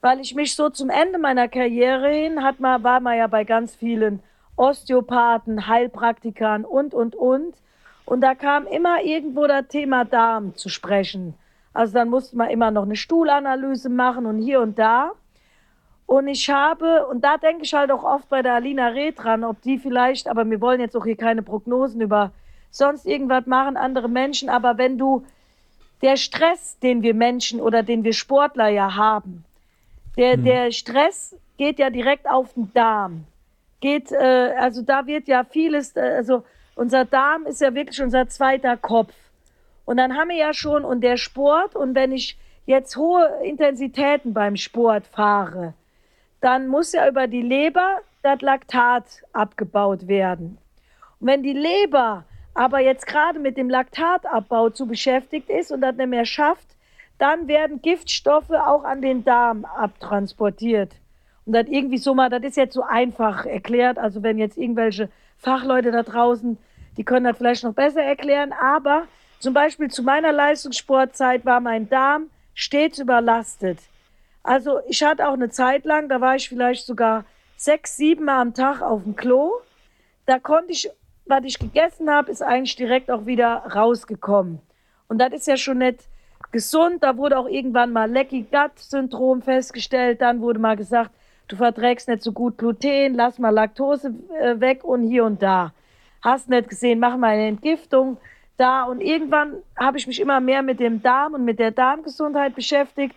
weil 0.00 0.20
ich 0.20 0.34
mich 0.36 0.54
so 0.54 0.70
zum 0.70 0.88
Ende 0.88 1.18
meiner 1.18 1.48
Karriere 1.48 2.08
hin, 2.10 2.44
hat 2.44 2.60
man, 2.60 2.84
war 2.84 3.00
man 3.00 3.18
ja 3.18 3.26
bei 3.26 3.42
ganz 3.42 3.74
vielen 3.74 4.22
Osteopathen, 4.56 5.66
Heilpraktikern 5.66 6.64
und, 6.64 6.94
und, 6.94 7.16
und. 7.16 7.54
Und 8.04 8.20
da 8.20 8.34
kam 8.34 8.66
immer 8.66 9.02
irgendwo 9.02 9.46
das 9.46 9.66
Thema 9.68 10.04
Darm 10.04 10.54
zu 10.54 10.68
sprechen. 10.68 11.34
Also 11.72 11.94
dann 11.94 12.08
musste 12.08 12.36
man 12.36 12.50
immer 12.50 12.70
noch 12.70 12.82
eine 12.82 12.96
Stuhlanalyse 12.96 13.88
machen 13.88 14.26
und 14.26 14.38
hier 14.38 14.60
und 14.60 14.78
da. 14.78 15.12
Und 16.06 16.28
ich 16.28 16.50
habe, 16.50 17.06
und 17.06 17.24
da 17.24 17.38
denke 17.38 17.62
ich 17.62 17.72
halt 17.72 17.90
auch 17.90 18.04
oft 18.04 18.28
bei 18.28 18.42
der 18.42 18.54
Alina 18.54 18.88
Reh 18.88 19.12
dran, 19.12 19.44
ob 19.44 19.62
die 19.62 19.78
vielleicht, 19.78 20.28
aber 20.28 20.48
wir 20.50 20.60
wollen 20.60 20.80
jetzt 20.80 20.96
auch 20.96 21.04
hier 21.04 21.16
keine 21.16 21.42
Prognosen 21.42 22.00
über 22.00 22.32
sonst 22.70 23.06
irgendwas 23.06 23.46
machen, 23.46 23.76
andere 23.76 24.08
Menschen, 24.08 24.48
aber 24.48 24.76
wenn 24.78 24.98
du 24.98 25.24
der 26.02 26.16
Stress, 26.16 26.78
den 26.80 27.02
wir 27.02 27.14
Menschen 27.14 27.60
oder 27.60 27.82
den 27.82 28.02
wir 28.04 28.12
Sportler 28.12 28.68
ja 28.68 28.96
haben, 28.96 29.44
der, 30.16 30.36
mhm. 30.36 30.44
der 30.44 30.70
Stress 30.72 31.36
geht 31.56 31.78
ja 31.78 31.90
direkt 31.90 32.28
auf 32.28 32.52
den 32.54 32.72
Darm. 32.74 33.24
Geht, 33.80 34.12
äh, 34.12 34.54
also 34.58 34.82
da 34.82 35.06
wird 35.06 35.28
ja 35.28 35.44
vieles, 35.44 35.96
äh, 35.96 36.00
also 36.00 36.44
unser 36.74 37.04
Darm 37.04 37.46
ist 37.46 37.60
ja 37.60 37.74
wirklich 37.74 38.02
unser 38.02 38.28
zweiter 38.28 38.76
Kopf. 38.76 39.14
Und 39.84 39.96
dann 39.96 40.16
haben 40.16 40.30
wir 40.30 40.36
ja 40.36 40.54
schon, 40.54 40.84
und 40.84 41.00
der 41.02 41.16
Sport, 41.16 41.74
und 41.76 41.94
wenn 41.94 42.12
ich 42.12 42.38
jetzt 42.66 42.96
hohe 42.96 43.26
Intensitäten 43.42 44.32
beim 44.32 44.56
Sport 44.56 45.06
fahre, 45.06 45.74
dann 46.40 46.68
muss 46.68 46.92
ja 46.92 47.08
über 47.08 47.26
die 47.26 47.42
Leber 47.42 47.98
das 48.22 48.40
Laktat 48.40 49.04
abgebaut 49.32 50.08
werden. 50.08 50.58
Und 51.20 51.26
wenn 51.28 51.42
die 51.42 51.52
Leber 51.52 52.24
aber 52.54 52.80
jetzt 52.80 53.06
gerade 53.06 53.38
mit 53.38 53.56
dem 53.56 53.70
Laktatabbau 53.70 54.70
zu 54.70 54.86
beschäftigt 54.86 55.48
ist 55.48 55.72
und 55.72 55.80
das 55.80 55.96
nicht 55.96 56.08
mehr 56.08 56.26
schafft, 56.26 56.68
dann 57.18 57.48
werden 57.48 57.80
Giftstoffe 57.80 58.50
auch 58.50 58.84
an 58.84 59.00
den 59.00 59.24
Darm 59.24 59.64
abtransportiert. 59.64 60.92
Und 61.46 61.54
das 61.54 61.66
irgendwie 61.68 61.98
so 61.98 62.14
mal, 62.14 62.28
das 62.28 62.42
ist 62.42 62.56
jetzt 62.56 62.74
so 62.74 62.82
einfach 62.82 63.46
erklärt. 63.46 63.98
Also 63.98 64.22
wenn 64.22 64.38
jetzt 64.38 64.58
irgendwelche 64.58 65.08
Fachleute 65.38 65.90
da 65.90 66.02
draußen, 66.02 66.58
die 66.96 67.04
können 67.04 67.24
das 67.24 67.36
vielleicht 67.36 67.64
noch 67.64 67.74
besser 67.74 68.02
erklären, 68.02 68.52
aber 68.52 69.04
zum 69.42 69.54
Beispiel 69.54 69.90
zu 69.90 70.04
meiner 70.04 70.30
Leistungssportzeit 70.30 71.44
war 71.44 71.58
mein 71.58 71.88
Darm 71.88 72.30
stets 72.54 73.00
überlastet. 73.00 73.80
Also 74.44 74.78
ich 74.88 75.02
hatte 75.02 75.28
auch 75.28 75.32
eine 75.32 75.50
Zeit 75.50 75.84
lang, 75.84 76.08
da 76.08 76.20
war 76.20 76.36
ich 76.36 76.48
vielleicht 76.48 76.86
sogar 76.86 77.24
sechs, 77.56 77.96
sieben 77.96 78.26
Mal 78.26 78.40
am 78.40 78.54
Tag 78.54 78.82
auf 78.82 79.02
dem 79.02 79.16
Klo. 79.16 79.50
Da 80.26 80.38
konnte 80.38 80.70
ich, 80.70 80.88
was 81.26 81.42
ich 81.44 81.58
gegessen 81.58 82.08
habe, 82.08 82.30
ist 82.30 82.40
eigentlich 82.40 82.76
direkt 82.76 83.10
auch 83.10 83.26
wieder 83.26 83.64
rausgekommen. 83.74 84.60
Und 85.08 85.18
das 85.18 85.32
ist 85.32 85.48
ja 85.48 85.56
schon 85.56 85.78
nicht 85.78 86.04
gesund. 86.52 87.02
Da 87.02 87.16
wurde 87.16 87.36
auch 87.36 87.48
irgendwann 87.48 87.92
mal 87.92 88.08
Lecky 88.08 88.42
Gut 88.42 88.78
Syndrom 88.78 89.42
festgestellt. 89.42 90.20
Dann 90.20 90.40
wurde 90.40 90.60
mal 90.60 90.76
gesagt, 90.76 91.10
du 91.48 91.56
verträgst 91.56 92.06
nicht 92.06 92.22
so 92.22 92.30
gut 92.30 92.58
Gluten, 92.58 93.14
lass 93.14 93.40
mal 93.40 93.50
Laktose 93.50 94.14
äh, 94.40 94.60
weg 94.60 94.84
und 94.84 95.02
hier 95.02 95.24
und 95.24 95.42
da. 95.42 95.72
Hast 96.22 96.48
nicht 96.48 96.68
gesehen, 96.68 97.00
mach 97.00 97.16
mal 97.16 97.30
eine 97.30 97.48
Entgiftung 97.48 98.18
da. 98.62 98.84
Und 98.84 99.00
irgendwann 99.00 99.56
habe 99.76 99.98
ich 99.98 100.06
mich 100.06 100.20
immer 100.20 100.40
mehr 100.40 100.62
mit 100.62 100.78
dem 100.78 101.02
Darm 101.02 101.34
und 101.34 101.44
mit 101.44 101.58
der 101.58 101.72
Darmgesundheit 101.72 102.54
beschäftigt. 102.54 103.16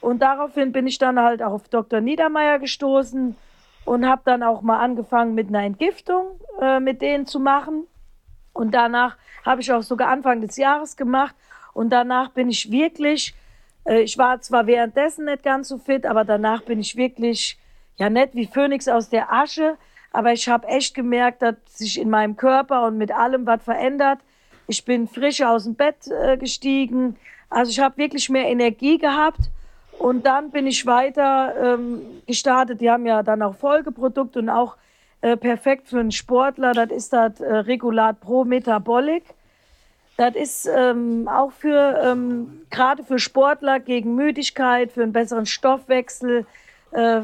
Und 0.00 0.20
daraufhin 0.20 0.72
bin 0.72 0.86
ich 0.86 0.98
dann 0.98 1.20
halt 1.20 1.42
auch 1.42 1.52
auf 1.52 1.68
Dr. 1.68 2.00
Niedermeyer 2.00 2.58
gestoßen 2.58 3.36
und 3.84 4.08
habe 4.08 4.22
dann 4.24 4.42
auch 4.42 4.62
mal 4.62 4.78
angefangen 4.78 5.34
mit 5.34 5.48
einer 5.48 5.62
Entgiftung 5.62 6.40
äh, 6.60 6.80
mit 6.80 7.00
denen 7.02 7.26
zu 7.26 7.38
machen. 7.38 7.86
Und 8.52 8.74
danach 8.74 9.16
habe 9.44 9.60
ich 9.60 9.72
auch 9.72 9.82
sogar 9.82 10.08
Anfang 10.08 10.40
des 10.40 10.56
Jahres 10.56 10.96
gemacht. 10.96 11.34
Und 11.72 11.90
danach 11.90 12.30
bin 12.30 12.50
ich 12.50 12.70
wirklich, 12.70 13.34
äh, 13.84 14.00
ich 14.00 14.18
war 14.18 14.40
zwar 14.40 14.66
währenddessen 14.66 15.26
nicht 15.26 15.42
ganz 15.42 15.68
so 15.68 15.78
fit, 15.78 16.04
aber 16.06 16.24
danach 16.24 16.62
bin 16.62 16.80
ich 16.80 16.96
wirklich, 16.96 17.58
ja, 17.96 18.10
nicht 18.10 18.34
wie 18.34 18.46
Phönix 18.46 18.88
aus 18.88 19.08
der 19.08 19.32
Asche. 19.32 19.76
Aber 20.12 20.32
ich 20.32 20.48
habe 20.48 20.66
echt 20.66 20.94
gemerkt, 20.94 21.42
dass 21.42 21.54
sich 21.66 22.00
in 22.00 22.10
meinem 22.10 22.36
Körper 22.36 22.86
und 22.86 22.98
mit 22.98 23.12
allem 23.12 23.46
was 23.46 23.62
verändert. 23.62 24.18
Ich 24.70 24.84
bin 24.84 25.08
frisch 25.08 25.42
aus 25.42 25.64
dem 25.64 25.74
Bett 25.74 26.06
äh, 26.06 26.36
gestiegen. 26.36 27.16
Also 27.48 27.72
ich 27.72 27.80
habe 27.80 27.96
wirklich 27.96 28.30
mehr 28.30 28.46
Energie 28.46 28.98
gehabt. 28.98 29.50
Und 29.98 30.24
dann 30.26 30.52
bin 30.52 30.68
ich 30.68 30.86
weiter 30.86 31.74
ähm, 31.74 32.02
gestartet. 32.28 32.80
Die 32.80 32.88
haben 32.88 33.04
ja 33.04 33.24
dann 33.24 33.42
auch 33.42 33.56
Folgeprodukte 33.56 34.38
und 34.38 34.48
auch 34.48 34.76
äh, 35.22 35.36
perfekt 35.36 35.88
für 35.88 35.98
einen 35.98 36.12
Sportler. 36.12 36.72
Das 36.72 36.90
ist 36.90 37.12
das 37.12 37.40
äh, 37.40 37.52
Regulat 37.52 38.20
Pro 38.20 38.44
Metabolic. 38.44 39.24
Das 40.16 40.36
ist 40.36 40.70
ähm, 40.72 41.26
auch 41.26 41.50
für 41.50 42.00
ähm, 42.04 42.62
gerade 42.70 43.02
für 43.02 43.18
Sportler 43.18 43.80
gegen 43.80 44.14
Müdigkeit, 44.14 44.92
für 44.92 45.02
einen 45.02 45.12
besseren 45.12 45.46
Stoffwechsel, 45.46 46.46
äh, 46.92 47.22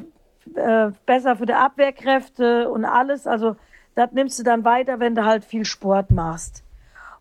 äh, 0.57 0.91
besser 1.07 1.37
für 1.37 1.47
die 1.47 1.55
Abwehrkräfte 1.55 2.69
und 2.69 2.85
alles. 2.85 3.29
Also 3.29 3.55
das 3.95 4.11
nimmst 4.11 4.37
du 4.41 4.43
dann 4.43 4.65
weiter, 4.65 4.99
wenn 4.99 5.15
du 5.15 5.25
halt 5.25 5.45
viel 5.45 5.65
Sport 5.65 6.11
machst. 6.11 6.66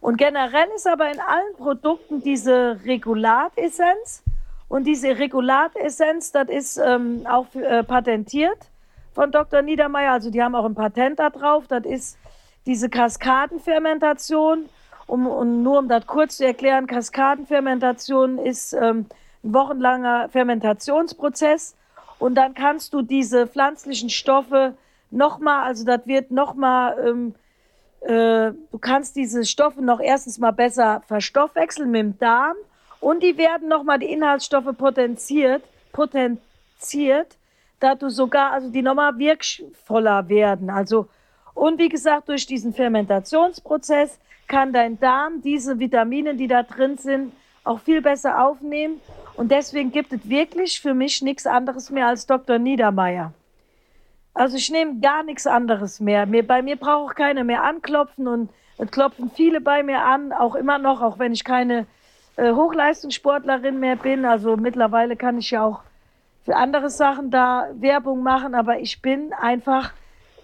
Und 0.05 0.17
generell 0.17 0.67
ist 0.75 0.85
aber 0.87 1.11
in 1.11 1.19
allen 1.19 1.55
Produkten 1.57 2.21
diese 2.21 2.79
Regulatessenz. 2.85 4.21
Und 4.67 4.83
diese 4.83 5.17
Regulatessenz, 5.17 6.31
das 6.31 6.47
ist 6.47 6.77
ähm, 6.77 7.25
auch 7.27 7.47
äh, 7.55 7.83
patentiert 7.83 8.69
von 9.15 9.31
Dr. 9.31 9.63
Niedermeyer. 9.63 10.11
Also 10.11 10.29
die 10.29 10.43
haben 10.43 10.53
auch 10.53 10.65
ein 10.65 10.75
Patent 10.75 11.17
da 11.17 11.31
drauf. 11.31 11.63
Das 11.67 11.85
ist 11.85 12.19
diese 12.67 12.87
Kaskadenfermentation. 12.87 14.69
Um, 15.07 15.25
und 15.25 15.63
nur 15.63 15.79
um 15.79 15.87
das 15.87 16.05
kurz 16.05 16.37
zu 16.37 16.45
erklären, 16.45 16.85
Kaskadenfermentation 16.85 18.37
ist 18.37 18.73
ähm, 18.73 19.07
ein 19.43 19.53
wochenlanger 19.55 20.29
Fermentationsprozess 20.29 21.75
und 22.19 22.35
dann 22.35 22.53
kannst 22.53 22.93
du 22.93 23.01
diese 23.01 23.47
pflanzlichen 23.47 24.11
Stoffe 24.11 24.75
nochmal, 25.09 25.63
also 25.63 25.83
das 25.83 26.05
wird 26.05 26.29
nochmal, 26.29 26.95
ähm, 27.07 27.35
äh, 28.05 28.53
du 28.71 28.77
kannst 28.79 29.15
diese 29.15 29.45
Stoffe 29.45 29.81
noch 29.81 29.99
erstens 29.99 30.37
mal 30.37 30.51
besser 30.51 31.01
verstoffwechseln 31.07 31.89
mit 31.89 32.01
dem 32.01 32.19
Darm 32.19 32.55
und 32.99 33.23
die 33.23 33.37
werden 33.37 33.67
nochmal 33.67 33.97
die 33.97 34.11
Inhaltsstoffe 34.11 34.77
potenziert, 34.77 35.63
potenziert, 35.91 37.35
da 37.79 37.95
du 37.95 38.09
sogar, 38.09 38.51
also 38.51 38.69
die 38.69 38.83
nochmal 38.83 39.17
wirkvoller 39.17 40.29
werden. 40.29 40.69
Also, 40.69 41.07
und 41.55 41.79
wie 41.79 41.89
gesagt, 41.89 42.29
durch 42.29 42.45
diesen 42.45 42.73
Fermentationsprozess 42.73 44.19
kann 44.47 44.71
dein 44.71 44.99
Darm 44.99 45.41
diese 45.41 45.79
Vitamine, 45.79 46.35
die 46.35 46.47
da 46.47 46.61
drin 46.61 46.97
sind, 46.97 47.33
auch 47.63 47.79
viel 47.79 48.01
besser 48.03 48.45
aufnehmen. 48.45 49.01
Und 49.35 49.51
deswegen 49.51 49.91
gibt 49.91 50.13
es 50.13 50.29
wirklich 50.29 50.79
für 50.79 50.93
mich 50.93 51.23
nichts 51.23 51.47
anderes 51.47 51.89
mehr 51.89 52.07
als 52.07 52.27
Dr. 52.27 52.59
Niedermeyer. 52.59 53.33
Also 54.35 54.57
ich 54.57 54.69
nehme 54.69 54.99
gar 54.99 55.23
nichts 55.23 55.47
anderes 55.47 56.01
mehr. 56.01 56.25
Mir, 56.25 56.45
bei 56.45 56.61
mir 56.61 56.75
braucht 56.75 57.15
keiner 57.15 57.45
mehr 57.45 57.63
anklopfen 57.63 58.27
und 58.27 58.49
es 58.77 58.91
klopfen 58.91 59.31
viele 59.33 59.61
bei 59.61 59.81
mir 59.81 60.03
an, 60.03 60.33
auch 60.33 60.55
immer 60.55 60.77
noch, 60.77 61.01
auch 61.01 61.17
wenn 61.17 61.31
ich 61.31 61.45
keine 61.45 61.87
äh, 62.35 62.51
Hochleistungssportlerin 62.51 63.79
mehr 63.79 63.95
bin. 63.95 64.25
Also 64.25 64.57
mittlerweile 64.57 65.15
kann 65.15 65.37
ich 65.37 65.51
ja 65.51 65.63
auch 65.63 65.79
für 66.43 66.57
andere 66.57 66.89
Sachen 66.89 67.31
da 67.31 67.69
Werbung 67.75 68.23
machen, 68.23 68.55
aber 68.55 68.79
ich 68.79 69.01
bin 69.01 69.31
einfach 69.33 69.93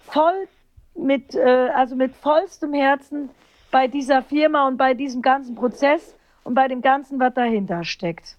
voll 0.06 0.48
mit, 0.94 1.34
äh, 1.34 1.68
also 1.74 1.94
mit 1.94 2.16
vollstem 2.16 2.72
Herzen 2.72 3.28
bei 3.70 3.88
dieser 3.88 4.22
Firma 4.22 4.68
und 4.68 4.78
bei 4.78 4.94
diesem 4.94 5.20
ganzen 5.20 5.54
Prozess 5.54 6.16
und 6.44 6.54
bei 6.54 6.66
dem 6.66 6.80
Ganzen, 6.80 7.20
was 7.20 7.34
dahinter 7.34 7.84
steckt. 7.84 8.36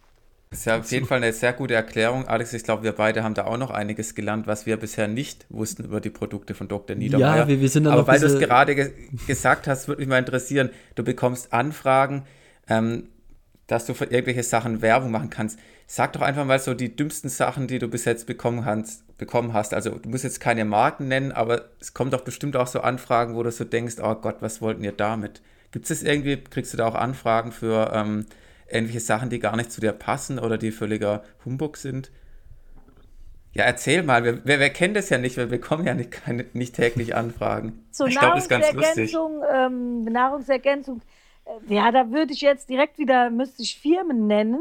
Das 0.53 0.59
ist 0.59 0.65
ja 0.65 0.77
auf 0.77 0.91
jeden 0.91 1.07
Fall 1.07 1.17
eine 1.17 1.33
sehr 1.33 1.51
gute 1.51 1.73
Erklärung. 1.73 2.27
Alex, 2.27 2.53
ich 2.53 2.63
glaube, 2.63 2.83
wir 2.83 2.91
beide 2.91 3.23
haben 3.23 3.33
da 3.33 3.45
auch 3.45 3.57
noch 3.57 3.71
einiges 3.71 4.13
gelernt, 4.13 4.45
was 4.45 4.67
wir 4.67 4.77
bisher 4.77 5.07
nicht 5.07 5.47
wussten 5.49 5.83
über 5.83 5.99
die 5.99 6.11
Produkte 6.11 6.53
von 6.53 6.67
Dr. 6.67 6.95
Niedermeyer. 6.95 7.37
Ja, 7.37 7.47
wir, 7.47 7.59
wir 7.59 7.69
sind 7.69 7.85
dann 7.85 7.93
Aber 7.93 8.05
weil 8.05 8.19
du 8.19 8.27
es 8.27 8.37
gerade 8.37 8.75
ge 8.75 8.91
gesagt 9.25 9.65
hast, 9.65 9.87
würde 9.87 10.01
mich 10.01 10.09
mal 10.09 10.19
interessieren, 10.19 10.69
du 10.93 11.03
bekommst 11.03 11.51
Anfragen, 11.53 12.25
ähm, 12.69 13.09
dass 13.65 13.87
du 13.87 13.95
für 13.95 14.05
irgendwelche 14.05 14.43
Sachen 14.43 14.83
Werbung 14.83 15.09
machen 15.09 15.31
kannst. 15.31 15.57
Sag 15.87 16.13
doch 16.13 16.21
einfach 16.21 16.45
mal 16.45 16.59
so 16.59 16.75
die 16.75 16.95
dümmsten 16.95 17.31
Sachen, 17.31 17.65
die 17.65 17.79
du 17.79 17.87
bis 17.87 18.05
jetzt 18.05 18.27
bekommen 18.27 18.63
hast. 18.63 19.17
Bekommen 19.17 19.53
hast. 19.53 19.73
Also 19.73 19.97
du 19.97 20.07
musst 20.07 20.23
jetzt 20.23 20.39
keine 20.39 20.65
Marken 20.65 21.07
nennen, 21.07 21.31
aber 21.31 21.69
es 21.79 21.95
kommt 21.95 22.13
doch 22.13 22.21
bestimmt 22.21 22.55
auch 22.57 22.67
so 22.67 22.81
Anfragen, 22.81 23.33
wo 23.33 23.41
du 23.41 23.49
so 23.51 23.63
denkst, 23.63 23.95
oh 24.03 24.13
Gott, 24.13 24.35
was 24.41 24.61
wollten 24.61 24.83
ihr 24.83 24.91
damit? 24.91 25.41
Gibt 25.71 25.89
es 25.89 26.03
irgendwie, 26.03 26.37
kriegst 26.37 26.73
du 26.73 26.77
da 26.77 26.85
auch 26.85 26.93
Anfragen 26.93 27.51
für 27.51 27.91
ähm, 27.91 28.27
irgendwelche 28.73 28.99
Sachen, 28.99 29.29
die 29.29 29.39
gar 29.39 29.55
nicht 29.55 29.71
zu 29.71 29.81
dir 29.81 29.93
passen 29.93 30.39
oder 30.39 30.57
die 30.57 30.71
völliger 30.71 31.23
Humbug 31.45 31.77
sind? 31.77 32.11
Ja, 33.53 33.65
erzähl 33.65 34.01
mal, 34.01 34.23
wir, 34.23 34.43
wir, 34.45 34.59
wir 34.59 34.69
kennen 34.69 34.95
das 34.95 35.09
ja 35.09 35.19
nicht, 35.19 35.37
wir 35.37 35.45
bekommen 35.45 35.85
ja 35.85 35.93
nicht, 35.93 36.11
keine, 36.11 36.45
nicht 36.53 36.75
täglich 36.75 37.15
Anfragen. 37.15 37.85
Zur 37.91 38.07
ich 38.07 38.17
glaube, 38.17 38.35
das 38.35 38.45
ist 38.45 38.49
ganz 38.49 38.73
lustig. 38.73 39.15
Ähm, 39.53 40.03
Nahrungsergänzung, 40.05 41.01
ja, 41.67 41.91
da 41.91 42.09
würde 42.09 42.33
ich 42.33 42.41
jetzt 42.41 42.69
direkt 42.69 42.97
wieder, 42.97 43.29
müsste 43.29 43.61
ich 43.61 43.79
Firmen 43.79 44.25
nennen, 44.25 44.59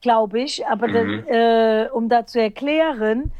glaube 0.00 0.40
ich, 0.40 0.66
aber 0.66 0.88
mhm. 0.88 1.24
das, 1.24 1.36
äh, 1.36 1.88
um 1.92 2.08
da 2.08 2.26
zu 2.26 2.40
erklären, 2.40 3.30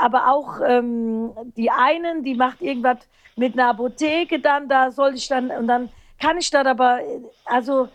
aber 0.00 0.30
auch 0.30 0.60
ähm, 0.66 1.30
die 1.56 1.70
einen, 1.70 2.22
die 2.22 2.34
macht 2.34 2.60
irgendwas 2.60 2.98
mit 3.36 3.54
einer 3.54 3.70
Apotheke, 3.70 4.38
dann 4.38 4.68
da 4.68 4.90
soll 4.90 5.14
ich 5.14 5.28
dann, 5.28 5.50
und 5.50 5.66
dann 5.66 5.88
kann 6.18 6.36
ich 6.36 6.50
das 6.50 6.66
aber, 6.66 7.00
also 7.46 7.88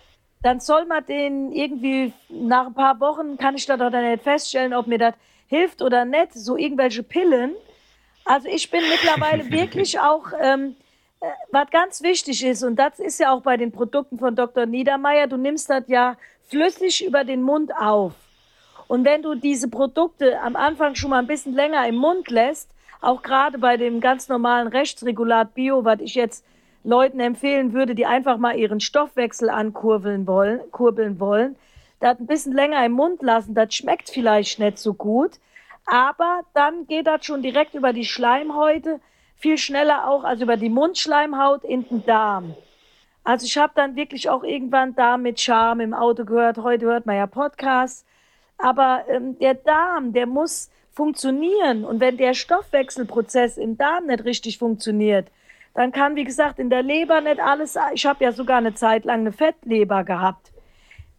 dann 0.46 0.60
soll 0.60 0.86
man 0.86 1.04
den 1.04 1.52
irgendwie 1.52 2.14
nach 2.30 2.68
ein 2.68 2.76
paar 2.76 3.00
Wochen, 3.00 3.36
kann 3.36 3.56
ich 3.56 3.66
da 3.66 3.78
doch 3.78 3.89
dann 3.89 4.08
nicht 4.08 4.22
feststellen, 4.22 4.76
ob 4.76 4.86
mir 4.86 5.00
das 5.00 5.16
hilft 5.48 5.82
oder 5.82 6.06
nicht, 6.06 6.34
so 6.34 6.56
irgendwelche 6.56 7.02
Pillen. 7.02 7.56
Also 8.26 8.48
ich 8.48 8.70
bin 8.70 8.82
mittlerweile 8.88 9.50
wirklich 9.50 10.00
auch, 10.00 10.28
ähm, 10.39 10.76
äh, 11.20 11.26
was 11.52 11.72
ganz 11.72 12.04
wichtig 12.04 12.46
ist, 12.46 12.62
und 12.62 12.76
das 12.76 13.00
ist 13.00 13.20
ja 13.20 13.34
auch 13.34 13.41
bei 13.41 13.58
den 13.58 13.72
Produkten 13.72 14.20
von 14.20 14.36
Dr. 14.36 14.68
Niedermeyer, 14.68 15.26
du 15.26 15.38
nimmst 15.38 15.68
das 15.72 15.86
ja 15.88 16.16
flüssig 16.48 17.04
über 17.04 17.24
den 17.24 17.41
Mund 17.41 17.76
auf. 17.76 18.14
Und 18.88 19.04
wenn 19.04 19.24
du 19.24 19.34
diese 19.34 19.68
Produkte 19.68 20.39
am 20.41 20.56
Anfang 20.56 20.93
schon 20.93 21.10
mal 21.10 21.20
ein 21.20 21.28
bisschen 21.28 21.56
länger 21.56 21.88
im 21.88 21.96
Mund 21.96 22.30
lässt, 22.30 22.70
auch 23.02 23.24
gerade 23.24 23.58
bei 23.58 23.78
dem 23.78 24.00
ganz 24.00 24.30
normalen 24.30 24.68
Rechtsregulat 24.68 25.56
Bio, 25.56 25.84
was 25.86 26.02
ich 26.02 26.14
jetzt 26.14 26.46
Leuten 26.86 27.20
empfehlen 27.20 27.74
würde, 27.74 27.96
die 27.96 28.06
einfach 28.06 28.38
mal 28.38 28.56
ihren 28.58 28.80
Stoffwechsel 28.80 29.50
ankurbeln 29.50 30.28
wollen, 30.28 30.60
kurbeln 30.72 31.20
wollen, 31.20 31.56
das 32.00 32.20
ein 32.20 32.28
bisschen 32.28 32.54
länger 32.54 32.86
im 32.86 32.92
Mund 32.92 33.22
lassen, 33.22 33.56
das 33.56 33.74
schmeckt 33.74 34.10
vielleicht 34.10 34.60
nicht 34.60 34.78
so 34.78 34.94
gut, 34.94 35.32
aber 35.86 36.42
dann 36.54 36.86
geht 36.88 37.08
das 37.08 37.26
schon 37.26 37.42
direkt 37.42 37.74
über 37.74 37.92
die 37.92 38.06
Schleimhäute, 38.06 39.00
viel 39.36 39.58
schneller 39.58 40.08
auch 40.10 40.24
als 40.24 40.42
über 40.42 40.58
die 40.58 40.70
Mundschleimhaut 40.70 41.64
in 41.64 41.88
den 41.88 42.06
Darm. 42.06 42.56
Also 43.24 43.46
ich 43.46 43.58
habe 43.58 43.74
dann 43.76 43.96
wirklich 43.96 44.30
auch 44.30 44.44
irgendwann 44.44 44.96
Darm 44.96 45.24
mit 45.24 45.40
Charme 45.40 45.82
im 45.82 45.94
Auto 45.96 46.26
gehört, 46.26 46.60
heute 46.60 46.86
hört 46.86 47.08
man 47.08 47.16
ja 47.16 47.26
Podcasts, 47.26 48.06
aber 48.60 49.06
ähm, 49.10 49.38
der 49.40 49.56
Darm, 49.56 50.14
der 50.14 50.28
muss 50.28 50.70
funktionieren 50.92 51.84
und 51.84 52.00
wenn 52.00 52.18
der 52.18 52.36
Stoffwechselprozess 52.36 53.58
im 53.58 53.78
Darm 53.78 54.06
nicht 54.06 54.24
richtig 54.24 54.60
funktioniert, 54.60 55.28
dann 55.76 55.91
kann, 55.91 56.15
wie 56.15 56.23
gesagt, 56.23 56.57
in 56.57 56.69
der 56.69 56.82
Leber 56.82 57.21
nicht 57.21 57.39
alles. 57.39 57.78
Ich 57.93 58.05
habe 58.05 58.23
ja 58.23 58.32
sogar 58.32 58.57
eine 58.57 58.73
Zeit 58.73 59.03
lang 59.03 59.19
eine 59.19 59.34
Fettleber 59.34 60.03
gehabt. 60.05 60.53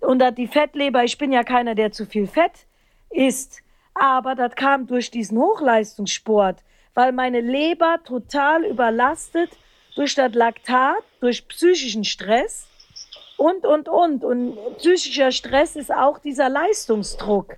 Und 0.01 0.23
die 0.39 0.47
Fettleber, 0.47 1.05
ich 1.05 1.19
bin 1.19 1.31
ja 1.31 1.45
keiner, 1.45 1.75
der 1.75 1.93
zu 1.93 2.07
viel 2.07 2.27
Fett 2.27 2.67
isst. 3.11 3.63
Aber 3.95 4.35
das 4.35 4.55
kam 4.55 4.87
durch 4.87 5.11
diesen 5.11 5.39
Hochleistungssport, 5.39 6.59
weil 6.95 7.13
meine 7.13 7.41
Leber 7.41 7.99
total 8.05 8.65
überlastet 8.65 9.51
durch 9.95 10.15
das 10.15 10.35
Laktat, 10.35 11.03
durch 11.21 11.47
psychischen 11.49 12.05
Stress 12.05 12.67
und, 13.37 13.67
und, 13.67 13.89
und. 13.89 14.25
Und 14.25 14.57
psychischer 14.79 15.33
Stress 15.33 15.77
ist 15.77 15.93
auch 15.93 16.19
dieser 16.19 16.49
Leistungsdruck. 16.49 17.57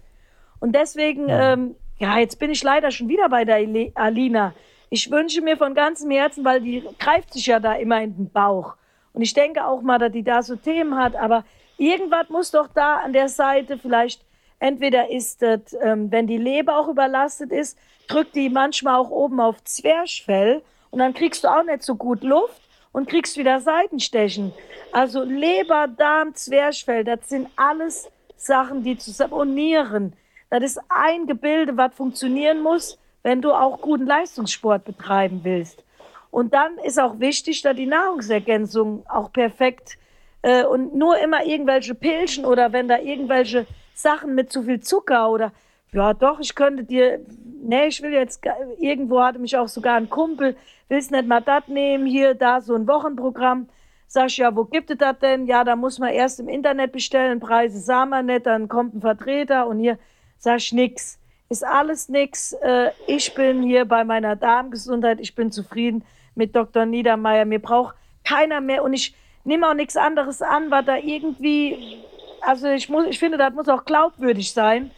Und 0.59 0.74
deswegen, 0.74 1.28
ja, 1.28 1.53
ähm, 1.53 1.76
ja 1.99 2.18
jetzt 2.18 2.40
bin 2.40 2.51
ich 2.51 2.62
leider 2.62 2.90
schon 2.90 3.09
wieder 3.09 3.28
bei 3.28 3.44
der 3.44 3.64
Alina. 3.94 4.55
Ich 4.91 5.11
wünsche 5.11 5.43
mir 5.43 5.57
von 5.57 5.74
ganzem 5.74 6.11
Herzen, 6.11 6.45
weil 6.45 6.61
die 6.61 6.82
greift 6.99 7.34
sich 7.34 7.47
ja 7.47 7.61
da 7.61 7.74
immer 7.74 8.03
in 8.03 8.16
den 8.16 8.30
Bauch. 8.30 8.74
Und 9.12 9.22
ich 9.22 9.34
denke 9.34 9.66
auch 9.66 9.82
mal, 9.82 9.99
dass 9.99 10.12
die 10.12 10.22
da 10.22 10.43
so 10.43 10.57
Themen 10.57 10.97
hat, 10.97 11.14
aber 11.14 11.45
irgendwas 11.76 12.28
muss 12.28 12.51
doch 12.51 12.68
da 12.68 12.97
an 12.99 13.12
der 13.12 13.28
Seite 13.28 13.78
vielleicht, 13.78 14.24
entweder 14.61 15.11
ist 15.11 15.43
das, 15.43 15.76
ähm, 15.82 16.11
wenn 16.11 16.26
die 16.26 16.39
Leber 16.39 16.78
auch 16.78 16.89
überlastet 16.89 17.53
ist, 17.53 17.78
drückt 18.07 18.34
die 18.34 18.49
manchmal 18.49 18.97
auch 18.97 19.11
oben 19.11 19.41
auf 19.41 19.62
Zwerchfell 19.64 20.62
und 20.91 21.01
dann 21.01 21.14
kriegst 21.14 21.45
du 21.45 21.49
auch 21.49 21.64
nicht 21.64 21.82
so 21.82 21.95
gut 21.95 22.22
Luft 22.22 22.62
und 22.93 23.09
kriegst 23.09 23.36
wieder 23.36 23.61
Seitenstechen. 23.61 24.53
Also 24.93 25.22
Leber, 25.22 25.89
Darm, 25.89 26.34
Zwerchfell, 26.34 27.05
das 27.05 27.28
sind 27.28 27.49
alles 27.57 28.11
Sachen, 28.36 28.82
die 28.82 28.97
zusammen, 28.97 29.34
und 29.34 29.55
Nieren. 29.55 30.14
Das 30.49 30.62
ist 30.62 30.80
ein 30.89 31.26
Gebilde, 31.26 31.76
was 31.76 31.95
funktionieren 31.95 32.62
muss 32.62 32.99
wenn 33.23 33.43
du 33.43 33.53
auch 33.53 33.81
guten 33.81 34.07
Leistungssport 34.07 34.85
betreiben 34.85 35.41
willst. 35.43 35.85
Und 36.31 36.55
dann 36.55 36.79
ist 36.79 37.01
auch 37.01 37.21
wichtig, 37.21 37.62
da 37.62 37.73
die 37.73 37.87
Nahrungsergänzung 37.87 39.05
auch 39.09 39.33
perfekt 39.33 39.99
äh, 40.43 40.64
und 40.64 40.95
nur 40.95 41.19
immer 41.19 41.45
irgendwelche 41.45 41.95
Pilchen 41.95 42.45
oder 42.45 42.73
wenn 42.73 42.89
da 42.89 42.99
irgendwelche 42.99 43.66
Sachen 43.95 44.35
mit 44.35 44.53
zu 44.53 44.62
viel 44.62 44.81
Zucker 44.81 45.31
oder 45.31 45.53
ja 45.93 46.12
doch, 46.12 46.39
ich 46.41 46.55
könnte 46.55 46.85
dir, 46.85 47.21
nee, 47.62 47.87
ich 47.87 48.03
will 48.03 48.12
jetzt, 48.12 48.45
irgendwo 48.79 49.23
hatte 49.23 49.39
mich 49.39 49.57
auch 49.57 49.69
sogar 49.69 49.97
ein 49.97 50.11
Kumpel, 50.11 50.57
willst 50.89 51.11
nicht 51.11 51.27
mal 51.27 51.41
das 51.41 51.66
nehmen, 51.66 52.07
hier, 52.07 52.35
da 52.35 52.61
so 52.61 52.75
ein 52.75 52.87
Wochenprogramm. 52.87 53.69
Sag 54.07 54.29
ich, 54.29 54.39
ja, 54.39 54.55
wo 54.55 54.64
gibt 54.64 54.91
es 54.91 54.99
das 54.99 55.19
denn? 55.19 55.47
Ja, 55.47 55.64
da 55.64 55.77
muss 55.77 55.99
man 55.99 56.11
erst 56.11 56.41
im 56.41 56.49
Internet 56.49 56.93
bestellen, 56.93 57.41
Preise 57.41 57.79
sah 57.79 58.07
man 58.07 58.27
nicht, 58.27 58.47
dann 58.47 58.69
kommt 58.69 58.95
ein 58.95 59.01
Vertreter 59.01 59.66
und 59.66 59.81
hier 59.81 59.99
sag 60.39 60.59
ich 60.59 60.73
nix 60.73 61.19
ist 61.49 61.64
alles 61.64 62.09
nix. 62.09 62.53
Äh, 62.53 62.90
ich 63.07 63.34
bin 63.34 63.62
hier 63.62 63.84
bei 63.84 64.05
meiner 64.05 64.36
Darmgesundheit, 64.36 65.20
ich 65.20 65.34
bin 65.34 65.51
zufrieden 65.51 66.05
mit 66.34 66.55
Dr. 66.55 66.86
Niedermeyer. 66.86 67.44
Mir 67.44 67.61
braucht 67.61 67.94
keiner 68.24 68.61
mehr 68.61 68.84
und 68.84 68.92
ich 68.92 69.14
nehme 69.44 69.68
auch 69.68 69.74
nichts 69.74 69.96
anderes 69.96 70.42
an, 70.42 70.70
was 70.70 70.84
da 70.84 70.96
irgendwie, 70.96 71.99
also 72.42 72.68
ich 72.68 72.88
muss, 72.88 73.07
ich 73.07 73.18
finde, 73.18 73.38
das 73.38 73.55
muss 73.55 73.68
auch 73.68 73.84
glaubwürdig 73.84 74.53
sein. 74.53 74.90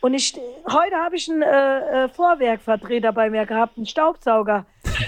Und 0.00 0.14
ich, 0.14 0.38
heute 0.70 0.96
habe 0.96 1.16
ich 1.16 1.28
einen 1.28 1.42
äh, 1.42 2.04
äh 2.04 2.08
Vorwerkvertreter 2.10 3.12
bei 3.12 3.28
mir 3.30 3.44
gehabt, 3.46 3.76
einen 3.76 3.86
Staubsaugerkerl. 3.86 4.64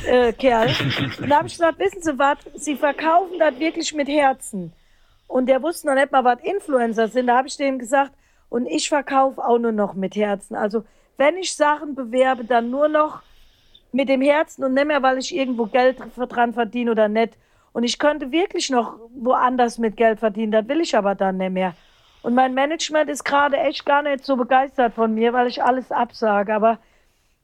Äh, 0.07 0.33
und 1.23 1.31
da 1.31 1.37
habe 1.37 1.47
ich 1.47 1.53
gesagt, 1.53 1.79
wissen 1.79 2.03
Sie 2.03 2.19
was, 2.19 2.39
Sie 2.55 2.75
verkaufen 2.75 3.39
das 3.39 3.59
wirklich 3.61 3.95
mit 3.95 4.09
Herzen. 4.09 4.73
Und 5.29 5.47
der 5.47 5.63
wusste 5.63 5.87
noch 5.87 5.95
nicht 5.95 6.11
mal, 6.11 6.25
was 6.25 6.41
Influencer 6.41 7.07
sind. 7.07 7.29
Da 7.29 7.37
habe 7.37 7.49
ich 7.49 7.57
dem 7.57 7.79
gesagt, 7.79 8.13
und 8.49 8.67
ich 8.67 8.89
verkaufe 8.89 9.45
auch 9.45 9.59
nur 9.59 9.73
noch 9.73 9.95
mit 9.95 10.17
Herzen. 10.17 10.57
Also 10.57 10.85
wenn 11.17 11.37
ich 11.37 11.55
Sachen 11.55 11.95
bewerbe, 11.95 12.45
dann 12.45 12.71
nur 12.71 12.89
noch 12.89 13.23
mit 13.93 14.09
dem 14.09 14.23
Herzen 14.23 14.65
und 14.65 14.75
nicht 14.75 14.87
mehr, 14.87 15.03
weil 15.03 15.19
ich 15.19 15.35
irgendwo 15.35 15.67
Geld 15.67 15.99
dran 16.17 16.53
verdiene 16.53 16.91
oder 16.91 17.09
nicht. 17.09 17.37
Und 17.73 17.85
ich 17.85 17.99
könnte 17.99 18.31
wirklich 18.33 18.71
noch 18.71 18.99
woanders 19.15 19.79
mit 19.79 19.97
Geld 19.97 20.21
verdienen, 20.21 20.53
das 20.53 20.69
will 20.69 20.81
ich 20.81 20.97
aber 20.97 21.15
dann 21.15 21.39
nicht 21.39 21.53
mehr. 21.53 21.75
Und 22.23 22.35
mein 22.35 22.55
Management 22.55 23.09
ist 23.09 23.25
gerade 23.25 23.57
echt 23.57 23.87
gar 23.87 24.03
nicht 24.03 24.25
so 24.25 24.37
begeistert 24.37 24.95
von 24.95 25.15
mir, 25.15 25.33
weil 25.33 25.47
ich 25.47 25.63
alles 25.63 25.93
absage. 25.93 26.55
Aber 26.55 26.79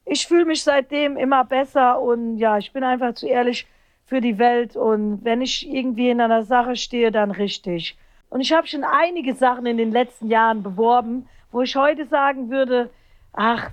ich 0.05 0.27
fühle 0.27 0.45
mich 0.45 0.63
seitdem 0.63 1.17
immer 1.17 1.45
besser 1.45 1.99
und 2.01 2.37
ja, 2.37 2.57
ich 2.57 2.71
bin 2.73 2.83
einfach 2.83 3.13
zu 3.13 3.27
ehrlich 3.27 3.67
für 4.05 4.21
die 4.21 4.37
Welt. 4.37 4.75
Und 4.75 5.23
wenn 5.23 5.41
ich 5.41 5.67
irgendwie 5.67 6.09
in 6.09 6.21
einer 6.21 6.43
Sache 6.43 6.75
stehe, 6.75 7.11
dann 7.11 7.31
richtig. 7.31 7.97
Und 8.29 8.41
ich 8.41 8.53
habe 8.53 8.67
schon 8.67 8.83
einige 8.83 9.33
Sachen 9.33 9.65
in 9.65 9.77
den 9.77 9.91
letzten 9.91 10.29
Jahren 10.29 10.63
beworben, 10.63 11.27
wo 11.51 11.61
ich 11.61 11.75
heute 11.75 12.05
sagen 12.05 12.49
würde, 12.49 12.89
ach, 13.33 13.69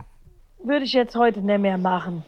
würde 0.62 0.84
ich 0.84 0.92
jetzt 0.92 1.16
heute 1.16 1.40
nicht 1.40 1.58
mehr 1.58 1.78
machen. 1.78 2.24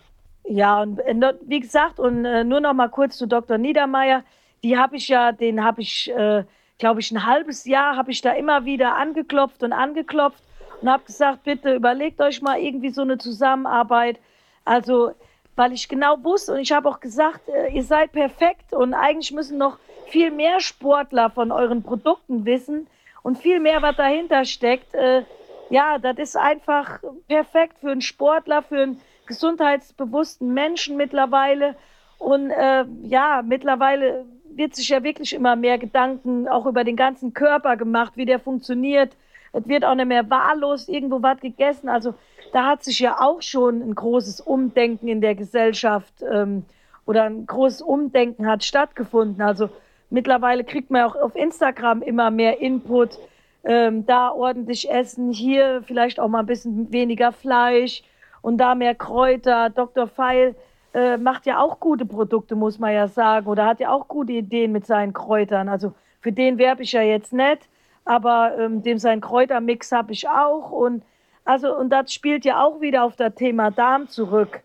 Ja, 0.47 0.83
und 0.83 0.99
äh, 1.01 1.35
wie 1.43 1.61
gesagt, 1.61 1.99
und 1.99 2.25
äh, 2.25 2.45
nur 2.45 2.61
noch 2.61 2.75
mal 2.75 2.89
kurz 2.89 3.16
zu 3.16 3.27
Dr. 3.27 3.59
Niedermeyer. 3.59 4.25
Die 4.62 4.79
habe 4.79 4.97
ich 4.97 5.09
ja, 5.09 5.33
den 5.33 5.62
habe 5.62 5.83
ich, 5.83 6.11
äh, 6.11 6.45
glaube 6.79 7.01
ich, 7.01 7.11
ein 7.12 7.27
halbes 7.27 7.64
Jahr 7.64 7.97
habe 7.97 8.11
ich 8.11 8.20
da 8.20 8.33
immer 8.33 8.64
wieder 8.64 8.97
angeklopft 8.97 9.62
und 9.62 9.72
angeklopft 9.72 10.43
und 10.81 10.91
habe 10.91 11.05
gesagt, 11.05 11.45
bitte 11.45 11.75
überlegt 11.75 12.20
euch 12.20 12.43
mal 12.43 12.59
irgendwie 12.59 12.91
so 12.91 13.03
eine 13.03 13.18
Zusammenarbeit. 13.18 14.18
Also, 14.64 15.12
weil 15.57 15.72
ich 15.72 15.89
genau 15.89 16.22
wusste 16.25 16.53
und 16.53 16.61
ich 16.61 16.72
habe 16.72 16.89
auch 16.89 17.01
gesagt, 17.01 17.49
äh, 17.49 17.68
ihr 17.68 17.85
seid 17.85 18.12
perfekt 18.12 18.72
und 18.72 18.93
eigentlich 18.93 19.33
müssen 19.33 19.59
noch 19.59 19.79
viel 20.15 20.31
mehr 20.31 20.61
Sportler 20.61 21.29
von 21.29 21.51
euren 21.51 21.83
Produkten 21.83 22.47
wissen 22.47 22.87
und 23.25 23.37
viel 23.37 23.59
mehr, 23.59 23.83
was 23.83 23.97
dahinter 23.97 24.45
steckt. 24.45 24.95
Äh, 24.95 25.25
ja, 25.71 25.99
das 25.99 26.19
ist 26.19 26.37
einfach 26.37 27.01
perfekt 27.27 27.79
für 27.81 27.91
einen 27.91 28.01
Sportler, 28.01 28.62
für 28.62 28.81
einen 28.81 29.01
gesundheitsbewussten 29.27 30.55
Menschen 30.55 30.97
mittlerweile. 30.97 31.75
Und 32.19 32.53
äh, 32.53 32.85
ja, 33.03 33.43
mittlerweile 33.45 34.25
wird 34.51 34.77
sich 34.77 34.91
ja 34.91 35.03
wirklich 35.03 35.33
immer 35.33 35.57
mehr 35.57 35.79
Gedanken 35.79 36.47
auch 36.47 36.67
über 36.67 36.85
den 36.85 36.95
ganzen 36.95 37.35
Körper 37.35 37.77
gemacht, 37.77 38.12
wie 38.15 38.25
der 38.25 38.39
funktioniert. 38.39 39.17
Es 39.53 39.67
wird 39.67 39.85
auch 39.85 39.97
nicht 39.97 40.07
mehr 40.07 40.31
wahllos 40.31 40.87
irgendwo 40.87 41.25
was 41.25 41.41
gegessen. 41.41 41.89
Also 41.89 42.15
da 42.53 42.67
hat 42.67 42.85
sich 42.85 43.01
ja 43.01 43.19
auch 43.19 43.43
schon 43.43 43.83
ein 43.83 43.97
großes 43.97 44.41
Umdenken 44.41 45.09
in 45.09 45.21
der 45.21 45.35
Gesellschaft 45.35 46.15
ähm, 46.23 46.65
oder 47.05 47.25
ein 47.25 47.47
großes 47.47 47.83
Umdenken 47.83 48.47
hat 48.47 48.62
stattgefunden. 48.62 49.43
Also 49.43 49.71
mittlerweile 50.15 50.65
kriegt 50.65 50.91
man 50.91 51.03
auch 51.03 51.17
auf 51.17 51.35
Instagram 51.35 52.01
immer 52.01 52.31
mehr 52.31 52.61
Input. 52.61 53.19
Ähm, 53.65 54.07
da 54.07 54.31
ordentlich 54.31 54.91
essen, 54.91 55.33
hier 55.33 55.83
vielleicht 55.87 56.21
auch 56.21 56.29
mal 56.29 56.41
ein 56.41 56.47
bisschen 56.47 56.93
weniger 56.93 57.33
Fleisch 57.33 58.03
und 58.41 58.59
da 58.59 58.75
mehr 58.75 58.95
Kräuter. 58.95 59.71
Dr. 59.71 60.07
Feil 60.07 60.55
äh, 60.93 61.17
macht 61.17 61.47
ja 61.47 61.59
auch 61.61 61.81
gute 61.81 62.07
Produkte, 62.07 62.55
muss 62.55 62.79
man 62.79 62.93
ja 62.93 63.09
sagen, 63.09 63.47
oder 63.47 63.67
hat 63.67 63.81
ja 63.81 63.91
auch 63.91 64.07
gute 64.07 64.33
Ideen 64.33 64.71
mit 64.71 64.87
seinen 64.87 65.12
Kräutern. 65.12 65.69
Also 65.69 65.95
für 66.21 66.31
den 66.31 66.59
werbe 66.59 66.83
ich 66.83 66.93
ja 66.93 67.03
jetzt 67.03 67.33
nicht, 67.33 67.69
aber 68.05 68.57
ähm, 68.59 68.83
dem 68.83 68.99
sein 68.99 69.21
Kräutermix 69.21 69.91
habe 69.93 70.12
ich 70.12 70.29
auch 70.29 70.71
und 70.71 71.03
also 71.45 71.77
und 71.77 71.91
das 71.91 72.12
spielt 72.12 72.45
ja 72.45 72.62
auch 72.62 72.81
wieder 72.81 73.03
auf 73.05 73.17
das 73.17 73.35
Thema 73.35 73.71
Darm 73.71 74.09
zurück. 74.09 74.61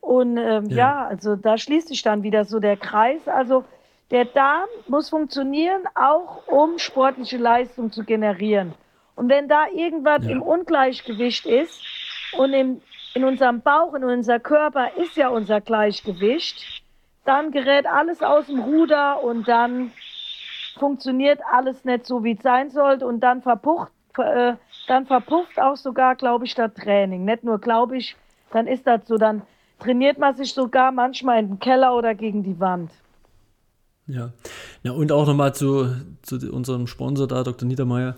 Und 0.00 0.38
ähm, 0.38 0.66
ja. 0.66 0.76
ja, 0.76 1.06
also 1.06 1.36
da 1.36 1.58
schließt 1.58 1.88
sich 1.88 2.02
dann 2.02 2.22
wieder 2.22 2.44
so 2.44 2.60
der 2.60 2.76
Kreis. 2.76 3.26
Also 3.26 3.64
der 4.10 4.24
Darm 4.24 4.68
muss 4.86 5.10
funktionieren, 5.10 5.84
auch 5.94 6.46
um 6.46 6.78
sportliche 6.78 7.36
Leistung 7.36 7.92
zu 7.92 8.04
generieren. 8.04 8.74
Und 9.14 9.28
wenn 9.28 9.48
da 9.48 9.66
irgendwas 9.68 10.24
ja. 10.24 10.30
im 10.30 10.42
Ungleichgewicht 10.42 11.44
ist 11.46 11.82
und 12.36 12.52
im 12.52 12.80
in 13.14 13.24
unserem 13.24 13.62
Bauch, 13.62 13.94
in 13.94 14.04
unser 14.04 14.38
Körper 14.38 14.96
ist 14.96 15.16
ja 15.16 15.28
unser 15.28 15.60
Gleichgewicht, 15.60 16.82
dann 17.24 17.50
gerät 17.50 17.86
alles 17.86 18.22
aus 18.22 18.46
dem 18.46 18.60
Ruder 18.60 19.22
und 19.22 19.48
dann 19.48 19.92
funktioniert 20.78 21.40
alles 21.50 21.84
nicht 21.84 22.06
so, 22.06 22.22
wie 22.22 22.32
es 22.32 22.42
sein 22.42 22.70
sollte 22.70 23.06
und 23.06 23.20
dann 23.20 23.42
verpufft, 23.42 23.90
äh, 24.18 24.54
dann 24.86 25.06
verpufft 25.06 25.60
auch 25.60 25.76
sogar, 25.76 26.14
glaube 26.14 26.44
ich, 26.44 26.54
das 26.54 26.72
Training. 26.74 27.24
Nicht 27.24 27.44
nur, 27.44 27.58
glaube 27.58 27.96
ich, 27.96 28.16
dann 28.52 28.66
ist 28.66 28.86
das 28.86 29.06
so, 29.06 29.16
dann 29.16 29.42
trainiert 29.80 30.18
man 30.18 30.36
sich 30.36 30.54
sogar 30.54 30.92
manchmal 30.92 31.40
in 31.40 31.48
den 31.48 31.58
Keller 31.58 31.96
oder 31.96 32.14
gegen 32.14 32.42
die 32.42 32.60
Wand. 32.60 32.90
Ja, 34.08 34.32
ja 34.82 34.92
und 34.92 35.12
auch 35.12 35.26
nochmal 35.26 35.54
zu, 35.54 35.94
zu 36.22 36.36
unserem 36.50 36.86
Sponsor 36.86 37.28
da, 37.28 37.44
Dr. 37.44 37.68
Niedermeyer. 37.68 38.16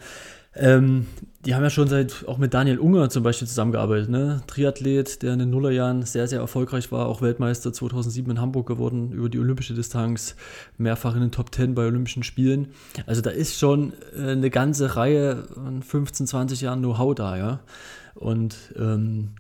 Ähm, 0.55 1.07
die 1.45 1.55
haben 1.55 1.63
ja 1.63 1.71
schon 1.71 1.89
seit 1.89 2.25
auch 2.27 2.37
mit 2.37 2.55
Daniel 2.55 2.81
Unger 2.81 3.09
zum 3.09 3.23
Beispiel 3.23 3.47
zusammengearbeitet, 3.47 4.09
ne? 4.09 4.43
Triathlet, 4.49 5.23
der 5.23 5.35
in 5.35 5.39
den 5.39 5.51
Nullerjahren 5.51 6.03
sehr, 6.03 6.27
sehr 6.27 6.41
erfolgreich 6.41 6.91
war, 6.91 7.07
auch 7.07 7.23
Weltmeister 7.23 7.73
2007 7.73 8.33
in 8.33 8.41
Hamburg 8.41 8.67
geworden 8.67 9.13
über 9.13 9.29
die 9.29 9.39
olympische 9.39 9.75
Distanz, 9.75 10.35
mehrfach 10.77 11.15
in 11.15 11.21
den 11.21 11.31
Top 11.31 11.55
10 11.55 11.75
bei 11.75 11.87
Olympischen 11.87 12.25
Spielen. 12.25 12.69
Also 13.07 13.21
da 13.23 13.31
ist 13.31 13.59
schon 13.59 13.93
äh, 14.17 14.33
eine 14.33 14.51
ganze 14.51 14.97
Reihe 14.97 15.45
von 15.55 15.83
15, 15.83 16.27
20 16.27 16.61
Jahren 16.63 16.81
Know-how 16.81 17.15
da, 17.15 17.37
ja. 17.37 17.61
Und 18.17 18.57
ähm, 18.77 19.31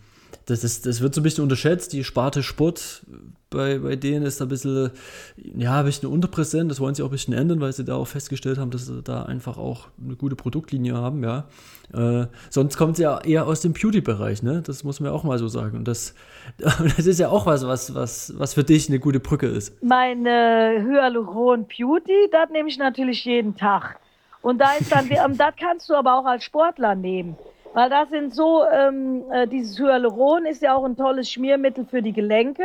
das, 0.46 0.61
das, 0.61 0.80
das 0.80 1.01
wird 1.01 1.14
so 1.14 1.20
ein 1.20 1.24
bisschen 1.24 1.42
unterschätzt. 1.42 1.92
Die 1.92 2.05
Sparte 2.05 2.44
Sport 2.44 3.05
bei, 3.51 3.78
bei 3.78 3.96
denen 3.96 4.24
ist 4.24 4.40
da 4.40 4.44
ein 4.44 4.48
bisschen, 4.48 4.90
ja, 5.36 5.80
ein 5.80 5.84
bisschen 5.84 6.09
unterpräsent. 6.09 6.70
Das 6.70 6.80
wollen 6.80 6.94
sie 6.94 7.03
auch 7.03 7.09
ein 7.09 7.12
bisschen 7.12 7.34
ändern, 7.34 7.61
weil 7.61 7.72
sie 7.72 7.84
da 7.84 7.96
auch 7.96 8.07
festgestellt 8.07 8.59
haben, 8.59 8.70
dass 8.70 8.86
sie 8.86 9.03
da 9.03 9.24
einfach 9.24 9.59
auch 9.59 9.88
eine 10.03 10.14
gute 10.14 10.36
Produktlinie 10.36 10.94
haben, 10.94 11.24
ja. 11.24 11.44
Äh, 11.92 12.26
sonst 12.48 12.76
kommt 12.76 12.96
sie 12.96 13.03
ja 13.03 13.20
eher 13.20 13.46
aus 13.46 13.61
dem 13.61 13.72
Beauty-Bereich, 13.72 14.44
ne? 14.44 14.62
Das 14.64 14.84
muss 14.84 15.01
man 15.01 15.11
ja 15.11 15.16
auch 15.16 15.24
mal 15.24 15.38
so 15.38 15.48
sagen. 15.48 15.76
Und 15.78 15.88
das, 15.88 16.14
das 16.59 17.07
ist 17.07 17.18
ja 17.18 17.28
auch 17.28 17.46
was, 17.46 17.66
was, 17.66 17.94
was, 17.94 18.32
was 18.38 18.55
für 18.55 18.64
dich 18.64 18.88
eine 18.88 19.01
gute 19.01 19.18
Brücke 19.18 19.48
ist. 19.48 19.82
Meine 19.82 20.84
Hyaluron 20.86 21.66
Beauty, 21.66 22.28
das 22.30 22.51
nehme 22.51 22.68
ich 22.68 22.78
natürlich 22.78 23.24
jeden 23.24 23.57
Tag. 23.57 23.98
Und 24.42 24.59
da 24.59 24.74
ist 24.74 24.90
dann, 24.92 25.09
das 25.36 25.55
kannst 25.59 25.90
du 25.90 25.94
aber 25.94 26.18
auch 26.18 26.24
als 26.24 26.44
Sportler 26.44 26.94
nehmen. 26.94 27.36
Weil 27.74 27.90
das 27.90 28.09
sind 28.11 28.34
so, 28.34 28.64
ähm, 28.64 29.22
äh, 29.30 29.46
dieses 29.46 29.78
Hyaluron 29.78 30.46
ist 30.46 30.62
ja 30.62 30.74
auch 30.74 30.84
ein 30.84 30.96
tolles 30.96 31.30
Schmiermittel 31.30 31.86
für 31.86 32.03
die 32.03 32.12
Gelenke. 32.12 32.64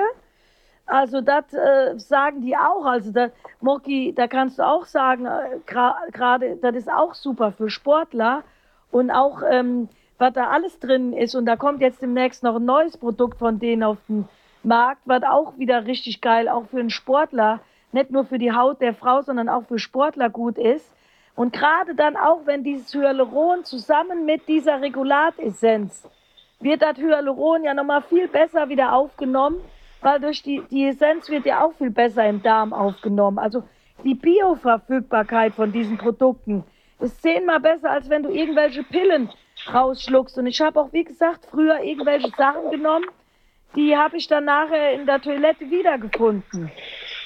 Also 0.85 1.21
das 1.21 1.51
äh, 1.53 1.97
sagen 1.97 2.41
die 2.41 2.55
auch. 2.55 2.85
Also 2.85 3.11
da, 3.11 3.29
Moki, 3.61 4.13
da 4.15 4.27
kannst 4.27 4.59
du 4.59 4.63
auch 4.63 4.85
sagen, 4.85 5.25
äh, 5.25 5.59
gerade 5.65 6.57
das 6.57 6.75
ist 6.75 6.91
auch 6.91 7.15
super 7.15 7.51
für 7.51 7.69
Sportler 7.69 8.43
und 8.91 9.09
auch 9.11 9.41
ähm, 9.49 9.89
was 10.17 10.33
da 10.33 10.49
alles 10.49 10.79
drin 10.79 11.13
ist. 11.13 11.35
Und 11.35 11.45
da 11.45 11.55
kommt 11.55 11.81
jetzt 11.81 12.01
demnächst 12.01 12.43
noch 12.43 12.55
ein 12.55 12.65
neues 12.65 12.97
Produkt 12.97 13.39
von 13.39 13.59
denen 13.59 13.83
auf 13.83 13.97
den 14.07 14.27
Markt, 14.63 15.01
was 15.05 15.23
auch 15.23 15.57
wieder 15.57 15.85
richtig 15.85 16.21
geil, 16.21 16.47
auch 16.47 16.67
für 16.67 16.79
einen 16.79 16.89
Sportler, 16.89 17.59
nicht 17.91 18.11
nur 18.11 18.25
für 18.25 18.39
die 18.39 18.51
Haut 18.51 18.81
der 18.81 18.93
Frau, 18.93 19.21
sondern 19.21 19.49
auch 19.49 19.65
für 19.65 19.79
Sportler 19.79 20.29
gut 20.29 20.57
ist. 20.57 20.91
Und 21.35 21.51
gerade 21.51 21.95
dann 21.95 22.15
auch, 22.15 22.45
wenn 22.45 22.63
dieses 22.63 22.93
Hyaluron 22.93 23.65
zusammen 23.65 24.25
mit 24.25 24.47
dieser 24.47 24.81
Regulatessenz 24.81 26.07
wird 26.61 26.81
das 26.81 26.97
Hyaluron 26.97 27.63
ja 27.63 27.73
nochmal 27.73 28.01
viel 28.01 28.27
besser 28.27 28.69
wieder 28.69 28.93
aufgenommen, 28.93 29.59
weil 30.01 30.19
durch 30.19 30.43
die, 30.43 30.61
die 30.69 30.87
Essenz 30.87 31.29
wird 31.29 31.45
ja 31.45 31.63
auch 31.63 31.73
viel 31.73 31.89
besser 31.89 32.27
im 32.27 32.41
Darm 32.43 32.73
aufgenommen. 32.73 33.39
Also 33.39 33.63
die 34.03 34.15
Bioverfügbarkeit 34.15 35.55
von 35.55 35.71
diesen 35.71 35.97
Produkten 35.97 36.63
ist 36.99 37.21
zehnmal 37.21 37.59
besser, 37.59 37.91
als 37.91 38.09
wenn 38.09 38.23
du 38.23 38.29
irgendwelche 38.29 38.83
Pillen 38.83 39.29
rausschluckst. 39.73 40.37
Und 40.37 40.47
ich 40.47 40.61
habe 40.61 40.79
auch, 40.79 40.93
wie 40.93 41.03
gesagt, 41.03 41.45
früher 41.45 41.81
irgendwelche 41.81 42.29
Sachen 42.37 42.71
genommen, 42.71 43.05
die 43.75 43.97
habe 43.97 44.17
ich 44.17 44.27
dann 44.27 44.45
nachher 44.45 44.93
in 44.93 45.05
der 45.05 45.21
Toilette 45.21 45.69
wiedergefunden. 45.69 46.71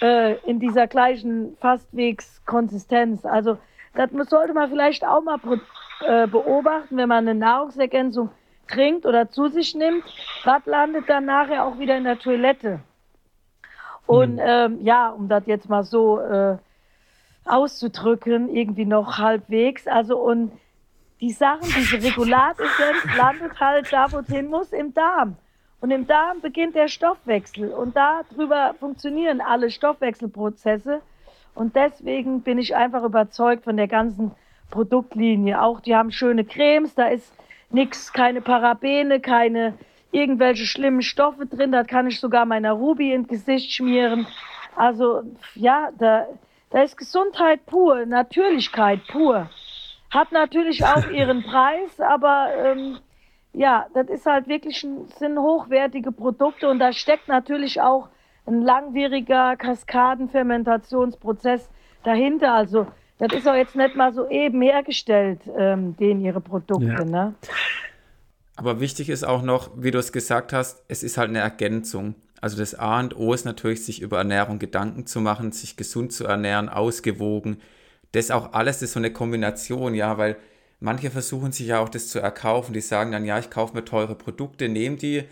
Äh, 0.02 0.35
in 0.49 0.60
dieser 0.60 0.88
gleichen 0.88 1.57
Fastwegskonsistenz. 1.60 3.26
Also 3.26 3.57
das 3.95 4.30
sollte 4.30 4.53
man 4.53 4.69
vielleicht 4.69 5.06
auch 5.06 5.22
mal 5.22 5.39
äh, 6.07 6.26
beobachten, 6.26 6.95
wenn 6.95 7.10
man 7.10 7.27
eine 7.27 7.38
Nahrungsergänzung 7.38 8.30
trinkt 8.70 9.06
oder 9.06 9.30
zu 9.30 9.48
sich 9.48 9.76
nimmt. 9.76 10.04
Was 10.44 10.66
landet 10.66 11.10
dann 11.10 11.26
nachher 11.26 11.66
auch 11.66 11.80
wieder 11.80 11.98
in 11.98 12.04
der 12.06 12.20
Toilette? 12.20 12.80
Und 14.06 14.36
mhm. 14.36 14.41
ähm, 14.44 14.80
ja, 14.84 15.10
um 15.10 15.28
das 15.28 15.46
jetzt 15.46 15.70
mal 15.70 15.84
so 15.84 16.20
äh, 16.20 16.58
auszudrücken, 17.46 18.50
irgendwie 18.56 18.86
noch 18.86 19.18
halbwegs. 19.18 19.88
Also 19.88 20.18
und 20.18 20.52
die 21.22 21.32
Sachen, 21.32 21.64
diese 21.64 22.02
Regulatessenz 22.04 23.18
landet 23.18 23.60
halt 23.60 23.91
da, 23.91 24.12
wo 24.12 24.20
es 24.20 24.28
hin 24.28 24.48
muss, 24.48 24.72
im 24.72 24.94
Darm. 24.94 25.36
Und 25.82 25.91
im 25.91 26.08
Darm 26.08 26.41
beginnt 26.41 26.76
der 26.76 26.88
Stoffwechsel 26.88 27.70
und 27.70 27.96
darüber 27.96 28.76
funktionieren 28.80 29.41
alle 29.41 29.70
Stoffwechselprozesse. 29.70 31.02
Und 31.56 31.76
deswegen 31.76 32.41
bin 32.41 32.58
ich 32.58 32.76
einfach 32.76 33.04
überzeugt 33.04 33.64
von 33.64 33.78
der 33.78 33.88
ganzen 33.88 34.32
Produktlinie. 34.72 35.62
Auch 35.62 35.80
die 35.80 35.96
haben 35.96 36.12
schöne 36.12 36.44
Cremes, 36.46 36.96
da 36.96 37.08
ist 37.08 37.32
nichts, 37.72 38.14
keine 38.14 38.41
Parabene, 38.41 39.20
keine 39.20 39.78
irgendwelche 40.12 40.66
schlimmen 40.66 41.02
Stoffe 41.02 41.46
drin. 41.46 41.72
Da 41.72 41.84
kann 41.84 42.08
ich 42.08 42.20
sogar 42.20 42.46
meiner 42.46 42.74
Ruby 42.74 43.14
ins 43.14 43.28
Gesicht 43.28 43.72
schmieren. 43.72 44.28
Also 44.76 45.24
ja, 45.56 45.90
da, 45.98 46.28
da 46.70 46.82
ist 46.82 46.98
Gesundheit 46.98 47.66
pur, 47.66 48.06
Natürlichkeit 48.06 49.02
pur. 49.08 49.50
Hat 50.10 50.32
natürlich 50.32 50.86
auch 50.86 51.10
ihren 51.12 51.44
Preis, 51.44 52.00
aber 52.00 52.50
ähm, 52.58 53.00
ja, 53.54 53.88
das 53.94 54.10
ist 54.10 54.26
halt 54.26 54.48
wirklich 54.48 54.84
ein, 54.84 55.08
sind 55.18 55.38
hochwertige 55.38 56.12
Produkte 56.12 56.70
und 56.70 56.80
da 56.80 56.94
steckt 56.94 57.28
natürlich 57.28 57.82
auch 57.82 58.10
ein 58.46 58.62
langwieriger 58.62 59.56
Kaskadenfermentationsprozess 59.58 61.70
dahinter. 62.04 62.54
Also 62.54 62.88
Das 63.20 63.34
ist 63.34 63.48
auch 63.48 63.56
jetzt 63.56 63.76
nicht 63.76 63.96
mal 63.96 64.14
so 64.14 64.28
eben 64.30 64.62
hergestellt, 64.62 65.41
ähm, 65.58 65.96
denen 65.98 66.22
ihre 66.22 66.41
Produkte, 66.41 66.86
ja. 66.86 67.04
ne? 67.04 67.36
Aber 68.56 68.80
wichtig 68.82 69.10
ist 69.10 69.24
auch 69.24 69.41
noch, 69.41 69.72
wie 69.78 69.91
du 69.91 70.00
es 70.00 70.12
gesagt 70.12 70.52
hast, 70.52 70.84
es 70.88 71.04
ist 71.04 71.18
halt 71.18 71.30
eine 71.30 71.40
Ergänzung. 71.40 72.16
Also 72.41 72.58
das 72.58 72.76
A 72.76 73.00
und 73.00 73.16
O 73.16 73.34
ist 73.34 73.46
natürlich, 73.46 73.86
sich 73.86 74.02
über 74.02 74.18
Ernährung 74.18 74.60
Gedanken 74.60 75.06
zu 75.06 75.22
machen, 75.22 75.52
sich 75.52 75.78
gesund 75.78 76.12
zu 76.12 76.26
ernähren, 76.26 76.70
ausgewogen. 76.70 77.62
Das 78.12 78.32
auch 78.32 78.54
alles 78.54 78.82
ist 78.82 78.94
so 78.94 79.00
eine 79.00 79.12
Kombination, 79.12 79.94
ja, 79.94 80.18
weil 80.18 80.38
manche 80.80 81.12
versuchen 81.12 81.52
sich 81.52 81.68
ja 81.68 81.80
auch 81.80 81.90
das 81.90 82.08
zu 82.08 82.20
erkaufen. 82.20 82.74
Die 82.74 82.82
sagen 82.82 83.12
dann, 83.12 83.26
ja, 83.26 83.40
ich 83.40 83.50
kaufe 83.50 83.76
mir 83.76 83.86
teure 83.86 84.16
Produkte, 84.16 84.70
nehme 84.70 84.96
die, 84.96 85.24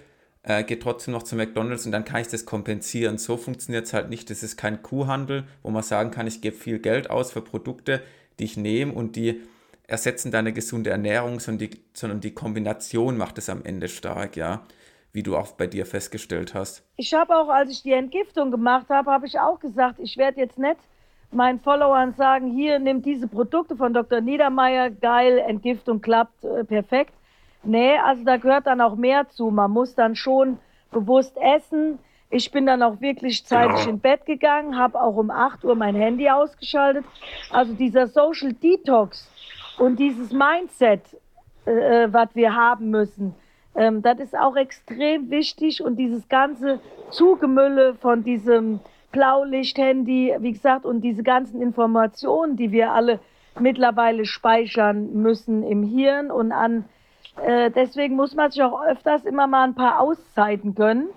äh, 0.47 0.63
gehe 0.63 0.79
trotzdem 0.79 1.13
noch 1.13 1.23
zu 1.23 1.35
McDonalds 1.35 1.85
und 1.85 1.91
dann 1.91 2.05
kann 2.05 2.21
ich 2.21 2.27
das 2.27 2.45
kompensieren. 2.45 3.17
So 3.17 3.37
funktioniert 3.37 3.85
es 3.85 3.93
halt 3.93 4.09
nicht. 4.09 4.29
Das 4.29 4.43
ist 4.43 4.57
kein 4.57 4.81
Kuhhandel, 4.81 5.45
wo 5.63 5.69
man 5.69 5.83
sagen 5.83 6.11
kann, 6.11 6.27
ich 6.27 6.41
gebe 6.41 6.55
viel 6.55 6.79
Geld 6.79 7.09
aus 7.09 7.31
für 7.31 7.41
Produkte, 7.41 8.01
die 8.39 8.45
ich 8.45 8.57
nehme 8.57 8.93
und 8.93 9.15
die 9.15 9.41
ersetzen 9.87 10.31
deine 10.31 10.53
gesunde 10.53 10.89
Ernährung, 10.89 11.39
sondern 11.39 11.69
die, 11.69 11.81
sondern 11.93 12.19
die 12.19 12.31
Kombination 12.31 13.17
macht 13.17 13.37
es 13.37 13.49
am 13.49 13.63
Ende 13.63 13.87
stark, 13.87 14.35
ja 14.35 14.63
wie 15.17 15.23
du 15.23 15.35
auch 15.35 15.53
bei 15.53 15.65
dir 15.65 15.87
festgestellt 15.87 16.53
hast. 16.53 16.83
Ich 16.95 17.15
habe 17.15 17.35
auch, 17.35 17.49
als 17.49 17.71
ich 17.71 17.81
die 17.81 17.93
Entgiftung 17.93 18.51
gemacht 18.51 18.85
habe, 18.89 19.09
habe 19.09 19.25
ich 19.25 19.39
auch 19.39 19.59
gesagt, 19.59 19.99
ich 19.99 20.15
werde 20.15 20.39
jetzt 20.39 20.59
nicht 20.59 20.77
meinen 21.31 21.59
Followern 21.59 22.13
sagen, 22.13 22.51
hier, 22.51 22.77
nimm 22.77 23.01
diese 23.01 23.27
Produkte 23.27 23.75
von 23.75 23.95
Dr. 23.95 24.21
Niedermeyer, 24.21 24.91
geil, 24.91 25.39
Entgiftung 25.39 26.01
klappt, 26.01 26.43
äh, 26.43 26.63
perfekt. 26.63 27.13
Nee, 27.67 27.97
also 27.97 28.23
da 28.23 28.37
gehört 28.37 28.65
dann 28.65 28.79
auch 28.79 28.95
mehr 28.95 29.27
zu. 29.29 29.49
Man 29.51 29.71
muss 29.71 29.93
dann 29.93 30.15
schon 30.15 30.57
bewusst 30.91 31.37
essen. 31.37 31.99
Ich 32.29 32.51
bin 32.51 32.65
dann 32.65 32.81
auch 32.81 33.01
wirklich 33.01 33.45
zeitig 33.45 33.79
genau. 33.79 33.89
in 33.89 33.99
Bett 33.99 34.25
gegangen, 34.25 34.77
habe 34.77 35.01
auch 35.01 35.15
um 35.15 35.29
8 35.29 35.63
Uhr 35.65 35.75
mein 35.75 35.95
Handy 35.95 36.29
ausgeschaltet. 36.29 37.05
Also 37.51 37.73
dieser 37.73 38.07
Social 38.07 38.53
Detox 38.53 39.29
und 39.79 39.99
dieses 39.99 40.31
Mindset, 40.31 41.01
äh, 41.65 42.05
äh 42.05 42.13
was 42.13 42.29
wir 42.35 42.55
haben 42.55 42.89
müssen, 42.89 43.35
ähm, 43.75 44.01
das 44.01 44.19
ist 44.19 44.37
auch 44.37 44.55
extrem 44.55 45.29
wichtig 45.29 45.83
und 45.83 45.97
dieses 45.97 46.27
ganze 46.29 46.79
Zugemülle 47.11 47.95
von 47.95 48.23
diesem 48.23 48.79
Blaulicht-Handy, 49.11 50.35
wie 50.39 50.51
gesagt, 50.53 50.85
und 50.85 51.01
diese 51.01 51.23
ganzen 51.23 51.61
Informationen, 51.61 52.55
die 52.55 52.71
wir 52.71 52.91
alle 52.91 53.19
mittlerweile 53.59 54.25
speichern 54.25 55.21
müssen 55.21 55.63
im 55.63 55.83
Hirn 55.83 56.31
und 56.31 56.51
an. 56.51 56.85
Äh, 57.45 57.71
deswegen 57.71 58.15
muss 58.15 58.35
man 58.35 58.51
sich 58.51 58.61
auch 58.63 58.81
öfters 58.83 59.25
immer 59.25 59.47
mal 59.47 59.63
ein 59.63 59.75
paar 59.75 59.99
Auszeiten 59.99 60.75
gönnen. 60.75 61.09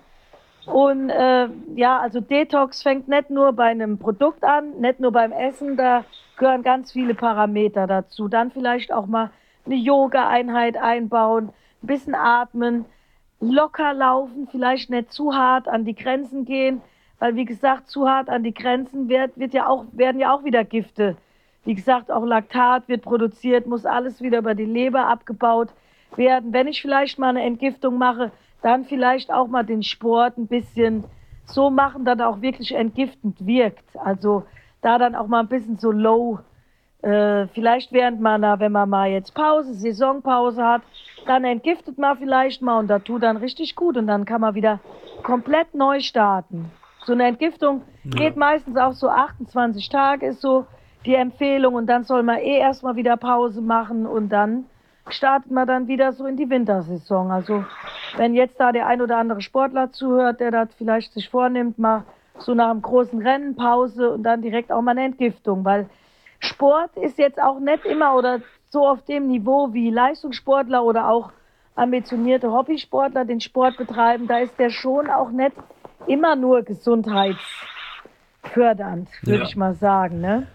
Und 0.65 1.09
äh, 1.09 1.47
ja, 1.75 1.99
also 1.99 2.19
Detox 2.19 2.83
fängt 2.83 3.07
nicht 3.07 3.29
nur 3.29 3.53
bei 3.53 3.65
einem 3.65 3.97
Produkt 3.97 4.43
an, 4.43 4.79
nicht 4.79 4.99
nur 4.99 5.11
beim 5.11 5.31
Essen, 5.31 5.75
da 5.75 6.05
gehören 6.37 6.61
ganz 6.61 6.91
viele 6.91 7.15
Parameter 7.15 7.87
dazu. 7.87 8.27
Dann 8.27 8.51
vielleicht 8.51 8.93
auch 8.93 9.07
mal 9.07 9.31
eine 9.65 9.75
Yoga-Einheit 9.75 10.77
einbauen, 10.77 11.49
ein 11.81 11.87
bisschen 11.87 12.15
atmen, 12.15 12.85
locker 13.39 13.93
laufen, 13.93 14.47
vielleicht 14.51 14.89
nicht 14.91 15.11
zu 15.11 15.33
hart 15.33 15.67
an 15.67 15.83
die 15.83 15.95
Grenzen 15.95 16.45
gehen, 16.45 16.81
weil 17.17 17.35
wie 17.35 17.45
gesagt, 17.45 17.87
zu 17.87 18.07
hart 18.07 18.29
an 18.29 18.43
die 18.43 18.53
Grenzen 18.53 19.09
wird, 19.09 19.37
wird 19.37 19.53
ja 19.53 19.67
auch, 19.67 19.85
werden 19.91 20.19
ja 20.19 20.33
auch 20.33 20.43
wieder 20.43 20.63
Gifte. 20.63 21.17
Wie 21.63 21.75
gesagt, 21.75 22.11
auch 22.11 22.25
Laktat 22.25 22.87
wird 22.87 23.03
produziert, 23.03 23.67
muss 23.67 23.85
alles 23.85 24.21
wieder 24.21 24.39
über 24.39 24.55
die 24.55 24.65
Leber 24.65 25.07
abgebaut 25.07 25.69
werden. 26.17 26.53
Wenn 26.53 26.67
ich 26.67 26.81
vielleicht 26.81 27.19
mal 27.19 27.29
eine 27.29 27.43
Entgiftung 27.43 27.97
mache, 27.97 28.31
dann 28.61 28.85
vielleicht 28.85 29.31
auch 29.31 29.47
mal 29.47 29.63
den 29.63 29.83
Sport 29.83 30.37
ein 30.37 30.47
bisschen 30.47 31.03
so 31.45 31.69
machen, 31.69 32.05
dass 32.05 32.19
er 32.19 32.29
auch 32.29 32.41
wirklich 32.41 32.73
entgiftend 32.73 33.45
wirkt. 33.45 33.97
Also 33.97 34.43
da 34.81 34.97
dann 34.97 35.15
auch 35.15 35.27
mal 35.27 35.41
ein 35.41 35.47
bisschen 35.47 35.77
so 35.77 35.91
low 35.91 36.39
äh, 37.01 37.47
vielleicht 37.47 37.91
während 37.91 38.21
man, 38.21 38.41
wenn 38.59 38.71
man 38.71 38.89
mal 38.89 39.09
jetzt 39.09 39.33
Pause, 39.33 39.73
Saisonpause 39.73 40.63
hat, 40.63 40.83
dann 41.25 41.43
entgiftet 41.43 41.97
man 41.97 42.17
vielleicht 42.17 42.61
mal 42.61 42.77
und 42.79 42.87
das 42.87 43.03
tut 43.03 43.23
dann 43.23 43.37
richtig 43.37 43.75
gut 43.75 43.97
und 43.97 44.07
dann 44.07 44.25
kann 44.25 44.41
man 44.41 44.53
wieder 44.53 44.79
komplett 45.23 45.73
neu 45.73 45.99
starten. 45.99 46.71
So 47.05 47.13
eine 47.13 47.25
Entgiftung 47.25 47.81
ja. 48.03 48.11
geht 48.11 48.35
meistens 48.35 48.77
auch 48.77 48.93
so 48.93 49.09
28 49.09 49.89
Tage, 49.89 50.27
ist 50.27 50.41
so 50.41 50.67
die 51.05 51.15
Empfehlung 51.15 51.73
und 51.73 51.87
dann 51.87 52.03
soll 52.03 52.21
man 52.21 52.37
eh 52.37 52.59
erstmal 52.59 52.95
wieder 52.95 53.17
Pause 53.17 53.61
machen 53.61 54.05
und 54.05 54.29
dann 54.29 54.65
startet 55.09 55.51
man 55.51 55.67
dann 55.67 55.87
wieder 55.87 56.13
so 56.13 56.25
in 56.25 56.37
die 56.37 56.49
Wintersaison. 56.49 57.31
Also 57.31 57.65
wenn 58.17 58.33
jetzt 58.33 58.59
da 58.59 58.71
der 58.71 58.87
ein 58.87 59.01
oder 59.01 59.17
andere 59.17 59.41
Sportler 59.41 59.91
zuhört, 59.91 60.39
der 60.39 60.51
das 60.51 60.69
vielleicht 60.77 61.13
sich 61.13 61.29
vornimmt, 61.29 61.79
mal 61.79 62.03
so 62.37 62.53
nach 62.53 62.69
einem 62.69 62.81
großen 62.81 63.21
Rennen 63.21 63.55
Pause 63.55 64.11
und 64.11 64.23
dann 64.23 64.41
direkt 64.41 64.71
auch 64.71 64.81
mal 64.81 64.91
eine 64.91 65.03
Entgiftung, 65.05 65.65
weil 65.65 65.89
Sport 66.39 66.95
ist 66.97 67.17
jetzt 67.17 67.41
auch 67.41 67.59
nicht 67.59 67.85
immer 67.85 68.15
oder 68.15 68.39
so 68.69 68.87
auf 68.87 69.03
dem 69.05 69.27
Niveau 69.27 69.73
wie 69.73 69.91
Leistungssportler 69.91 70.83
oder 70.83 71.09
auch 71.09 71.31
ambitionierte 71.75 72.51
Hobbysportler 72.51 73.25
den 73.25 73.41
Sport 73.41 73.77
betreiben. 73.77 74.27
Da 74.27 74.39
ist 74.39 74.57
der 74.57 74.69
schon 74.69 75.09
auch 75.09 75.31
nicht 75.31 75.53
immer 76.07 76.35
nur 76.35 76.63
gesundheitsfördernd, 76.63 79.09
würde 79.21 79.39
ja. 79.39 79.45
ich 79.45 79.55
mal 79.55 79.75
sagen. 79.75 80.19
Ne? 80.21 80.47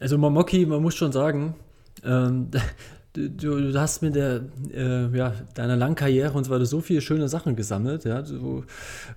Also 0.00 0.16
Mamoki, 0.16 0.64
man 0.64 0.82
muss 0.82 0.94
schon 0.94 1.12
sagen, 1.12 1.54
ähm, 2.04 2.50
du, 3.28 3.72
du, 3.72 3.80
hast 3.80 4.02
mit 4.02 4.14
der, 4.14 4.42
äh, 4.72 5.16
ja, 5.16 5.34
deiner 5.54 5.76
langen 5.76 5.94
Karriere 5.94 6.36
und 6.36 6.44
so 6.44 6.64
so 6.64 6.80
viele 6.80 7.00
schöne 7.00 7.28
Sachen 7.28 7.56
gesammelt. 7.56 8.04
Ja? 8.04 8.22
Du 8.22 8.64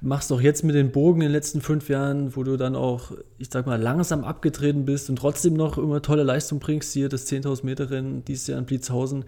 machst 0.02 0.32
auch 0.32 0.42
jetzt 0.42 0.64
mit 0.64 0.76
den 0.76 0.92
Bogen 0.92 1.22
in 1.22 1.28
den 1.28 1.34
letzten 1.34 1.62
fünf 1.62 1.90
Jahren, 1.90 2.36
wo 2.36 2.44
du 2.44 2.58
dann 2.58 2.76
auch, 2.76 3.12
ich 3.38 3.50
sag 3.52 3.66
mal, 3.66 3.80
langsam 3.82 4.24
abgetreten 4.24 4.86
bist 4.86 5.10
und 5.10 5.18
trotzdem 5.18 5.54
noch 5.54 5.78
immer 5.78 6.02
tolle 6.02 6.24
Leistung 6.24 6.60
bringst. 6.60 6.94
Hier 6.94 7.10
das 7.10 7.28
10.000 7.28 7.66
Meter 7.66 7.92
Rennen 7.92 8.26
dieses 8.26 8.48
Jahr 8.48 8.60
in 8.60 8.66
Blitzhausen 8.66 9.26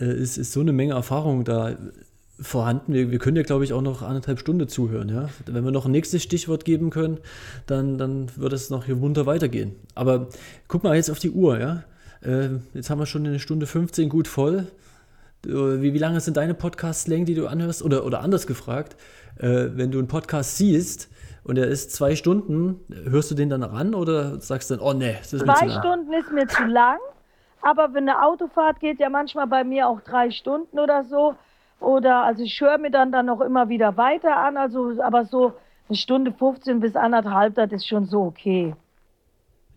äh, 0.00 0.12
ist, 0.12 0.38
ist 0.38 0.52
so 0.52 0.60
eine 0.60 0.72
Menge 0.72 0.94
Erfahrung 0.94 1.44
da 1.44 1.76
vorhanden. 2.40 2.92
Wir, 2.94 3.10
wir 3.10 3.18
können 3.18 3.36
ja, 3.36 3.42
glaube 3.42 3.64
ich, 3.64 3.72
auch 3.72 3.82
noch 3.82 4.02
anderthalb 4.02 4.38
Stunden 4.38 4.68
zuhören. 4.68 5.08
Ja? 5.08 5.28
Wenn 5.46 5.64
wir 5.64 5.70
noch 5.70 5.86
ein 5.86 5.92
nächstes 5.92 6.22
Stichwort 6.22 6.64
geben 6.64 6.90
können, 6.90 7.18
dann, 7.66 7.98
dann 7.98 8.28
wird 8.36 8.52
es 8.52 8.70
noch 8.70 8.84
hier 8.84 8.96
munter 8.96 9.26
weitergehen. 9.26 9.74
Aber 9.94 10.28
guck 10.68 10.84
mal 10.84 10.96
jetzt 10.96 11.10
auf 11.10 11.18
die 11.18 11.30
Uhr, 11.30 11.58
ja. 11.58 11.84
Äh, 12.22 12.48
jetzt 12.74 12.90
haben 12.90 12.98
wir 12.98 13.06
schon 13.06 13.26
eine 13.26 13.38
Stunde 13.38 13.66
15 13.66 14.08
gut 14.08 14.28
voll. 14.28 14.66
Wie, 15.44 15.94
wie 15.94 15.98
lange 15.98 16.20
sind 16.20 16.36
deine 16.36 16.54
Podcast-Längen, 16.54 17.24
die 17.24 17.34
du 17.34 17.46
anhörst? 17.46 17.82
Oder, 17.82 18.04
oder 18.04 18.20
anders 18.20 18.46
gefragt, 18.46 18.96
äh, 19.38 19.68
wenn 19.74 19.92
du 19.92 19.98
einen 19.98 20.08
Podcast 20.08 20.56
siehst 20.56 21.08
und 21.44 21.56
er 21.58 21.68
ist 21.68 21.92
zwei 21.92 22.16
Stunden, 22.16 22.80
hörst 23.04 23.30
du 23.30 23.34
den 23.34 23.48
dann 23.48 23.62
ran 23.62 23.94
oder 23.94 24.40
sagst 24.40 24.70
du 24.70 24.76
dann, 24.76 24.84
oh 24.84 24.92
nee, 24.92 25.14
das 25.18 25.32
ist 25.32 25.44
Zwei 25.44 25.68
Stunden 25.70 26.12
ist 26.12 26.32
mir 26.32 26.48
zu 26.48 26.64
lang, 26.64 26.98
aber 27.62 27.94
wenn 27.94 28.08
eine 28.08 28.22
Autofahrt 28.22 28.80
geht, 28.80 28.98
ja 28.98 29.08
manchmal 29.08 29.46
bei 29.46 29.62
mir 29.62 29.88
auch 29.88 30.00
drei 30.00 30.30
Stunden 30.30 30.78
oder 30.78 31.04
so. 31.04 31.34
Oder 31.80 32.24
also 32.24 32.42
ich 32.42 32.60
höre 32.60 32.78
mir 32.78 32.90
dann 32.90 33.12
dann 33.12 33.26
noch 33.26 33.40
immer 33.40 33.68
wieder 33.68 33.96
weiter 33.96 34.36
an, 34.36 34.56
also 34.56 35.00
aber 35.00 35.24
so 35.24 35.52
eine 35.88 35.96
Stunde 35.96 36.32
15 36.32 36.80
bis 36.80 36.96
anderthalb, 36.96 37.54
das 37.54 37.70
ist 37.70 37.86
schon 37.86 38.06
so 38.06 38.22
okay. 38.22 38.74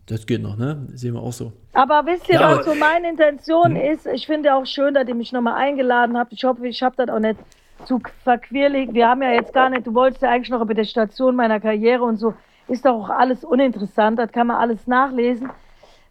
Das 0.06 0.26
geht 0.26 0.42
noch, 0.42 0.56
ne? 0.56 0.86
sehen 0.94 1.14
wir 1.14 1.22
auch 1.22 1.32
so. 1.32 1.52
Aber 1.72 2.04
wisst 2.06 2.28
ihr, 2.28 2.40
ja, 2.40 2.56
was 2.56 2.66
so 2.66 2.74
meine 2.74 3.08
Intention 3.08 3.76
hm? 3.76 3.92
ist? 3.92 4.06
Ich 4.06 4.26
finde 4.26 4.54
auch 4.54 4.66
schön, 4.66 4.94
dass 4.94 5.06
ihr 5.06 5.14
mich 5.14 5.32
nochmal 5.32 5.54
eingeladen 5.54 6.18
habt. 6.18 6.32
Ich 6.32 6.42
hoffe, 6.44 6.66
ich 6.66 6.82
habe 6.82 6.96
das 6.96 7.08
auch 7.08 7.20
nicht 7.20 7.38
zu 7.84 8.00
verquirlig. 8.24 8.92
Wir 8.92 9.08
haben 9.08 9.22
ja 9.22 9.32
jetzt 9.32 9.54
gar 9.54 9.70
nicht, 9.70 9.86
du 9.86 9.94
wolltest 9.94 10.22
ja 10.22 10.30
eigentlich 10.30 10.50
noch 10.50 10.60
über 10.60 10.74
die 10.74 10.84
Station 10.84 11.36
meiner 11.36 11.60
Karriere 11.60 12.02
und 12.02 12.16
so. 12.16 12.34
Ist 12.68 12.84
doch 12.84 12.94
auch 12.94 13.10
alles 13.10 13.44
uninteressant, 13.44 14.18
das 14.18 14.32
kann 14.32 14.46
man 14.48 14.56
alles 14.56 14.86
nachlesen. 14.86 15.50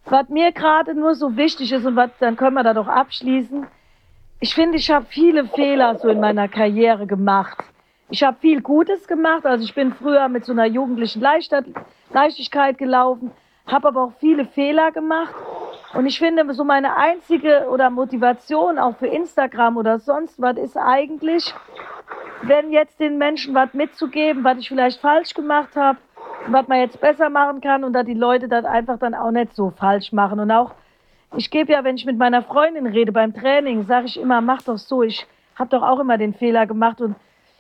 Was 0.06 0.30
mir 0.30 0.52
gerade 0.52 0.96
nur 0.96 1.16
so 1.16 1.38
wichtig 1.38 1.72
ist 1.72 1.86
und 1.86 1.96
was, 1.96 2.12
dann 2.20 2.36
können 2.36 2.56
wir 2.56 2.64
da 2.64 2.74
doch 2.74 2.88
abschließen. 2.88 3.66
Ich 4.40 4.56
finde, 4.56 4.78
ich 4.78 4.90
habe 4.90 5.06
viele 5.08 5.46
Fehler 5.46 5.98
so 6.00 6.10
in 6.10 6.20
meiner 6.20 6.48
Karriere 6.48 7.08
gemacht. 7.08 7.58
Ich 8.10 8.24
habe 8.24 8.38
viel 8.42 8.62
Gutes 8.62 9.08
gemacht. 9.08 9.46
Also 9.46 9.64
ich 9.64 9.76
bin 9.76 9.94
früher 9.94 10.28
mit 10.28 10.44
so 10.44 10.52
einer 10.52 10.66
jugendlichen 10.66 11.22
Leichtigkeit 11.22 12.78
gelaufen 12.78 13.32
habe 13.68 13.88
aber 13.88 14.04
auch 14.04 14.14
viele 14.20 14.46
Fehler 14.46 14.92
gemacht. 14.92 15.34
Und 15.94 16.06
ich 16.06 16.20
finde, 16.20 16.54
so 16.54 16.64
meine 16.64 16.96
einzige 16.96 17.68
oder 17.70 17.90
Motivation 17.90 18.78
auch 18.78 18.96
für 18.96 19.08
Instagram 19.08 19.78
oder 19.78 20.00
sonst 20.00 20.42
was 20.42 20.58
ist 20.58 20.78
eigentlich, 20.78 21.54
wenn 22.44 22.72
jetzt 22.72 23.00
den 23.00 23.18
Menschen 23.18 23.54
was 23.54 23.74
mitzugeben, 23.74 24.44
was 24.44 24.58
ich 24.58 24.70
vielleicht 24.70 25.00
falsch 25.00 25.34
gemacht 25.34 25.76
habe, 25.76 26.00
was 26.48 26.68
man 26.68 26.80
jetzt 26.80 27.00
besser 27.02 27.30
machen 27.30 27.62
kann 27.62 27.84
und 27.84 27.94
dass 27.94 28.06
die 28.06 28.14
Leute 28.14 28.48
das 28.48 28.66
einfach 28.66 28.98
dann 28.98 29.14
auch 29.14 29.32
nicht 29.32 29.54
so 29.54 29.72
falsch 29.72 30.12
machen. 30.12 30.40
Und 30.40 30.52
auch, 30.52 30.72
ich 31.36 31.52
gebe 31.52 31.72
ja, 31.72 31.84
wenn 31.84 31.96
ich 31.96 32.06
mit 32.06 32.18
meiner 32.18 32.42
Freundin 32.42 32.88
rede 32.88 33.12
beim 33.12 33.34
Training, 33.34 33.86
sage 33.86 34.06
ich 34.08 34.20
immer, 34.20 34.42
mach 34.42 34.62
doch 34.62 34.78
so. 34.78 35.04
Ich 35.04 35.28
habe 35.56 35.70
doch 35.70 35.84
auch 35.84 36.00
immer 36.00 36.18
den 36.18 36.34
Fehler 36.34 36.66
gemacht 36.66 37.02
und 37.02 37.16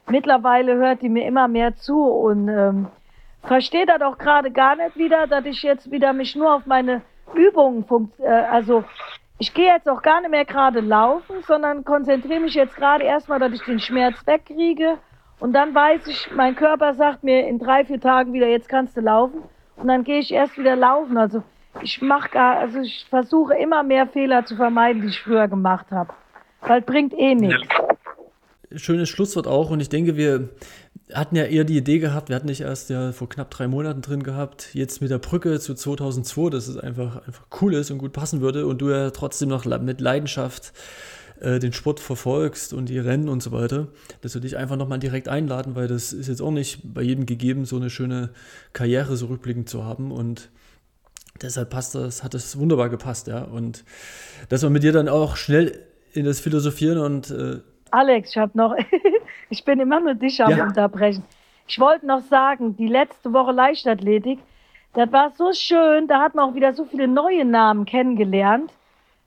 mittlerweile 0.09 0.75
hört 0.75 1.01
die 1.01 1.09
mir 1.09 1.25
immer 1.25 1.47
mehr 1.47 1.75
zu 1.75 2.01
und 2.03 2.47
ähm, 2.47 2.87
verstehe 3.43 3.85
das 3.85 4.01
auch 4.01 4.17
gerade 4.17 4.51
gar 4.51 4.75
nicht 4.75 4.95
wieder, 4.97 5.27
dass 5.27 5.45
ich 5.45 5.61
jetzt 5.63 5.91
wieder 5.91 6.13
mich 6.13 6.35
nur 6.35 6.55
auf 6.55 6.65
meine 6.65 7.01
Übungen, 7.33 7.85
äh, 8.19 8.27
also 8.27 8.83
ich 9.41 9.53
gehe 9.55 9.73
jetzt 9.73 9.89
auch 9.89 10.03
gar 10.03 10.21
nicht 10.21 10.29
mehr 10.29 10.45
gerade 10.45 10.81
laufen, 10.81 11.37
sondern 11.47 11.83
konzentriere 11.83 12.39
mich 12.39 12.53
jetzt 12.53 12.75
gerade 12.75 13.05
erstmal, 13.05 13.39
dass 13.39 13.51
ich 13.53 13.63
den 13.63 13.79
Schmerz 13.79 14.15
wegkriege. 14.27 14.99
Und 15.39 15.53
dann 15.53 15.73
weiß 15.73 16.05
ich, 16.05 16.29
mein 16.35 16.55
Körper 16.55 16.93
sagt 16.93 17.23
mir 17.23 17.47
in 17.47 17.57
drei, 17.57 17.83
vier 17.83 17.99
Tagen 17.99 18.33
wieder, 18.33 18.47
jetzt 18.47 18.69
kannst 18.69 18.95
du 18.95 19.01
laufen. 19.01 19.41
Und 19.77 19.87
dann 19.87 20.03
gehe 20.03 20.19
ich 20.19 20.31
erst 20.31 20.59
wieder 20.59 20.75
laufen. 20.75 21.17
Also 21.17 21.41
ich 21.81 22.03
mache 22.03 22.29
gar, 22.29 22.59
also 22.59 22.81
ich 22.81 23.07
versuche 23.09 23.55
immer 23.55 23.81
mehr 23.81 24.05
Fehler 24.05 24.45
zu 24.45 24.55
vermeiden, 24.55 25.01
die 25.01 25.07
ich 25.07 25.21
früher 25.21 25.47
gemacht 25.47 25.87
habe. 25.89 26.13
Weil 26.61 26.81
bringt 26.81 27.13
eh 27.17 27.33
nichts. 27.33 27.67
Schönes 28.75 29.09
Schlusswort 29.09 29.47
auch 29.47 29.71
und 29.71 29.79
ich 29.79 29.89
denke, 29.89 30.15
wir 30.15 30.49
hatten 31.13 31.35
ja 31.35 31.43
eher 31.43 31.63
die 31.63 31.77
Idee 31.77 31.99
gehabt, 31.99 32.29
wir 32.29 32.35
hatten 32.35 32.47
nicht 32.47 32.61
erst 32.61 32.89
ja 32.89 33.11
vor 33.11 33.29
knapp 33.29 33.51
drei 33.51 33.67
Monaten 33.67 34.01
drin 34.01 34.23
gehabt, 34.23 34.69
jetzt 34.73 35.01
mit 35.01 35.11
der 35.11 35.19
Brücke 35.19 35.59
zu 35.59 35.73
2002, 35.73 36.49
dass 36.49 36.67
es 36.67 36.77
einfach, 36.77 37.27
einfach 37.27 37.45
cool 37.61 37.73
ist 37.73 37.91
und 37.91 37.97
gut 37.97 38.13
passen 38.13 38.41
würde 38.41 38.65
und 38.67 38.81
du 38.81 38.89
ja 38.89 39.11
trotzdem 39.11 39.49
noch 39.49 39.65
mit 39.65 40.01
Leidenschaft 40.01 40.73
äh, 41.41 41.59
den 41.59 41.73
Sport 41.73 41.99
verfolgst 41.99 42.73
und 42.73 42.87
die 42.87 42.99
Rennen 42.99 43.27
und 43.27 43.41
so 43.41 43.51
weiter, 43.51 43.87
dass 44.21 44.33
wir 44.33 44.41
dich 44.41 44.57
einfach 44.57 44.75
nochmal 44.75 44.99
direkt 44.99 45.27
einladen, 45.27 45.75
weil 45.75 45.87
das 45.87 46.13
ist 46.13 46.27
jetzt 46.27 46.41
auch 46.41 46.51
nicht 46.51 46.93
bei 46.93 47.01
jedem 47.01 47.25
gegeben, 47.25 47.65
so 47.65 47.77
eine 47.77 47.89
schöne 47.89 48.29
Karriere 48.73 49.17
so 49.17 49.25
rückblickend 49.25 49.67
zu 49.67 49.83
haben 49.83 50.11
und 50.11 50.49
deshalb 51.41 51.69
passt 51.69 51.95
das, 51.95 52.23
hat 52.23 52.33
das 52.33 52.57
wunderbar 52.57 52.89
gepasst, 52.89 53.27
ja. 53.27 53.43
Und 53.43 53.83
dass 54.49 54.61
wir 54.61 54.69
mit 54.69 54.83
dir 54.83 54.91
dann 54.91 55.09
auch 55.09 55.35
schnell 55.35 55.79
in 56.13 56.25
das 56.25 56.39
Philosophieren 56.39 56.97
und 56.99 57.31
äh 57.31 57.59
Alex, 57.91 58.29
ich 58.29 58.37
habe 58.37 58.57
noch, 58.57 58.73
ich 59.51 59.65
bin 59.65 59.79
immer 59.79 59.99
nur 59.99 60.15
dich 60.15 60.43
am 60.43 60.57
ja. 60.57 60.63
Unterbrechen. 60.63 61.23
Ich 61.67 61.79
wollte 61.79 62.07
noch 62.07 62.21
sagen, 62.21 62.75
die 62.77 62.87
letzte 62.87 63.31
Woche 63.33 63.51
Leichtathletik, 63.51 64.39
das 64.93 65.11
war 65.11 65.31
so 65.31 65.51
schön, 65.53 66.07
da 66.07 66.21
hat 66.21 66.35
man 66.35 66.49
auch 66.49 66.55
wieder 66.55 66.73
so 66.73 66.85
viele 66.85 67.07
neue 67.07 67.45
Namen 67.45 67.85
kennengelernt. 67.85 68.71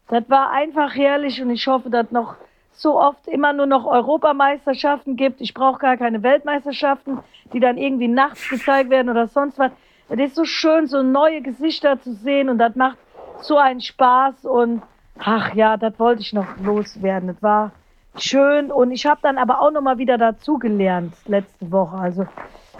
Das 0.08 0.28
war 0.28 0.50
einfach 0.50 0.94
herrlich 0.94 1.40
und 1.40 1.50
ich 1.50 1.66
hoffe, 1.66 1.90
dass 1.90 2.10
noch 2.10 2.36
so 2.72 3.00
oft 3.00 3.28
immer 3.28 3.52
nur 3.52 3.66
noch 3.66 3.86
Europameisterschaften 3.86 5.16
gibt. 5.16 5.40
Ich 5.40 5.54
brauche 5.54 5.78
gar 5.78 5.96
keine 5.96 6.22
Weltmeisterschaften, 6.22 7.18
die 7.52 7.60
dann 7.60 7.78
irgendwie 7.78 8.08
nachts 8.08 8.48
gezeigt 8.48 8.90
werden 8.90 9.08
oder 9.10 9.28
sonst 9.28 9.58
was. 9.58 9.72
Es 10.08 10.18
ist 10.18 10.34
so 10.34 10.44
schön, 10.44 10.86
so 10.86 11.02
neue 11.02 11.40
Gesichter 11.40 12.00
zu 12.00 12.12
sehen 12.14 12.48
und 12.48 12.58
das 12.58 12.74
macht 12.76 12.98
so 13.40 13.56
einen 13.56 13.80
Spaß 13.80 14.44
und 14.44 14.82
ach 15.18 15.54
ja, 15.54 15.76
das 15.76 15.98
wollte 15.98 16.22
ich 16.22 16.32
noch 16.32 16.46
loswerden. 16.62 17.28
Das 17.28 17.42
war 17.42 17.72
schön 18.16 18.70
und 18.70 18.90
ich 18.90 19.06
habe 19.06 19.20
dann 19.22 19.38
aber 19.38 19.60
auch 19.60 19.70
noch 19.70 19.82
mal 19.82 19.98
wieder 19.98 20.18
dazugelernt 20.18 21.14
letzte 21.26 21.70
Woche. 21.70 21.96
Also 21.96 22.26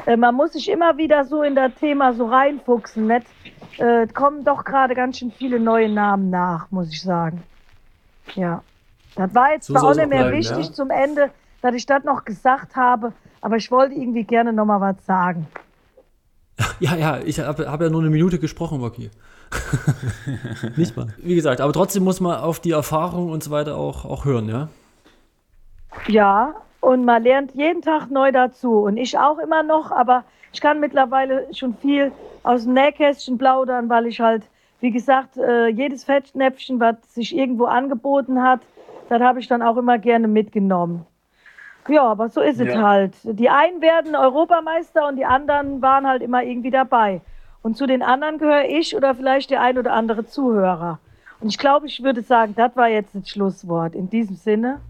äh, 0.06 0.16
man 0.16 0.35
muss 0.35 0.52
sich 0.52 0.70
immer 0.70 0.97
wieder 0.97 1.24
so 1.24 1.43
in 1.43 1.55
das 1.55 1.74
Thema 1.74 2.12
so 2.12 2.27
reinfuchsen. 2.27 3.06
Nicht? 3.06 3.27
Äh, 3.78 4.06
kommen 4.09 4.44
doch 4.44 4.65
gerade 4.65 4.94
ganz 4.94 5.19
schön 5.19 5.32
viele 5.32 5.59
neue 5.59 5.89
Namen 5.89 6.31
nach, 6.31 6.70
muss 6.70 6.90
ich 6.93 7.02
sagen. 7.02 7.43
Ja, 8.35 8.62
das 9.16 9.35
war 9.35 9.52
jetzt 9.52 9.66
so 9.66 9.74
zwar 9.74 9.85
auch 9.85 9.94
nicht 9.94 10.09
mehr 10.09 10.24
bleiben, 10.24 10.39
wichtig 10.39 10.66
ja? 10.66 10.73
zum 10.73 10.90
Ende, 10.90 11.31
dass 11.62 11.74
ich 11.74 11.86
das 11.86 12.05
noch 12.05 12.24
gesagt 12.24 12.77
habe, 12.77 13.12
aber 13.40 13.56
ich 13.56 13.70
wollte 13.70 13.94
irgendwie 13.94 14.24
gerne 14.24 14.52
noch 14.52 14.65
mal 14.65 14.81
was 14.81 15.05
sagen. 15.06 15.47
Ja, 16.81 16.97
ja, 16.97 17.19
ich 17.19 17.40
habe 17.40 17.70
hab 17.70 17.81
ja 17.81 17.89
nur 17.89 18.01
eine 18.01 18.11
Minute 18.11 18.39
gesprochen, 18.39 18.81
Rocky. 18.81 19.11
Nicht 20.77 20.97
mal. 20.97 21.09
Wie 21.19 21.35
gesagt, 21.35 21.61
aber 21.61 21.73
trotzdem 21.73 22.05
muss 22.05 22.20
man 22.20 22.36
auf 22.36 22.61
die 22.61 22.73
Erfahrung 22.73 23.31
und 23.31 23.43
so 23.43 23.51
weiter 23.51 23.77
auch, 23.77 24.05
auch 24.05 24.24
hören, 24.24 24.48
ja? 24.48 24.69
Ja, 26.06 26.54
und 26.80 27.04
man 27.04 27.22
lernt 27.22 27.54
jeden 27.54 27.82
Tag 27.82 28.10
neu 28.10 28.30
dazu. 28.30 28.80
Und 28.82 28.96
ich 28.96 29.18
auch 29.18 29.38
immer 29.38 29.62
noch, 29.62 29.90
aber 29.90 30.24
ich 30.52 30.60
kann 30.60 30.80
mittlerweile 30.80 31.46
schon 31.54 31.74
viel 31.76 32.12
aus 32.42 32.64
dem 32.64 32.74
Nähkästchen 32.74 33.38
plaudern, 33.38 33.88
weil 33.88 34.06
ich 34.06 34.20
halt, 34.20 34.44
wie 34.80 34.90
gesagt, 34.90 35.36
äh, 35.36 35.68
jedes 35.68 36.04
Fettnäpfchen, 36.04 36.78
was 36.78 36.96
sich 37.14 37.36
irgendwo 37.36 37.64
angeboten 37.64 38.42
hat, 38.42 38.60
das 39.08 39.20
habe 39.20 39.40
ich 39.40 39.48
dann 39.48 39.62
auch 39.62 39.76
immer 39.76 39.98
gerne 39.98 40.28
mitgenommen. 40.28 41.06
Ja, 41.88 42.04
aber 42.04 42.28
so 42.28 42.40
ist 42.40 42.60
ja. 42.60 42.66
es 42.66 42.76
halt. 42.76 43.14
Die 43.24 43.50
einen 43.50 43.80
werden 43.82 44.14
Europameister 44.16 45.06
und 45.08 45.16
die 45.16 45.26
anderen 45.26 45.82
waren 45.82 46.06
halt 46.06 46.22
immer 46.22 46.42
irgendwie 46.42 46.70
dabei. 46.70 47.20
Und 47.62 47.76
zu 47.76 47.86
den 47.86 48.02
anderen 48.02 48.38
gehöre 48.38 48.68
ich 48.68 48.94
oder 48.94 49.14
vielleicht 49.14 49.50
der 49.50 49.62
ein 49.62 49.78
oder 49.78 49.92
andere 49.92 50.26
Zuhörer. 50.26 50.98
Und 51.40 51.48
ich 51.48 51.58
glaube, 51.58 51.86
ich 51.86 52.02
würde 52.02 52.22
sagen, 52.22 52.54
das 52.56 52.76
war 52.76 52.88
jetzt 52.88 53.14
das 53.14 53.28
Schlusswort. 53.28 53.94
In 53.94 54.08
diesem 54.08 54.36
Sinne. 54.36 54.80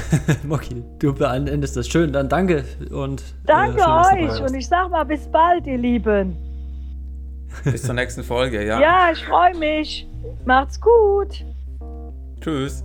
Moki, 0.44 0.82
du 0.98 1.14
beendest 1.14 1.76
das 1.76 1.88
schön. 1.88 2.12
Dann 2.12 2.28
danke 2.28 2.64
und. 2.90 3.20
Äh, 3.20 3.46
danke 3.46 3.80
äh, 3.80 4.24
euch 4.24 4.42
und 4.42 4.54
ich 4.54 4.68
sag 4.68 4.90
mal 4.90 5.04
bis 5.04 5.26
bald, 5.28 5.66
ihr 5.66 5.78
Lieben. 5.78 6.36
Bis 7.64 7.82
zur 7.82 7.94
nächsten 7.94 8.22
Folge, 8.22 8.64
ja. 8.64 8.80
Ja, 8.80 9.10
ich 9.12 9.24
freue 9.24 9.56
mich. 9.56 10.08
Macht's 10.44 10.80
gut. 10.80 11.44
Tschüss. 12.40 12.84